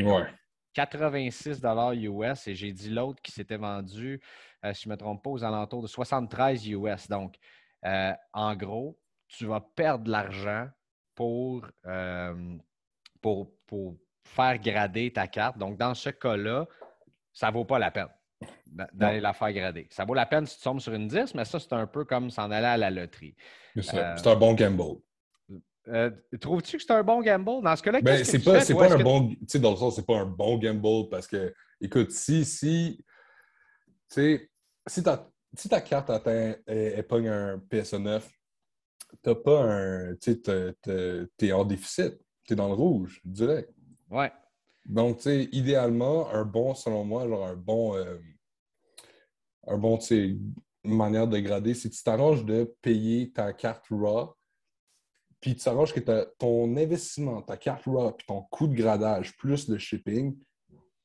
Ouais. 0.00 0.26
86 0.74 1.62
US 1.94 2.48
et 2.48 2.54
j'ai 2.54 2.72
dit 2.72 2.90
l'autre 2.90 3.22
qui 3.22 3.32
s'était 3.32 3.56
vendu, 3.56 4.20
euh, 4.64 4.74
si 4.74 4.82
je 4.84 4.88
ne 4.88 4.94
me 4.94 4.98
trompe 4.98 5.22
pas, 5.22 5.30
aux 5.30 5.42
alentours 5.42 5.82
de 5.82 5.86
73 5.86 6.68
US. 6.68 7.08
Donc, 7.08 7.36
euh, 7.84 8.12
en 8.34 8.54
gros, 8.54 8.98
tu 9.28 9.46
vas 9.46 9.60
perdre 9.60 10.04
de 10.04 10.10
l'argent 10.10 10.68
pour, 11.14 11.66
euh, 11.86 12.56
pour, 13.22 13.50
pour, 13.66 13.96
faire 14.24 14.58
grader 14.58 15.12
ta 15.12 15.28
carte. 15.28 15.56
Donc, 15.56 15.78
dans 15.78 15.94
ce 15.94 16.10
cas-là, 16.10 16.66
ça 17.32 17.46
ne 17.46 17.52
vaut 17.52 17.64
pas 17.64 17.78
la 17.78 17.92
peine 17.92 18.08
d'aller 18.92 19.20
la 19.20 19.32
faire 19.32 19.52
grader. 19.52 19.86
Ça 19.90 20.04
vaut 20.04 20.14
la 20.14 20.26
peine 20.26 20.46
si 20.46 20.56
tu 20.58 20.64
tombes 20.64 20.80
sur 20.80 20.92
une 20.92 21.06
10, 21.06 21.34
mais 21.34 21.44
ça, 21.44 21.60
c'est 21.60 21.72
un 21.72 21.86
peu 21.86 22.04
comme 22.04 22.28
s'en 22.28 22.50
aller 22.50 22.66
à 22.66 22.76
la 22.76 22.90
loterie. 22.90 23.36
C'est 23.80 24.26
un 24.26 24.36
bon 24.36 24.54
gamble. 24.54 25.00
Euh, 25.88 26.10
trouves-tu 26.40 26.78
que 26.78 26.82
c'est 26.82 26.92
un 26.92 27.02
bon 27.02 27.20
gamble? 27.22 27.62
Dans 27.62 27.76
ce 27.76 27.82
cas-là, 27.82 28.00
ben, 28.00 28.24
c'est 28.24 28.42
pas, 28.42 28.64
pas 28.64 28.94
un 28.94 29.02
bon. 29.02 29.28
Tu 29.30 29.36
sais, 29.48 29.58
dans 29.58 29.70
le 29.70 29.76
sens, 29.76 29.96
c'est 29.96 30.06
pas 30.06 30.18
un 30.18 30.26
bon 30.26 30.58
gamble 30.58 31.08
parce 31.10 31.26
que, 31.26 31.54
écoute, 31.80 32.10
si, 32.10 32.44
si, 32.44 33.04
tu 34.10 34.50
si 34.86 35.02
ta, 35.02 35.30
si 35.56 35.68
ta 35.68 35.80
carte 35.80 36.10
atteint 36.10 36.54
pogne 37.08 37.28
un 37.28 37.58
PSA 37.70 37.98
9, 37.98 38.28
t'as 39.22 39.34
pas 39.34 39.62
un. 39.62 40.14
Tu 40.16 40.40
sais, 40.44 41.26
t'es 41.36 41.52
en 41.52 41.64
déficit. 41.64 42.14
T'es 42.46 42.54
dans 42.54 42.68
le 42.68 42.74
rouge, 42.74 43.20
direct. 43.24 43.72
Ouais. 44.10 44.32
Donc, 44.84 45.16
tu 45.16 45.22
sais, 45.24 45.48
idéalement, 45.50 46.30
un 46.30 46.44
bon, 46.44 46.74
selon 46.74 47.04
moi, 47.04 47.26
genre 47.28 47.46
un 47.46 47.56
bon. 47.56 47.96
Euh, 47.96 48.18
un 49.66 49.78
bon, 49.78 49.98
tu 49.98 50.06
sais, 50.06 50.36
manière 50.84 51.26
de 51.26 51.38
grader, 51.38 51.74
c'est 51.74 51.90
que 51.90 51.94
tu 51.94 52.02
t'arranges 52.02 52.44
de 52.44 52.72
payer 52.82 53.32
ta 53.32 53.52
carte 53.52 53.86
RAW 53.90 54.36
puis 55.40 55.54
tu 55.54 55.60
s'arranges 55.60 55.92
que 55.92 56.00
ton 56.38 56.76
investissement, 56.76 57.42
ta 57.42 57.56
carte 57.56 57.84
RAW, 57.84 58.12
puis 58.12 58.26
ton 58.26 58.42
coût 58.50 58.66
de 58.66 58.74
gradage 58.74 59.36
plus 59.36 59.68
le 59.68 59.78
shipping 59.78 60.36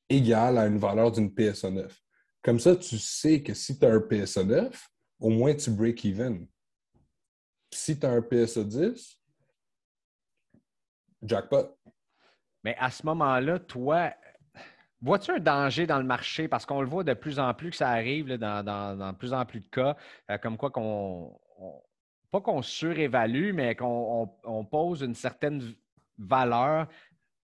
égal 0.10 0.58
à 0.58 0.66
une 0.66 0.78
valeur 0.78 1.12
d'une 1.12 1.34
PSA 1.34 1.72
9. 1.72 1.98
Comme 2.42 2.60
ça, 2.60 2.76
tu 2.76 2.98
sais 2.98 3.44
que 3.44 3.54
si 3.54 3.78
tu 3.78 3.86
as 3.86 3.94
un 3.94 4.02
PSA 4.02 4.44
9, 4.44 4.88
au 5.20 5.30
moins 5.30 5.54
tu 5.54 5.70
break 5.70 6.04
even. 6.06 6.48
Si 7.72 7.98
tu 7.98 8.06
as 8.06 8.12
un 8.12 8.22
PSA 8.22 8.64
10, 8.64 9.22
jackpot. 11.22 11.78
Mais 12.64 12.76
à 12.80 12.90
ce 12.92 13.06
moment-là, 13.06 13.60
toi, 13.60 14.14
vois-tu 15.02 15.32
un 15.32 15.40
danger 15.40 15.88
dans 15.88 16.00
le 16.00 16.04
marché? 16.04 16.48
Parce 16.48 16.66
qu'on 16.66 16.82
le 16.82 16.88
voit 16.88 17.04
de 17.04 17.14
plus 17.14 17.40
en 17.40 17.54
plus 17.54 17.70
que 17.70 17.78
ça 17.78 17.90
arrive 17.90 18.28
dans, 18.38 18.64
dans, 18.64 19.14
plus 19.14 19.34
en 19.34 19.46
plus 19.46 19.62
de 19.62 19.70
cas, 19.70 19.96
euh, 20.30 20.38
comme 20.38 20.58
quoi 20.58 20.72
qu'on 20.72 21.40
pas 22.32 22.42
qu'on 22.42 22.62
surévalue, 22.62 23.54
mais 23.54 23.76
qu'on 23.76 24.68
pose 24.70 25.02
une 25.02 25.16
certaine 25.16 25.74
valeur 26.18 26.88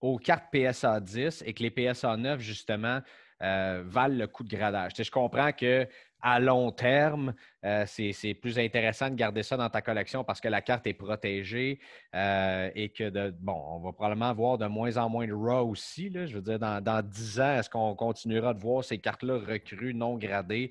aux 0.00 0.18
cartes 0.18 0.46
PSA 0.52 1.00
10 1.00 1.44
et 1.46 1.54
que 1.54 1.62
les 1.62 1.70
PSA 1.70 2.16
9, 2.16 2.40
justement, 2.40 3.00
euh, 3.42 3.82
valent 3.86 4.16
le 4.16 4.26
coup 4.26 4.44
de 4.44 4.54
gradage. 4.54 4.92
je 4.96 5.10
comprends 5.10 5.52
que 5.52 5.88
à 6.24 6.38
long 6.38 6.70
terme, 6.70 7.34
euh, 7.64 7.84
c'est 7.86 8.34
plus 8.34 8.56
intéressant 8.56 9.10
de 9.10 9.16
garder 9.16 9.42
ça 9.42 9.56
dans 9.56 9.68
ta 9.68 9.82
collection 9.82 10.22
parce 10.22 10.40
que 10.40 10.46
la 10.46 10.62
carte 10.62 10.86
est 10.86 10.94
protégée 10.94 11.80
euh, 12.14 12.70
et 12.76 12.90
que, 12.90 13.30
bon, 13.30 13.60
on 13.70 13.80
va 13.80 13.92
probablement 13.92 14.32
voir 14.32 14.58
de 14.58 14.66
moins 14.66 14.96
en 14.98 15.08
moins 15.08 15.26
de 15.26 15.32
RAW 15.32 15.68
aussi. 15.68 16.12
Je 16.12 16.34
veux 16.36 16.42
dire, 16.42 16.60
dans, 16.60 16.80
dans 16.80 17.02
10 17.02 17.40
ans, 17.40 17.58
est-ce 17.58 17.68
qu'on 17.68 17.96
continuera 17.96 18.54
de 18.54 18.60
voir 18.60 18.84
ces 18.84 18.98
cartes-là 18.98 19.38
recrues, 19.38 19.94
non 19.94 20.16
gradées? 20.16 20.70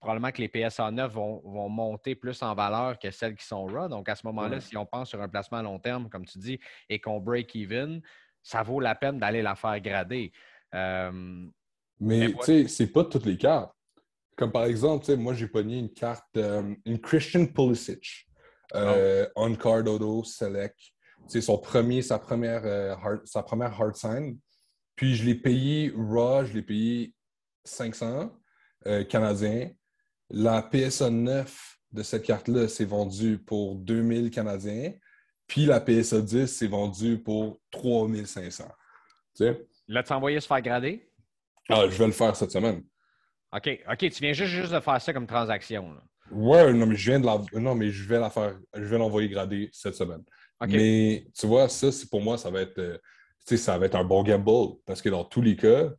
Probablement 0.00 0.30
que 0.30 0.42
les 0.42 0.48
PSA 0.48 0.90
9 0.90 1.12
vont, 1.12 1.42
vont, 1.44 1.68
monter 1.68 2.14
plus 2.14 2.42
en 2.42 2.54
valeur 2.54 2.98
que 2.98 3.10
celles 3.10 3.34
qui 3.34 3.44
sont 3.44 3.66
RAW. 3.66 3.88
Donc, 3.88 4.08
à 4.08 4.14
ce 4.14 4.26
moment-là, 4.26 4.60
si 4.60 4.76
on 4.76 4.86
pense 4.86 5.10
sur 5.10 5.20
un 5.20 5.28
placement 5.28 5.58
à 5.58 5.62
long 5.62 5.78
terme, 5.78 6.08
comme 6.08 6.24
tu 6.24 6.38
dis, 6.38 6.60
et 6.88 7.00
qu'on 7.00 7.20
break 7.20 7.54
even, 7.56 8.00
ça 8.42 8.62
vaut 8.62 8.80
la 8.80 8.94
peine 8.94 9.18
d'aller 9.18 9.42
la 9.42 9.56
faire 9.56 9.80
grader. 9.80 10.32
Euh, 10.74 11.46
mais 11.98 12.32
tu 12.32 12.42
sais, 12.42 12.68
c'est 12.68 12.86
pas 12.86 13.04
toutes 13.04 13.26
les 13.26 13.36
cartes. 13.36 13.72
Comme 14.36 14.52
par 14.52 14.64
exemple, 14.64 15.16
moi, 15.16 15.34
j'ai 15.34 15.48
pogné 15.48 15.78
une 15.78 15.92
carte, 15.92 16.36
euh, 16.36 16.74
une 16.84 17.00
Christian 17.00 17.46
Pulisic, 17.46 18.28
euh, 18.74 19.26
oh. 19.34 19.42
on 19.46 19.54
card 19.54 19.86
auto 19.86 20.22
select. 20.24 20.78
C'est 21.26 21.40
son 21.40 21.58
premier, 21.58 22.02
sa 22.02 22.18
première, 22.20 22.98
sa 23.24 23.42
première 23.42 23.80
hard 23.80 23.96
sign. 23.96 24.38
Puis 24.94 25.16
je 25.16 25.24
l'ai 25.24 25.34
payé 25.34 25.92
raw, 25.96 26.44
je 26.44 26.52
l'ai 26.52 26.62
payé 26.62 27.14
500 27.64 28.30
canadiens. 29.08 29.70
La 30.30 30.62
PSA 30.62 31.10
9 31.10 31.78
de 31.92 32.02
cette 32.02 32.24
carte-là 32.24 32.68
s'est 32.68 32.84
vendue 32.84 33.38
pour 33.38 33.76
2000 33.76 34.30
canadiens. 34.30 34.92
Puis 35.46 35.66
la 35.66 35.80
PSA 35.80 36.20
10 36.20 36.46
s'est 36.46 36.66
vendue 36.66 37.18
pour 37.18 37.60
3500. 37.70 38.64
Tu 38.64 39.44
sais? 39.44 39.66
L'as-tu 39.88 40.12
envoyé 40.12 40.40
se 40.40 40.46
faire 40.46 40.60
grader? 40.60 41.08
Ah, 41.68 41.84
je 41.88 41.96
vais 41.96 42.06
le 42.06 42.12
faire 42.12 42.34
cette 42.34 42.50
semaine. 42.50 42.82
OK, 43.52 43.84
OK, 43.90 43.98
tu 43.98 44.20
viens 44.20 44.32
juste, 44.32 44.50
juste 44.50 44.72
de 44.72 44.80
faire 44.80 45.00
ça 45.00 45.12
comme 45.12 45.26
transaction. 45.26 45.92
Là. 45.92 46.02
Ouais, 46.30 46.72
non, 46.72 46.86
mais 46.86 46.96
je 46.96 47.10
viens 47.10 47.20
de 47.20 47.26
la... 47.26 47.40
Non, 47.60 47.74
mais 47.74 47.90
je 47.90 48.08
vais 48.08 48.18
la 48.18 48.30
faire. 48.30 48.58
Je 48.74 48.84
vais 48.84 48.98
l'envoyer 48.98 49.28
grader 49.28 49.70
cette 49.72 49.94
semaine. 49.94 50.22
Mais 50.60 51.26
tu 51.38 51.46
vois, 51.46 51.68
ça, 51.68 51.92
c'est 51.92 52.08
pour 52.08 52.20
moi, 52.20 52.38
ça 52.38 52.50
va 52.50 52.62
être. 52.62 52.78
Euh, 52.78 52.98
ça 53.44 53.78
va 53.78 53.86
être 53.86 53.94
un 53.94 54.04
bon 54.04 54.22
gamble. 54.24 54.78
Parce 54.84 55.00
que 55.00 55.08
dans 55.08 55.24
tous 55.24 55.42
les 55.42 55.54
cas, 55.54 55.90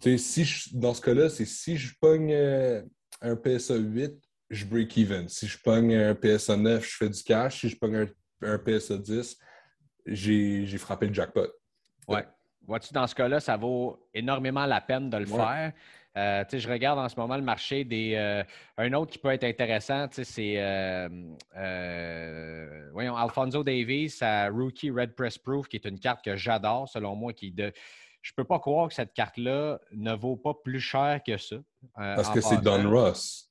si 0.00 0.70
dans 0.72 0.94
ce 0.94 1.00
cas-là, 1.00 1.28
c'est 1.28 1.44
si 1.44 1.76
je 1.76 1.94
pogne 2.00 2.32
euh, 2.32 2.82
un 3.20 3.36
PSA 3.36 3.76
8, 3.76 4.12
je 4.50 4.64
break 4.64 4.96
even. 4.96 5.28
Si 5.28 5.46
je 5.46 5.58
pogne 5.58 5.94
un 5.94 6.14
PSA 6.14 6.56
9, 6.56 6.84
je 6.84 6.96
fais 6.96 7.08
du 7.08 7.22
cash. 7.22 7.60
Si 7.60 7.68
je 7.68 7.76
pogne 7.76 8.06
un, 8.42 8.58
PSA 8.58 8.98
10, 8.98 9.38
j'ai 10.06 10.78
frappé 10.78 11.06
le 11.06 11.14
jackpot. 11.14 11.48
Ouais. 12.06 12.26
Vois-tu, 12.66 12.92
dans 12.92 13.06
ce 13.06 13.14
cas-là, 13.14 13.40
ça 13.40 13.56
vaut 13.56 14.08
énormément 14.12 14.66
la 14.66 14.80
peine 14.80 15.08
de 15.08 15.16
le 15.16 15.26
faire. 15.26 15.72
Euh, 16.18 16.44
je 16.50 16.68
regarde 16.68 16.98
en 16.98 17.08
ce 17.08 17.16
moment 17.16 17.36
le 17.36 17.42
marché 17.42 17.84
des. 17.84 18.14
Euh, 18.16 18.42
un 18.76 18.92
autre 18.94 19.12
qui 19.12 19.18
peut 19.18 19.30
être 19.30 19.44
intéressant, 19.44 20.06
c'est 20.10 20.54
euh, 20.56 21.08
voyons, 22.92 23.16
Alfonso 23.16 23.62
Davies, 23.62 24.10
sa 24.10 24.48
Rookie 24.48 24.90
Red 24.90 25.14
Press 25.14 25.38
Proof, 25.38 25.68
qui 25.68 25.76
est 25.76 25.84
une 25.84 26.00
carte 26.00 26.24
que 26.24 26.34
j'adore, 26.34 26.88
selon 26.88 27.14
moi, 27.14 27.32
qui 27.32 27.52
de. 27.52 27.72
Je 28.22 28.32
peux 28.36 28.44
pas 28.44 28.58
croire 28.58 28.88
que 28.88 28.94
cette 28.94 29.14
carte-là 29.14 29.80
ne 29.92 30.14
vaut 30.14 30.36
pas 30.36 30.54
plus 30.54 30.80
cher 30.80 31.20
que 31.24 31.36
ça. 31.38 31.56
Parce 31.94 32.30
que 32.30 32.40
c'est 32.40 32.60
Don 32.60 32.90
Ross. 32.90 33.47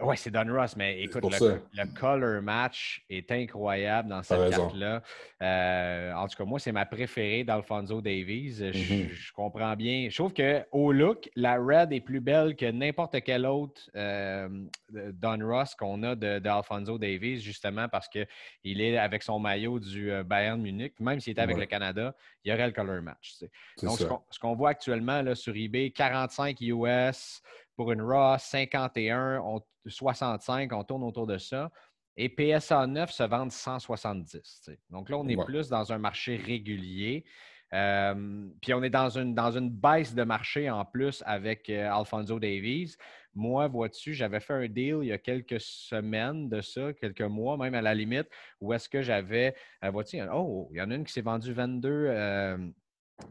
Oui, 0.00 0.16
c'est 0.18 0.30
Don 0.30 0.46
Ross, 0.52 0.76
mais 0.76 1.00
écoute, 1.02 1.24
le, 1.24 1.98
color 1.98 2.42
match 2.42 3.02
est 3.08 3.30
incroyable 3.32 4.10
dans 4.10 4.22
cette 4.22 4.50
carte-là. 4.50 5.02
Euh, 5.42 6.12
en 6.12 6.28
tout 6.28 6.36
cas, 6.36 6.44
moi, 6.44 6.58
c'est 6.58 6.72
ma 6.72 6.84
préférée 6.84 7.44
d'Alfonso 7.44 8.02
Davies. 8.02 8.60
Mm-hmm. 8.60 9.08
Je, 9.08 9.32
comprends 9.32 9.74
bien. 9.74 10.08
Je 10.10 10.14
trouve 10.14 10.34
qu'au 10.34 10.92
look, 10.92 11.30
la 11.34 11.56
red 11.56 11.92
est 11.92 12.00
plus 12.00 12.20
belle 12.20 12.56
que 12.56 12.70
n'importe 12.70 13.22
quel 13.22 13.46
autre 13.46 13.80
euh, 13.94 14.48
Don 14.90 15.38
Ross 15.40 15.74
qu'on 15.74 16.02
a 16.02 16.14
d'Alfonso 16.14 16.98
Davies, 16.98 17.40
justement 17.40 17.88
parce 17.88 18.08
qu'il 18.08 18.80
est 18.80 18.98
avec 18.98 19.22
son 19.22 19.38
maillot 19.38 19.80
du 19.80 20.10
euh, 20.10 20.22
Bayern 20.22 20.60
Munich. 20.60 20.94
Même 21.00 21.20
s'il 21.20 21.32
était 21.32 21.42
avec 21.42 21.56
le 21.56 21.66
Canada, 21.66 22.14
il 22.44 22.50
y 22.50 22.54
aurait 22.54 22.66
le 22.66 22.72
color 22.72 23.00
match. 23.00 23.36
Donc, 23.82 23.98
ce 23.98 24.38
qu'on 24.38 24.54
voit 24.54 24.70
actuellement 24.70 25.22
là, 25.22 25.34
sur 25.34 25.56
eBay, 25.56 25.90
45 25.90 26.60
US 26.60 27.42
pour 27.76 27.92
une 27.92 28.02
RAW, 28.02 28.38
51, 28.38 29.42
65, 29.86 30.72
on 30.72 30.84
tourne 30.84 31.04
autour 31.04 31.26
de 31.26 31.38
ça. 31.38 31.70
Et 32.16 32.28
PSA 32.30 32.86
9 32.86 33.10
se 33.10 33.22
vendent 33.22 33.52
170. 33.52 34.70
Donc 34.90 35.10
là, 35.10 35.18
on 35.18 35.28
est 35.28 35.44
plus 35.44 35.68
dans 35.68 35.92
un 35.92 35.98
marché 35.98 36.36
régulier. 36.36 37.24
Euh, 37.74 38.48
puis 38.62 38.72
on 38.74 38.82
est 38.82 38.90
dans 38.90 39.10
une, 39.18 39.34
dans 39.34 39.50
une 39.50 39.70
baisse 39.70 40.14
de 40.14 40.22
marché 40.22 40.70
en 40.70 40.84
plus 40.84 41.22
avec 41.26 41.68
euh, 41.68 41.90
Alfonso 41.90 42.38
Davies. 42.38 42.94
Moi, 43.34 43.66
vois-tu, 43.68 44.14
j'avais 44.14 44.40
fait 44.40 44.54
un 44.54 44.68
deal 44.68 44.98
il 45.02 45.08
y 45.08 45.12
a 45.12 45.18
quelques 45.18 45.60
semaines 45.60 46.48
de 46.48 46.60
ça, 46.60 46.92
quelques 46.94 47.22
mois 47.22 47.56
même 47.56 47.74
à 47.74 47.82
la 47.82 47.92
limite, 47.92 48.28
où 48.60 48.72
est-ce 48.72 48.88
que 48.88 49.02
j'avais, 49.02 49.54
euh, 49.84 49.90
vois-tu, 49.90 50.18
oh, 50.32 50.68
il 50.72 50.78
y 50.78 50.80
en 50.80 50.90
a 50.90 50.94
une 50.94 51.04
qui 51.04 51.12
s'est 51.12 51.22
vendue 51.22 51.52
22, 51.52 52.70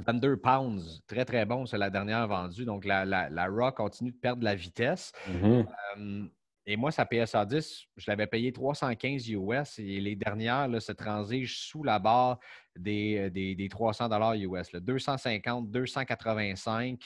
22 0.06 0.38
pounds, 0.38 1.02
très 1.08 1.26
très 1.26 1.46
bon, 1.46 1.66
c'est 1.66 1.78
la 1.78 1.90
dernière 1.90 2.28
vendue. 2.28 2.66
Donc 2.66 2.86
la, 2.86 3.06
la, 3.06 3.48
Raw 3.48 3.72
continue 3.72 4.12
de 4.12 4.18
perdre 4.18 4.40
de 4.40 4.46
la 4.46 4.56
vitesse. 4.56 5.12
Mm-hmm. 5.30 5.66
Euh, 5.98 6.26
et 6.68 6.78
moi, 6.78 6.92
sa 6.92 7.06
PSA 7.06 7.46
10, 7.46 7.86
je 7.96 8.10
l'avais 8.10 8.26
payé 8.26 8.52
315 8.52 9.30
US 9.30 9.78
et 9.78 10.00
les 10.00 10.16
dernières 10.16 10.68
là, 10.68 10.80
se 10.80 10.92
transigent 10.92 11.54
sous 11.56 11.84
la 11.84 12.00
barre 12.00 12.40
des, 12.76 13.30
des, 13.30 13.70
300 13.70 14.10
US. 14.34 14.72
250, 14.74 15.70
285 15.70 17.00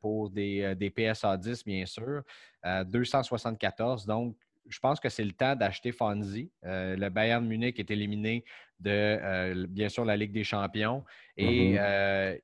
pour 0.00 0.30
des, 0.30 0.62
euh, 0.62 0.74
des, 0.74 0.90
PSA 0.90 1.36
10, 1.36 1.64
bien 1.64 1.86
sûr. 1.86 2.22
274. 2.64 4.02
Euh, 4.02 4.06
donc, 4.06 4.36
je 4.68 4.78
pense 4.80 5.00
que 5.00 5.08
c'est 5.08 5.24
le 5.24 5.32
temps 5.32 5.56
d'acheter 5.56 5.92
Fonzie. 5.92 6.50
le 6.62 7.08
Bayern 7.08 7.46
Munich 7.46 7.78
est 7.78 7.90
éliminé 7.90 8.44
de, 8.80 8.90
euh, 8.90 9.66
bien 9.68 9.88
sûr, 9.88 10.04
la 10.04 10.16
Ligue 10.16 10.32
des 10.32 10.44
champions. 10.44 11.04
Et 11.36 11.74
mm-hmm. 11.74 11.78
euh, 11.80 12.38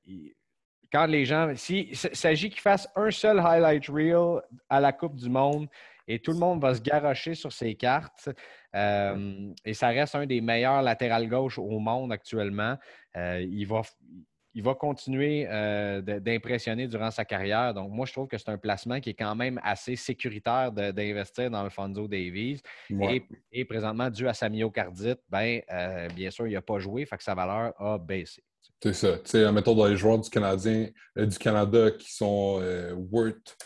quand 0.93 1.07
les 1.07 1.25
gens, 1.25 1.53
s'il 1.57 1.97
s'agit 1.97 2.51
qu'ils 2.51 2.61
fassent 2.61 2.89
un 2.97 3.11
seul 3.11 3.39
highlight 3.39 3.87
reel 3.89 4.41
à 4.69 4.81
la 4.81 4.93
Coupe 4.93 5.17
du 5.17 5.29
Monde 5.29 5.69
et 6.07 6.19
tout 6.19 6.33
le 6.33 6.39
monde 6.39 6.61
va 6.61 6.75
se 6.75 6.83
garocher 6.83 7.35
sur 7.35 7.53
ses 7.53 7.75
cartes, 7.75 8.29
euh, 8.75 9.53
et 9.65 9.73
ça 9.73 9.89
reste 9.89 10.15
un 10.15 10.27
des 10.27 10.41
meilleurs 10.41 10.83
latérales 10.83 11.29
gauche 11.29 11.59
au 11.59 11.79
monde 11.79 12.13
actuellement, 12.13 12.77
il 13.17 13.65
va 13.65 13.83
il 14.55 14.63
va 14.63 14.75
continuer 14.75 15.47
euh, 15.51 16.01
d'impressionner 16.01 16.87
durant 16.87 17.11
sa 17.11 17.25
carrière. 17.25 17.75
Donc, 17.75 17.91
moi, 17.91 18.07
je 18.07 18.13
trouve 18.13 18.29
que 18.29 18.39
c'est 18.39 18.49
un 18.51 18.59
placement 18.59 19.01
qui 19.01 19.11
est 19.11 19.15
quand 19.15 19.35
même 19.35 19.61
assez 19.65 19.97
sécuritaire 19.97 20.71
d'investir 20.71 21.51
dans 21.51 21.65
le 21.65 21.71
Fonzo 21.71 22.07
Davies. 22.07 22.63
Et, 23.51 23.65
présentement, 23.65 24.09
dû 24.11 24.29
à 24.29 24.35
sa 24.35 24.49
myocardite, 24.49 25.19
ben, 25.29 25.61
euh, 25.73 26.09
bien 26.11 26.31
sûr, 26.31 26.47
il 26.47 26.53
n'a 26.53 26.63
pas 26.63 26.79
joué, 26.79 27.05
fait 27.05 27.17
que 27.17 27.25
sa 27.25 27.35
valeur 27.35 27.73
a 27.81 27.99
baissé. 27.99 28.45
C'est 28.81 28.93
ça. 28.93 29.19
Tu 29.19 29.31
sais, 29.31 29.51
mettons, 29.51 29.75
dans 29.75 29.87
les 29.87 29.97
joueurs 29.97 30.21
du, 30.21 30.31
Canadien, 30.31 30.89
euh, 31.19 31.27
du 31.27 31.39
Canada 31.39 31.91
qui 31.91 32.15
sont 32.15 32.63
worth, 33.11 33.57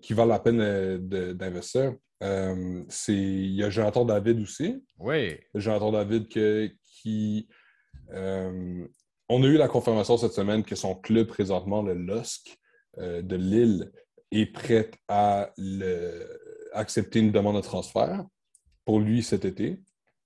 qui 0.00 0.14
valent 0.14 0.32
la 0.32 0.38
peine 0.38 0.98
d'investir, 1.34 1.94
il 2.22 3.54
y 3.54 3.64
a 3.64 3.70
Jonathan 3.70 4.04
David 4.04 4.40
aussi. 4.40 4.82
Oui. 4.98 5.38
Jonathan 5.54 5.92
David 5.92 6.28
qui 6.28 7.48
on 9.32 9.42
a 9.42 9.46
eu 9.46 9.56
la 9.56 9.68
confirmation 9.68 10.18
cette 10.18 10.34
semaine 10.34 10.62
que 10.62 10.76
son 10.76 10.94
club 10.94 11.26
présentement, 11.26 11.82
le 11.82 11.94
LOSC 11.94 12.58
euh, 12.98 13.22
de 13.22 13.36
Lille, 13.36 13.90
est 14.30 14.46
prêt 14.46 14.90
à 15.08 15.50
accepter 16.72 17.20
une 17.20 17.32
demande 17.32 17.56
de 17.56 17.60
transfert 17.60 18.24
pour 18.84 19.00
lui 19.00 19.22
cet 19.22 19.44
été. 19.44 19.80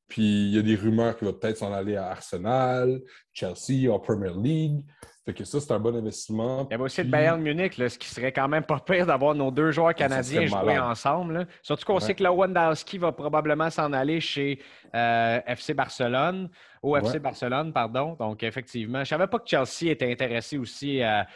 Puis 0.08 0.48
il 0.48 0.54
y 0.54 0.58
a 0.58 0.62
des 0.62 0.76
rumeurs 0.76 1.16
qu'il 1.16 1.26
va 1.26 1.32
peut-être 1.32 1.58
s'en 1.58 1.72
aller 1.72 1.96
à 1.96 2.08
Arsenal, 2.08 3.00
Chelsea, 3.32 3.92
en 3.92 3.98
Premier 3.98 4.32
League. 4.36 4.84
Fait 5.26 5.34
que 5.34 5.42
ça, 5.42 5.60
c'est 5.60 5.72
un 5.72 5.80
bon 5.80 5.96
investissement. 5.96 6.68
Il 6.70 6.72
y 6.72 6.74
avait 6.74 6.84
aussi 6.84 7.02
le 7.02 7.10
Bayern 7.10 7.42
Munich, 7.42 7.74
ce 7.74 7.98
qui 7.98 8.08
serait 8.08 8.30
quand 8.30 8.46
même 8.46 8.62
pas 8.62 8.78
pire 8.78 9.06
d'avoir 9.06 9.34
nos 9.34 9.50
deux 9.50 9.72
joueurs 9.72 9.92
canadiens 9.92 10.46
jouer 10.46 10.78
ensemble. 10.78 11.48
Surtout 11.62 11.84
qu'on 11.84 11.98
sait 11.98 12.14
que 12.14 12.22
Lewandowski 12.22 12.96
va 12.98 13.10
probablement 13.10 13.68
s'en 13.68 13.92
aller 13.92 14.20
chez 14.20 14.60
euh, 14.94 15.40
FC 15.48 15.74
Barcelone, 15.74 16.48
au 16.80 16.96
FC 16.96 17.18
Barcelone, 17.18 17.72
pardon. 17.72 18.14
Donc, 18.20 18.44
effectivement, 18.44 18.98
je 18.98 19.00
ne 19.00 19.18
savais 19.18 19.26
pas 19.26 19.40
que 19.40 19.48
Chelsea 19.48 19.90
était 19.90 20.12
intéressé 20.12 20.58
aussi 20.58 21.02
à, 21.02 21.26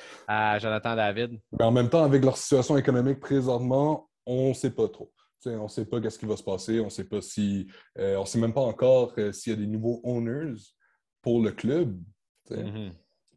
Jonathan 0.60 0.94
David. 0.94 1.40
Mais 1.58 1.64
en 1.64 1.72
même 1.72 1.88
temps, 1.88 2.04
avec 2.04 2.24
leur 2.24 2.36
situation 2.36 2.76
économique 2.76 3.18
présentement, 3.18 4.08
on 4.24 4.50
ne 4.50 4.54
sait 4.54 4.70
pas 4.70 4.86
trop. 4.86 5.10
on 5.46 5.64
ne 5.64 5.68
sait 5.68 5.84
pas 5.84 6.00
qu'est-ce 6.00 6.18
qui 6.20 6.26
va 6.26 6.36
se 6.36 6.44
passer. 6.44 6.78
On 6.78 6.84
ne 6.84 6.90
sait 6.90 7.08
pas 7.08 7.20
si. 7.20 7.66
Euh, 7.98 8.18
on 8.18 8.24
sait 8.24 8.38
même 8.38 8.54
pas 8.54 8.60
encore 8.60 9.14
euh, 9.18 9.32
s'il 9.32 9.52
y 9.52 9.56
a 9.56 9.58
des 9.58 9.66
nouveaux 9.66 10.00
owners 10.04 10.54
pour 11.22 11.42
le 11.42 11.50
club. 11.50 11.98
Mm-hmm. 12.48 12.92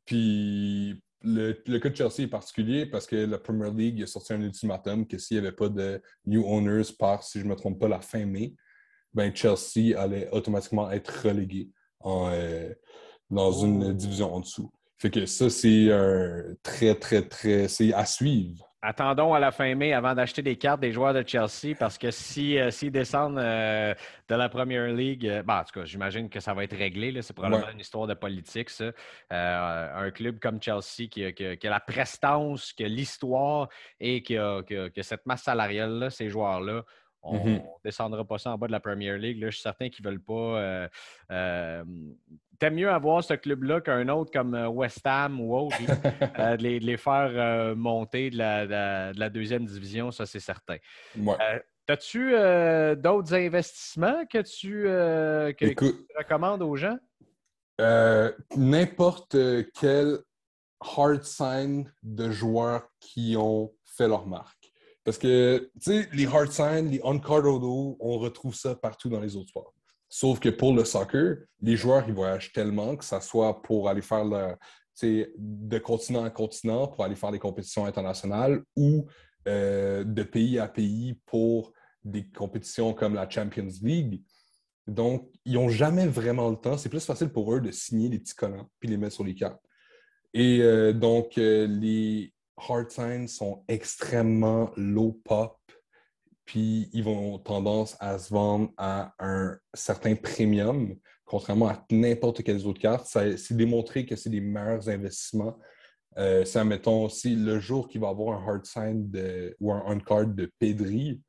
Puis 0.06 1.01
le, 1.22 1.54
cas 1.80 1.89
de 1.89 1.95
Chelsea 1.95 2.24
est 2.24 2.28
particulier 2.28 2.86
parce 2.86 3.08
que 3.08 3.16
la 3.16 3.38
Premier 3.38 3.72
League 3.72 4.04
a 4.04 4.08
sorti 4.08 4.34
un 4.34 4.41
ultimatum 4.41 5.08
que 5.08 5.18
s'il 5.18 5.39
n'y 5.39 5.47
avait 5.47 5.56
pas 5.56 5.70
de 5.70 6.01
new 6.26 6.45
owners 6.45 6.93
par, 6.97 7.24
si 7.24 7.39
je 7.39 7.45
ne 7.45 7.49
me 7.49 7.56
trompe 7.56 7.80
pas, 7.80 7.88
la 7.88 8.01
fin 8.01 8.26
mai, 8.26 8.54
ben 9.14 9.34
Chelsea 9.34 9.97
allait 9.97 10.30
automatiquement 10.32 10.91
être 10.91 11.28
relégué 11.28 11.70
en, 11.99 12.30
euh, 12.32 12.74
dans 13.30 13.51
une 13.51 13.93
division 13.93 14.34
en 14.34 14.39
dessous. 14.41 14.72
Fait 14.97 15.10
que 15.10 15.26
ça, 15.26 15.49
c'est 15.49 15.91
un 15.91 16.56
très, 16.64 16.95
très, 16.95 17.28
très. 17.28 17.68
C'est 17.68 17.93
à 17.93 18.06
suivre. 18.06 18.72
Attendons 18.86 19.34
à 19.34 19.40
la 19.40 19.52
fin 19.52 19.74
mai 19.76 19.94
avant 19.94 20.14
d'acheter 20.14 20.42
des 20.42 20.58
cartes 20.58 20.82
des 20.82 20.92
joueurs 20.92 21.14
de 21.14 21.24
Chelsea 21.26 21.74
parce 21.80 21.98
que 21.98 22.12
s'ils 22.12 22.70
si, 22.70 22.92
descendent 22.92 23.38
de 23.38 23.96
la 24.36 24.50
Premier 24.50 24.92
League, 24.92 25.42
bah, 25.46 25.62
en 25.62 25.64
tout 25.64 25.80
cas, 25.80 25.86
j'imagine 25.86 26.30
que 26.30 26.42
ça 26.42 26.54
va 26.54 26.66
être 26.66 26.76
réglé. 26.76 27.22
C'est 27.22 27.34
probablement 27.34 27.72
une 27.72 27.80
histoire 27.80 28.08
de 28.08 28.14
politique, 28.14 28.70
ça. 28.70 28.92
un 29.32 30.12
club 30.12 30.40
comme 30.40 30.62
Chelsea 30.62 31.08
qui, 31.10 31.24
a 31.24 31.70
la 31.70 31.80
prestance, 31.80 32.74
qui 32.74 32.84
a 32.84 32.90
l'histoire 32.90 33.70
et 34.02 34.22
qui 34.22 34.36
a, 34.36 34.62
cette 35.02 35.26
masse 35.26 35.44
salariale-là, 35.44 36.10
ces 36.10 36.28
joueurs-là, 36.28 36.84
on 37.22 37.36
ne 37.36 37.40
mm-hmm. 37.40 37.66
descendra 37.86 38.26
pas 38.26 38.38
ça 38.38 38.52
en 38.52 38.58
bas 38.58 38.68
de 38.68 38.74
la 38.74 38.82
Premier 38.82 39.18
League. 39.18 39.40
Là, 39.40 39.50
je 39.50 39.56
suis 39.56 39.62
certain 39.62 39.88
qu'ils 39.88 40.06
ne 40.06 40.10
veulent 40.10 40.20
pas 40.20 40.90
T'aimes 42.64 42.76
mieux 42.76 42.89
avoir 42.89 43.22
ce 43.22 43.34
club-là 43.34 43.82
qu'un 43.82 44.07
autre 44.07 44.32
comme 44.32 44.55
euh, 44.55 44.70
West 44.70 45.01
Ham 45.03 45.41
ou 45.41 45.53
autre, 45.53 45.76
euh, 46.39 46.55
de, 46.55 46.64
les, 46.64 46.95
faire 46.95 47.30
euh, 47.36 47.76
monter 47.76 48.30
de 48.30 48.38
la, 48.38 49.30
deuxième 49.30 49.66
division, 49.66 50.11
ça 50.11 50.26
c'est 50.26 50.39
certain. 50.39 50.78
As-tu 51.89 52.32
d'autres 53.01 53.34
investissements 53.34 54.26
que 54.28 54.41
tu, 54.43 54.88
recommandes 56.18 56.61
aux 56.61 56.78
gens? 56.78 56.97
N'importe 58.55 59.36
quel 59.78 60.20
hard 60.80 61.24
sign 61.24 61.91
de 62.01 62.32
joueurs 62.32 62.88
qui 63.01 63.36
ont 63.38 63.74
fait 63.84 64.07
leur 64.07 64.26
marque. 64.26 64.72
Parce 65.03 65.18
que, 65.18 65.70
tu 65.82 66.03
sais, 66.03 66.09
les 66.14 66.28
hard 66.28 66.53
signs, 66.53 66.89
les 66.89 67.01
on-card 67.03 67.43
on 67.45 68.18
retrouve 68.20 68.55
ça 68.55 68.74
partout 68.74 69.09
dans 69.09 69.20
les 69.20 69.36
autres 69.36 69.49
sports. 69.49 69.74
Sauf 70.16 70.39
que 70.39 70.49
pour 70.49 70.76
le 70.76 70.86
soccer, 70.86 71.38
les 71.59 71.76
joueurs, 71.76 72.03
ils 72.07 72.14
voyagent 72.14 72.51
tellement 72.51 72.95
que 72.95 73.03
ça 73.03 73.20
soit 73.20 73.64
pour 73.64 73.89
aller 73.89 74.03
faire 74.03 74.24
le, 74.24 74.55
de 75.01 75.80
continent 75.80 76.24
à 76.24 76.30
continent 76.30 76.88
pour 76.88 77.03
aller 77.03 77.16
faire 77.16 77.32
des 77.32 77.39
compétitions 77.39 77.88
internationales 77.88 78.61
ou 78.76 79.07
euh, 79.47 80.03
de 80.03 80.22
pays 80.22 80.59
à 80.59 80.68
pays 80.68 81.20
pour 81.26 81.74
des 82.03 82.30
compétitions 82.30 82.93
comme 82.93 83.16
la 83.16 83.28
Champions 83.28 83.72
League. 83.82 84.22
Donc, 84.86 85.32
ils 85.45 85.53
n'ont 85.53 85.70
jamais 85.70 86.05
vraiment 86.05 86.51
le 86.51 86.57
temps. 86.57 86.78
C'est 86.78 86.89
plus 86.89 87.03
facile 87.03 87.30
pour 87.30 87.51
eux 87.51 87.59
de 87.59 87.72
signer 87.72 88.07
les 88.07 88.20
petits 88.20 88.36
collants 88.36 88.70
puis 88.80 88.89
les 88.89 88.97
mettre 88.97 89.16
sur 89.16 89.24
les 89.24 89.34
cartes. 89.34 89.64
Et 90.36 90.61
euh, 90.61 90.93
donc, 90.93 91.39
euh, 91.39 91.66
les 91.66 92.32
hard 92.55 92.91
signs 92.91 93.26
sont 93.26 93.64
extrêmement 93.68 94.70
low 94.78 95.20
pop 95.26 95.57
puis 96.46 96.89
ils 96.94 97.04
vont 97.04 97.39
tendance 97.39 97.96
à 98.00 98.20
se 98.20 98.34
vendre 98.34 98.72
à 98.78 99.14
un 99.20 99.58
certain 99.74 100.16
premium, 100.16 100.96
contrairement 101.26 101.68
à 101.68 101.86
n'importe 101.91 102.44
quelle 102.44 102.66
autre 102.66 102.80
carte. 102.80 103.08
C'est 103.08 103.56
démontré 103.56 104.06
que 104.06 104.16
c'est 104.16 104.30
les 104.30 104.41
meilleurs 104.41 104.89
investissements. 104.89 105.58
Euh, 106.18 106.46
c'est, 106.46 106.60
admettons, 106.60 107.06
aussi 107.06 107.36
le 107.36 107.60
jour 107.60 107.88
qu'il 107.88 108.02
va 108.02 108.10
avoir 108.10 108.39
un 108.39 108.48
hard 108.48 108.66
sign 108.66 109.10
ou 109.60 109.72
un 109.72 109.84
on-card 109.88 110.28
de 110.28 110.52
Pedri, 110.60 111.22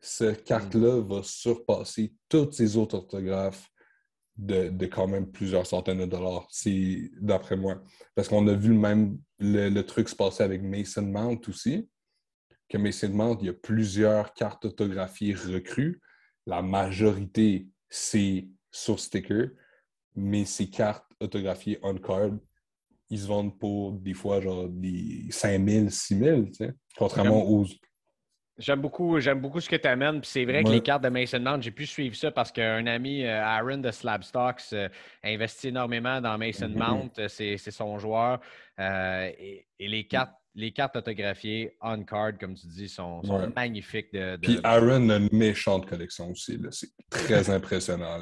cette 0.00 0.44
carte-là 0.44 1.00
va 1.00 1.22
surpasser 1.22 2.14
toutes 2.28 2.54
ces 2.54 2.76
autres 2.76 2.96
orthographes 2.96 3.68
de, 4.36 4.86
quand 4.86 5.06
même 5.06 5.30
plusieurs 5.30 5.66
centaines 5.66 6.00
de 6.00 6.06
dollars. 6.06 6.48
D'après 7.20 7.56
moi. 7.56 7.82
Parce 8.14 8.28
qu'on 8.28 8.46
a 8.48 8.54
vu 8.54 8.68
le 8.68 8.78
même 8.78 9.18
le 9.38 9.80
truc 9.82 10.08
se 10.08 10.16
passer 10.16 10.42
avec 10.42 10.62
Mason 10.62 11.02
Mount 11.02 11.40
aussi 11.48 11.88
que 12.68 12.78
Mason 12.78 13.10
Mount, 13.10 13.38
il 13.40 13.46
y 13.46 13.50
a 13.50 13.54
plusieurs 13.54 14.34
cartes 14.34 14.64
autographiées 14.64 15.34
recrues. 15.34 16.00
La 16.46 16.62
majorité, 16.62 17.68
c'est 17.88 18.48
sur 18.70 18.98
sticker, 18.98 19.50
mais 20.16 20.44
ces 20.44 20.68
cartes 20.68 21.06
autographiées 21.20 21.78
on-card, 21.82 22.32
ils 23.10 23.20
se 23.20 23.26
vendent 23.26 23.58
pour 23.58 23.92
des 23.92 24.14
fois 24.14 24.40
genre 24.40 24.68
des 24.68 25.26
5000, 25.30 25.90
6000, 25.90 26.46
tu 26.46 26.54
sais, 26.54 26.74
contrairement 26.96 27.42
aux. 27.42 27.66
J'aime 28.56 28.80
beaucoup, 28.80 29.18
j'aime 29.18 29.40
beaucoup 29.40 29.60
ce 29.60 29.68
que 29.68 29.74
tu 29.74 29.88
amènes. 29.88 30.20
c'est 30.22 30.44
vrai 30.44 30.62
que 30.62 30.68
les 30.68 30.80
cartes 30.80 31.02
de 31.02 31.08
Mason 31.08 31.40
Mount, 31.40 31.60
j'ai 31.60 31.72
pu 31.72 31.86
suivre 31.86 32.14
ça 32.14 32.30
parce 32.30 32.52
qu'un 32.52 32.86
ami, 32.86 33.24
euh, 33.24 33.42
Aaron 33.42 33.78
de 33.78 33.90
Slabstocks, 33.90 34.72
euh, 34.72 34.88
a 35.24 35.28
investi 35.28 35.68
énormément 35.68 36.20
dans 36.20 36.38
Mason 36.38 36.68
mm-hmm. 36.68 36.78
Mount. 36.78 37.28
C'est 37.28 37.58
son 37.58 37.98
joueur. 37.98 38.38
Euh, 38.78 39.28
et, 39.38 39.66
les 39.80 40.06
cartes 40.06 40.34
les 40.56 40.70
cartes 40.70 40.96
autographiées 40.96 41.76
on-card, 41.82 42.38
comme 42.38 42.54
tu 42.54 42.66
dis, 42.66 42.88
sont, 42.88 43.22
magnifiques. 43.54 44.12
De, 44.12 44.36
Puis 44.36 44.60
Aaron 44.62 45.08
a 45.10 45.16
une 45.16 45.28
méchante 45.32 45.86
collection 45.86 46.30
aussi. 46.30 46.58
C'est 46.70 46.90
très 47.10 47.50
impressionnant. 47.50 48.18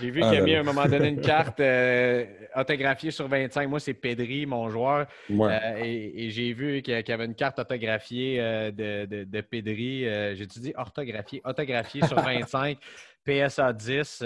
J'ai 0.00 0.10
vu 0.10 0.20
ah 0.22 0.30
qu'il 0.30 0.38
a 0.38 0.42
mis 0.42 0.54
à 0.54 0.60
un 0.60 0.62
moment 0.62 0.86
donné 0.86 1.08
une 1.08 1.20
carte 1.32 1.58
euh, 1.60 2.24
autographiée 2.54 3.10
sur 3.10 3.26
25. 3.26 3.68
Moi, 3.68 3.80
c'est 3.80 3.94
Pedri, 3.94 4.46
mon 4.46 4.68
joueur. 4.70 5.06
Euh, 5.30 5.58
et, 5.82 6.30
j'ai 6.30 6.52
vu 6.52 6.82
qu'il 6.82 6.94
y 6.94 7.12
avait 7.12 7.24
une 7.24 7.34
carte 7.34 7.58
autographiée 7.58 8.40
euh, 8.40 8.70
de, 8.70 9.06
de, 9.06 9.24
de, 9.24 9.40
Pedri. 9.40 10.04
J'ai-tu 10.36 10.60
dit 10.60 10.72
orthographiée? 10.76 11.42
Autographiée 11.44 12.06
sur 12.06 12.20
25. 12.20 12.78
PSA 13.24 13.72
10 13.72 14.24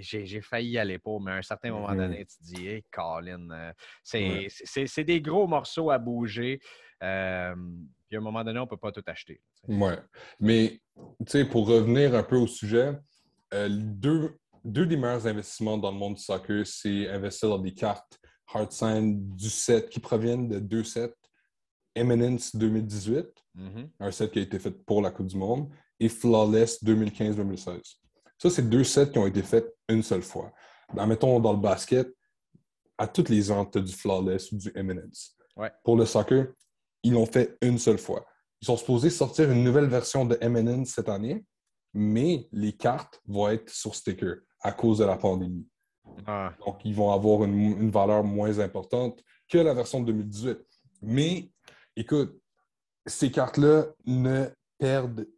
j'ai 0.00 0.40
failli 0.40 0.70
y 0.70 0.78
aller 0.78 0.98
pour, 0.98 1.20
mais 1.20 1.32
à 1.32 1.34
un 1.36 1.42
certain 1.42 1.70
moment 1.70 1.90
mm-hmm. 1.90 1.96
donné, 1.96 2.26
tu 2.26 2.36
te 2.38 2.42
dis, 2.44 2.66
hey, 2.66 2.82
Colin, 2.90 3.48
euh, 3.50 3.72
c'est 4.02 5.04
des 5.04 5.20
gros 5.20 5.46
morceaux 5.46 5.90
à 5.90 5.98
bouger. 5.98 6.60
Euh, 7.02 7.54
puis 8.06 8.16
à 8.16 8.20
un 8.20 8.22
moment 8.22 8.42
donné, 8.42 8.58
on 8.58 8.64
ne 8.64 8.68
peut 8.68 8.76
pas 8.76 8.92
tout 8.92 9.02
acheter. 9.06 9.40
Oui. 9.66 9.92
Mais, 10.40 10.80
pour 11.50 11.66
revenir 11.68 12.14
un 12.14 12.22
peu 12.22 12.36
au 12.36 12.46
sujet, 12.46 12.98
euh, 13.54 13.68
deux, 13.70 14.36
deux 14.64 14.86
des 14.86 14.96
meilleurs 14.96 15.26
investissements 15.26 15.78
dans 15.78 15.90
le 15.90 15.98
monde 15.98 16.14
du 16.14 16.22
soccer, 16.22 16.66
c'est 16.66 17.08
investir 17.08 17.50
dans 17.50 17.58
des 17.58 17.74
cartes 17.74 18.18
hard 18.52 18.72
sign 18.72 19.36
du 19.36 19.50
set 19.50 19.90
qui 19.90 20.00
proviennent 20.00 20.48
de 20.48 20.58
deux 20.58 20.84
sets. 20.84 21.14
Eminence 21.94 22.54
2018, 22.54 23.26
mm-hmm. 23.56 23.88
un 24.00 24.10
set 24.10 24.30
qui 24.30 24.38
a 24.38 24.42
été 24.42 24.58
fait 24.58 24.70
pour 24.70 25.02
la 25.02 25.10
Coupe 25.10 25.26
du 25.26 25.36
Monde, 25.36 25.68
et 26.00 26.08
Flawless 26.08 26.82
2015-2016. 26.82 27.96
Ça, 28.38 28.50
c'est 28.50 28.68
deux 28.68 28.84
sets 28.84 29.10
qui 29.10 29.18
ont 29.18 29.26
été 29.26 29.42
faits 29.42 29.74
une 29.88 30.02
seule 30.02 30.22
fois. 30.22 30.52
Ben, 30.94 31.06
mettons, 31.06 31.40
dans 31.40 31.52
le 31.52 31.58
basket, 31.58 32.08
à 32.96 33.06
toutes 33.06 33.28
les 33.28 33.50
ans, 33.50 33.64
tu 33.66 33.78
as 33.78 33.80
du 33.80 33.92
flawless 33.92 34.52
ou 34.52 34.56
du 34.56 34.72
eminence. 34.74 35.36
Pour 35.82 35.96
le 35.96 36.06
soccer, 36.06 36.46
ils 37.02 37.12
l'ont 37.12 37.26
fait 37.26 37.56
une 37.62 37.78
seule 37.78 37.98
fois. 37.98 38.24
Ils 38.62 38.66
sont 38.66 38.76
supposés 38.76 39.10
sortir 39.10 39.50
une 39.50 39.64
nouvelle 39.64 39.86
version 39.86 40.24
de 40.24 40.38
Eminence 40.40 40.90
cette 40.90 41.08
année, 41.08 41.44
mais 41.92 42.48
les 42.52 42.72
cartes 42.72 43.20
vont 43.26 43.48
être 43.48 43.70
sur 43.70 43.94
sticker 43.94 44.36
à 44.60 44.72
cause 44.72 44.98
de 44.98 45.04
la 45.04 45.16
pandémie. 45.16 45.66
Ah. 46.26 46.52
Donc, 46.64 46.84
ils 46.84 46.94
vont 46.94 47.12
avoir 47.12 47.44
une, 47.44 47.54
une, 47.54 47.90
valeur 47.90 48.24
moins 48.24 48.58
importante 48.58 49.22
que 49.48 49.58
la 49.58 49.74
version 49.74 50.00
de 50.00 50.06
2018. 50.06 50.58
Mais, 51.02 51.50
écoute, 51.96 52.40
ces 53.06 53.30
cartes-là 53.30 53.86
ne 54.06 54.46
perdent 54.78 55.28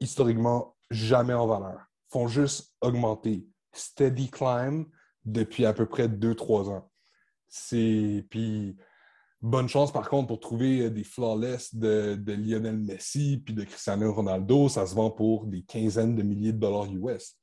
historiquement 0.00 0.76
jamais 0.90 1.34
en 1.34 1.46
valeur 1.46 1.91
font 2.12 2.28
juste 2.28 2.74
augmenter. 2.80 3.46
Steady 3.72 4.30
climb 4.30 4.84
depuis 5.24 5.64
à 5.64 5.72
peu 5.72 5.86
près 5.86 6.08
2-3 6.08 6.68
ans. 6.70 6.90
C'est. 7.48 8.26
Puis, 8.30 8.76
bonne 9.40 9.68
chance 9.68 9.92
par 9.92 10.08
contre 10.08 10.28
pour 10.28 10.40
trouver 10.40 10.90
des 10.90 11.04
flawless 11.04 11.74
de, 11.74 12.16
Lionel 12.26 12.78
Messi 12.78 13.42
puis 13.44 13.54
de 13.54 13.64
Cristiano 13.64 14.12
Ronaldo. 14.12 14.68
Ça 14.68 14.86
se 14.86 14.94
vend 14.94 15.10
pour 15.10 15.46
des 15.46 15.62
quinzaines 15.62 16.14
de 16.14 16.22
milliers 16.22 16.52
de 16.52 16.58
dollars 16.58 16.86
US. 16.92 17.38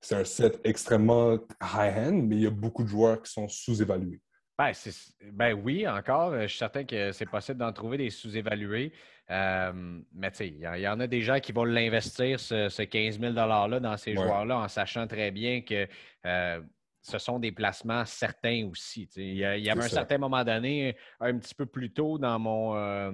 C'est 0.00 0.16
un 0.16 0.24
set 0.24 0.58
extrêmement 0.64 1.34
high-end, 1.60 2.22
mais 2.24 2.36
il 2.36 2.42
y 2.42 2.46
a 2.46 2.50
beaucoup 2.50 2.82
de 2.82 2.88
joueurs 2.88 3.20
qui 3.20 3.30
sont 3.30 3.48
sous-évalués. 3.48 4.22
Ben, 4.60 4.72
ben, 5.32 5.54
oui, 5.54 5.88
encore. 5.88 6.38
Je 6.38 6.46
suis 6.46 6.58
certain 6.58 6.84
que 6.84 7.12
c'est 7.12 7.24
possible 7.24 7.58
d'en 7.58 7.72
trouver 7.72 7.96
des 7.96 8.10
sous-évalués. 8.10 8.92
Euh, 9.30 9.72
mais 10.12 10.30
tu 10.32 10.36
sais, 10.36 10.48
il 10.48 10.60
y, 10.60 10.88
en 10.88 11.00
a 11.00 11.06
des 11.06 11.22
gens 11.22 11.40
qui 11.40 11.52
vont 11.52 11.64
l'investir, 11.64 12.38
ce, 12.38 12.82
15 12.82 13.20
000 13.20 13.32
$-là, 13.32 13.80
dans 13.80 13.96
ces 13.96 14.14
joueurs-là, 14.14 14.58
en 14.58 14.68
sachant 14.68 15.06
très 15.06 15.30
bien 15.30 15.62
que 15.62 15.88
euh, 16.26 16.60
ce 17.00 17.18
sont 17.18 17.38
des 17.38 17.52
placements 17.52 18.04
certains 18.04 18.68
aussi. 18.70 19.08
Il 19.16 19.36
y, 19.36 19.44
avait 19.44 19.70
un 19.70 19.88
certain 19.88 20.18
moment 20.18 20.44
donné, 20.44 20.94
un 21.20 21.38
petit 21.38 21.54
peu 21.54 21.64
plus 21.64 21.90
tôt 21.90 22.18
dans 22.18 22.38
mon. 22.38 22.76
Euh, 22.76 23.12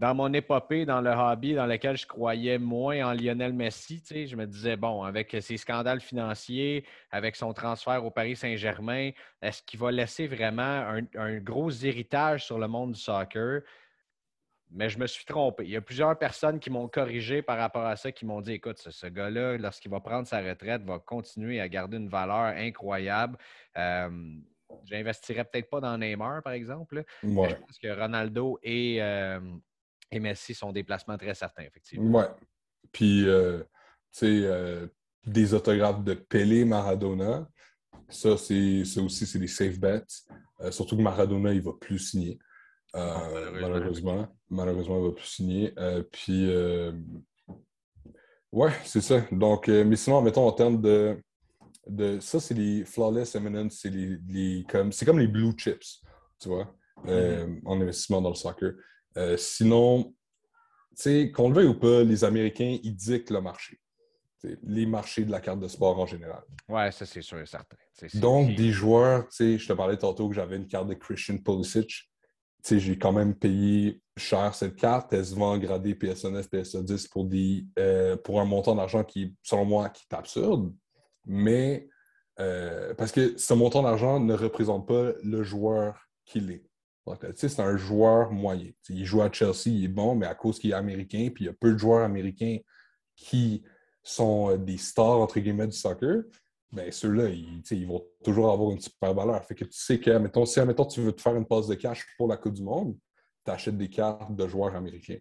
dans 0.00 0.14
mon 0.14 0.32
épopée, 0.32 0.86
dans 0.86 1.02
le 1.02 1.10
hobby 1.10 1.52
dans 1.52 1.66
lequel 1.66 1.94
je 1.94 2.06
croyais 2.06 2.56
moins 2.58 3.06
en 3.06 3.12
Lionel 3.12 3.52
Messi, 3.52 4.02
je 4.08 4.34
me 4.34 4.46
disais, 4.46 4.74
bon, 4.74 5.02
avec 5.02 5.36
ses 5.42 5.58
scandales 5.58 6.00
financiers, 6.00 6.86
avec 7.10 7.36
son 7.36 7.52
transfert 7.52 8.02
au 8.02 8.10
Paris 8.10 8.34
Saint-Germain, 8.34 9.10
est-ce 9.42 9.62
qu'il 9.62 9.78
va 9.78 9.92
laisser 9.92 10.26
vraiment 10.26 10.96
un, 11.14 11.38
gros 11.40 11.70
héritage 11.70 12.46
sur 12.46 12.58
le 12.58 12.66
monde 12.66 12.92
du 12.92 12.98
soccer? 12.98 13.60
Mais 14.70 14.88
je 14.88 14.98
me 14.98 15.06
suis 15.06 15.26
trompé. 15.26 15.64
Il 15.64 15.70
y 15.70 15.76
a 15.76 15.82
plusieurs 15.82 16.18
personnes 16.18 16.60
qui 16.60 16.70
m'ont 16.70 16.88
corrigé 16.88 17.42
par 17.42 17.58
rapport 17.58 17.84
à 17.84 17.96
ça, 17.96 18.10
qui 18.10 18.24
m'ont 18.24 18.40
dit, 18.40 18.52
écoute, 18.52 18.78
ce, 18.78 19.06
gars-là, 19.06 19.58
lorsqu'il 19.58 19.90
va 19.90 20.00
prendre 20.00 20.26
sa 20.26 20.40
retraite, 20.40 20.82
va 20.82 20.98
continuer 20.98 21.60
à 21.60 21.68
garder 21.68 21.98
une 21.98 22.08
valeur 22.08 22.56
incroyable. 22.56 23.36
Euh, 23.76 24.08
J'investirais 24.84 25.44
peut-être 25.44 25.68
pas 25.68 25.80
dans 25.80 25.98
Neymar, 25.98 26.42
par 26.42 26.54
exemple. 26.54 27.04
je 27.22 27.28
pense 27.28 27.78
que 27.82 27.88
Ronaldo 27.88 28.58
et, 28.62 29.02
euh, 29.02 29.40
et 30.10 30.20
Messi 30.20 30.54
sont 30.54 30.72
des 30.72 30.82
placements 30.82 31.16
très 31.16 31.34
certains, 31.34 31.62
effectivement. 31.62 32.18
Oui. 32.18 32.24
Puis, 32.92 33.28
euh, 33.28 33.60
tu 34.12 34.26
sais, 34.26 34.40
euh, 34.44 34.86
des 35.24 35.54
autographes 35.54 36.02
de 36.02 36.14
Pelé, 36.14 36.64
Maradona, 36.64 37.48
Ça, 38.08 38.36
c'est, 38.36 38.84
ça 38.84 39.00
aussi, 39.02 39.26
c'est 39.26 39.38
des 39.38 39.46
safe 39.46 39.78
bets. 39.78 40.02
Euh, 40.60 40.72
surtout 40.72 40.96
que 40.96 41.02
Maradona, 41.02 41.52
il 41.52 41.62
va 41.62 41.72
plus 41.80 41.98
signer. 41.98 42.38
Ah, 42.92 43.28
malheureusement. 43.52 44.26
malheureusement. 44.48 44.98
il 44.98 45.10
va 45.10 45.12
plus 45.12 45.26
signer. 45.26 45.74
puis, 46.10 46.50
ouais, 48.50 48.72
c'est 48.84 49.00
ça. 49.00 49.20
Donc, 49.30 49.68
mais 49.68 49.96
sinon, 49.96 50.22
mettons, 50.22 50.46
en 50.48 50.52
termes 50.52 50.80
de. 50.80 51.22
de 51.86 52.18
ça, 52.18 52.40
c'est 52.40 52.54
les 52.54 52.84
flawless 52.84 53.36
eminence, 53.36 53.78
c'est 53.80 53.90
les, 53.90 54.64
comme, 54.68 54.90
c'est 54.90 55.04
comme 55.04 55.20
les 55.20 55.28
blue 55.28 55.52
chips, 55.56 56.02
tu 56.40 56.48
vois, 56.48 56.74
mm-hmm. 57.04 57.60
en 57.64 57.80
investissement 57.80 58.20
dans 58.20 58.30
le 58.30 58.34
soccer. 58.34 58.72
Sinon, 59.36 60.14
tu 60.90 61.02
sais, 61.02 61.30
qu'on 61.30 61.48
le 61.48 61.54
veuille 61.54 61.68
ou 61.68 61.78
pas, 61.78 62.02
les 62.02 62.24
Américains, 62.24 62.78
ils 62.82 62.94
dictent 62.94 63.30
le 63.30 63.40
marché 63.40 63.80
les 64.62 64.86
marchés 64.86 65.24
de 65.24 65.30
la 65.30 65.40
carte 65.40 65.60
de 65.60 65.68
sport 65.68 65.98
en 65.98 66.06
général. 66.06 66.42
Ouais, 66.68 66.90
ça 66.92 67.04
c'est 67.06 67.22
sûr 67.22 67.38
et 67.40 67.46
certain. 67.46 67.76
Donc, 68.14 68.54
des 68.54 68.70
joueurs, 68.70 69.26
je 69.38 69.66
te 69.66 69.72
parlais 69.72 69.98
tantôt 69.98 70.28
que 70.28 70.34
j'avais 70.34 70.56
une 70.56 70.66
carte 70.66 70.88
de 70.88 70.94
Christian 70.94 71.38
Pulisic. 71.38 72.10
J'ai 72.66 72.98
quand 72.98 73.12
même 73.12 73.34
payé 73.34 74.00
cher 74.16 74.54
cette 74.54 74.76
carte. 74.76 75.12
Elle 75.12 75.24
se 75.24 75.34
vend 75.34 75.56
gradée 75.58 75.94
PSNS, 75.94 76.48
PSA10 76.52 77.08
pour, 77.08 77.24
des, 77.24 77.66
euh, 77.78 78.16
pour 78.16 78.40
un 78.40 78.44
montant 78.44 78.74
d'argent 78.74 79.04
qui, 79.04 79.34
selon 79.42 79.64
moi, 79.64 79.88
qui 79.88 80.04
est 80.10 80.14
absurde. 80.14 80.72
Mais 81.26 81.88
euh, 82.38 82.94
parce 82.94 83.12
que 83.12 83.36
ce 83.38 83.54
montant 83.54 83.82
d'argent 83.82 84.20
ne 84.20 84.34
représente 84.34 84.86
pas 84.86 85.12
le 85.22 85.42
joueur 85.42 86.06
qu'il 86.24 86.50
est. 86.50 86.64
C'est 87.34 87.60
un 87.60 87.76
joueur 87.76 88.30
moyen. 88.30 88.70
il 88.88 89.04
joue 89.04 89.22
à 89.22 89.32
Chelsea, 89.32 89.66
il 89.66 89.84
est 89.84 89.88
bon, 89.88 90.14
mais 90.14 90.26
à 90.26 90.34
cause 90.34 90.58
qu'il 90.58 90.70
est 90.70 90.74
américain, 90.74 91.28
puis 91.34 91.44
il 91.44 91.46
y 91.46 91.50
a 91.50 91.52
peu 91.52 91.72
de 91.72 91.78
joueurs 91.78 92.04
américains 92.04 92.58
qui 93.16 93.62
sont 94.02 94.50
euh, 94.50 94.56
des 94.56 94.78
stars, 94.78 95.18
entre 95.18 95.40
guillemets, 95.40 95.66
du 95.66 95.76
soccer, 95.76 96.22
bien, 96.72 96.90
ceux-là, 96.90 97.28
ils, 97.28 97.86
vont 97.86 98.04
toujours 98.24 98.52
avoir 98.52 98.70
une 98.72 98.80
super 98.80 99.14
valeur. 99.14 99.44
Fait 99.44 99.54
que 99.54 99.64
tu 99.64 99.72
sais 99.72 99.98
que, 99.98 100.10
mettons, 100.18 100.44
si 100.44 100.60
mettons, 100.60 100.84
tu 100.84 101.00
veux 101.00 101.12
te 101.12 101.20
faire 101.20 101.34
une 101.34 101.46
passe 101.46 101.66
de 101.66 101.74
cash 101.74 102.06
pour 102.16 102.28
la 102.28 102.36
Coupe 102.36 102.54
du 102.54 102.62
Monde, 102.62 102.96
tu 103.44 103.50
achètes 103.50 103.76
des 103.76 103.88
cartes 103.88 104.34
de 104.34 104.46
joueurs 104.46 104.74
américains. 104.74 105.18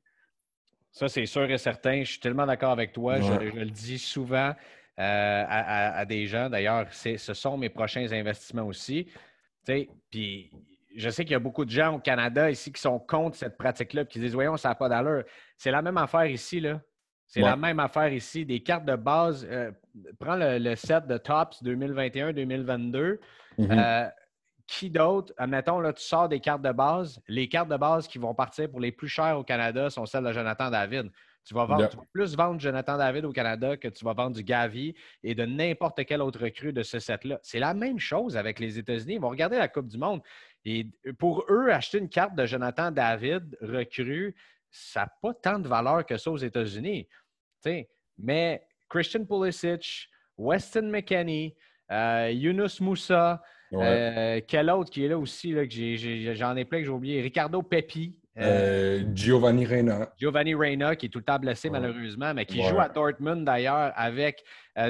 Ça, 0.92 1.08
c'est 1.08 1.26
sûr 1.26 1.50
et 1.50 1.58
certain. 1.58 2.04
Je 2.04 2.12
suis 2.12 2.20
tellement 2.20 2.46
d'accord 2.46 2.72
avec 2.72 2.94
toi. 2.94 3.20
Je, 3.22 3.32
le 3.32 3.70
dis 3.70 4.00
souvent 4.00 4.54
euh, 5.00 5.46
à, 5.48 6.06
des 6.06 6.26
gens. 6.26 6.50
D'ailleurs, 6.50 6.88
ce 6.92 7.34
sont 7.34 7.58
mes 7.58 7.70
prochains 7.70 8.12
investissements 8.12 8.66
aussi. 8.66 9.08
Puis 10.10 10.52
je 10.96 11.10
sais 11.10 11.24
qu'il 11.24 11.34
y 11.34 11.36
a 11.36 11.40
beaucoup 11.40 11.66
de 11.66 11.70
gens 11.70 11.96
au 11.96 12.00
Canada 12.00 12.50
ici 12.50 12.72
qui 12.72 12.82
sont 12.82 13.00
contre 13.00 13.38
cette 13.38 13.58
pratique-là, 13.58 14.06
qui 14.06 14.20
disent 14.20 14.34
Voyons, 14.34 14.58
ça 14.58 14.70
n'a 14.70 14.76
pas 14.76 14.90
d'allure. 14.90 15.24
C'est 15.58 15.72
la 15.72 15.82
même 15.82 15.98
affaire 15.98 16.26
ici. 16.26 16.60
Là. 16.60 16.82
C'est 17.28 17.42
la 17.42 17.56
même 17.56 17.80
affaire 17.80 18.12
ici. 18.12 18.46
Des 18.46 18.62
cartes 18.62 18.86
de 18.86 18.96
base. 18.96 19.48
Euh, 19.50 19.72
prends 20.20 20.36
le, 20.36 20.76
set 20.76 21.06
de 21.06 21.18
Tops 21.18 21.64
2021-2022. 21.64 23.20
Mhm. 23.58 23.72
Euh, 23.72 24.08
qui 24.66 24.90
d'autre? 24.90 25.34
Admettons, 25.38 25.80
là, 25.80 25.94
tu 25.94 26.04
sors 26.04 26.30
des 26.30 26.40
cartes 26.40 26.62
de 26.62 26.72
base. 26.72 27.20
Les 27.28 27.48
cartes 27.50 27.70
de 27.70 27.78
base 27.78 28.08
qui 28.08 28.18
vont 28.18 28.34
partir 28.34 28.70
pour 28.70 28.80
les 28.80 28.92
plus 28.92 29.08
chères 29.08 29.38
au 29.38 29.44
Canada 29.44 29.90
sont 29.90 30.06
celles 30.06 30.24
de 30.24 30.32
Jonathan 30.32 30.70
David. 30.70 31.12
Tu 31.46 31.56
vas, 31.56 31.66
vendre, 31.66 31.90
plus 32.14 32.36
vendre 32.36 32.60
Jonathan 32.60 32.98
David 32.98 33.26
au 33.26 33.32
Canada 33.32 33.76
que 33.78 33.88
tu 33.88 34.06
vas 34.06 34.14
vendre 34.14 34.36
du 34.36 34.44
Gavi 34.44 34.94
et 35.24 35.34
de 35.34 35.46
n'importe 35.46 36.06
quel 36.06 36.22
autre 36.22 36.44
recrue 36.44 36.74
de 36.74 36.84
ce 36.84 37.00
set-là. 37.00 37.40
C'est 37.42 37.58
la 37.58 37.74
même 37.74 37.98
chose 37.98 38.38
avec 38.38 38.60
les 38.60 38.78
États-Unis. 38.78 39.16
Ils 39.16 39.22
vont 39.22 39.30
regarder 39.30 39.58
la 39.58 39.68
Coupe 39.68 39.88
du 39.88 39.98
Monde. 39.98 40.22
Et 40.66 40.88
pour 41.18 41.46
eux, 41.50 41.70
acheter 41.72 42.00
une 42.00 42.10
carte 42.10 42.36
de 42.36 42.46
Jonathan 42.46 42.92
David 42.92 43.58
recrue, 43.62 44.36
ça 44.70 45.02
n'a 45.02 45.14
pas 45.22 45.34
tant 45.34 45.60
de 45.60 45.68
valeur 45.68 46.06
que 46.06 46.18
ça 46.18 46.32
aux 46.32 46.38
États-Unis. 46.38 47.08
Mais 48.18 48.64
Christian 48.90 49.26
Pulisic, 49.26 50.10
Weston 50.38 50.90
McKenney, 50.90 51.56
euh, 51.92 52.32
Yunus 52.32 52.82
Moussa, 52.82 53.42
euh, 53.74 54.42
quel 54.48 54.70
autre 54.70 54.90
qui 54.90 55.06
est 55.06 55.08
là 55.08 55.18
aussi, 55.18 55.52
là, 55.52 55.66
que 55.66 56.34
j'en 56.36 56.56
ai, 56.56 56.66
plein 56.66 56.80
que 56.80 56.86
j'ai 56.86 56.92
oublié, 56.92 57.22
Ricardo 57.22 57.62
Pepi. 57.62 58.16
Euh, 58.38 59.04
Giovanni 59.14 59.66
Reina. 59.66 60.14
Giovanni 60.18 60.56
Reina, 60.56 60.96
qui 60.96 61.08
est 61.08 61.10
tout 61.10 61.20
le 61.20 61.26
temps 61.26 61.40
blessé 61.40 61.70
malheureusement, 61.70 62.34
mais 62.34 62.46
qui 62.46 62.64
joue 62.64 62.80
à 62.80 62.88
Dortmund 62.88 63.44
d'ailleurs 63.44 63.92
avec 63.96 64.44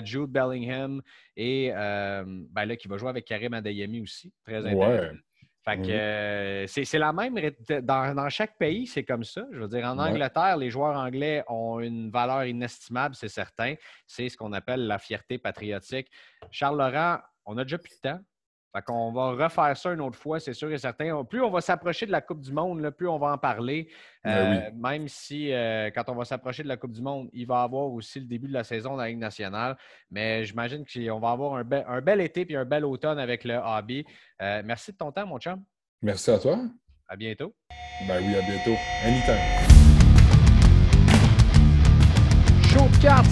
Jude 0.04 0.30
Bellingham 0.30 1.02
et 1.36 1.72
ben 1.74 2.66
là, 2.66 2.76
qui 2.76 2.88
va 2.88 2.98
jouer 2.98 3.10
avec 3.10 3.26
Karim 3.26 3.54
Adeyemi 3.54 4.02
aussi. 4.02 4.32
Très 4.44 4.58
intéressant. 4.58 5.16
Fait 5.70 5.82
que 5.82 5.92
euh, 5.92 6.68
c'est 6.68 6.98
la 6.98 7.14
même. 7.14 7.36
Dans, 7.82 8.30
chaque 8.30 8.58
pays, 8.58 8.88
c'est 8.88 9.04
comme 9.04 9.24
ça. 9.24 9.46
Je 9.52 9.60
veux 9.60 9.68
dire, 9.68 9.86
en 9.86 9.98
Angleterre, 10.00 10.58
les 10.58 10.70
joueurs 10.70 10.98
anglais 10.98 11.44
ont 11.48 11.80
une 11.80 12.10
valeur 12.10 12.46
inestimable, 12.46 13.16
c'est 13.16 13.30
certain. 13.30 13.76
C'est 14.08 14.30
ce 14.30 14.38
qu'on 14.38 14.54
appelle 14.54 14.88
la 14.88 14.98
fierté 14.98 15.38
patriotique. 15.38 16.08
Charles 16.52 16.78
Laurent, 16.78 17.20
on 17.46 17.58
a 17.58 17.64
déjà 17.64 17.78
plus 17.78 17.96
de 18.02 18.10
temps. 18.10 18.20
Fait 18.76 18.84
qu'on 18.84 19.12
va 19.12 19.32
refaire 19.32 19.76
ça 19.76 19.92
une 19.92 20.02
autre 20.02 20.18
fois, 20.18 20.40
c'est 20.40 20.54
sûr 20.54 20.72
et 20.72 20.78
certain. 20.78 21.24
Plus 21.24 21.42
on 21.42 21.50
va 21.50 21.60
s'approcher 21.60 22.06
de 22.06 22.12
la 22.12 22.22
Coupe 22.22 22.42
du 22.42 22.54
Monde, 22.54 22.88
plus 22.92 23.08
on 23.08 23.18
va 23.18 23.34
en 23.34 23.38
parler. 23.38 23.90
Ben 24.24 24.32
euh, 24.32 24.72
même 24.76 25.08
si, 25.08 25.52
euh, 25.52 25.90
quand 25.90 26.04
on 26.08 26.16
va 26.16 26.24
s'approcher 26.24 26.62
de 26.62 26.68
la 26.68 26.78
Coupe 26.78 26.92
du 26.92 27.02
Monde, 27.02 27.30
il 27.34 27.48
va 27.48 27.62
y 27.62 27.64
avoir 27.64 27.86
aussi 27.92 28.20
le 28.20 28.26
début 28.28 28.48
de 28.48 28.54
la 28.54 28.64
saison 28.64 28.92
dans 28.92 28.98
la 28.98 29.08
Ligue 29.08 29.18
nationale. 29.18 29.76
Mais 30.12 30.46
j'imagine 30.46 30.86
qu'on 30.86 31.20
va 31.20 31.32
avoir 31.32 31.56
un, 31.56 32.02
bel 32.02 32.22
été 32.22 32.46
et 32.48 32.56
un 32.56 32.66
bel 32.66 32.86
automne 32.86 33.18
avec 33.18 33.44
le 33.44 33.56
hobby. 33.56 34.06
Euh, 34.42 34.62
merci 34.64 34.92
de 34.92 34.98
ton 34.98 35.12
temps, 35.12 35.26
mon 35.26 35.40
chum. 35.40 35.64
Merci 36.04 36.30
à 36.30 36.38
toi. 36.38 36.60
À 37.08 37.16
bientôt. 37.16 37.56
Ben 38.08 38.22
oui, 38.24 38.36
à 38.36 38.42
bientôt. 38.42 38.78
Anytime. 39.04 39.89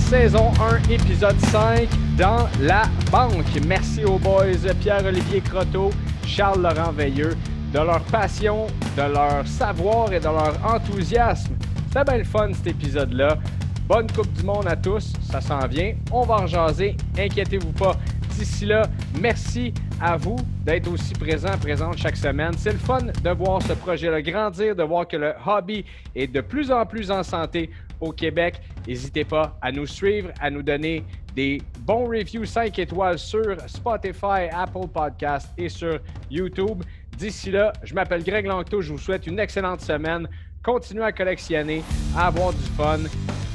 Saison 0.09 0.51
1, 0.87 0.89
épisode 0.89 1.37
5 1.51 1.89
dans 2.17 2.47
la 2.61 2.83
banque. 3.11 3.45
Merci 3.67 4.05
aux 4.05 4.17
boys 4.17 4.45
Pierre-Olivier 4.79 5.41
Croteau, 5.41 5.89
Charles-Laurent 6.25 6.93
Veilleux 6.93 7.35
de 7.73 7.79
leur 7.79 8.01
passion, 8.03 8.67
de 8.95 9.01
leur 9.01 9.45
savoir 9.45 10.13
et 10.13 10.19
de 10.19 10.25
leur 10.25 10.53
enthousiasme. 10.65 11.55
C'était 11.87 12.05
bien 12.05 12.17
le 12.19 12.23
fun 12.23 12.53
cet 12.53 12.67
épisode-là. 12.67 13.37
Bonne 13.85 14.09
Coupe 14.09 14.31
du 14.31 14.43
Monde 14.43 14.67
à 14.67 14.77
tous, 14.77 15.11
ça 15.29 15.41
s'en 15.41 15.67
vient. 15.67 15.93
On 16.11 16.21
va 16.23 16.37
rejaser, 16.37 16.95
inquiétez-vous 17.17 17.73
pas. 17.73 17.97
D'ici 18.37 18.65
là, 18.65 18.83
merci 19.19 19.73
à 19.99 20.15
vous 20.15 20.37
d'être 20.63 20.89
aussi 20.89 21.13
présent, 21.13 21.57
présente 21.59 21.97
chaque 21.97 22.17
semaine. 22.17 22.53
C'est 22.57 22.73
le 22.73 22.79
fun 22.79 22.99
de 23.01 23.29
voir 23.31 23.61
ce 23.61 23.73
projet-là 23.73 24.21
grandir, 24.21 24.73
de 24.75 24.83
voir 24.83 25.05
que 25.07 25.17
le 25.17 25.33
hobby 25.45 25.83
est 26.15 26.27
de 26.27 26.39
plus 26.41 26.71
en 26.71 26.85
plus 26.85 27.11
en 27.11 27.23
santé 27.23 27.71
au 27.99 28.11
Québec. 28.11 28.61
N'hésitez 28.87 29.25
pas 29.25 29.57
à 29.61 29.71
nous 29.71 29.85
suivre, 29.85 30.31
à 30.39 30.49
nous 30.49 30.63
donner 30.63 31.03
des 31.35 31.61
bons 31.81 32.05
reviews 32.05 32.45
5 32.45 32.79
étoiles 32.79 33.19
sur 33.19 33.57
Spotify, 33.67 34.49
Apple 34.51 34.87
Podcast 34.93 35.49
et 35.57 35.69
sur 35.69 35.99
YouTube. 36.31 36.83
D'ici 37.17 37.51
là, 37.51 37.73
je 37.83 37.93
m'appelle 37.93 38.23
Greg 38.23 38.45
Langto, 38.45 38.81
je 38.81 38.93
vous 38.93 38.99
souhaite 38.99 39.27
une 39.27 39.39
excellente 39.39 39.81
semaine. 39.81 40.27
Continuez 40.63 41.03
à 41.03 41.11
collectionner, 41.11 41.83
à 42.15 42.27
avoir 42.27 42.53
du 42.53 42.63
fun 42.77 42.99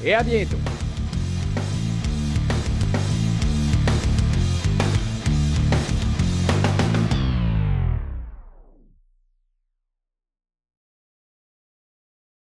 et 0.05 0.15
à 0.15 0.23
bientôt. 0.23 0.59